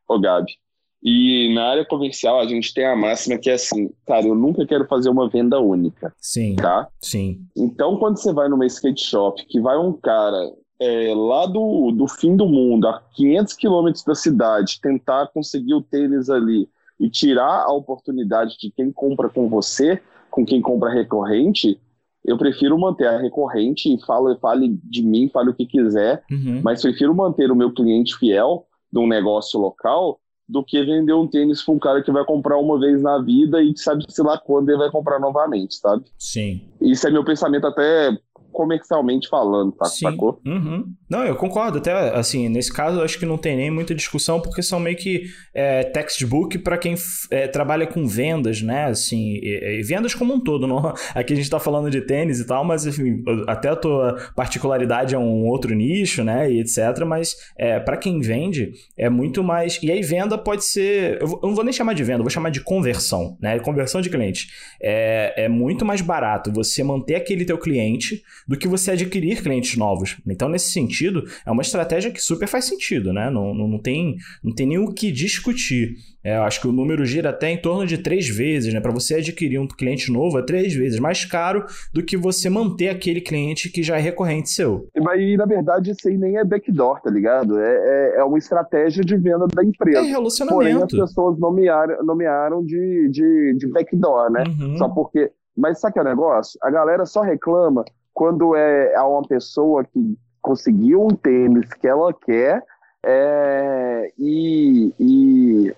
o, 0.10 0.20
Gabi. 0.20 0.54
E 1.04 1.54
na 1.54 1.66
área 1.66 1.86
comercial 1.86 2.40
a 2.40 2.48
gente 2.48 2.74
tem 2.74 2.86
a 2.86 2.96
máxima 2.96 3.38
que 3.38 3.50
é 3.50 3.54
assim, 3.54 3.92
cara, 4.08 4.26
eu 4.26 4.34
nunca 4.34 4.66
quero 4.66 4.88
fazer 4.88 5.10
uma 5.10 5.30
venda 5.30 5.60
única. 5.60 6.14
Sim. 6.20 6.56
Tá? 6.56 6.88
Sim. 7.00 7.42
Então 7.56 7.98
quando 7.98 8.18
você 8.18 8.34
vai 8.34 8.50
numa 8.50 8.66
skate 8.66 9.04
shop, 9.04 9.46
que 9.46 9.60
vai 9.60 9.78
um 9.78 9.94
cara 9.94 10.52
é, 10.80 11.14
lá 11.16 11.46
do, 11.46 11.92
do 11.92 12.08
fim 12.08 12.36
do 12.36 12.48
mundo, 12.48 12.88
a 12.88 13.02
500 13.14 13.54
quilômetros 13.54 14.04
da 14.04 14.16
cidade, 14.16 14.80
tentar 14.82 15.28
conseguir 15.28 15.76
o 15.76 15.82
tênis 15.82 16.30
ali 16.30 16.68
e 17.00 17.10
tirar 17.10 17.64
a 17.64 17.72
oportunidade 17.72 18.58
de 18.58 18.72
quem 18.72 18.92
compra 18.92 19.30
com 19.30 19.48
você, 19.50 20.02
com 20.30 20.46
quem 20.46 20.62
compra 20.62 20.90
recorrente, 20.90 21.80
eu 22.26 22.38
prefiro 22.38 22.78
manter 22.78 23.08
a 23.08 23.20
recorrente 23.20 23.94
e 23.94 24.04
fale, 24.06 24.38
fale 24.40 24.80
de 24.84 25.04
mim, 25.04 25.30
fale 25.32 25.50
o 25.50 25.54
que 25.54 25.66
quiser, 25.66 26.24
uhum. 26.32 26.62
mas 26.64 26.82
prefiro 26.82 27.14
manter 27.14 27.52
o 27.52 27.56
meu 27.56 27.72
cliente 27.72 28.18
fiel 28.18 28.66
de 28.92 29.00
um 29.00 29.08
negócio 29.08 29.60
local 29.60 30.20
do 30.48 30.64
que 30.64 30.84
vender 30.84 31.14
um 31.14 31.28
tênis 31.28 31.64
para 31.64 31.74
um 31.74 31.80
cara 31.80 32.04
que 32.04 32.12
vai 32.12 32.24
comprar 32.24 32.58
uma 32.58 32.80
vez 32.80 33.02
na 33.02 33.20
vida 33.20 33.62
e 33.62 33.76
sabe 33.76 34.06
se 34.08 34.22
lá 34.22 34.38
quando 34.38 34.70
ele 34.70 34.78
vai 34.78 34.92
comprar 34.92 35.20
novamente, 35.20 35.76
sabe? 35.76 36.06
Sim. 36.20 36.62
Isso 36.80 37.08
é 37.08 37.12
meu 37.12 37.24
pensamento 37.24 37.66
até 37.66 38.16
comercialmente 38.56 39.28
falando, 39.28 39.74
tá? 39.74 39.86
Sim. 39.86 40.06
Sacou? 40.06 40.42
Uhum. 40.46 40.86
Não, 41.10 41.24
eu 41.24 41.36
concordo. 41.36 41.78
Até, 41.78 41.92
assim, 42.16 42.50
nesse 42.50 42.74
caso, 42.74 43.00
eu 43.00 43.04
acho 43.04 43.20
que 43.20 43.26
não 43.26 43.38
tem 43.38 43.56
nem 43.56 43.70
muita 43.70 43.94
discussão, 43.94 44.40
porque 44.40 44.64
são 44.64 44.80
meio 44.80 44.96
que 44.96 45.26
é, 45.54 45.84
textbook 45.84 46.58
para 46.60 46.78
quem 46.78 46.96
é, 47.30 47.48
trabalha 47.48 47.86
com 47.86 48.08
vendas, 48.08 48.62
né? 48.62 48.86
Assim, 48.86 49.40
e, 49.44 49.80
e 49.80 49.84
vendas 49.84 50.16
como 50.16 50.34
um 50.34 50.40
todo. 50.40 50.66
Não? 50.66 50.94
Aqui 51.14 51.34
a 51.34 51.36
gente 51.36 51.50
tá 51.50 51.60
falando 51.60 51.92
de 51.92 52.02
tênis 52.02 52.40
e 52.40 52.48
tal, 52.48 52.64
mas, 52.64 52.86
enfim, 52.86 53.22
até 53.46 53.70
a 53.70 53.76
tua 53.76 54.18
particularidade 54.36 55.14
é 55.14 55.20
um 55.20 55.46
outro 55.46 55.76
nicho, 55.76 56.24
né? 56.24 56.50
E 56.50 56.62
etc. 56.62 57.04
Mas, 57.06 57.36
é, 57.58 57.80
para 57.80 57.98
quem 57.98 58.22
vende, 58.22 58.72
é 58.98 59.10
muito 59.10 59.44
mais... 59.44 59.78
E 59.84 59.92
aí, 59.92 60.02
venda 60.02 60.38
pode 60.38 60.64
ser... 60.64 61.22
Eu 61.22 61.40
não 61.44 61.54
vou 61.54 61.64
nem 61.64 61.74
chamar 61.74 61.94
de 61.94 62.04
venda, 62.04 62.24
vou 62.24 62.30
chamar 62.30 62.50
de 62.50 62.62
conversão, 62.62 63.38
né? 63.42 63.60
Conversão 63.60 64.00
de 64.00 64.10
cliente. 64.10 64.48
É, 64.82 65.46
é 65.46 65.50
muito 65.50 65.84
mais 65.84 66.00
barato 66.00 66.52
você 66.54 66.84
manter 66.84 67.16
aquele 67.16 67.44
teu 67.44 67.58
cliente 67.58 68.24
do 68.48 68.58
que 68.58 68.68
você 68.68 68.92
adquirir 68.92 69.42
clientes 69.42 69.78
novos. 69.78 70.18
Então, 70.28 70.48
nesse 70.48 70.72
sentido, 70.72 71.24
é 71.46 71.52
uma 71.52 71.62
estratégia 71.62 72.12
que 72.12 72.22
super 72.22 72.48
faz 72.48 72.66
sentido, 72.66 73.12
né? 73.12 73.30
Não, 73.30 73.54
não, 73.54 73.68
não 73.68 73.80
tem, 73.80 74.16
não 74.44 74.54
tem 74.54 74.68
nem 74.68 74.78
o 74.78 74.94
que 74.94 75.12
discutir. 75.12 75.96
É, 76.24 76.38
eu 76.38 76.44
acho 76.44 76.60
que 76.60 76.68
o 76.68 76.72
número 76.72 77.06
gira 77.06 77.30
até 77.30 77.50
em 77.52 77.62
torno 77.62 77.86
de 77.86 78.00
três 78.00 78.28
vezes, 78.28 78.74
né? 78.74 78.80
Para 78.80 78.92
você 78.92 79.16
adquirir 79.16 79.60
um 79.60 79.68
cliente 79.68 80.12
novo, 80.12 80.40
é 80.40 80.42
três 80.44 80.74
vezes 80.74 81.00
mais 81.00 81.24
caro 81.24 81.66
do 81.94 82.04
que 82.04 82.18
você 82.18 82.50
manter 82.50 82.90
aquele 82.90 83.22
cliente 83.22 83.70
que 83.70 83.84
já 83.84 83.98
é 83.98 84.02
recorrente 84.02 84.50
seu. 84.50 84.88
Mas, 84.98 85.38
na 85.38 85.46
verdade, 85.46 85.92
isso 85.92 86.08
aí 86.08 86.18
nem 86.18 86.38
é 86.38 86.44
backdoor, 86.44 87.00
tá 87.02 87.12
ligado? 87.12 87.60
É, 87.60 88.16
é, 88.16 88.20
é 88.20 88.24
uma 88.24 88.40
estratégia 88.40 89.04
de 89.04 89.16
venda 89.18 89.46
da 89.54 89.64
empresa. 89.64 90.00
É 90.00 90.02
relacionamento. 90.02 90.56
Porém, 90.56 90.84
as 90.84 91.10
pessoas 91.10 91.38
nomearam, 91.38 92.04
nomearam 92.04 92.66
de, 92.66 93.10
de, 93.12 93.56
de 93.58 93.68
backdoor, 93.68 94.32
né? 94.32 94.44
Uhum. 94.48 94.78
Só 94.78 94.90
porque. 94.90 95.32
Mas 95.56 95.80
sabe 95.80 95.94
que 95.94 96.00
é 96.00 96.02
o 96.02 96.06
negócio? 96.06 96.60
A 96.62 96.70
galera 96.70 97.06
só 97.06 97.22
reclama 97.22 97.86
quando 98.16 98.56
é 98.56 99.00
uma 99.02 99.22
pessoa 99.24 99.84
que 99.84 100.18
conseguiu 100.42 101.04
um 101.04 101.10
tênis 101.10 101.72
que 101.74 101.86
ela 101.86 102.14
quer 102.14 102.64
é, 103.06 104.14
e, 104.18 104.94
e, 104.98 105.76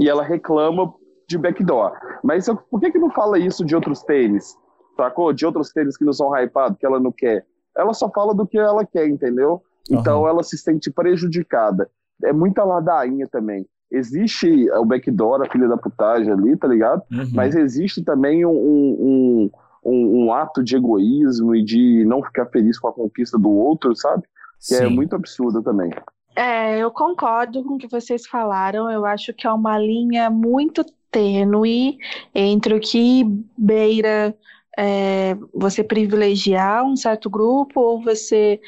e 0.00 0.08
ela 0.08 0.22
reclama 0.22 0.94
de 1.28 1.36
backdoor. 1.36 1.92
Mas 2.24 2.46
por 2.70 2.80
que, 2.80 2.90
que 2.90 2.98
não 2.98 3.10
fala 3.10 3.38
isso 3.38 3.64
de 3.64 3.74
outros 3.74 4.02
tênis? 4.02 4.56
Sacou? 4.96 5.32
De 5.32 5.44
outros 5.44 5.70
tênis 5.72 5.96
que 5.96 6.04
não 6.04 6.12
são 6.12 6.34
hypados, 6.34 6.78
que 6.78 6.86
ela 6.86 6.98
não 6.98 7.12
quer. 7.12 7.44
Ela 7.76 7.92
só 7.92 8.08
fala 8.08 8.34
do 8.34 8.46
que 8.46 8.58
ela 8.58 8.86
quer, 8.86 9.06
entendeu? 9.06 9.62
Então 9.90 10.22
uhum. 10.22 10.28
ela 10.28 10.42
se 10.42 10.56
sente 10.56 10.90
prejudicada. 10.90 11.90
É 12.24 12.32
muita 12.32 12.64
ladainha 12.64 13.28
também. 13.28 13.66
Existe 13.90 14.70
o 14.70 14.86
backdoor, 14.86 15.42
a 15.42 15.50
filha 15.50 15.68
da 15.68 15.76
putagem 15.76 16.32
ali, 16.32 16.56
tá 16.56 16.66
ligado? 16.66 17.02
Uhum. 17.12 17.28
Mas 17.34 17.54
existe 17.54 18.02
também 18.02 18.46
um, 18.46 18.50
um, 18.50 19.50
um, 19.84 20.24
um, 20.24 20.32
ato 20.32 20.62
de 20.62 20.76
egoísmo 20.76 21.54
e 21.54 21.64
de 21.64 22.04
não 22.04 22.22
ficar 22.22 22.46
feliz 22.46 22.78
com 22.78 22.88
a 22.88 22.92
conquista 22.92 23.38
do 23.38 23.50
outro, 23.50 23.94
sabe? 23.96 24.22
Que 24.66 24.74
é 24.74 24.78
Sim. 24.78 24.84
é 24.84 24.88
muito 24.88 25.16
absurdo 25.16 25.62
também. 25.62 25.90
É, 26.34 26.78
eu 26.78 26.90
concordo 26.90 27.62
com 27.64 27.74
o 27.74 27.78
que 27.78 27.88
vocês 27.88 28.26
falaram. 28.26 28.90
Eu 28.90 29.04
acho 29.04 29.34
que 29.34 29.46
é 29.46 29.52
uma 29.52 29.78
linha 29.78 30.30
muito 30.30 30.84
tênue 31.10 31.98
entre 32.34 32.74
o 32.74 32.80
que 32.80 33.24
beira 33.56 34.34
é, 34.78 35.36
você 35.52 35.84
privilegiar 35.84 36.84
um 36.84 36.96
certo 36.96 37.28
grupo 37.28 37.80
ou 37.80 38.02
você 38.02 38.60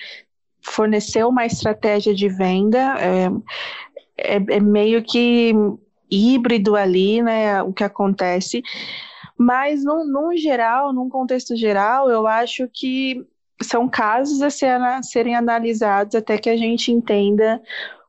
fornecer 0.61 1.25
uma 1.25 1.47
estratégia 1.47 2.15
de 2.15 2.29
venda. 2.29 2.97
É, 2.99 3.31
é, 4.17 4.37
é 4.37 4.61
meio 4.61 5.03
que 5.03 5.55
híbrido 6.11 6.77
ali, 6.77 7.23
né? 7.23 7.63
O 7.63 7.73
que 7.73 7.85
acontece. 7.85 8.63
Mas, 9.37 9.85
num, 9.85 10.07
num 10.07 10.37
geral, 10.37 10.93
num 10.93 11.09
contexto 11.09 11.57
geral, 11.57 12.09
eu 12.11 12.27
acho 12.27 12.69
que 12.73 13.27
são 13.63 13.89
casos 13.89 14.43
a, 14.43 14.51
ser, 14.51 14.81
a 14.81 15.03
serem 15.03 15.35
analisados 15.35 16.15
até 16.15 16.39
que 16.39 16.51
a 16.51 16.57
gente 16.57 16.93
entenda 16.93 17.61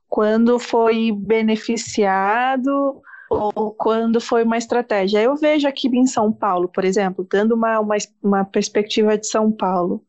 quando 0.07 0.59
foi 0.59 1.11
beneficiado 1.11 3.01
ou 3.29 3.71
quando 3.71 4.21
foi 4.21 4.43
uma 4.43 4.57
estratégia. 4.57 5.21
Eu 5.21 5.35
vejo 5.35 5.67
aqui 5.67 5.87
em 5.87 6.05
São 6.05 6.31
Paulo, 6.31 6.67
por 6.67 6.85
exemplo, 6.85 7.27
dando 7.29 7.55
uma, 7.55 7.79
uma, 7.79 7.95
uma 8.23 8.45
perspectiva 8.45 9.17
de 9.17 9.27
São 9.27 9.51
Paulo, 9.51 10.03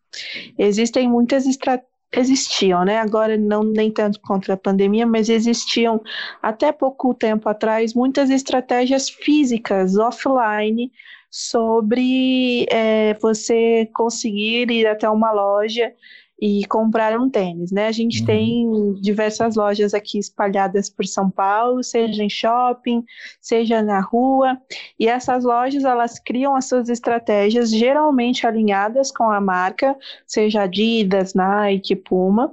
existem 0.59 1.09
muitas 1.09 1.47
estratégias 1.47 1.97
existiam, 2.13 2.85
né? 2.85 2.99
Agora 2.99 3.37
não 3.37 3.63
nem 3.63 3.91
tanto 3.91 4.21
contra 4.21 4.55
a 4.55 4.57
pandemia, 4.57 5.07
mas 5.07 5.29
existiam 5.29 6.01
até 6.43 6.73
pouco 6.73 7.13
tempo 7.13 7.49
atrás 7.49 7.95
muitas 7.95 8.31
estratégias 8.31 9.09
físicas 9.11 9.97
offline 9.97 10.91
sobre 11.31 12.67
é, 12.71 13.15
você 13.15 13.89
conseguir 13.95 14.71
ir 14.71 14.87
até 14.87 15.09
uma 15.09 15.33
loja 15.33 15.93
e 16.41 16.67
comprar 16.67 17.19
um 17.19 17.31
tênis, 17.31 17.73
né? 17.73 17.87
A 17.87 17.93
gente 17.93 18.21
uhum. 18.21 18.27
tem 18.27 18.95
diversas 19.01 19.57
lojas 19.57 19.95
aqui 19.95 20.19
espalhadas 20.19 20.91
por 20.91 21.07
São 21.07 21.31
Paulo, 21.31 21.83
seja 21.83 22.23
em 22.23 22.29
shopping, 22.29 23.03
seja 23.41 23.83
na 23.83 24.01
rua, 24.01 24.59
e 25.01 25.09
essas 25.09 25.45
lojas 25.45 25.85
elas 25.85 26.19
criam 26.19 26.55
as 26.55 26.69
suas 26.69 26.91
estratégias 26.91 27.71
geralmente 27.71 28.47
alinhadas 28.47 29.11
com 29.11 29.31
a 29.31 29.41
marca, 29.41 29.97
seja 30.27 30.63
Adidas, 30.63 31.33
Nike, 31.33 31.97
Puma, 31.97 32.53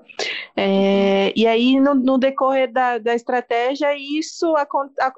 é, 0.56 1.34
e 1.36 1.46
aí 1.46 1.78
no, 1.80 1.94
no 1.94 2.18
decorrer 2.18 2.72
da, 2.72 2.98
da, 2.98 3.14
estratégia 3.14 3.94
isso 3.98 4.54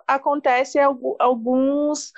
acontece 0.08 0.80
alguns 1.20 2.12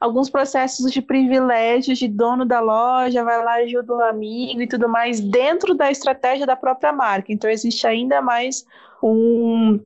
alguns 0.00 0.28
processos 0.28 0.92
de 0.92 1.00
privilégio 1.00 1.94
de 1.94 2.08
dono 2.08 2.44
da 2.44 2.60
loja, 2.60 3.24
vai 3.24 3.42
lá 3.42 3.54
ajuda 3.54 3.94
o 3.94 4.02
amigo 4.02 4.60
e 4.60 4.66
tudo 4.66 4.88
mais 4.88 5.20
dentro 5.20 5.74
da 5.74 5.90
estratégia 5.90 6.46
da 6.46 6.56
própria 6.56 6.92
marca. 6.92 7.32
Então 7.32 7.48
existe 7.48 7.86
ainda 7.86 8.20
mais 8.20 8.64
um, 9.02 9.80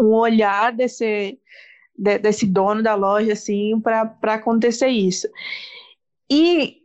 um 0.00 0.14
olhar 0.14 0.72
desse, 0.72 1.38
de, 1.96 2.18
desse 2.18 2.46
dono 2.46 2.82
da 2.82 2.94
loja 2.94 3.32
assim 3.32 3.78
para 3.80 4.34
acontecer 4.34 4.88
isso. 4.88 5.28
E 6.30 6.77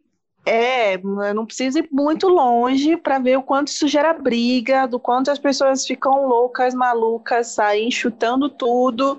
é, 0.46 0.98
não 1.34 1.46
precisa 1.46 1.80
ir 1.80 1.88
muito 1.90 2.28
longe 2.28 2.98
para 2.98 3.18
ver 3.18 3.38
o 3.38 3.44
quanto 3.44 3.70
isso 3.70 3.88
gera 3.88 4.14
briga, 4.14 4.86
do 4.86 5.00
quanto 5.00 5.32
as 5.32 5.40
pessoas 5.40 5.86
ficam 5.86 6.28
loucas, 6.28 6.74
malucas, 6.74 7.48
saem 7.48 7.90
chutando 7.90 8.50
tudo, 8.50 9.18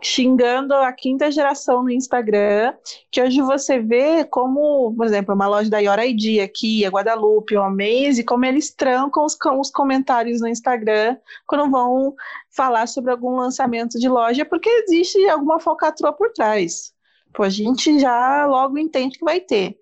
xingando 0.00 0.72
a 0.74 0.92
quinta 0.92 1.28
geração 1.28 1.82
no 1.82 1.90
Instagram, 1.90 2.72
que 3.10 3.20
hoje 3.20 3.42
você 3.42 3.80
vê 3.80 4.24
como, 4.24 4.94
por 4.96 5.06
exemplo, 5.06 5.34
uma 5.34 5.48
loja 5.48 5.68
da 5.68 5.80
Yora 5.80 6.06
ID 6.06 6.40
aqui, 6.40 6.86
a 6.86 6.90
Guadalupe, 6.90 7.56
o 7.56 7.62
Amaze, 7.62 8.22
como 8.22 8.44
eles 8.44 8.70
trancam 8.72 9.24
os, 9.24 9.36
os 9.58 9.70
comentários 9.72 10.40
no 10.40 10.46
Instagram 10.46 11.16
quando 11.48 11.68
vão 11.68 12.14
falar 12.54 12.86
sobre 12.86 13.10
algum 13.10 13.34
lançamento 13.34 13.98
de 13.98 14.08
loja, 14.08 14.44
porque 14.44 14.68
existe 14.68 15.28
alguma 15.28 15.58
falcatrua 15.58 16.12
por 16.12 16.30
trás. 16.32 16.92
Pô, 17.32 17.42
a 17.42 17.48
gente 17.48 17.98
já 17.98 18.46
logo 18.46 18.78
entende 18.78 19.18
que 19.18 19.24
vai 19.24 19.40
ter. 19.40 19.79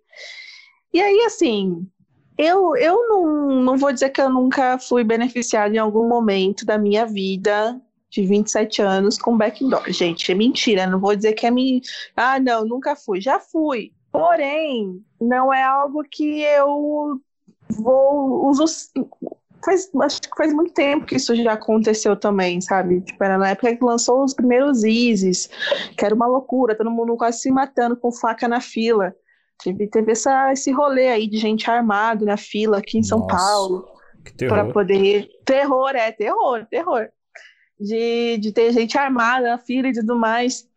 E 0.93 1.01
aí, 1.01 1.25
assim, 1.27 1.87
eu, 2.37 2.77
eu 2.77 3.09
não, 3.09 3.63
não 3.63 3.77
vou 3.77 3.93
dizer 3.93 4.11
que 4.11 4.21
eu 4.21 4.31
nunca 4.31 4.79
fui 4.79 5.05
beneficiada 5.05 5.75
em 5.75 5.79
algum 5.79 6.09
momento 6.09 6.65
da 6.65 6.79
minha 6.79 7.05
vida 7.05 7.81
de 8.11 8.25
27 8.25 8.81
anos 8.81 9.19
com 9.19 9.37
backdoor. 9.37 9.91
Gente, 9.91 10.31
é 10.33 10.35
mentira, 10.35 10.87
não 10.87 10.99
vou 10.99 11.15
dizer 11.15 11.35
que 11.35 11.47
é 11.47 11.51
me. 11.51 11.83
Ah, 12.17 12.39
não, 12.41 12.65
nunca 12.65 12.97
fui. 12.97 13.21
Já 13.21 13.39
fui. 13.39 13.93
Porém, 14.11 15.05
não 15.21 15.53
é 15.53 15.63
algo 15.63 16.03
que 16.11 16.41
eu 16.41 17.21
vou 17.71 18.49
uso 18.49 18.65
faz 19.65 19.91
acho 20.01 20.23
que 20.23 20.37
faz 20.37 20.53
muito 20.53 20.73
tempo 20.73 21.05
que 21.05 21.17
isso 21.17 21.35
já 21.35 21.53
aconteceu 21.53 22.17
também, 22.17 22.61
sabe? 22.61 23.01
Tipo, 23.01 23.23
era 23.23 23.37
na 23.37 23.51
época 23.51 23.77
que 23.77 23.85
lançou 23.85 24.25
os 24.25 24.33
primeiros 24.33 24.85
Isis, 24.85 25.51
que 25.97 26.05
era 26.05 26.15
uma 26.15 26.27
loucura, 26.27 26.77
todo 26.77 26.91
mundo 26.91 27.17
quase 27.17 27.41
se 27.41 27.51
matando 27.51 27.97
com 27.97 28.13
faca 28.13 28.49
na 28.49 28.61
fila. 28.61 29.15
Teve, 29.63 29.89
teve 29.89 30.13
essa, 30.13 30.53
esse 30.53 30.71
rolê 30.71 31.09
aí 31.09 31.27
de 31.27 31.37
gente 31.37 31.69
armado 31.71 32.25
na 32.25 32.37
fila 32.37 32.79
aqui 32.79 32.99
em 32.99 33.03
São 33.03 33.21
Nossa, 33.21 33.37
Paulo. 33.37 33.89
Para 34.47 34.67
poder. 34.67 35.29
Terror, 35.45 35.91
é, 35.97 36.13
terror, 36.13 36.67
terror. 36.71 37.09
De, 37.79 38.39
de 38.39 38.53
ter 38.53 38.73
gente 38.73 38.97
armada 38.97 39.51
na 39.51 39.59
fila 39.59 39.89
e 39.89 39.93
tudo 39.93 40.17
mais. 40.17 40.69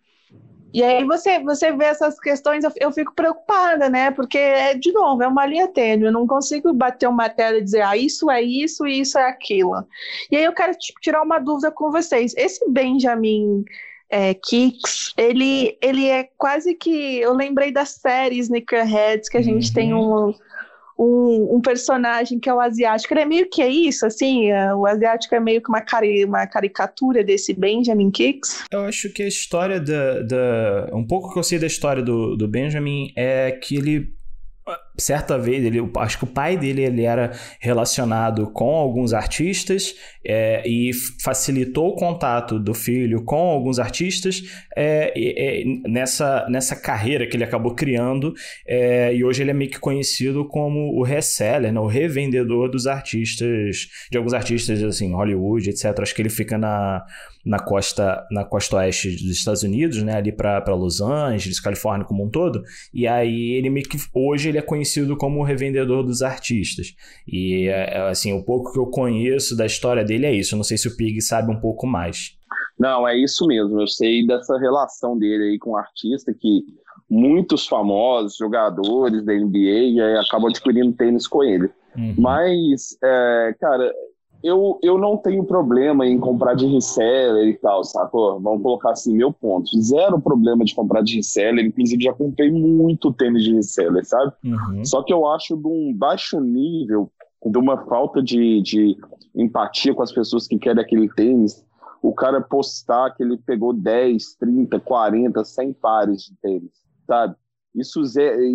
E 0.74 0.82
aí 0.82 1.04
você, 1.04 1.40
você 1.40 1.72
vê 1.74 1.86
essas 1.86 2.18
questões, 2.20 2.64
eu, 2.64 2.72
eu 2.78 2.92
fico 2.92 3.14
preocupada, 3.14 3.90
né? 3.90 4.10
Porque, 4.10 4.38
é, 4.38 4.74
de 4.74 4.92
novo, 4.94 5.22
é 5.22 5.28
uma 5.28 5.46
linha 5.46 5.68
tênue, 5.68 6.06
eu 6.06 6.12
não 6.12 6.26
consigo 6.26 6.72
bater 6.74 7.10
uma 7.10 7.30
tela 7.30 7.58
e 7.58 7.64
dizer, 7.64 7.82
ah, 7.82 7.98
isso 7.98 8.32
é 8.32 8.42
isso 8.42 8.88
e 8.88 9.02
isso 9.02 9.20
é 9.20 9.28
aquilo. 9.28 9.86
E 10.32 10.38
aí 10.38 10.44
eu 10.44 10.54
quero 10.54 10.74
tipo, 10.78 11.00
tirar 11.02 11.22
uma 11.24 11.40
dúvida 11.40 11.72
com 11.72 11.92
vocês. 11.92 12.34
Esse 12.38 12.68
Benjamin 12.70 13.66
é, 14.12 14.34
Kicks, 14.34 15.14
ele, 15.18 15.78
ele 15.82 16.08
é 16.08 16.28
quase 16.38 16.76
que. 16.76 17.18
Eu 17.18 17.34
lembrei 17.34 17.72
das 17.72 17.92
séries 17.92 18.46
Sneakerheads, 18.46 19.30
que 19.30 19.38
a 19.38 19.42
gente 19.42 19.70
uhum. 19.70 19.74
tem 19.74 19.94
um, 19.94 20.34
um, 21.00 21.56
um, 21.56 21.62
personagem 21.62 22.38
que 22.38 22.50
é 22.50 22.54
o 22.54 22.60
asiático. 22.60 23.14
Ele 23.14 23.22
é 23.22 23.26
meio 23.26 23.50
que 23.50 23.62
é 23.62 23.70
isso, 23.70 24.06
assim, 24.06 24.52
é, 24.52 24.76
o 24.76 24.86
asiático 24.86 25.34
é 25.34 25.40
meio 25.40 25.62
que 25.62 25.70
uma, 25.70 25.80
cari 25.80 26.26
uma 26.26 26.46
caricatura 26.46 27.24
desse 27.24 27.54
Benjamin 27.54 28.12
Kicks. 28.12 28.66
Eu 28.70 28.82
acho 28.82 29.10
que 29.14 29.24
a 29.24 29.28
história 29.28 29.80
da, 29.80 30.22
da. 30.22 30.90
Um 30.94 31.08
pouco 31.08 31.32
que 31.32 31.40
eu 31.40 31.44
sei 31.44 31.58
da 31.58 31.68
história 31.68 32.04
do, 32.04 32.36
do 32.36 32.48
Benjamin 32.50 33.14
é 33.16 33.52
que 33.52 33.78
ele 33.78 34.14
certa 34.98 35.38
vez, 35.38 35.64
ele, 35.64 35.80
acho 35.98 36.18
que 36.18 36.24
o 36.24 36.28
pai 36.28 36.58
dele 36.58 36.84
ele 36.84 37.04
era 37.04 37.32
relacionado 37.60 38.52
com 38.52 38.76
alguns 38.76 39.14
artistas 39.14 39.96
é, 40.26 40.62
e 40.68 40.92
facilitou 41.22 41.90
o 41.90 41.96
contato 41.96 42.60
do 42.60 42.74
filho 42.74 43.24
com 43.24 43.50
alguns 43.50 43.80
artistas 43.80 44.44
é, 44.76 45.14
é, 45.16 45.64
nessa, 45.88 46.48
nessa 46.50 46.76
carreira 46.76 47.26
que 47.26 47.36
ele 47.36 47.44
acabou 47.44 47.74
criando 47.74 48.34
é, 48.68 49.14
e 49.14 49.24
hoje 49.24 49.42
ele 49.42 49.52
é 49.52 49.54
meio 49.54 49.72
que 49.72 49.80
conhecido 49.80 50.48
como 50.48 51.00
o 51.00 51.04
reseller, 51.04 51.72
né, 51.72 51.80
o 51.80 51.88
revendedor 51.88 52.70
dos 52.70 52.88
artistas, 52.88 53.88
de 54.12 54.18
alguns 54.18 54.34
artistas 54.34 54.84
assim, 54.84 55.14
Hollywood, 55.14 55.70
etc. 55.70 55.98
Acho 56.00 56.14
que 56.14 56.22
ele 56.22 56.30
fica 56.30 56.58
na, 56.58 57.04
na 57.46 57.60
costa 57.60 58.26
na 58.32 58.46
costa 58.46 58.78
oeste 58.78 59.10
dos 59.10 59.32
Estados 59.32 59.64
Unidos, 59.64 60.02
né, 60.04 60.18
ali 60.18 60.32
para 60.32 60.76
Los 60.76 61.02
Angeles, 61.02 61.60
Califórnia 61.60 62.06
como 62.06 62.24
um 62.24 62.30
todo. 62.30 62.62
E 62.94 63.08
aí 63.08 63.52
ele 63.52 63.70
meio 63.70 63.88
que 63.88 63.98
hoje 64.14 64.50
ele 64.50 64.58
é 64.58 64.62
conhecido 64.62 65.18
como 65.18 65.44
revendedor 65.44 66.04
dos 66.04 66.22
artistas. 66.22 66.96
E 67.28 67.68
é, 67.68 67.98
é, 67.98 68.10
assim, 68.10 68.34
o 68.34 68.44
pouco 68.44 68.72
que 68.72 68.80
eu 68.80 68.88
conheço 68.88 69.56
da 69.56 69.66
história 69.66 70.04
dele 70.04 70.26
é 70.26 70.34
isso. 70.34 70.56
Eu 70.56 70.58
não 70.58 70.64
sei 70.64 70.78
se 70.78 70.88
o 70.88 70.96
Pig 70.96 71.22
sabe 71.22 71.52
um 71.52 71.60
pouco 71.60 71.88
mais. 71.88 72.36
Não, 72.80 73.08
é 73.08 73.16
isso 73.18 73.46
mesmo. 73.46 73.80
Eu 73.80 73.88
sei 73.88 74.26
dessa 74.26 74.58
relação 74.58 75.18
dele 75.18 75.52
aí 75.52 75.60
com 75.60 75.72
o 75.72 75.78
artista 75.78 76.34
que 76.34 76.64
muitos 77.10 77.68
famosos 77.68 78.38
jogadores 78.38 79.24
da 79.24 79.34
NBA 79.34 80.20
acabam 80.20 80.50
adquirindo 80.50 80.94
tênis 80.94 81.28
com 81.28 81.44
ele. 81.44 81.70
Uhum. 81.96 82.16
Mas, 82.18 82.98
é, 83.04 83.56
cara, 83.60 83.92
eu, 84.44 84.80
eu 84.82 84.98
não 84.98 85.18
tenho 85.18 85.44
problema 85.44 86.06
em 86.06 86.20
comprar 86.20 86.56
de 86.56 86.66
reseller 86.66 87.48
e 87.48 87.58
tal, 87.58 87.84
sacou? 87.84 88.40
Vamos 88.40 88.62
colocar 88.62 88.92
assim, 88.92 89.16
meu 89.16 89.32
ponto. 89.32 89.70
Zero 89.80 90.20
problema 90.20 90.64
de 90.64 90.74
comprar 90.74 91.02
de 91.04 91.18
reseller, 91.18 91.66
inclusive 91.66 92.04
já 92.04 92.14
comprei 92.14 92.52
muito 92.52 93.14
tênis 93.14 93.44
de 93.44 93.54
reseller, 93.54 94.06
sabe? 94.06 94.34
Uhum. 94.44 94.84
Só 94.86 95.04
que 95.04 95.14
eu 95.14 95.28
acho 95.28 95.56
de 95.56 95.68
um 95.68 95.94
baixo 95.94 96.40
nível, 96.40 97.12
de 97.46 97.58
uma 97.58 97.86
falta 97.86 98.22
de, 98.22 98.62
de 98.62 98.98
empatia 99.36 99.94
com 99.94 100.04
as 100.04 100.12
pessoas 100.12 100.48
que 100.48 100.58
querem 100.58 100.82
aquele 100.82 101.10
tênis, 101.10 101.64
o 102.02 102.14
cara 102.14 102.42
postar 102.42 103.12
que 103.12 103.24
ele 103.24 103.38
pegou 103.38 103.74
10, 103.74 104.36
30, 104.36 104.80
40, 104.80 105.44
100 105.44 105.74
pares 105.74 106.24
de 106.24 106.36
tênis, 106.42 106.72
sabe? 107.06 107.36
Isso, 107.76 108.02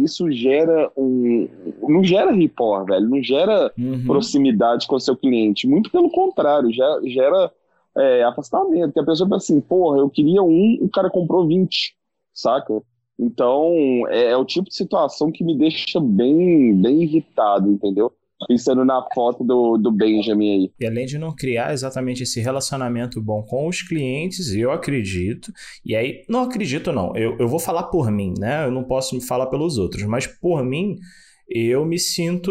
isso 0.03 0.31
gera 0.31 0.91
um. 0.97 1.49
Não 1.83 2.05
gera 2.05 2.35
rapport, 2.35 2.87
velho. 2.87 3.09
Não 3.09 3.23
gera 3.23 3.73
uhum. 3.79 4.05
proximidade 4.05 4.87
com 4.87 4.97
o 4.97 5.01
seu 5.01 5.17
cliente. 5.17 5.67
Muito 5.67 5.91
pelo 5.91 6.11
contrário, 6.11 6.71
gera, 6.73 7.01
gera 7.05 7.53
é, 7.97 8.25
afastamento. 8.25 8.87
Porque 8.87 9.01
a 9.01 9.05
pessoa 9.05 9.29
pensa 9.29 9.53
assim, 9.53 9.61
porra, 9.61 9.99
eu 9.99 10.11
queria 10.11 10.43
um, 10.43 10.79
o 10.83 10.89
cara 10.89 11.09
comprou 11.09 11.47
20, 11.47 11.97
saca? 12.35 12.83
Então, 13.19 13.73
é, 14.09 14.33
é, 14.33 14.37
o 14.37 14.45
tipo 14.45 14.69
de 14.69 14.75
situação 14.75 15.33
que 15.33 15.43
me 15.43 15.57
deixa 15.57 15.99
bem, 15.99 16.75
bem 16.81 17.03
irritado, 17.03 17.71
entendeu? 17.71 18.13
Pensando 18.49 18.85
na 18.85 19.03
foto 19.15 19.43
do, 19.43 19.79
do 19.79 19.91
Benjamin 19.91 20.51
aí. 20.51 20.73
E 20.79 20.87
além 20.87 21.07
de 21.07 21.19
não 21.19 21.35
criar 21.35 21.73
exatamente 21.73 22.23
esse 22.23 22.41
relacionamento 22.41 23.21
bom 23.23 23.43
com 23.43 23.67
os 23.69 23.83
clientes, 23.83 24.55
eu 24.55 24.71
acredito, 24.71 25.53
e 25.85 25.97
aí, 25.97 26.25
não 26.29 26.43
acredito 26.43 26.93
não, 26.93 27.17
eu, 27.17 27.37
eu 27.39 27.49
vou 27.49 27.59
falar 27.59 27.85
por 27.85 28.11
mim, 28.11 28.35
né? 28.39 28.67
Eu 28.67 28.71
não 28.71 28.85
posso 28.85 29.21
falar 29.21 29.47
pelos 29.47 29.79
outros, 29.79 30.03
mas 30.05 30.27
por 30.27 30.65
mim, 30.65 30.97
eu 31.49 31.85
me 31.85 31.99
sinto. 31.99 32.51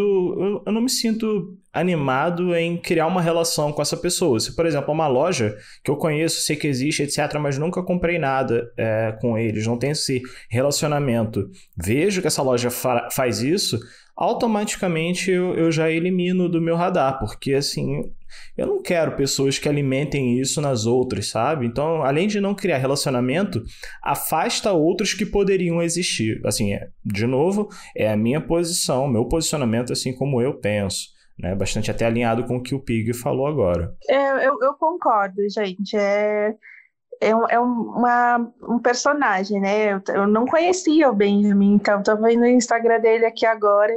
Eu 0.66 0.72
não 0.72 0.82
me 0.82 0.90
sinto 0.90 1.57
animado 1.74 2.56
em 2.56 2.78
criar 2.78 3.07
uma 3.07 3.22
relação 3.22 3.74
com 3.74 3.82
essa 3.82 3.98
pessoa. 3.98 4.40
Se, 4.40 4.56
por 4.56 4.66
exemplo, 4.66 4.94
uma 4.94 5.10
loja 5.10 5.57
que 5.84 5.91
eu 5.91 5.98
conheço, 5.98 6.41
sei 6.41 6.56
que 6.56 6.68
existe, 6.68 7.03
etc., 7.03 7.38
mas 7.38 7.57
nunca 7.57 7.84
comprei 7.84 8.18
nada 8.18 8.72
é, 8.78 9.18
com 9.20 9.38
eles, 9.38 9.68
não 9.68 9.78
tenho 9.78 9.91
esse 9.91 10.22
relacionamento, 10.49 11.49
vejo 11.76 12.22
que 12.22 12.28
essa 12.28 12.41
loja 12.41 12.72
fa 12.72 13.10
faz 13.12 13.41
isso, 13.41 13.78
automaticamente 14.16 15.30
eu, 15.30 15.54
eu 15.56 15.72
já 15.72 15.92
elimino 15.92 16.48
do 16.48 16.62
meu 16.62 16.76
radar, 16.76 17.20
porque 17.20 17.54
assim, 17.54 18.02
eu 18.58 18.66
não 18.66 18.82
quero 18.82 19.16
pessoas 19.16 19.60
que 19.60 19.68
alimentem 19.68 20.40
isso 20.40 20.62
nas 20.62 20.86
outras, 20.86 21.30
sabe? 21.30 21.66
Então, 21.66 22.04
além 22.04 22.28
de 22.28 22.40
não 22.40 22.56
criar 22.56 22.78
relacionamento, 22.78 23.62
afasta 24.02 24.72
outros 24.72 25.14
que 25.14 25.26
poderiam 25.26 25.82
existir. 25.82 26.42
Assim, 26.46 26.74
é, 26.74 26.88
de 27.04 27.28
novo, 27.28 27.68
é 27.96 28.10
a 28.10 28.18
minha 28.18 28.40
posição, 28.40 29.08
meu 29.08 29.26
posicionamento, 29.26 29.92
assim 29.92 30.14
como 30.14 30.42
eu 30.42 30.54
penso. 30.54 31.14
Né, 31.38 31.54
bastante 31.54 31.92
até 31.92 32.06
alinhado 32.06 32.46
com 32.46 32.56
o 32.56 32.64
que 32.64 32.74
o 32.74 32.80
Pig 32.80 33.14
falou 33.14 33.46
agora. 33.46 33.94
É, 34.10 34.48
eu, 34.48 34.58
eu 34.62 34.74
concordo, 34.76 35.42
gente. 35.50 35.94
É, 35.98 36.56
é, 37.22 37.36
um, 37.36 37.48
é 37.50 37.60
uma, 37.60 38.52
um 38.64 38.80
personagem, 38.80 39.60
né? 39.60 39.94
Eu, 39.94 40.02
eu 40.14 40.28
não 40.28 40.46
conhecia 40.46 41.10
o 41.10 41.16
Benjamin, 41.16 41.76
então 41.76 42.04
tô 42.04 42.16
vendo 42.18 42.42
o 42.42 42.48
Instagram 42.48 43.00
dele 43.00 43.26
aqui 43.26 43.46
agora 43.46 43.94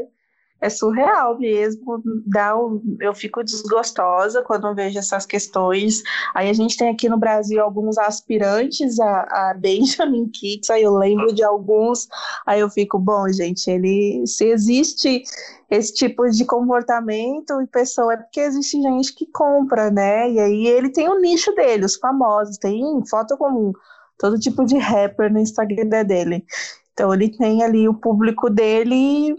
é 0.60 0.68
surreal 0.68 1.38
mesmo. 1.38 2.02
Dá 2.26 2.52
eu 3.00 3.14
fico 3.14 3.44
desgostosa 3.44 4.42
quando 4.42 4.74
vejo 4.74 4.98
essas 4.98 5.24
questões. 5.24 6.02
Aí 6.34 6.48
a 6.48 6.52
gente 6.52 6.76
tem 6.76 6.90
aqui 6.90 7.08
no 7.08 7.16
Brasil 7.16 7.62
alguns 7.62 7.96
aspirantes 7.98 8.98
a, 8.98 9.50
a 9.50 9.54
Benjamin 9.58 10.28
Kicks, 10.28 10.70
aí 10.70 10.82
eu 10.82 10.96
lembro 10.96 11.32
de 11.32 11.42
alguns, 11.42 12.08
aí 12.46 12.60
eu 12.60 12.70
fico, 12.70 12.98
bom, 12.98 13.28
gente, 13.32 13.70
ele 13.70 14.24
se 14.26 14.46
existe 14.46 15.22
esse 15.70 15.94
tipo 15.94 16.28
de 16.28 16.44
comportamento 16.44 17.60
e 17.60 17.66
pessoa 17.66 18.14
é 18.14 18.16
porque 18.16 18.40
existe 18.40 18.80
gente 18.80 19.14
que 19.14 19.26
compra, 19.26 19.90
né? 19.90 20.30
E 20.30 20.40
aí 20.40 20.66
ele 20.66 20.90
tem 20.90 21.08
o 21.08 21.20
nicho 21.20 21.54
dele, 21.54 21.84
os 21.84 21.96
famosos, 21.96 22.56
tem 22.56 22.82
foto 23.08 23.36
com 23.36 23.72
todo 24.18 24.38
tipo 24.38 24.64
de 24.64 24.78
rapper 24.78 25.32
no 25.32 25.38
Instagram 25.38 26.04
dele. 26.04 26.44
Então 26.92 27.12
ele 27.12 27.28
tem 27.28 27.62
ali 27.62 27.88
o 27.88 27.94
público 27.94 28.50
dele 28.50 29.36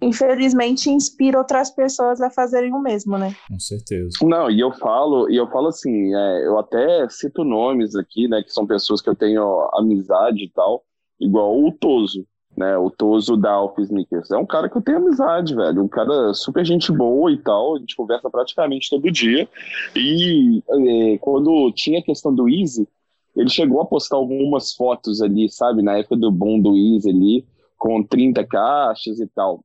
infelizmente 0.00 0.90
inspira 0.90 1.38
outras 1.38 1.70
pessoas 1.70 2.20
a 2.20 2.30
fazerem 2.30 2.72
o 2.72 2.80
mesmo, 2.80 3.16
né? 3.16 3.34
Com 3.48 3.58
certeza. 3.58 4.10
Não, 4.22 4.50
e 4.50 4.60
eu 4.60 4.72
falo, 4.72 5.30
e 5.30 5.36
eu 5.36 5.48
falo 5.48 5.68
assim, 5.68 6.14
é, 6.14 6.46
eu 6.46 6.58
até 6.58 7.08
cito 7.08 7.44
nomes 7.44 7.94
aqui, 7.96 8.28
né, 8.28 8.42
que 8.42 8.52
são 8.52 8.66
pessoas 8.66 9.00
que 9.00 9.08
eu 9.08 9.16
tenho 9.16 9.68
amizade 9.74 10.44
e 10.44 10.50
tal, 10.50 10.84
igual 11.18 11.58
o 11.58 11.72
Toso, 11.72 12.26
né, 12.56 12.76
o 12.76 12.90
Toso 12.90 13.36
da 13.36 13.52
Alp 13.52 13.78
Sneakers. 13.78 14.30
É 14.30 14.36
um 14.36 14.46
cara 14.46 14.68
que 14.68 14.76
eu 14.76 14.82
tenho 14.82 14.98
amizade, 14.98 15.54
velho, 15.54 15.82
um 15.82 15.88
cara 15.88 16.34
super 16.34 16.64
gente 16.64 16.92
boa 16.92 17.32
e 17.32 17.38
tal, 17.38 17.76
a 17.76 17.78
gente 17.78 17.96
conversa 17.96 18.28
praticamente 18.28 18.90
todo 18.90 19.10
dia, 19.10 19.48
e 19.94 20.62
é, 20.68 21.18
quando 21.18 21.72
tinha 21.72 22.00
a 22.00 22.04
questão 22.04 22.34
do 22.34 22.48
Easy, 22.48 22.86
ele 23.34 23.50
chegou 23.50 23.82
a 23.82 23.86
postar 23.86 24.16
algumas 24.16 24.74
fotos 24.74 25.20
ali, 25.20 25.48
sabe, 25.50 25.82
na 25.82 25.98
época 25.98 26.16
do 26.16 26.30
bom 26.30 26.58
do 26.58 26.74
Easy 26.74 27.10
ali, 27.10 27.44
com 27.76 28.02
30 28.02 28.44
caixas 28.46 29.20
e 29.20 29.26
tal. 29.26 29.62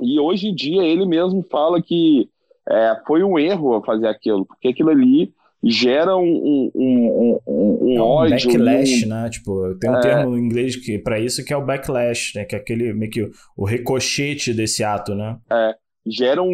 E 0.00 0.18
hoje 0.18 0.48
em 0.48 0.54
dia 0.54 0.82
ele 0.82 1.06
mesmo 1.06 1.44
fala 1.50 1.82
que 1.82 2.28
é, 2.68 2.96
foi 3.06 3.22
um 3.22 3.38
erro 3.38 3.82
fazer 3.82 4.08
aquilo, 4.08 4.44
porque 4.44 4.68
aquilo 4.68 4.90
ali 4.90 5.32
gera 5.62 6.16
um, 6.16 6.22
um, 6.22 6.70
um, 6.74 7.40
um, 7.46 7.96
é 7.96 8.00
um 8.00 8.04
ódio. 8.04 8.52
backlash, 8.52 9.06
né? 9.06 9.28
Tipo, 9.30 9.74
tem 9.76 9.90
um 9.90 9.96
é... 9.96 10.00
termo 10.00 10.36
em 10.36 10.40
inglês 10.40 10.76
que, 10.76 10.98
para 10.98 11.18
isso 11.18 11.44
que 11.44 11.52
é 11.52 11.56
o 11.56 11.64
backlash, 11.64 12.32
né? 12.36 12.44
Que 12.44 12.54
é 12.54 12.58
aquele 12.58 12.92
meio 12.92 13.10
que 13.10 13.30
o, 13.56 13.64
ricochete 13.64 14.52
desse 14.54 14.84
ato, 14.84 15.14
né? 15.14 15.38
É. 15.50 15.74
Gera 16.06 16.42
um, 16.42 16.48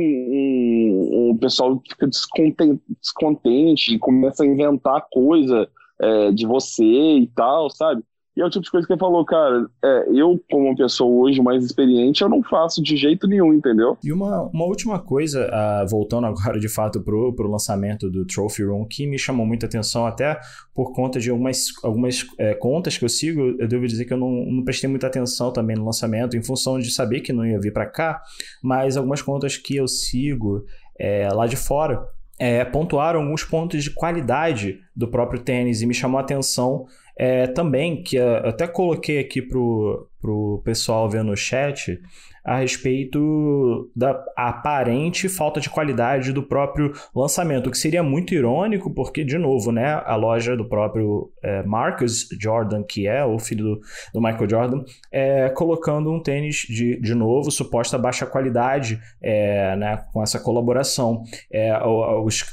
um, 1.31 1.37
pessoal 1.39 1.79
que 1.79 1.91
fica 1.91 2.09
descontente, 2.09 2.83
descontente 3.01 3.95
e 3.95 3.99
começa 3.99 4.43
a 4.43 4.47
inventar 4.47 5.07
coisa 5.11 5.69
é, 6.01 6.33
de 6.33 6.45
você 6.45 6.83
e 6.85 7.31
tal, 7.37 7.71
sabe? 7.71 8.03
E 8.37 8.41
é 8.41 8.45
o 8.45 8.51
tipo 8.51 8.65
de 8.65 8.71
coisa 8.71 8.87
que 8.87 8.93
ele 8.93 9.01
falou, 9.01 9.25
cara, 9.25 9.67
é, 9.83 10.07
eu, 10.13 10.43
como 10.51 10.67
uma 10.67 10.77
pessoa 10.77 11.25
hoje 11.25 11.41
mais 11.41 11.65
experiente, 11.65 12.23
eu 12.23 12.29
não 12.29 12.43
faço 12.43 12.83
de 12.83 12.97
jeito 12.97 13.29
nenhum, 13.29 13.55
entendeu? 13.55 13.97
E 14.03 14.13
uma, 14.13 14.43
uma 14.53 14.65
última 14.65 14.99
coisa, 14.99 15.49
uh, 15.49 15.89
voltando 15.89 16.27
agora 16.27 16.59
de 16.59 16.69
fato 16.69 17.01
pro, 17.01 17.33
pro 17.33 17.49
lançamento 17.49 18.11
do 18.11 18.27
Trophy 18.27 18.65
Room, 18.65 18.87
que 18.87 19.07
me 19.07 19.19
chamou 19.19 19.47
muita 19.47 19.67
atenção, 19.67 20.05
até 20.05 20.41
por 20.75 20.93
conta 20.93 21.21
de 21.21 21.31
algumas, 21.31 21.67
algumas 21.85 22.27
é, 22.39 22.55
contas 22.55 22.99
que 22.99 23.05
eu 23.05 23.09
sigo, 23.09 23.41
eu 23.59 23.69
devo 23.69 23.87
dizer 23.87 24.05
que 24.05 24.13
eu 24.13 24.19
não, 24.19 24.45
não 24.47 24.65
prestei 24.65 24.91
muita 24.91 25.07
atenção 25.07 25.53
também 25.53 25.77
no 25.77 25.85
lançamento, 25.85 26.37
em 26.37 26.43
função 26.43 26.81
de 26.81 26.91
saber 26.91 27.21
que 27.21 27.33
não 27.33 27.47
ia 27.47 27.61
vir 27.61 27.73
para 27.73 27.87
cá, 27.87 28.21
mas 28.61 28.97
algumas 28.97 29.23
contas 29.23 29.57
que 29.57 29.77
eu 29.77 29.87
sigo 29.87 30.65
é, 30.99 31.29
lá 31.33 31.47
de 31.47 31.57
fora 31.57 32.05
é, 32.39 32.65
pontuaram 32.65 33.23
alguns 33.23 33.45
pontos 33.45 33.85
de 33.85 33.91
qualidade 33.91 34.81
do 34.95 35.09
próprio 35.09 35.41
tênis 35.41 35.83
e 35.83 35.87
me 35.87 35.95
chamou 35.95 36.19
a 36.19 36.23
atenção 36.23 36.87
é, 37.17 37.47
também, 37.47 38.03
que 38.03 38.17
eu 38.17 38.37
até 38.37 38.67
coloquei 38.67 39.19
aqui 39.19 39.41
pro, 39.41 40.09
pro 40.21 40.63
pessoal 40.65 41.09
ver 41.09 41.23
no 41.23 41.37
chat, 41.37 42.01
a 42.45 42.59
respeito 42.59 43.91
da 43.97 44.23
aparente 44.37 45.31
falta 45.31 45.59
de 45.61 45.71
qualidade 45.71 46.31
do 46.31 46.43
próprio 46.43 46.93
lançamento, 47.17 47.69
o 47.69 47.71
que 47.71 47.79
seria 47.79 48.03
muito 48.03 48.35
irônico, 48.35 48.93
porque, 48.93 49.25
de 49.25 49.39
novo, 49.39 49.73
né, 49.73 50.03
a 50.05 50.15
loja 50.15 50.55
do 50.55 50.69
próprio 50.69 51.33
é, 51.43 51.63
Marcus 51.63 52.29
Jordan, 52.39 52.83
que 52.83 53.07
é 53.07 53.25
o 53.25 53.39
filho 53.39 53.65
do, 53.65 53.81
do 54.13 54.21
Michael 54.21 54.51
Jordan, 54.51 54.85
é, 55.11 55.49
colocando 55.49 56.13
um 56.13 56.23
tênis 56.23 56.67
de, 56.69 57.01
de 57.01 57.15
novo, 57.15 57.51
suposta 57.51 57.97
baixa 57.97 58.27
qualidade, 58.27 59.01
é, 59.23 59.75
né, 59.77 60.05
com 60.13 60.23
essa 60.23 60.39
colaboração. 60.39 61.23
É, 61.51 61.75
os, 61.83 62.45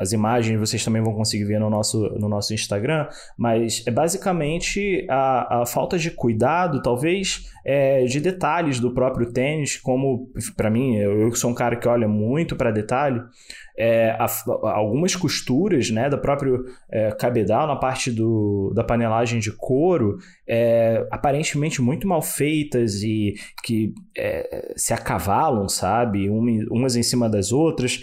as 0.00 0.12
imagens 0.12 0.58
vocês 0.58 0.82
também 0.82 1.02
vão 1.02 1.12
conseguir 1.12 1.44
ver 1.44 1.60
no 1.60 1.68
nosso, 1.68 2.08
no 2.18 2.26
nosso 2.26 2.54
Instagram, 2.54 3.06
mas 3.36 3.84
é 3.86 3.90
basicamente 3.90 5.06
a, 5.10 5.60
a 5.60 5.66
falta 5.66 5.98
de 5.98 6.10
cuidado, 6.10 6.80
talvez, 6.80 7.44
é, 7.62 8.04
de 8.04 8.18
detalhes 8.18 8.80
do 8.80 8.94
próprio 8.94 9.30
tênis, 9.30 9.76
como 9.76 10.32
para 10.56 10.70
mim, 10.70 10.96
eu, 10.96 11.20
eu 11.20 11.34
sou 11.34 11.50
um 11.50 11.54
cara 11.54 11.76
que 11.76 11.86
olha 11.86 12.08
muito 12.08 12.56
para 12.56 12.70
detalhe, 12.70 13.20
é, 13.76 14.12
a, 14.12 14.26
algumas 14.70 15.14
costuras 15.14 15.90
né, 15.90 16.08
da 16.08 16.16
próprio 16.16 16.64
é, 16.90 17.10
cabedal 17.12 17.66
na 17.66 17.76
parte 17.76 18.10
do, 18.10 18.72
da 18.74 18.82
panelagem 18.82 19.38
de 19.38 19.52
couro, 19.52 20.16
é, 20.48 21.06
aparentemente 21.10 21.82
muito 21.82 22.08
mal 22.08 22.22
feitas 22.22 23.02
e 23.02 23.34
que 23.62 23.92
é, 24.16 24.72
se 24.76 24.94
acavalam, 24.94 25.68
sabe? 25.68 26.30
umas 26.30 26.96
em 26.96 27.02
cima 27.02 27.28
das 27.28 27.52
outras 27.52 28.02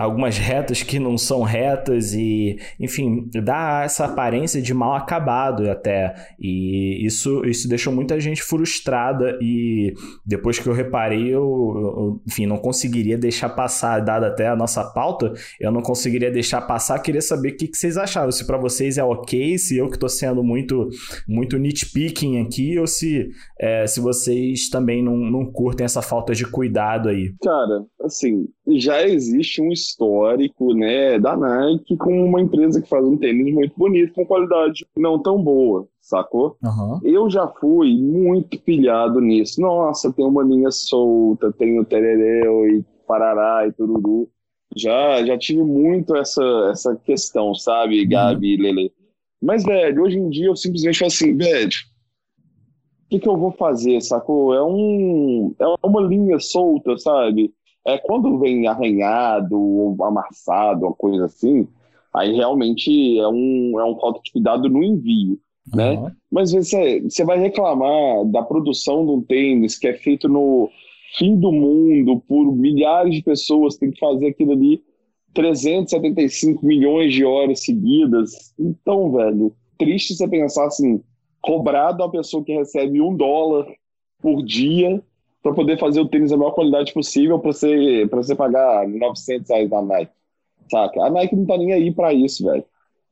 algumas 0.00 0.38
retas 0.38 0.82
que 0.82 0.98
não 0.98 1.18
são 1.18 1.42
retas 1.42 2.14
e, 2.14 2.58
enfim, 2.80 3.28
dá 3.44 3.82
essa 3.84 4.06
aparência 4.06 4.62
de 4.62 4.72
mal 4.72 4.94
acabado 4.94 5.70
até. 5.70 6.14
E 6.40 7.04
isso, 7.04 7.44
isso 7.44 7.68
deixou 7.68 7.92
muita 7.92 8.18
gente 8.18 8.42
frustrada 8.42 9.38
e 9.42 9.92
depois 10.24 10.58
que 10.58 10.66
eu 10.66 10.72
reparei, 10.72 11.28
eu, 11.28 11.42
eu, 11.42 12.22
enfim, 12.26 12.46
não 12.46 12.56
conseguiria 12.56 13.18
deixar 13.18 13.50
passar, 13.50 14.00
dada 14.00 14.28
até 14.28 14.48
a 14.48 14.56
nossa 14.56 14.82
pauta, 14.84 15.34
eu 15.60 15.70
não 15.70 15.82
conseguiria 15.82 16.30
deixar 16.30 16.62
passar, 16.62 16.98
queria 17.00 17.20
saber 17.20 17.50
o 17.50 17.56
que, 17.58 17.68
que 17.68 17.76
vocês 17.76 17.98
acharam, 17.98 18.32
se 18.32 18.46
para 18.46 18.56
vocês 18.56 18.96
é 18.96 19.04
ok, 19.04 19.58
se 19.58 19.76
eu 19.76 19.90
que 19.90 19.98
tô 19.98 20.08
sendo 20.08 20.42
muito 20.42 20.88
muito 21.28 21.58
nitpicking 21.58 22.40
aqui 22.40 22.78
ou 22.78 22.86
se, 22.86 23.28
é, 23.58 23.86
se 23.86 24.00
vocês 24.00 24.70
também 24.70 25.04
não, 25.04 25.18
não 25.18 25.44
curtem 25.44 25.84
essa 25.84 26.00
falta 26.00 26.34
de 26.34 26.46
cuidado 26.46 27.10
aí. 27.10 27.34
Cara, 27.42 27.84
assim, 28.02 28.48
já 28.66 29.06
existe 29.06 29.60
um 29.60 29.70
histórico, 29.70 30.74
né, 30.74 31.18
da 31.18 31.36
Nike 31.36 31.96
como 31.96 32.24
uma 32.24 32.40
empresa 32.40 32.80
que 32.80 32.88
faz 32.88 33.04
um 33.04 33.16
tênis 33.16 33.52
muito 33.52 33.74
bonito 33.76 34.14
com 34.14 34.26
qualidade 34.26 34.86
não 34.96 35.18
tão 35.18 35.42
boa, 35.42 35.86
sacou? 36.00 36.56
Uhum. 36.62 37.00
Eu 37.04 37.30
já 37.30 37.46
fui 37.46 37.96
muito 37.96 38.58
pilhado 38.60 39.20
nisso. 39.20 39.60
Nossa, 39.60 40.12
tem 40.12 40.24
uma 40.24 40.42
linha 40.42 40.70
solta, 40.70 41.52
tem 41.52 41.78
o 41.78 41.84
terereu 41.84 42.66
e 42.66 42.84
parará 43.06 43.66
e 43.66 43.72
tururu. 43.72 44.28
Já, 44.76 45.24
já 45.24 45.36
tive 45.36 45.62
muito 45.62 46.16
essa, 46.16 46.42
essa 46.70 46.96
questão, 46.96 47.54
sabe, 47.54 48.02
uhum. 48.02 48.08
Gabi 48.08 48.54
e 48.54 48.56
Lele. 48.56 48.92
Mas, 49.42 49.64
velho, 49.64 50.02
hoje 50.02 50.18
em 50.18 50.28
dia 50.28 50.46
eu 50.46 50.56
simplesmente 50.56 50.98
falo 50.98 51.08
assim, 51.08 51.36
velho, 51.36 51.68
o 51.68 53.08
que, 53.10 53.18
que 53.18 53.28
eu 53.28 53.36
vou 53.36 53.50
fazer, 53.50 54.00
sacou? 54.00 54.54
É, 54.54 54.62
um, 54.62 55.54
é 55.58 55.86
uma 55.86 56.00
linha 56.00 56.38
solta, 56.38 56.96
sabe? 56.98 57.52
É, 57.86 57.98
quando 57.98 58.38
vem 58.38 58.66
arranhado 58.66 59.58
ou 59.58 60.04
amassado, 60.04 60.86
uma 60.86 60.94
coisa 60.94 61.24
assim, 61.24 61.66
aí 62.14 62.34
realmente 62.34 63.18
é 63.18 63.28
um, 63.28 63.80
é 63.80 63.84
um 63.84 63.98
falta 63.98 64.20
de 64.22 64.32
cuidado 64.32 64.68
no 64.68 64.82
envio, 64.82 65.38
uhum. 65.72 65.76
né? 65.76 66.12
Mas 66.30 66.52
você, 66.52 67.00
você 67.00 67.24
vai 67.24 67.38
reclamar 67.38 68.24
da 68.26 68.42
produção 68.42 69.04
de 69.04 69.12
um 69.12 69.22
tênis 69.22 69.78
que 69.78 69.88
é 69.88 69.94
feito 69.94 70.28
no, 70.28 70.70
fim 71.16 71.36
do 71.36 71.52
mundo, 71.52 72.20
por 72.20 72.54
milhares 72.54 73.14
de 73.14 73.22
pessoas, 73.22 73.76
tem 73.76 73.90
que 73.90 73.98
fazer 73.98 74.28
aquilo 74.28 74.52
ali 74.52 74.82
375 75.34 76.64
milhões 76.64 77.12
de 77.12 77.24
horas 77.24 77.64
seguidas. 77.64 78.54
Então, 78.58 79.12
velho, 79.12 79.54
triste 79.78 80.14
você 80.14 80.28
pensar 80.28 80.66
assim, 80.66 81.02
cobrado 81.40 82.02
a 82.02 82.10
pessoa 82.10 82.44
que 82.44 82.52
recebe 82.52 83.00
um 83.00 83.16
dólar 83.16 83.66
por 84.20 84.42
dia 84.44 85.02
para 85.42 85.54
poder 85.54 85.78
fazer 85.78 86.00
o 86.00 86.08
tênis 86.08 86.30
da 86.30 86.36
maior 86.36 86.52
qualidade 86.52 86.92
possível 86.92 87.38
para 87.38 87.52
você, 87.52 88.06
pra 88.10 88.22
você 88.22 88.34
pagar 88.34 88.86
900 88.86 89.48
reais 89.48 89.70
na 89.70 89.82
Nike, 89.82 90.12
saca? 90.70 91.02
A 91.02 91.10
Nike 91.10 91.36
não 91.36 91.46
tá 91.46 91.56
nem 91.56 91.72
aí 91.72 91.92
para 91.92 92.12
isso, 92.12 92.44
velho. 92.44 92.64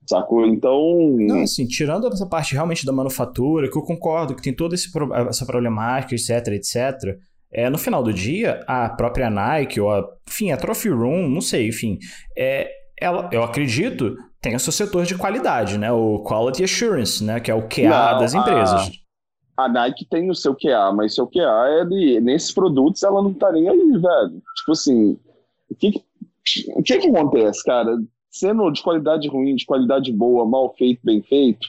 Sacou? 0.07 0.47
Então. 0.47 1.17
Não, 1.19 1.43
assim, 1.43 1.67
tirando 1.67 2.07
essa 2.09 2.27
parte 2.27 2.55
realmente 2.55 2.87
da 2.87 2.93
manufatura, 2.93 3.71
que 3.71 3.77
eu 3.77 3.83
concordo 3.83 4.35
que 4.35 4.43
tem 4.43 4.55
toda 4.55 4.75
essa 4.75 5.45
problemática, 5.45 6.15
etc, 6.15 6.49
etc. 6.55 7.19
É, 7.53 7.69
no 7.69 7.77
final 7.77 8.03
do 8.03 8.13
dia, 8.13 8.63
a 8.67 8.89
própria 8.89 9.29
Nike, 9.29 9.81
ou 9.81 9.91
a, 9.91 10.07
enfim, 10.27 10.51
a 10.51 10.57
Trophy 10.57 10.89
Room, 10.89 11.29
não 11.29 11.41
sei, 11.41 11.69
enfim, 11.69 11.99
é, 12.37 12.71
ela, 13.01 13.29
eu 13.33 13.43
acredito, 13.43 14.17
tem 14.41 14.55
o 14.55 14.61
seu 14.61 14.73
setor 14.73 15.05
de 15.05 15.15
qualidade, 15.15 15.79
né? 15.79 15.91
O 15.93 16.23
Quality 16.23 16.65
Assurance, 16.65 17.23
né? 17.23 17.41
Que 17.41 17.51
é 17.51 17.55
o 17.55 17.69
QA 17.69 17.89
não, 17.89 18.19
das 18.19 18.35
empresas. 18.35 18.91
A, 19.59 19.69
Nike 19.69 20.07
tem 20.09 20.31
o 20.31 20.35
seu 20.35 20.55
QA, 20.55 20.93
mas 20.93 21.15
seu 21.15 21.27
QA 21.27 21.81
é 21.81 21.85
de, 21.85 22.21
nesses 22.21 22.53
produtos 22.53 23.03
ela 23.03 23.23
não 23.23 23.35
tá 23.35 23.53
nem 23.53 23.69
aí, 23.69 23.77
velho. 23.77 24.43
Tipo 24.57 24.73
assim, 24.73 25.19
o 25.71 25.75
que, 25.75 26.03
o 26.75 26.83
que 26.83 26.99
que 26.99 27.09
acontece, 27.09 27.65
cara? 27.65 27.99
Sendo 28.31 28.71
de 28.71 28.83
qualidade 28.83 29.29
ruim, 29.29 29.57
de 29.57 29.67
qualidade 29.67 30.13
boa, 30.13 30.47
mal 30.47 30.75
feito, 30.77 31.01
bem 31.03 31.23
feito, 31.23 31.67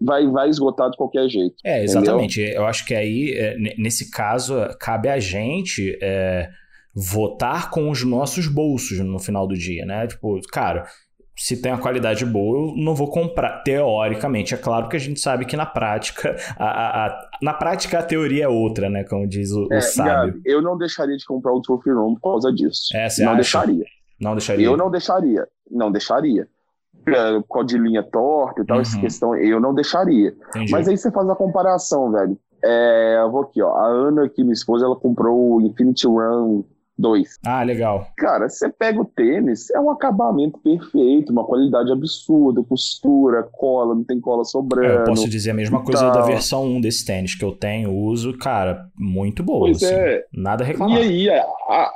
vai, 0.00 0.26
vai 0.26 0.48
esgotar 0.48 0.90
de 0.90 0.96
qualquer 0.96 1.28
jeito. 1.28 1.56
É, 1.64 1.84
exatamente. 1.84 2.40
Entendeu? 2.40 2.62
Eu 2.62 2.66
acho 2.66 2.84
que 2.86 2.94
aí, 2.94 3.32
é, 3.34 3.56
nesse 3.76 4.10
caso, 4.10 4.54
cabe 4.80 5.08
a 5.08 5.18
gente 5.18 5.98
é, 6.02 6.48
votar 6.94 7.70
com 7.70 7.90
os 7.90 8.04
nossos 8.04 8.46
bolsos 8.46 8.98
no 9.00 9.18
final 9.18 9.46
do 9.46 9.54
dia, 9.54 9.84
né? 9.84 10.06
Tipo, 10.06 10.40
cara, 10.50 10.86
se 11.36 11.60
tem 11.60 11.72
uma 11.72 11.80
qualidade 11.80 12.24
boa, 12.26 12.58
eu 12.58 12.74
não 12.76 12.94
vou 12.94 13.10
comprar. 13.10 13.62
Teoricamente, 13.62 14.54
é 14.54 14.56
claro 14.56 14.88
que 14.88 14.96
a 14.96 15.00
gente 15.00 15.18
sabe 15.20 15.44
que 15.44 15.56
na 15.56 15.66
prática, 15.66 16.36
a, 16.58 16.64
a, 16.64 17.06
a 17.06 17.30
na 17.42 17.54
prática 17.54 17.98
a 17.98 18.02
teoria 18.02 18.44
é 18.44 18.48
outra, 18.48 18.90
né? 18.90 19.04
Como 19.04 19.26
diz 19.26 19.50
o, 19.52 19.66
é, 19.72 19.78
o 19.78 19.80
sábio. 19.80 20.34
Gabi, 20.34 20.42
eu 20.44 20.60
não 20.60 20.76
deixaria 20.76 21.16
de 21.16 21.24
comprar 21.24 21.52
o 21.52 21.62
Trophy 21.62 21.90
Room 21.90 22.14
por 22.14 22.32
causa 22.32 22.52
disso. 22.52 22.94
É, 22.94 23.08
não 23.20 23.28
acha? 23.28 23.34
deixaria. 23.34 23.84
Não 24.20 24.32
deixaria. 24.34 24.66
Eu 24.66 24.76
não 24.76 24.90
deixaria. 24.90 25.48
Não 25.70 25.90
deixaria. 25.90 26.48
É, 27.06 27.64
de 27.64 27.78
linha 27.78 28.02
torta 28.02 28.60
e 28.60 28.66
tal, 28.66 28.76
uhum. 28.76 28.82
essa 28.82 29.00
questão, 29.00 29.34
eu 29.34 29.58
não 29.58 29.74
deixaria. 29.74 30.34
Entendi. 30.50 30.70
Mas 30.70 30.86
aí 30.86 30.96
você 30.96 31.10
faz 31.10 31.28
a 31.30 31.34
comparação, 31.34 32.12
velho. 32.12 32.38
É, 32.62 33.18
eu 33.18 33.30
vou 33.30 33.42
aqui, 33.42 33.62
ó. 33.62 33.74
A 33.74 33.86
Ana, 33.86 34.26
aqui, 34.26 34.42
minha 34.42 34.52
esposa, 34.52 34.84
ela 34.84 34.96
comprou 34.96 35.56
o 35.56 35.62
Infinity 35.62 36.06
Run 36.06 36.62
2. 37.00 37.38
Ah, 37.44 37.62
legal. 37.62 38.06
Cara, 38.16 38.48
você 38.48 38.68
pega 38.68 39.00
o 39.00 39.04
tênis, 39.04 39.70
é 39.70 39.80
um 39.80 39.90
acabamento 39.90 40.58
perfeito, 40.58 41.32
uma 41.32 41.44
qualidade 41.44 41.90
absurda, 41.90 42.62
costura, 42.62 43.42
cola, 43.52 43.94
não 43.94 44.04
tem 44.04 44.20
cola 44.20 44.44
sobrando. 44.44 44.86
É, 44.86 44.96
eu 45.00 45.04
posso 45.04 45.28
dizer 45.28 45.50
a 45.50 45.54
mesma 45.54 45.82
coisa 45.82 46.02
tal. 46.02 46.12
da 46.12 46.22
versão 46.22 46.64
1 46.64 46.80
desse 46.80 47.04
tênis 47.04 47.34
que 47.34 47.44
eu 47.44 47.52
tenho, 47.52 47.92
uso, 47.92 48.36
cara, 48.38 48.86
muito 48.96 49.42
boa. 49.42 49.60
Pois 49.60 49.82
assim, 49.82 49.94
é. 49.94 50.24
Nada 50.32 50.62
a 50.62 50.66
reclamar. 50.66 51.02
E 51.02 51.30
aí, 51.30 51.42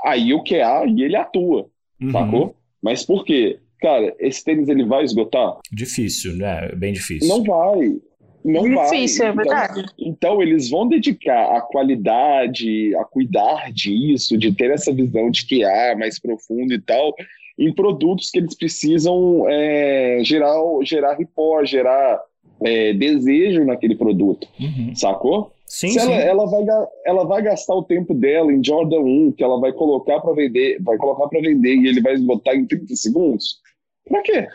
aí 0.05 0.35
o 0.35 0.43
que 0.43 0.61
há, 0.61 0.85
e 0.87 1.03
ele 1.03 1.17
atua, 1.17 1.67
uhum. 2.01 2.11
sacou? 2.11 2.57
Mas 2.83 3.05
por 3.05 3.25
quê? 3.25 3.61
Cara, 3.81 4.15
esse 4.19 4.43
tênis 4.43 4.69
ele 4.69 4.87
vai 4.87 5.05
esgotar? 5.05 5.59
Difícil, 5.71 6.37
né? 6.37 6.71
Bem 6.75 6.93
difícil. 6.93 7.29
Não 7.29 7.45
vai. 7.45 7.97
Não 8.45 8.63
difícil, 8.63 9.25
vai. 9.25 9.33
é 9.33 9.37
verdade. 9.37 9.81
Então, 9.81 10.35
então, 10.35 10.43
eles 10.43 10.69
vão 10.69 10.87
dedicar 10.87 11.57
a 11.57 11.63
qualidade, 11.63 12.95
a 12.97 13.05
cuidar 13.05 13.73
disso, 13.73 14.37
de 14.37 14.53
ter 14.53 14.71
essa 14.71 14.93
visão 14.93 15.31
de 15.31 15.47
que 15.47 15.65
há 15.65 15.97
mais 15.97 16.19
profundo 16.19 16.75
e 16.75 16.81
tal, 16.81 17.15
em 17.59 17.73
produtos 17.73 18.31
que 18.31 18.39
eles 18.39 18.55
precisam 18.55 19.49
é, 19.49 20.21
gerar, 20.23 20.57
gerar 20.83 21.15
report, 21.15 21.67
gerar 21.67 22.21
é, 22.63 22.93
desejo 22.93 23.65
naquele 23.65 23.97
produto, 23.97 24.47
uhum. 24.61 24.95
sacou? 24.95 25.53
Sim, 25.67 25.89
Se 25.89 26.01
sim. 26.01 26.13
Ela, 26.13 26.15
ela, 26.15 26.47
vai, 26.47 26.65
ela 27.07 27.25
vai 27.25 27.43
gastar 27.43 27.75
o 27.75 27.83
tempo 27.83 28.15
dela 28.15 28.53
em 28.53 28.63
Jordan 28.63 29.01
1, 29.01 29.33
que 29.33 29.43
ela 29.43 29.59
vai 29.59 29.73
colocar 29.73 30.21
para 30.21 30.35
vender, 30.35 30.81
vai 30.83 30.97
colocar 30.97 31.29
para 31.29 31.41
vender 31.41 31.77
e 31.77 31.89
ele 31.89 32.01
vai 32.01 32.15
esgotar 32.15 32.55
em 32.55 32.67
30 32.67 32.95
segundos. 32.95 33.59
Pra 34.07 34.23
quê? 34.23 34.47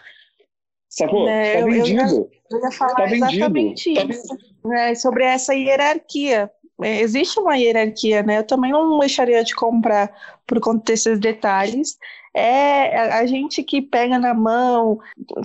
Sacou? 0.89 1.29
É, 1.29 1.59
tá 1.59 1.65
vendido. 1.65 2.01
Eu, 2.01 2.29
eu 2.51 2.59
ia 2.59 2.71
falar 2.71 2.95
tá 2.95 3.11
exatamente 3.11 3.93
vendido. 3.93 4.07
Tá 4.07 4.13
isso. 4.13 4.37
Tá 4.63 4.79
é, 4.79 4.95
sobre 4.95 5.23
essa 5.23 5.53
hierarquia. 5.53 6.51
É, 6.81 7.01
existe 7.01 7.39
uma 7.39 7.55
hierarquia, 7.55 8.23
né? 8.23 8.39
Eu 8.39 8.43
também 8.43 8.71
não 8.71 8.97
deixaria 8.99 9.43
de 9.43 9.53
comprar 9.53 10.11
por 10.47 10.59
conta 10.59 10.91
desses 10.91 11.19
detalhes. 11.19 11.97
É 12.33 12.97
a, 12.97 13.19
a 13.19 13.25
gente 13.27 13.61
que 13.61 13.81
pega 13.81 14.17
na 14.17 14.33
mão. 14.33 14.99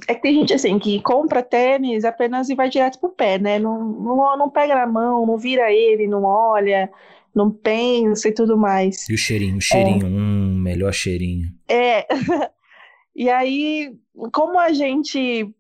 É 0.09 0.15
que 0.15 0.23
tem 0.23 0.35
gente 0.35 0.55
assim 0.55 0.79
que 0.79 1.01
compra 1.03 1.43
tênis 1.43 2.05
apenas 2.05 2.49
e 2.49 2.55
vai 2.55 2.71
direto 2.71 2.99
pro 2.99 3.11
pé, 3.11 3.39
né? 3.39 3.59
Não, 3.59 3.85
não, 3.85 4.39
não 4.39 4.51
pega 4.51 4.75
na 4.75 4.87
mão, 4.87 5.27
não 5.27 5.37
vira 5.37 5.71
ele, 5.71 6.07
não 6.07 6.25
olha 6.25 6.91
não 7.35 7.51
pensa 7.51 8.29
e 8.29 8.33
tudo 8.33 8.57
mais. 8.57 9.09
E 9.09 9.15
o 9.15 9.19
cheirinho, 9.19 9.57
o 9.57 9.61
cheirinho, 9.61 10.07
é. 10.07 10.09
hum, 10.09 10.57
melhor 10.57 10.93
cheirinho. 10.93 11.49
É, 11.69 12.07
E 13.15 13.31
aí, 13.31 13.95
como 14.33 14.59
a 14.59 14.73
gente, 14.73 15.53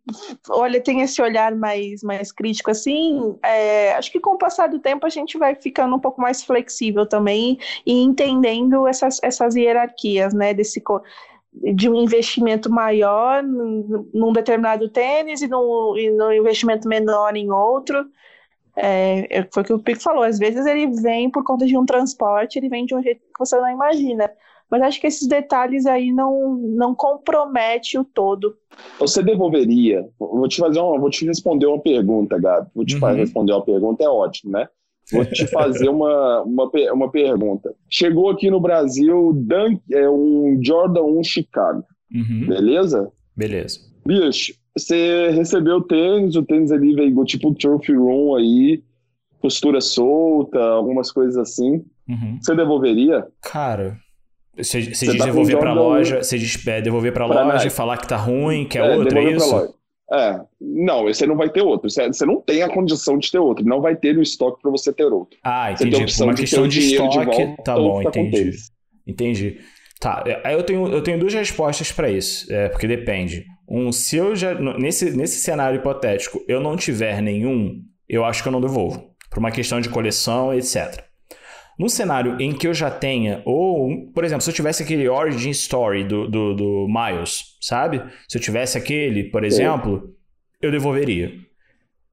olha, 0.48 0.80
tem 0.80 1.00
esse 1.00 1.20
olhar 1.20 1.54
mais, 1.56 2.02
mais 2.02 2.30
crítico 2.30 2.70
assim, 2.70 3.36
é, 3.42 3.94
acho 3.94 4.12
que 4.12 4.20
com 4.20 4.34
o 4.34 4.38
passar 4.38 4.68
do 4.68 4.78
tempo 4.78 5.04
a 5.04 5.08
gente 5.08 5.36
vai 5.36 5.54
ficando 5.56 5.96
um 5.96 5.98
pouco 5.98 6.20
mais 6.20 6.42
flexível 6.44 7.04
também 7.04 7.58
e 7.84 8.02
entendendo 8.02 8.86
essas, 8.86 9.20
essas 9.22 9.56
hierarquias, 9.56 10.32
né, 10.32 10.54
desse 10.54 10.80
de 11.52 11.88
um 11.88 11.94
investimento 11.94 12.70
maior 12.70 13.42
num 13.42 14.32
determinado 14.32 14.88
tênis 14.88 15.40
e 15.40 15.48
num, 15.48 15.96
e 15.96 16.10
num 16.10 16.32
investimento 16.32 16.88
menor 16.88 17.36
em 17.36 17.50
outro. 17.50 18.04
É, 18.76 19.38
é 19.38 19.48
foi 19.52 19.62
o 19.62 19.66
que 19.66 19.72
o 19.72 19.78
Pico 19.78 20.00
falou, 20.00 20.24
às 20.24 20.38
vezes 20.38 20.66
ele 20.66 20.88
vem 21.00 21.30
por 21.30 21.44
conta 21.44 21.64
de 21.64 21.76
um 21.76 21.86
transporte, 21.86 22.58
ele 22.58 22.68
vem 22.68 22.84
de 22.84 22.94
um 22.94 23.02
jeito 23.02 23.20
que 23.20 23.38
você 23.38 23.56
não 23.56 23.70
imagina. 23.70 24.30
Mas 24.74 24.82
acho 24.82 25.00
que 25.00 25.06
esses 25.06 25.28
detalhes 25.28 25.86
aí 25.86 26.10
não, 26.10 26.56
não 26.56 26.96
compromete 26.96 27.96
o 27.96 28.04
todo. 28.04 28.56
Você 28.98 29.22
devolveria? 29.22 30.04
Vou 30.18 30.48
te 30.48 30.56
fazer 30.56 30.80
uma, 30.80 30.98
vou 30.98 31.08
te 31.08 31.24
responder 31.24 31.66
uma 31.66 31.78
pergunta, 31.78 32.40
Gabi. 32.40 32.68
Vou 32.74 32.84
te 32.84 32.96
uhum. 32.96 33.14
responder 33.14 33.52
uma 33.52 33.64
pergunta, 33.64 34.02
é 34.02 34.08
ótimo, 34.08 34.50
né? 34.50 34.68
Vou 35.12 35.24
te 35.24 35.46
fazer 35.54 35.88
uma, 35.88 36.42
uma, 36.42 36.68
uma 36.92 37.08
pergunta. 37.08 37.72
Chegou 37.88 38.28
aqui 38.30 38.50
no 38.50 38.58
Brasil 38.58 39.32
Dunk, 39.32 39.80
é 39.92 40.10
um 40.10 40.58
Jordan 40.60 41.04
1 41.04 41.22
Chicago. 41.22 41.84
Uhum. 42.12 42.48
Beleza? 42.48 43.12
Beleza. 43.36 43.78
Bicho, 44.04 44.54
você 44.76 45.30
recebeu 45.30 45.76
o 45.76 45.82
tênis, 45.82 46.34
o 46.34 46.42
tênis 46.42 46.72
ali 46.72 46.96
veio 46.96 47.24
tipo 47.24 47.54
Trophy 47.54 47.94
Room 47.94 48.34
aí, 48.34 48.82
costura 49.40 49.80
solta, 49.80 50.58
algumas 50.60 51.12
coisas 51.12 51.36
assim. 51.36 51.84
Uhum. 52.08 52.38
Você 52.42 52.56
devolveria? 52.56 53.24
Cara, 53.40 54.00
você, 54.56 54.82
você 54.82 55.06
diz 55.06 55.18
tá 55.18 55.24
devolver 55.24 55.58
para 55.58 55.70
a 55.70 55.74
loja, 55.74 56.22
você 56.22 56.38
diz 56.38 56.66
é, 56.66 56.80
devolver 56.80 57.12
para 57.12 57.24
a 57.24 57.26
loja 57.26 57.66
e 57.66 57.70
falar 57.70 57.98
que 57.98 58.08
tá 58.08 58.16
ruim, 58.16 58.66
que 58.66 58.78
é, 58.78 58.80
é 58.80 58.96
outro, 58.96 59.18
é 59.18 59.32
isso? 59.32 59.74
É, 60.12 60.38
não, 60.60 61.04
você 61.04 61.26
não 61.26 61.36
vai 61.36 61.48
ter 61.48 61.62
outro. 61.62 61.88
Você, 61.88 62.06
você 62.06 62.26
não 62.26 62.40
tem 62.40 62.62
a 62.62 62.68
condição 62.68 63.18
de 63.18 63.30
ter 63.30 63.38
outro. 63.38 63.64
Não 63.64 63.80
vai 63.80 63.96
ter 63.96 64.14
no 64.14 64.22
estoque 64.22 64.60
para 64.60 64.70
você 64.70 64.92
ter 64.92 65.06
outro. 65.06 65.38
Ah, 65.42 65.72
entendi. 65.72 66.14
Por 66.16 66.24
uma 66.24 66.34
questão 66.34 66.68
de 66.68 66.78
estoque, 66.80 67.18
de 67.18 67.24
volta, 67.24 67.62
tá 67.62 67.74
bom, 67.74 68.02
entendi. 68.02 68.50
Entendi. 69.06 69.58
Tá, 70.00 70.22
aí 70.44 70.54
eu 70.54 70.62
tenho, 70.62 70.86
eu 70.88 71.02
tenho 71.02 71.18
duas 71.18 71.32
respostas 71.32 71.90
para 71.90 72.10
isso, 72.10 72.52
é, 72.52 72.68
porque 72.68 72.86
depende. 72.86 73.46
Um, 73.66 73.90
se 73.90 74.16
eu 74.16 74.36
já, 74.36 74.54
nesse, 74.54 75.10
nesse 75.16 75.40
cenário 75.40 75.78
hipotético, 75.78 76.44
eu 76.46 76.60
não 76.60 76.76
tiver 76.76 77.22
nenhum, 77.22 77.80
eu 78.06 78.24
acho 78.24 78.42
que 78.42 78.48
eu 78.48 78.52
não 78.52 78.60
devolvo. 78.60 79.14
Por 79.30 79.38
uma 79.38 79.50
questão 79.50 79.80
de 79.80 79.88
coleção, 79.88 80.52
etc. 80.52 81.02
No 81.78 81.88
cenário 81.88 82.36
em 82.40 82.52
que 82.52 82.68
eu 82.68 82.74
já 82.74 82.90
tenha, 82.90 83.42
ou, 83.44 84.06
por 84.12 84.24
exemplo, 84.24 84.42
se 84.42 84.50
eu 84.50 84.54
tivesse 84.54 84.82
aquele 84.82 85.08
origin 85.08 85.50
story 85.50 86.04
do, 86.04 86.28
do, 86.28 86.54
do 86.54 86.86
Miles, 86.88 87.56
sabe? 87.60 88.02
Se 88.28 88.38
eu 88.38 88.40
tivesse 88.40 88.78
aquele, 88.78 89.24
por 89.24 89.44
exemplo, 89.44 90.14
eu 90.62 90.70
devolveria. 90.70 91.32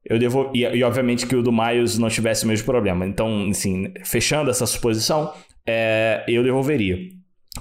Eu 0.04 0.18
devo... 0.18 0.52
E, 0.54 0.64
e, 0.64 0.84
obviamente 0.84 1.28
que 1.28 1.36
o 1.36 1.44
do 1.44 1.52
Miles 1.52 1.98
não 1.98 2.10
tivesse 2.10 2.44
o 2.44 2.48
mesmo 2.48 2.66
problema. 2.66 3.06
Então, 3.06 3.50
assim, 3.50 3.94
fechando 4.04 4.50
essa 4.50 4.66
suposição, 4.66 5.32
é, 5.66 6.24
eu 6.28 6.44
devolveria. 6.44 6.98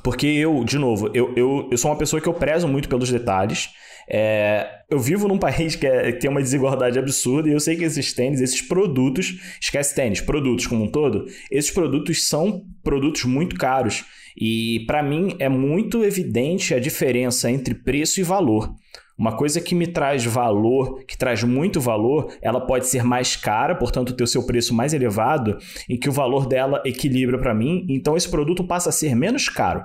Porque 0.02 0.26
eu, 0.26 0.64
de 0.64 0.78
novo, 0.78 1.10
eu, 1.12 1.34
eu, 1.36 1.68
eu 1.70 1.76
sou 1.76 1.90
uma 1.90 1.98
pessoa 1.98 2.20
que 2.20 2.28
eu 2.28 2.34
prezo 2.34 2.66
muito 2.66 2.88
pelos 2.88 3.10
detalhes. 3.10 3.68
É, 4.12 4.66
eu 4.90 4.98
vivo 4.98 5.28
num 5.28 5.38
país 5.38 5.76
que, 5.76 5.86
é, 5.86 6.10
que, 6.10 6.18
tem 6.18 6.28
uma 6.28 6.42
desigualdade 6.42 6.98
absurda 6.98 7.48
e 7.48 7.52
eu 7.52 7.60
sei 7.60 7.76
que 7.76 7.84
esses 7.84 8.12
tênis, 8.12 8.40
esses 8.40 8.60
produtos, 8.60 9.38
esquece 9.60 9.94
tênis, 9.94 10.20
produtos 10.20 10.66
como 10.66 10.84
um 10.84 10.88
todo, 10.88 11.26
esses 11.50 11.70
produtos 11.70 12.26
são 12.26 12.64
produtos 12.82 13.24
muito 13.24 13.56
caros. 13.56 14.04
E 14.36 14.84
para 14.86 15.02
mim 15.02 15.36
é 15.38 15.48
muito 15.48 16.04
evidente 16.04 16.74
a 16.74 16.80
diferença 16.80 17.50
entre 17.50 17.74
preço 17.74 18.20
e 18.20 18.24
valor. 18.24 18.74
Uma 19.16 19.36
coisa 19.36 19.60
que 19.60 19.74
me 19.74 19.86
traz 19.86 20.24
valor, 20.24 21.04
que 21.04 21.16
traz 21.16 21.44
muito 21.44 21.78
valor, 21.78 22.32
ela 22.40 22.58
pode 22.58 22.86
ser 22.86 23.04
mais 23.04 23.36
cara, 23.36 23.74
portanto 23.74 24.14
ter 24.14 24.24
o 24.24 24.26
seu 24.26 24.46
preço 24.46 24.72
mais 24.72 24.94
elevado, 24.94 25.58
e 25.86 25.98
que 25.98 26.08
o 26.08 26.12
valor 26.12 26.46
dela 26.46 26.82
equilibra 26.86 27.38
para 27.38 27.54
mim, 27.54 27.84
então 27.90 28.16
esse 28.16 28.30
produto 28.30 28.64
passa 28.64 28.88
a 28.88 28.92
ser 28.92 29.14
menos 29.14 29.46
caro. 29.46 29.84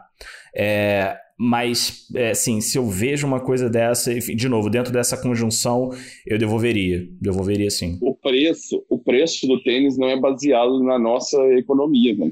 É, 0.55 1.17
mas, 1.37 2.07
é, 2.15 2.29
assim, 2.29 2.61
se 2.61 2.77
eu 2.77 2.87
vejo 2.87 3.27
uma 3.27 3.41
coisa 3.41 3.69
dessa, 3.69 4.13
de 4.13 4.47
novo, 4.47 4.69
dentro 4.69 4.93
dessa 4.93 5.21
conjunção, 5.21 5.89
eu 6.25 6.37
devolveria. 6.37 7.05
Devolveria 7.19 7.69
sim. 7.69 7.97
O 8.01 8.15
preço, 8.15 8.85
o 8.89 8.97
preço 8.97 9.45
do 9.45 9.61
tênis 9.61 9.97
não 9.97 10.07
é 10.07 10.19
baseado 10.19 10.81
na 10.81 10.97
nossa 10.97 11.37
economia, 11.53 12.15
né? 12.15 12.31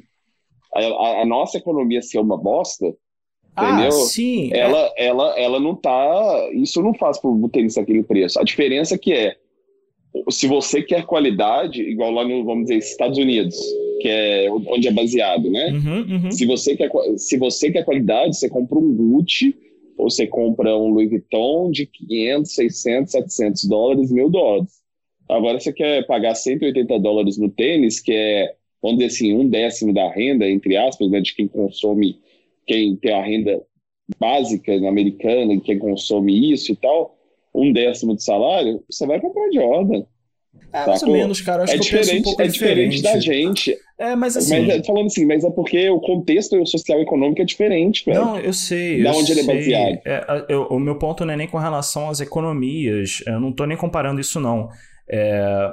A, 0.73 0.79
a, 0.79 1.21
a 1.21 1.25
nossa 1.25 1.57
economia 1.57 2.01
ser 2.01 2.19
uma 2.19 2.37
bosta, 2.37 2.95
ah, 3.55 3.71
entendeu? 3.71 3.91
Sim. 3.91 4.53
É. 4.53 4.59
Ela, 4.59 4.93
é... 4.97 5.05
ela, 5.07 5.39
ela 5.39 5.59
não 5.59 5.75
tá. 5.75 6.49
Isso 6.53 6.81
não 6.81 6.93
faz 6.93 7.19
pro 7.19 7.49
tênis 7.49 7.77
aquele 7.77 8.03
preço. 8.03 8.39
A 8.39 8.43
diferença 8.43 8.95
é 8.95 8.97
que 8.97 9.11
é 9.11 9.35
se 10.29 10.47
você 10.47 10.81
quer 10.81 11.05
qualidade, 11.05 11.81
igual 11.81 12.11
lá 12.11 12.23
no, 12.23 12.43
vamos 12.45 12.65
dizer, 12.65 12.77
Estados 12.77 13.17
Unidos, 13.17 13.55
que 14.03 14.09
é 14.09 14.51
onde 14.51 14.85
é 14.85 14.91
baseado, 14.91 15.49
né? 15.49 15.71
Uhum, 15.71 16.25
uhum. 16.25 16.31
Se, 16.31 16.45
você 16.45 16.75
quer, 16.75 16.91
se 17.15 17.37
você 17.37 17.71
quer 17.71 17.85
qualidade, 17.85 18.35
você 18.35 18.49
compra 18.49 18.77
um 18.77 18.93
Gucci 18.93 19.55
ou 19.97 20.11
você 20.11 20.27
compra 20.27 20.75
um 20.75 20.89
Louis 20.89 21.09
Vuitton 21.09 21.71
de 21.71 21.85
500, 21.85 22.53
600, 22.53 23.11
700 23.13 23.63
dólares, 23.63 24.11
mil 24.11 24.29
dólares. 24.29 24.73
Agora 25.29 25.57
você 25.57 25.71
quer 25.71 26.05
pagar 26.05 26.35
180 26.35 26.99
dólares 26.99 27.37
no 27.37 27.49
tênis, 27.49 28.01
que 28.01 28.11
é, 28.11 28.53
vamos 28.81 28.97
dizer 28.97 29.15
assim, 29.15 29.33
um 29.37 29.47
décimo 29.47 29.93
da 29.93 30.11
renda, 30.11 30.49
entre 30.49 30.75
aspas, 30.75 31.09
né, 31.09 31.21
de 31.21 31.33
quem 31.33 31.47
consome, 31.47 32.19
quem 32.67 32.97
tem 32.97 33.13
a 33.13 33.23
renda 33.23 33.63
básica 34.19 34.73
americana, 34.85 35.57
quem 35.61 35.79
consome 35.79 36.51
isso 36.51 36.73
e 36.73 36.75
tal, 36.75 37.17
um 37.55 37.71
décimo 37.71 38.17
de 38.17 38.23
salário, 38.23 38.83
você 38.89 39.07
vai 39.07 39.21
comprar 39.21 39.49
Jordan. 39.53 40.03
É, 40.71 40.87
mais 40.87 41.03
ou 41.03 41.11
menos, 41.11 41.39
cara. 41.39 41.63
Acho 41.63 41.73
é 41.73 41.77
que 41.77 41.83
diferente, 41.83 42.19
um 42.19 42.23
pouco 42.23 42.41
é 42.41 42.47
diferente. 42.47 43.01
da 43.03 43.19
gente. 43.19 43.77
É, 43.97 44.15
mas 44.15 44.35
assim. 44.35 44.65
Mas, 44.65 44.79
é, 44.79 44.83
falando 44.83 45.05
assim, 45.05 45.25
mas 45.25 45.43
é 45.43 45.49
porque 45.51 45.89
o 45.89 45.99
contexto 45.99 46.65
social 46.65 46.99
e 46.99 47.03
econômico 47.03 47.41
é 47.41 47.45
diferente, 47.45 48.03
velho. 48.05 48.19
Não, 48.19 48.39
eu 48.39 48.53
sei. 48.53 49.03
Da 49.03 49.11
eu 49.11 49.15
onde 49.15 49.33
sei. 49.33 49.43
ele 49.43 49.51
é 49.51 49.55
baseado. 49.55 49.99
É, 50.05 50.45
eu, 50.49 50.63
o 50.63 50.79
meu 50.79 50.97
ponto 50.97 51.23
não 51.23 51.33
é 51.33 51.37
nem 51.37 51.47
com 51.47 51.57
relação 51.57 52.09
às 52.09 52.19
economias. 52.19 53.23
Eu 53.27 53.39
não 53.39 53.51
tô 53.51 53.65
nem 53.65 53.77
comparando 53.77 54.19
isso, 54.19 54.39
não. 54.39 54.69
É, 55.07 55.71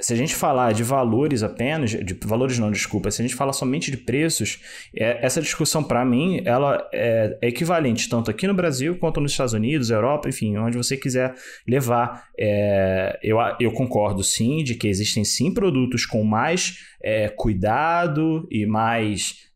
se 0.00 0.12
a 0.12 0.16
gente 0.16 0.34
falar 0.34 0.72
de 0.72 0.84
valores 0.84 1.42
apenas, 1.42 1.90
de 1.90 2.14
valores 2.24 2.58
não, 2.58 2.70
desculpa, 2.70 3.10
se 3.10 3.20
a 3.20 3.26
gente 3.26 3.34
falar 3.34 3.52
somente 3.52 3.90
de 3.90 3.96
preços, 3.96 4.60
é, 4.94 5.24
essa 5.24 5.40
discussão 5.40 5.82
para 5.82 6.04
mim 6.04 6.40
ela 6.44 6.88
é, 6.92 7.36
é, 7.42 7.48
equivalente 7.48 8.08
tanto 8.08 8.30
aqui 8.30 8.46
no 8.46 8.54
Brasil 8.54 8.96
quanto 8.98 9.20
nos 9.20 9.32
Estados 9.32 9.54
Unidos, 9.54 9.90
Europa, 9.90 10.28
enfim, 10.28 10.56
onde 10.56 10.76
você 10.76 10.96
quiser 10.96 11.34
levar. 11.66 12.28
É, 12.38 13.18
eu, 13.22 13.38
eu 13.58 13.72
concordo 13.72 14.22
sim 14.22 14.62
de 14.62 14.76
que 14.76 14.86
existem 14.86 15.24
sim 15.24 15.52
produtos 15.52 16.06
com 16.06 16.22
mais 16.22 16.78
é, 17.02 17.28
cuidado 17.28 18.46
e 18.50 18.66
mais 18.66 19.48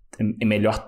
melhor 0.44 0.86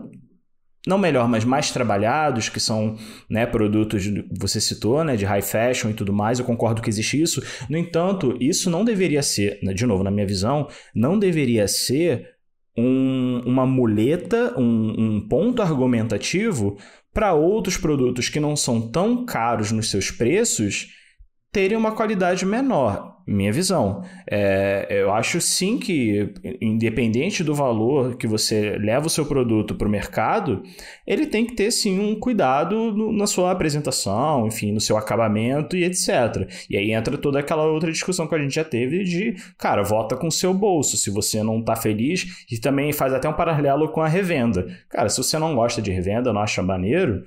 não 0.86 0.98
melhor, 0.98 1.28
mas 1.28 1.44
mais 1.44 1.70
trabalhados, 1.70 2.48
que 2.48 2.60
são 2.60 2.96
né, 3.28 3.46
produtos, 3.46 4.04
você 4.38 4.60
citou, 4.60 5.02
né, 5.02 5.16
de 5.16 5.24
high 5.24 5.42
fashion 5.42 5.90
e 5.90 5.94
tudo 5.94 6.12
mais, 6.12 6.38
eu 6.38 6.44
concordo 6.44 6.82
que 6.82 6.90
existe 6.90 7.20
isso. 7.20 7.42
No 7.68 7.78
entanto, 7.78 8.36
isso 8.40 8.68
não 8.68 8.84
deveria 8.84 9.22
ser, 9.22 9.58
né, 9.62 9.72
de 9.72 9.86
novo, 9.86 10.04
na 10.04 10.10
minha 10.10 10.26
visão, 10.26 10.68
não 10.94 11.18
deveria 11.18 11.66
ser 11.66 12.34
um, 12.76 13.40
uma 13.46 13.64
muleta, 13.64 14.54
um, 14.58 14.94
um 14.98 15.28
ponto 15.28 15.62
argumentativo 15.62 16.76
para 17.12 17.32
outros 17.32 17.76
produtos 17.76 18.28
que 18.28 18.40
não 18.40 18.56
são 18.56 18.90
tão 18.90 19.24
caros 19.24 19.70
nos 19.70 19.90
seus 19.90 20.10
preços 20.10 20.88
terem 21.52 21.78
uma 21.78 21.92
qualidade 21.92 22.44
menor, 22.44 23.13
minha 23.26 23.52
visão. 23.52 24.02
É, 24.30 24.86
eu 24.90 25.12
acho 25.12 25.40
sim 25.40 25.78
que, 25.78 26.32
independente 26.60 27.42
do 27.42 27.54
valor 27.54 28.16
que 28.16 28.26
você 28.26 28.76
leva 28.78 29.06
o 29.06 29.10
seu 29.10 29.24
produto 29.24 29.74
para 29.74 29.88
o 29.88 29.90
mercado, 29.90 30.62
ele 31.06 31.26
tem 31.26 31.46
que 31.46 31.54
ter 31.54 31.70
sim 31.70 31.98
um 31.98 32.18
cuidado 32.18 32.92
no, 32.92 33.12
na 33.12 33.26
sua 33.26 33.50
apresentação, 33.50 34.46
enfim, 34.46 34.72
no 34.72 34.80
seu 34.80 34.96
acabamento 34.96 35.76
e 35.76 35.84
etc. 35.84 36.48
E 36.68 36.76
aí 36.76 36.92
entra 36.92 37.16
toda 37.16 37.38
aquela 37.38 37.64
outra 37.64 37.90
discussão 37.90 38.26
que 38.26 38.34
a 38.34 38.38
gente 38.38 38.54
já 38.54 38.64
teve 38.64 39.04
de, 39.04 39.34
cara, 39.58 39.82
vota 39.82 40.16
com 40.16 40.28
o 40.28 40.32
seu 40.32 40.52
bolso. 40.52 40.96
Se 40.96 41.10
você 41.10 41.42
não 41.42 41.60
está 41.60 41.76
feliz, 41.76 42.44
e 42.50 42.58
também 42.58 42.92
faz 42.92 43.12
até 43.12 43.28
um 43.28 43.32
paralelo 43.32 43.88
com 43.88 44.00
a 44.00 44.08
revenda. 44.08 44.66
Cara, 44.88 45.08
se 45.08 45.18
você 45.18 45.38
não 45.38 45.54
gosta 45.54 45.80
de 45.80 45.90
revenda, 45.90 46.32
não 46.32 46.40
acha 46.40 46.62
maneiro, 46.62 47.24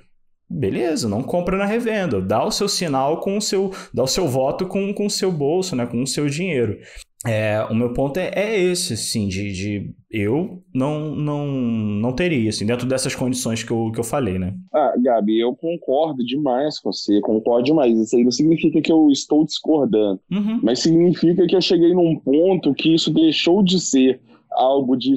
beleza, 0.48 1.08
não 1.08 1.22
compra 1.22 1.56
na 1.56 1.66
revenda, 1.66 2.20
dá 2.20 2.44
o 2.44 2.50
seu 2.50 2.68
sinal 2.68 3.20
com 3.20 3.36
o 3.36 3.40
seu, 3.40 3.70
dá 3.92 4.02
o 4.02 4.08
seu 4.08 4.26
voto 4.26 4.66
com, 4.66 4.92
com 4.94 5.06
o 5.06 5.10
seu 5.10 5.30
bolso, 5.30 5.76
né, 5.76 5.86
com 5.86 6.02
o 6.02 6.06
seu 6.06 6.28
dinheiro. 6.28 6.78
É, 7.26 7.66
o 7.68 7.74
meu 7.74 7.92
ponto 7.92 8.16
é, 8.18 8.30
é 8.32 8.60
esse, 8.60 8.92
assim, 8.94 9.26
de, 9.26 9.52
de, 9.52 9.94
eu 10.08 10.62
não, 10.72 11.16
não, 11.16 11.46
não 11.48 12.12
teria, 12.12 12.48
assim, 12.48 12.64
dentro 12.64 12.86
dessas 12.86 13.12
condições 13.12 13.64
que 13.64 13.72
eu, 13.72 13.90
que 13.92 13.98
eu 13.98 14.04
falei, 14.04 14.38
né? 14.38 14.54
Ah, 14.72 14.94
Gabi, 14.96 15.40
eu 15.40 15.52
concordo 15.56 16.24
demais 16.24 16.78
com 16.78 16.92
você, 16.92 17.20
concordo 17.20 17.64
demais. 17.64 17.98
Isso 17.98 18.16
aí 18.16 18.22
não 18.22 18.30
significa 18.30 18.80
que 18.80 18.92
eu 18.92 19.10
estou 19.10 19.44
discordando, 19.44 20.20
uhum. 20.30 20.60
mas 20.62 20.78
significa 20.78 21.44
que 21.44 21.56
eu 21.56 21.60
cheguei 21.60 21.92
num 21.92 22.16
ponto 22.20 22.72
que 22.72 22.94
isso 22.94 23.12
deixou 23.12 23.64
de 23.64 23.80
ser 23.80 24.20
algo 24.52 24.96
de 24.96 25.14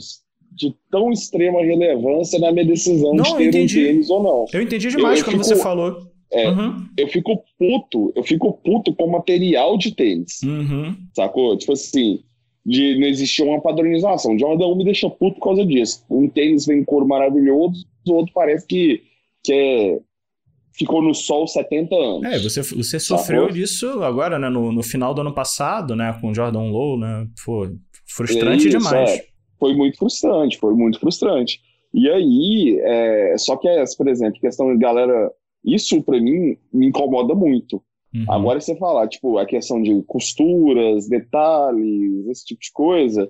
de 0.51 0.75
tão 0.89 1.11
extrema 1.11 1.61
relevância 1.61 2.37
na 2.39 2.51
minha 2.51 2.65
decisão 2.65 3.13
não, 3.13 3.23
de 3.23 3.49
ter 3.49 3.63
um 3.63 3.67
tênis 3.67 4.09
ou 4.09 4.21
não. 4.21 4.45
Eu 4.53 4.61
entendi 4.61 4.89
demais 4.89 5.19
eu, 5.19 5.25
eu 5.25 5.31
quando 5.31 5.43
fico, 5.43 5.55
você 5.55 5.63
falou. 5.63 6.11
É, 6.31 6.49
uhum. 6.49 6.85
Eu 6.97 7.07
fico 7.07 7.43
puto, 7.57 8.11
eu 8.15 8.23
fico 8.23 8.53
puto 8.63 8.93
com 8.93 9.07
material 9.09 9.77
de 9.77 9.93
tênis. 9.93 10.41
Uhum. 10.43 10.95
Sacou? 11.15 11.57
Tipo 11.57 11.73
assim, 11.73 12.19
de 12.65 12.99
não 12.99 13.07
existir 13.07 13.43
uma 13.43 13.61
padronização. 13.61 14.37
Jordan 14.37 14.67
1 14.67 14.77
me 14.77 14.85
deixa 14.85 15.09
puto 15.09 15.39
por 15.39 15.45
causa 15.45 15.65
disso. 15.65 16.05
Um 16.09 16.27
tênis 16.27 16.65
vem 16.65 16.79
em 16.79 16.85
cor 16.85 17.05
maravilhoso, 17.07 17.85
o 18.07 18.13
outro 18.13 18.33
parece 18.33 18.67
que, 18.67 19.01
que 19.43 19.53
é, 19.53 19.99
ficou 20.77 21.01
no 21.01 21.13
sol 21.13 21.47
70 21.47 21.95
anos. 21.95 22.23
É, 22.23 22.39
você, 22.39 22.61
você 22.61 22.99
sofreu 22.99 23.49
disso 23.49 24.03
agora, 24.03 24.37
né? 24.37 24.49
No, 24.49 24.71
no 24.71 24.83
final 24.83 25.13
do 25.13 25.21
ano 25.21 25.33
passado, 25.33 25.95
né? 25.95 26.17
Com 26.21 26.33
Jordan 26.33 26.63
Low, 26.63 26.97
né? 26.97 27.27
Foi 27.43 27.71
frustrante 28.05 28.65
é 28.65 28.69
isso, 28.69 28.77
demais. 28.77 29.09
É 29.09 29.30
foi 29.61 29.75
muito 29.75 29.99
frustrante, 29.99 30.57
foi 30.57 30.73
muito 30.73 30.99
frustrante. 30.99 31.61
E 31.93 32.09
aí, 32.09 32.79
é, 32.81 33.35
só 33.37 33.55
que, 33.55 33.67
é, 33.67 33.83
por 33.95 34.07
exemplo, 34.07 34.41
questão 34.41 34.73
de 34.73 34.79
galera, 34.79 35.31
isso 35.63 36.01
para 36.01 36.19
mim 36.19 36.57
me 36.73 36.87
incomoda 36.87 37.35
muito. 37.35 37.79
Uhum. 38.13 38.25
Agora 38.27 38.59
você 38.59 38.75
falar, 38.75 39.07
tipo, 39.07 39.37
a 39.37 39.45
questão 39.45 39.79
de 39.79 40.01
costuras, 40.07 41.07
detalhes, 41.07 42.27
esse 42.27 42.45
tipo 42.45 42.59
de 42.59 42.71
coisa, 42.73 43.29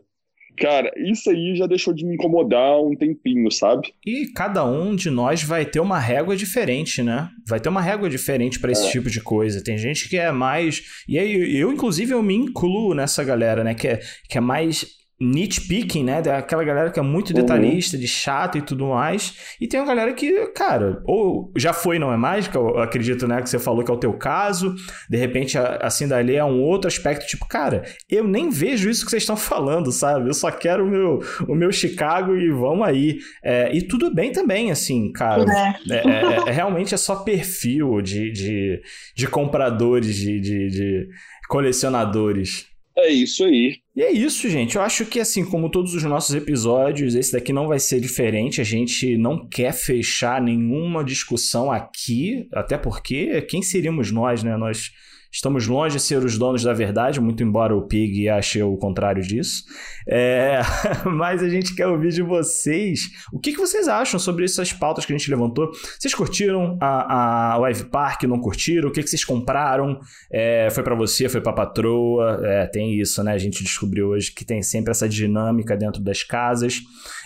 cara, 0.58 0.90
isso 1.06 1.30
aí 1.30 1.54
já 1.54 1.68
deixou 1.68 1.94
de 1.94 2.06
me 2.06 2.16
incomodar 2.16 2.82
um 2.82 2.96
tempinho, 2.96 3.52
sabe? 3.52 3.94
E 4.06 4.28
cada 4.34 4.64
um 4.64 4.96
de 4.96 5.10
nós 5.10 5.44
vai 5.44 5.66
ter 5.66 5.82
uma 5.82 6.00
régua 6.00 6.38
diferente, 6.38 7.04
né? 7.04 7.30
Vai 7.46 7.60
ter 7.60 7.68
uma 7.68 7.82
régua 7.82 8.10
diferente 8.10 8.58
para 8.58 8.72
esse 8.72 8.88
é. 8.88 8.92
tipo 8.92 9.10
de 9.10 9.22
coisa. 9.22 9.62
Tem 9.62 9.78
gente 9.78 10.08
que 10.08 10.18
é 10.18 10.32
mais. 10.32 10.82
E 11.10 11.20
aí, 11.20 11.60
eu, 11.60 11.74
inclusive, 11.74 12.14
eu 12.14 12.24
me 12.24 12.36
incluo 12.36 12.94
nessa 12.94 13.22
galera, 13.22 13.66
né? 13.66 13.74
Que 13.74 13.88
é, 13.90 14.00
que 14.30 14.38
é 14.38 14.42
mais 14.42 15.01
nitpicking, 15.22 16.04
né? 16.04 16.22
Daquela 16.22 16.64
galera 16.64 16.90
que 16.90 17.00
é 17.00 17.04
muito 17.04 17.30
uhum. 17.30 17.36
detalhista, 17.36 17.96
uhum. 17.96 18.02
de 18.02 18.08
chato 18.08 18.58
e 18.58 18.62
tudo 18.62 18.88
mais. 18.88 19.56
E 19.62 19.68
tem 19.68 19.80
uma 19.80 19.86
galera 19.86 20.12
que, 20.14 20.48
cara, 20.48 21.02
ou 21.06 21.52
já 21.56 21.72
foi, 21.72 22.00
não 22.00 22.12
é 22.12 22.18
mágica, 22.18 22.58
eu 22.58 22.80
acredito, 22.80 23.28
né? 23.28 23.42
Que 23.42 23.50
você 23.50 23.60
falou 23.60 23.84
que 23.84 23.92
é 23.92 23.94
o 23.94 23.98
teu 23.98 24.14
caso. 24.14 24.76
De 25.10 25.18
repente, 25.18 25.58
assim, 25.58 26.08
dali 26.08 26.36
é 26.36 26.44
um 26.44 26.62
outro 26.62 26.88
aspecto, 26.88 27.28
tipo, 27.28 27.48
cara, 27.48 27.84
eu 28.10 28.28
nem 28.28 28.50
vejo 28.50 28.90
isso 28.90 29.06
que 29.06 29.12
vocês 29.12 29.24
estão 29.24 29.38
falando, 29.38 29.92
sabe? 29.92 30.28
Eu 30.28 30.34
só 30.34 30.50
quero 30.50 30.86
o 30.86 30.90
meu, 30.90 31.20
o 31.48 31.56
meu 31.56 31.72
Chicago 31.72 32.36
e 32.36 32.50
vamos 32.50 32.88
aí. 32.88 33.20
É, 33.44 33.76
e 33.76 33.82
tudo 33.82 34.14
bem 34.14 34.32
também, 34.32 34.72
assim, 34.72 35.12
cara. 35.12 35.46
É. 35.90 35.94
É, 35.94 35.98
é, 35.98 36.50
é 36.50 36.52
realmente 36.52 36.94
é 36.96 36.98
só 36.98 37.18
perfil 37.18 38.02
de, 38.02 38.32
de, 38.32 38.82
de 39.16 39.28
compradores, 39.28 40.16
de, 40.16 40.40
de, 40.40 40.68
de 40.70 41.08
colecionadores. 41.48 42.71
É 42.98 43.10
isso 43.10 43.44
aí. 43.46 43.78
E 43.96 44.02
é 44.02 44.12
isso, 44.12 44.50
gente. 44.50 44.76
Eu 44.76 44.82
acho 44.82 45.06
que, 45.06 45.20
assim, 45.20 45.46
como 45.46 45.70
todos 45.70 45.94
os 45.94 46.04
nossos 46.04 46.36
episódios, 46.36 47.16
esse 47.16 47.32
daqui 47.32 47.54
não 47.54 47.68
vai 47.68 47.80
ser 47.80 48.00
diferente. 48.00 48.60
A 48.60 48.66
gente 48.66 49.18
não 49.18 49.48
quer 49.48 49.74
fechar 49.74 50.42
nenhuma 50.42 51.04
discussão 51.04 51.72
aqui, 51.72 52.48
até 52.54 52.78
porque 52.78 53.42
quem 53.44 53.62
seríamos 53.62 54.12
nós, 54.12 54.44
né? 54.44 54.58
Nós 54.58 54.92
Estamos 55.32 55.66
longe 55.66 55.96
de 55.96 56.02
ser 56.02 56.24
os 56.24 56.38
donos 56.38 56.64
da 56.64 56.74
verdade, 56.74 57.22
muito 57.22 57.42
embora 57.42 57.74
o 57.74 57.84
Pig 57.84 58.28
ache 58.28 58.62
o 58.62 58.76
contrário 58.76 59.24
disso. 59.24 59.64
É... 60.06 60.60
Mas 61.06 61.42
a 61.42 61.48
gente 61.48 61.74
quer 61.74 61.88
ouvir 61.88 62.12
de 62.12 62.22
vocês 62.22 63.10
o 63.32 63.40
que, 63.40 63.54
que 63.54 63.58
vocês 63.58 63.88
acham 63.88 64.20
sobre 64.20 64.44
essas 64.44 64.74
pautas 64.74 65.06
que 65.06 65.14
a 65.14 65.18
gente 65.18 65.30
levantou. 65.30 65.72
Vocês 65.98 66.14
curtiram 66.14 66.78
a, 66.82 67.54
a 67.54 67.60
Wave 67.60 67.86
Park? 67.86 68.24
Não 68.24 68.40
curtiram? 68.40 68.90
O 68.90 68.92
que, 68.92 69.02
que 69.02 69.10
vocês 69.10 69.24
compraram? 69.24 70.00
É... 70.30 70.70
Foi 70.72 70.84
para 70.84 70.96
você? 70.96 71.30
Foi 71.30 71.40
para 71.40 71.54
patroa? 71.54 72.42
É, 72.44 72.68
tem 72.68 73.00
isso, 73.00 73.24
né? 73.24 73.32
A 73.32 73.38
gente 73.38 73.64
descobriu 73.64 74.10
hoje 74.10 74.34
que 74.34 74.44
tem 74.44 74.62
sempre 74.62 74.92
essa 74.92 75.08
dinâmica 75.08 75.78
dentro 75.78 76.02
das 76.02 76.24
casas. 76.24 76.82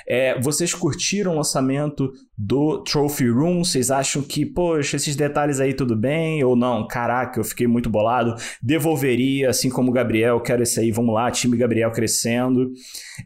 É, 0.07 0.39
vocês 0.39 0.73
curtiram 0.73 1.33
o 1.33 1.35
lançamento 1.35 2.11
do 2.37 2.83
Trophy 2.83 3.29
Room? 3.29 3.63
Vocês 3.63 3.89
acham 3.89 4.21
que, 4.21 4.45
poxa, 4.45 4.95
esses 4.97 5.15
detalhes 5.15 5.59
aí 5.59 5.73
tudo 5.73 5.95
bem? 5.95 6.43
Ou 6.43 6.55
não? 6.55 6.87
Caraca, 6.87 7.39
eu 7.39 7.43
fiquei 7.43 7.67
muito 7.67 7.89
bolado. 7.89 8.35
Devolveria, 8.61 9.49
assim 9.49 9.69
como 9.69 9.89
o 9.89 9.93
Gabriel, 9.93 10.39
quero 10.39 10.63
esse 10.63 10.79
aí, 10.79 10.91
vamos 10.91 11.13
lá, 11.13 11.31
time 11.31 11.57
Gabriel 11.57 11.91
crescendo. 11.91 12.71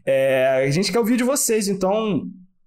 É, 0.06 0.64
a 0.66 0.70
gente 0.70 0.90
quer 0.90 0.98
ouvir 0.98 1.16
de 1.16 1.24
vocês, 1.24 1.68
então 1.68 2.26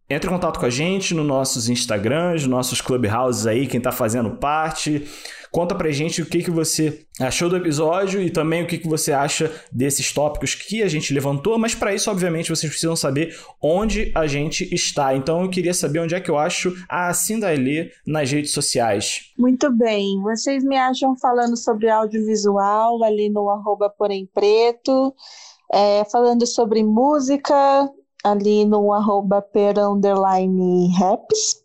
entre 0.09 0.29
em 0.29 0.33
contato 0.33 0.59
com 0.59 0.65
a 0.65 0.69
gente 0.69 1.13
nos 1.13 1.25
nossos 1.25 1.69
Instagrams, 1.69 2.45
nossos 2.45 2.81
Clubhouses 2.81 3.47
aí, 3.47 3.65
quem 3.65 3.79
tá 3.79 3.91
fazendo 3.91 4.31
parte. 4.31 5.07
Conta 5.53 5.75
pra 5.75 5.91
gente 5.91 6.19
o 6.19 6.25
que, 6.25 6.41
que 6.41 6.49
você 6.49 7.05
achou 7.19 7.47
do 7.47 7.55
episódio 7.55 8.19
e 8.19 8.31
também 8.31 8.63
o 8.63 8.67
que, 8.67 8.79
que 8.79 8.87
você 8.87 9.13
acha 9.13 9.51
desses 9.71 10.11
tópicos 10.11 10.55
que 10.55 10.81
a 10.81 10.87
gente 10.87 11.13
levantou, 11.13 11.59
mas 11.59 11.75
para 11.75 11.93
isso, 11.93 12.09
obviamente, 12.09 12.49
vocês 12.49 12.71
precisam 12.71 12.95
saber 12.95 13.37
onde 13.61 14.11
a 14.15 14.25
gente 14.25 14.67
está. 14.73 15.15
Então 15.15 15.43
eu 15.43 15.51
queria 15.51 15.75
saber 15.75 15.99
onde 15.99 16.15
é 16.15 16.19
que 16.19 16.31
eu 16.31 16.39
acho 16.39 16.73
a 16.89 17.13
Cindailê 17.13 17.91
nas 18.03 18.31
redes 18.31 18.51
sociais. 18.51 19.31
Muito 19.37 19.71
bem, 19.71 20.19
vocês 20.23 20.63
me 20.63 20.75
acham 20.75 21.15
falando 21.17 21.55
sobre 21.55 21.87
audiovisual 21.87 23.03
ali 23.03 23.29
no 23.29 23.47
arroba 23.47 23.91
porém 23.91 24.27
preto, 24.33 25.13
é, 25.71 26.03
falando 26.05 26.47
sobre 26.47 26.83
música 26.83 27.53
ali 28.23 28.65
no 28.65 28.91
arroba 28.91 29.39
per 29.39 29.77
underline 29.77 30.91
raps 30.97 31.62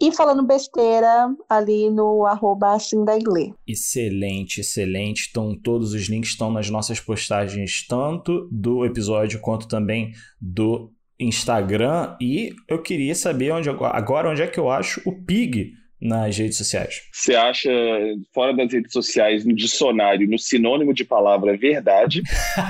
e 0.00 0.12
falando 0.12 0.46
besteira 0.46 1.28
ali 1.48 1.90
no 1.90 2.26
arroba 2.26 2.78
Cindailê. 2.78 3.52
Excelente, 3.66 4.60
excelente. 4.60 5.28
Então, 5.30 5.56
todos 5.56 5.94
os 5.94 6.08
links 6.08 6.30
estão 6.30 6.50
nas 6.50 6.68
nossas 6.68 7.00
postagens, 7.00 7.86
tanto 7.86 8.48
do 8.50 8.84
episódio 8.84 9.40
quanto 9.40 9.68
também 9.68 10.12
do 10.40 10.92
Instagram. 11.18 12.16
E 12.20 12.52
eu 12.68 12.82
queria 12.82 13.14
saber 13.14 13.52
onde 13.52 13.68
agora 13.68 14.30
onde 14.30 14.42
é 14.42 14.46
que 14.46 14.58
eu 14.58 14.68
acho 14.70 15.00
o 15.04 15.12
Pig 15.12 15.72
nas 16.00 16.36
redes 16.36 16.58
sociais. 16.58 17.02
Você 17.12 17.34
acha 17.34 17.70
fora 18.32 18.54
das 18.54 18.70
redes 18.70 18.92
sociais, 18.92 19.44
no 19.44 19.54
dicionário, 19.54 20.28
no 20.28 20.38
sinônimo 20.38 20.92
de 20.92 21.04
palavra 21.04 21.56
verdade, 21.56 22.22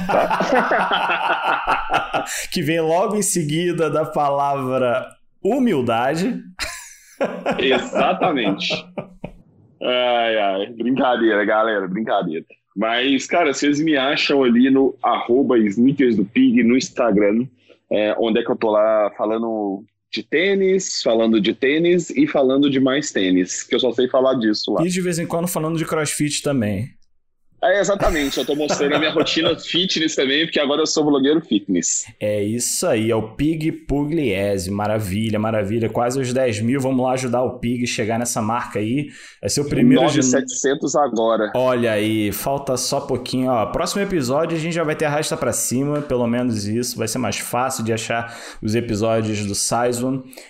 tá? 0.06 0.38
que 2.52 2.62
vem 2.62 2.80
logo 2.80 3.16
em 3.16 3.22
seguida 3.22 3.90
da 3.90 4.04
palavra 4.04 5.08
humildade. 5.42 6.42
Exatamente. 7.58 8.72
Ai, 9.82 10.38
ai, 10.38 10.66
brincadeira, 10.72 11.44
galera, 11.44 11.86
brincadeira. 11.86 12.44
Mas, 12.76 13.26
cara, 13.26 13.52
vocês 13.52 13.78
me 13.80 13.96
acham 13.96 14.42
ali 14.42 14.70
no 14.70 14.96
arroba 15.02 15.58
Sneakers 15.58 16.16
do 16.16 16.24
Pig 16.24 16.62
no 16.64 16.76
Instagram, 16.76 17.46
é, 17.90 18.14
onde 18.18 18.40
é 18.40 18.42
que 18.42 18.50
eu 18.50 18.56
tô 18.56 18.70
lá 18.70 19.12
falando 19.16 19.84
de 20.12 20.22
tênis, 20.22 21.02
falando 21.02 21.40
de 21.40 21.54
tênis 21.54 22.10
e 22.10 22.26
falando 22.26 22.70
de 22.70 22.80
mais 22.80 23.12
tênis, 23.12 23.62
que 23.62 23.74
eu 23.74 23.80
só 23.80 23.92
sei 23.92 24.08
falar 24.08 24.34
disso 24.34 24.72
lá. 24.72 24.84
E 24.84 24.88
de 24.88 25.00
vez 25.00 25.18
em 25.18 25.26
quando 25.26 25.48
falando 25.48 25.76
de 25.76 25.84
crossfit 25.84 26.42
também. 26.42 26.88
É, 27.64 27.80
exatamente, 27.80 28.38
eu 28.38 28.44
tô 28.44 28.54
mostrando 28.54 28.94
a 28.94 28.98
minha 28.98 29.10
rotina 29.14 29.58
fitness 29.58 30.14
também, 30.14 30.44
porque 30.44 30.60
agora 30.60 30.82
eu 30.82 30.86
sou 30.86 31.02
blogueiro 31.02 31.40
fitness. 31.40 32.04
É 32.20 32.42
isso 32.42 32.86
aí, 32.86 33.10
é 33.10 33.16
o 33.16 33.34
Pig 33.34 33.72
Pugliese, 33.72 34.70
maravilha, 34.70 35.38
maravilha, 35.38 35.88
quase 35.88 36.20
os 36.20 36.30
10 36.30 36.60
mil, 36.60 36.78
vamos 36.78 37.02
lá 37.02 37.12
ajudar 37.12 37.42
o 37.42 37.58
Pig 37.58 37.84
a 37.84 37.86
chegar 37.86 38.18
nessa 38.18 38.42
marca 38.42 38.78
aí, 38.78 39.08
vai 39.40 39.48
ser 39.48 39.62
o 39.62 39.64
primeiro 39.68 40.02
9,700 40.02 40.92
de... 40.92 40.98
agora. 40.98 41.52
Olha 41.54 41.92
aí, 41.92 42.30
falta 42.32 42.76
só 42.76 43.00
pouquinho, 43.00 43.50
ó, 43.50 43.64
próximo 43.66 44.02
episódio 44.02 44.56
a 44.56 44.60
gente 44.60 44.74
já 44.74 44.84
vai 44.84 44.94
ter 44.94 45.06
arrasta 45.06 45.34
para 45.34 45.52
cima, 45.52 46.02
pelo 46.02 46.26
menos 46.26 46.66
isso, 46.66 46.98
vai 46.98 47.08
ser 47.08 47.18
mais 47.18 47.38
fácil 47.38 47.82
de 47.82 47.94
achar 47.94 48.38
os 48.62 48.74
episódios 48.74 49.46
do 49.46 49.54
Size 49.54 50.04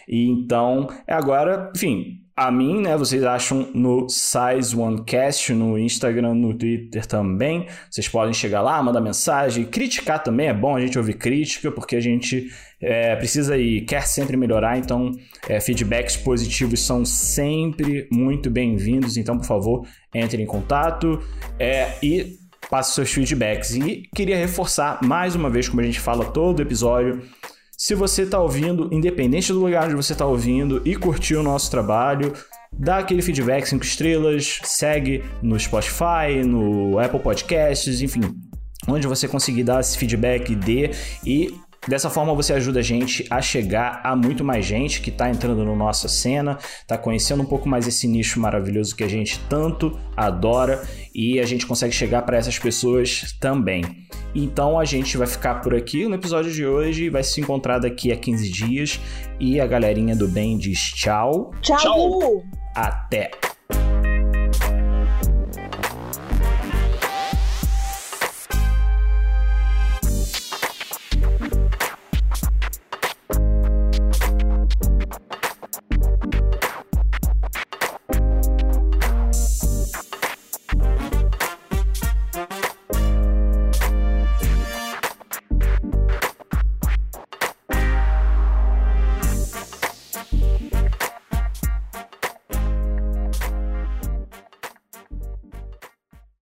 e 0.08 0.28
então, 0.28 0.88
é 1.06 1.14
agora, 1.14 1.70
enfim, 1.76 2.23
a 2.36 2.50
mim, 2.50 2.80
né? 2.80 2.96
Vocês 2.96 3.22
acham 3.22 3.68
no 3.72 4.08
Size 4.08 4.76
OneCast, 4.76 5.52
no 5.52 5.78
Instagram, 5.78 6.34
no 6.34 6.52
Twitter 6.52 7.06
também. 7.06 7.66
Vocês 7.88 8.08
podem 8.08 8.34
chegar 8.34 8.60
lá, 8.60 8.82
mandar 8.82 9.00
mensagem, 9.00 9.64
criticar 9.64 10.22
também. 10.22 10.48
É 10.48 10.54
bom 10.54 10.76
a 10.76 10.80
gente 10.80 10.98
ouvir 10.98 11.14
crítica, 11.14 11.70
porque 11.70 11.94
a 11.94 12.00
gente 12.00 12.48
é, 12.80 13.14
precisa 13.14 13.56
e 13.56 13.82
quer 13.82 14.06
sempre 14.06 14.36
melhorar. 14.36 14.76
Então, 14.78 15.12
é, 15.48 15.60
feedbacks 15.60 16.16
positivos 16.16 16.80
são 16.80 17.04
sempre 17.04 18.08
muito 18.10 18.50
bem-vindos. 18.50 19.16
Então, 19.16 19.38
por 19.38 19.46
favor, 19.46 19.86
entre 20.12 20.42
em 20.42 20.46
contato 20.46 21.22
é, 21.58 21.92
e 22.02 22.36
passe 22.68 22.94
seus 22.94 23.12
feedbacks. 23.12 23.76
E 23.76 24.08
queria 24.14 24.36
reforçar 24.36 24.98
mais 25.04 25.36
uma 25.36 25.48
vez, 25.48 25.68
como 25.68 25.80
a 25.80 25.84
gente 25.84 26.00
fala 26.00 26.24
todo 26.24 26.60
episódio 26.60 27.22
se 27.84 27.94
você 27.94 28.22
está 28.22 28.40
ouvindo, 28.40 28.88
independente 28.90 29.52
do 29.52 29.60
lugar 29.60 29.84
onde 29.84 29.94
você 29.94 30.14
está 30.14 30.24
ouvindo 30.24 30.80
e 30.86 30.96
curtiu 30.96 31.40
o 31.40 31.42
nosso 31.42 31.70
trabalho, 31.70 32.32
dá 32.72 32.96
aquele 32.96 33.20
feedback 33.20 33.66
5 33.66 33.84
estrelas, 33.84 34.58
segue 34.64 35.22
no 35.42 35.60
Spotify, 35.60 36.42
no 36.46 36.98
Apple 36.98 37.20
Podcasts, 37.20 38.00
enfim, 38.00 38.22
onde 38.88 39.06
você 39.06 39.28
conseguir 39.28 39.64
dar 39.64 39.80
esse 39.80 39.98
feedback, 39.98 40.54
dê 40.54 40.92
e 41.26 41.54
Dessa 41.86 42.08
forma 42.08 42.34
você 42.34 42.52
ajuda 42.52 42.80
a 42.80 42.82
gente 42.82 43.26
a 43.30 43.42
chegar 43.42 44.00
a 44.02 44.16
muito 44.16 44.42
mais 44.42 44.64
gente 44.64 45.00
que 45.00 45.10
está 45.10 45.28
entrando 45.28 45.64
na 45.64 45.74
nossa 45.74 46.08
cena, 46.08 46.58
está 46.80 46.96
conhecendo 46.96 47.42
um 47.42 47.46
pouco 47.46 47.68
mais 47.68 47.86
esse 47.86 48.08
nicho 48.08 48.40
maravilhoso 48.40 48.96
que 48.96 49.04
a 49.04 49.08
gente 49.08 49.38
tanto 49.48 49.98
adora 50.16 50.82
e 51.14 51.38
a 51.38 51.44
gente 51.44 51.66
consegue 51.66 51.92
chegar 51.92 52.22
para 52.22 52.36
essas 52.36 52.58
pessoas 52.58 53.36
também. 53.38 53.82
Então 54.34 54.78
a 54.78 54.84
gente 54.84 55.16
vai 55.16 55.26
ficar 55.26 55.56
por 55.56 55.74
aqui 55.74 56.08
no 56.08 56.14
episódio 56.14 56.52
de 56.52 56.66
hoje, 56.66 57.08
vai 57.08 57.22
se 57.22 57.40
encontrar 57.40 57.78
daqui 57.78 58.10
a 58.10 58.16
15 58.16 58.50
dias 58.50 59.00
e 59.38 59.60
a 59.60 59.66
galerinha 59.66 60.16
do 60.16 60.26
bem 60.26 60.56
diz 60.58 60.78
tchau. 60.78 61.52
Tchau. 61.60 62.42
Até. 62.74 63.30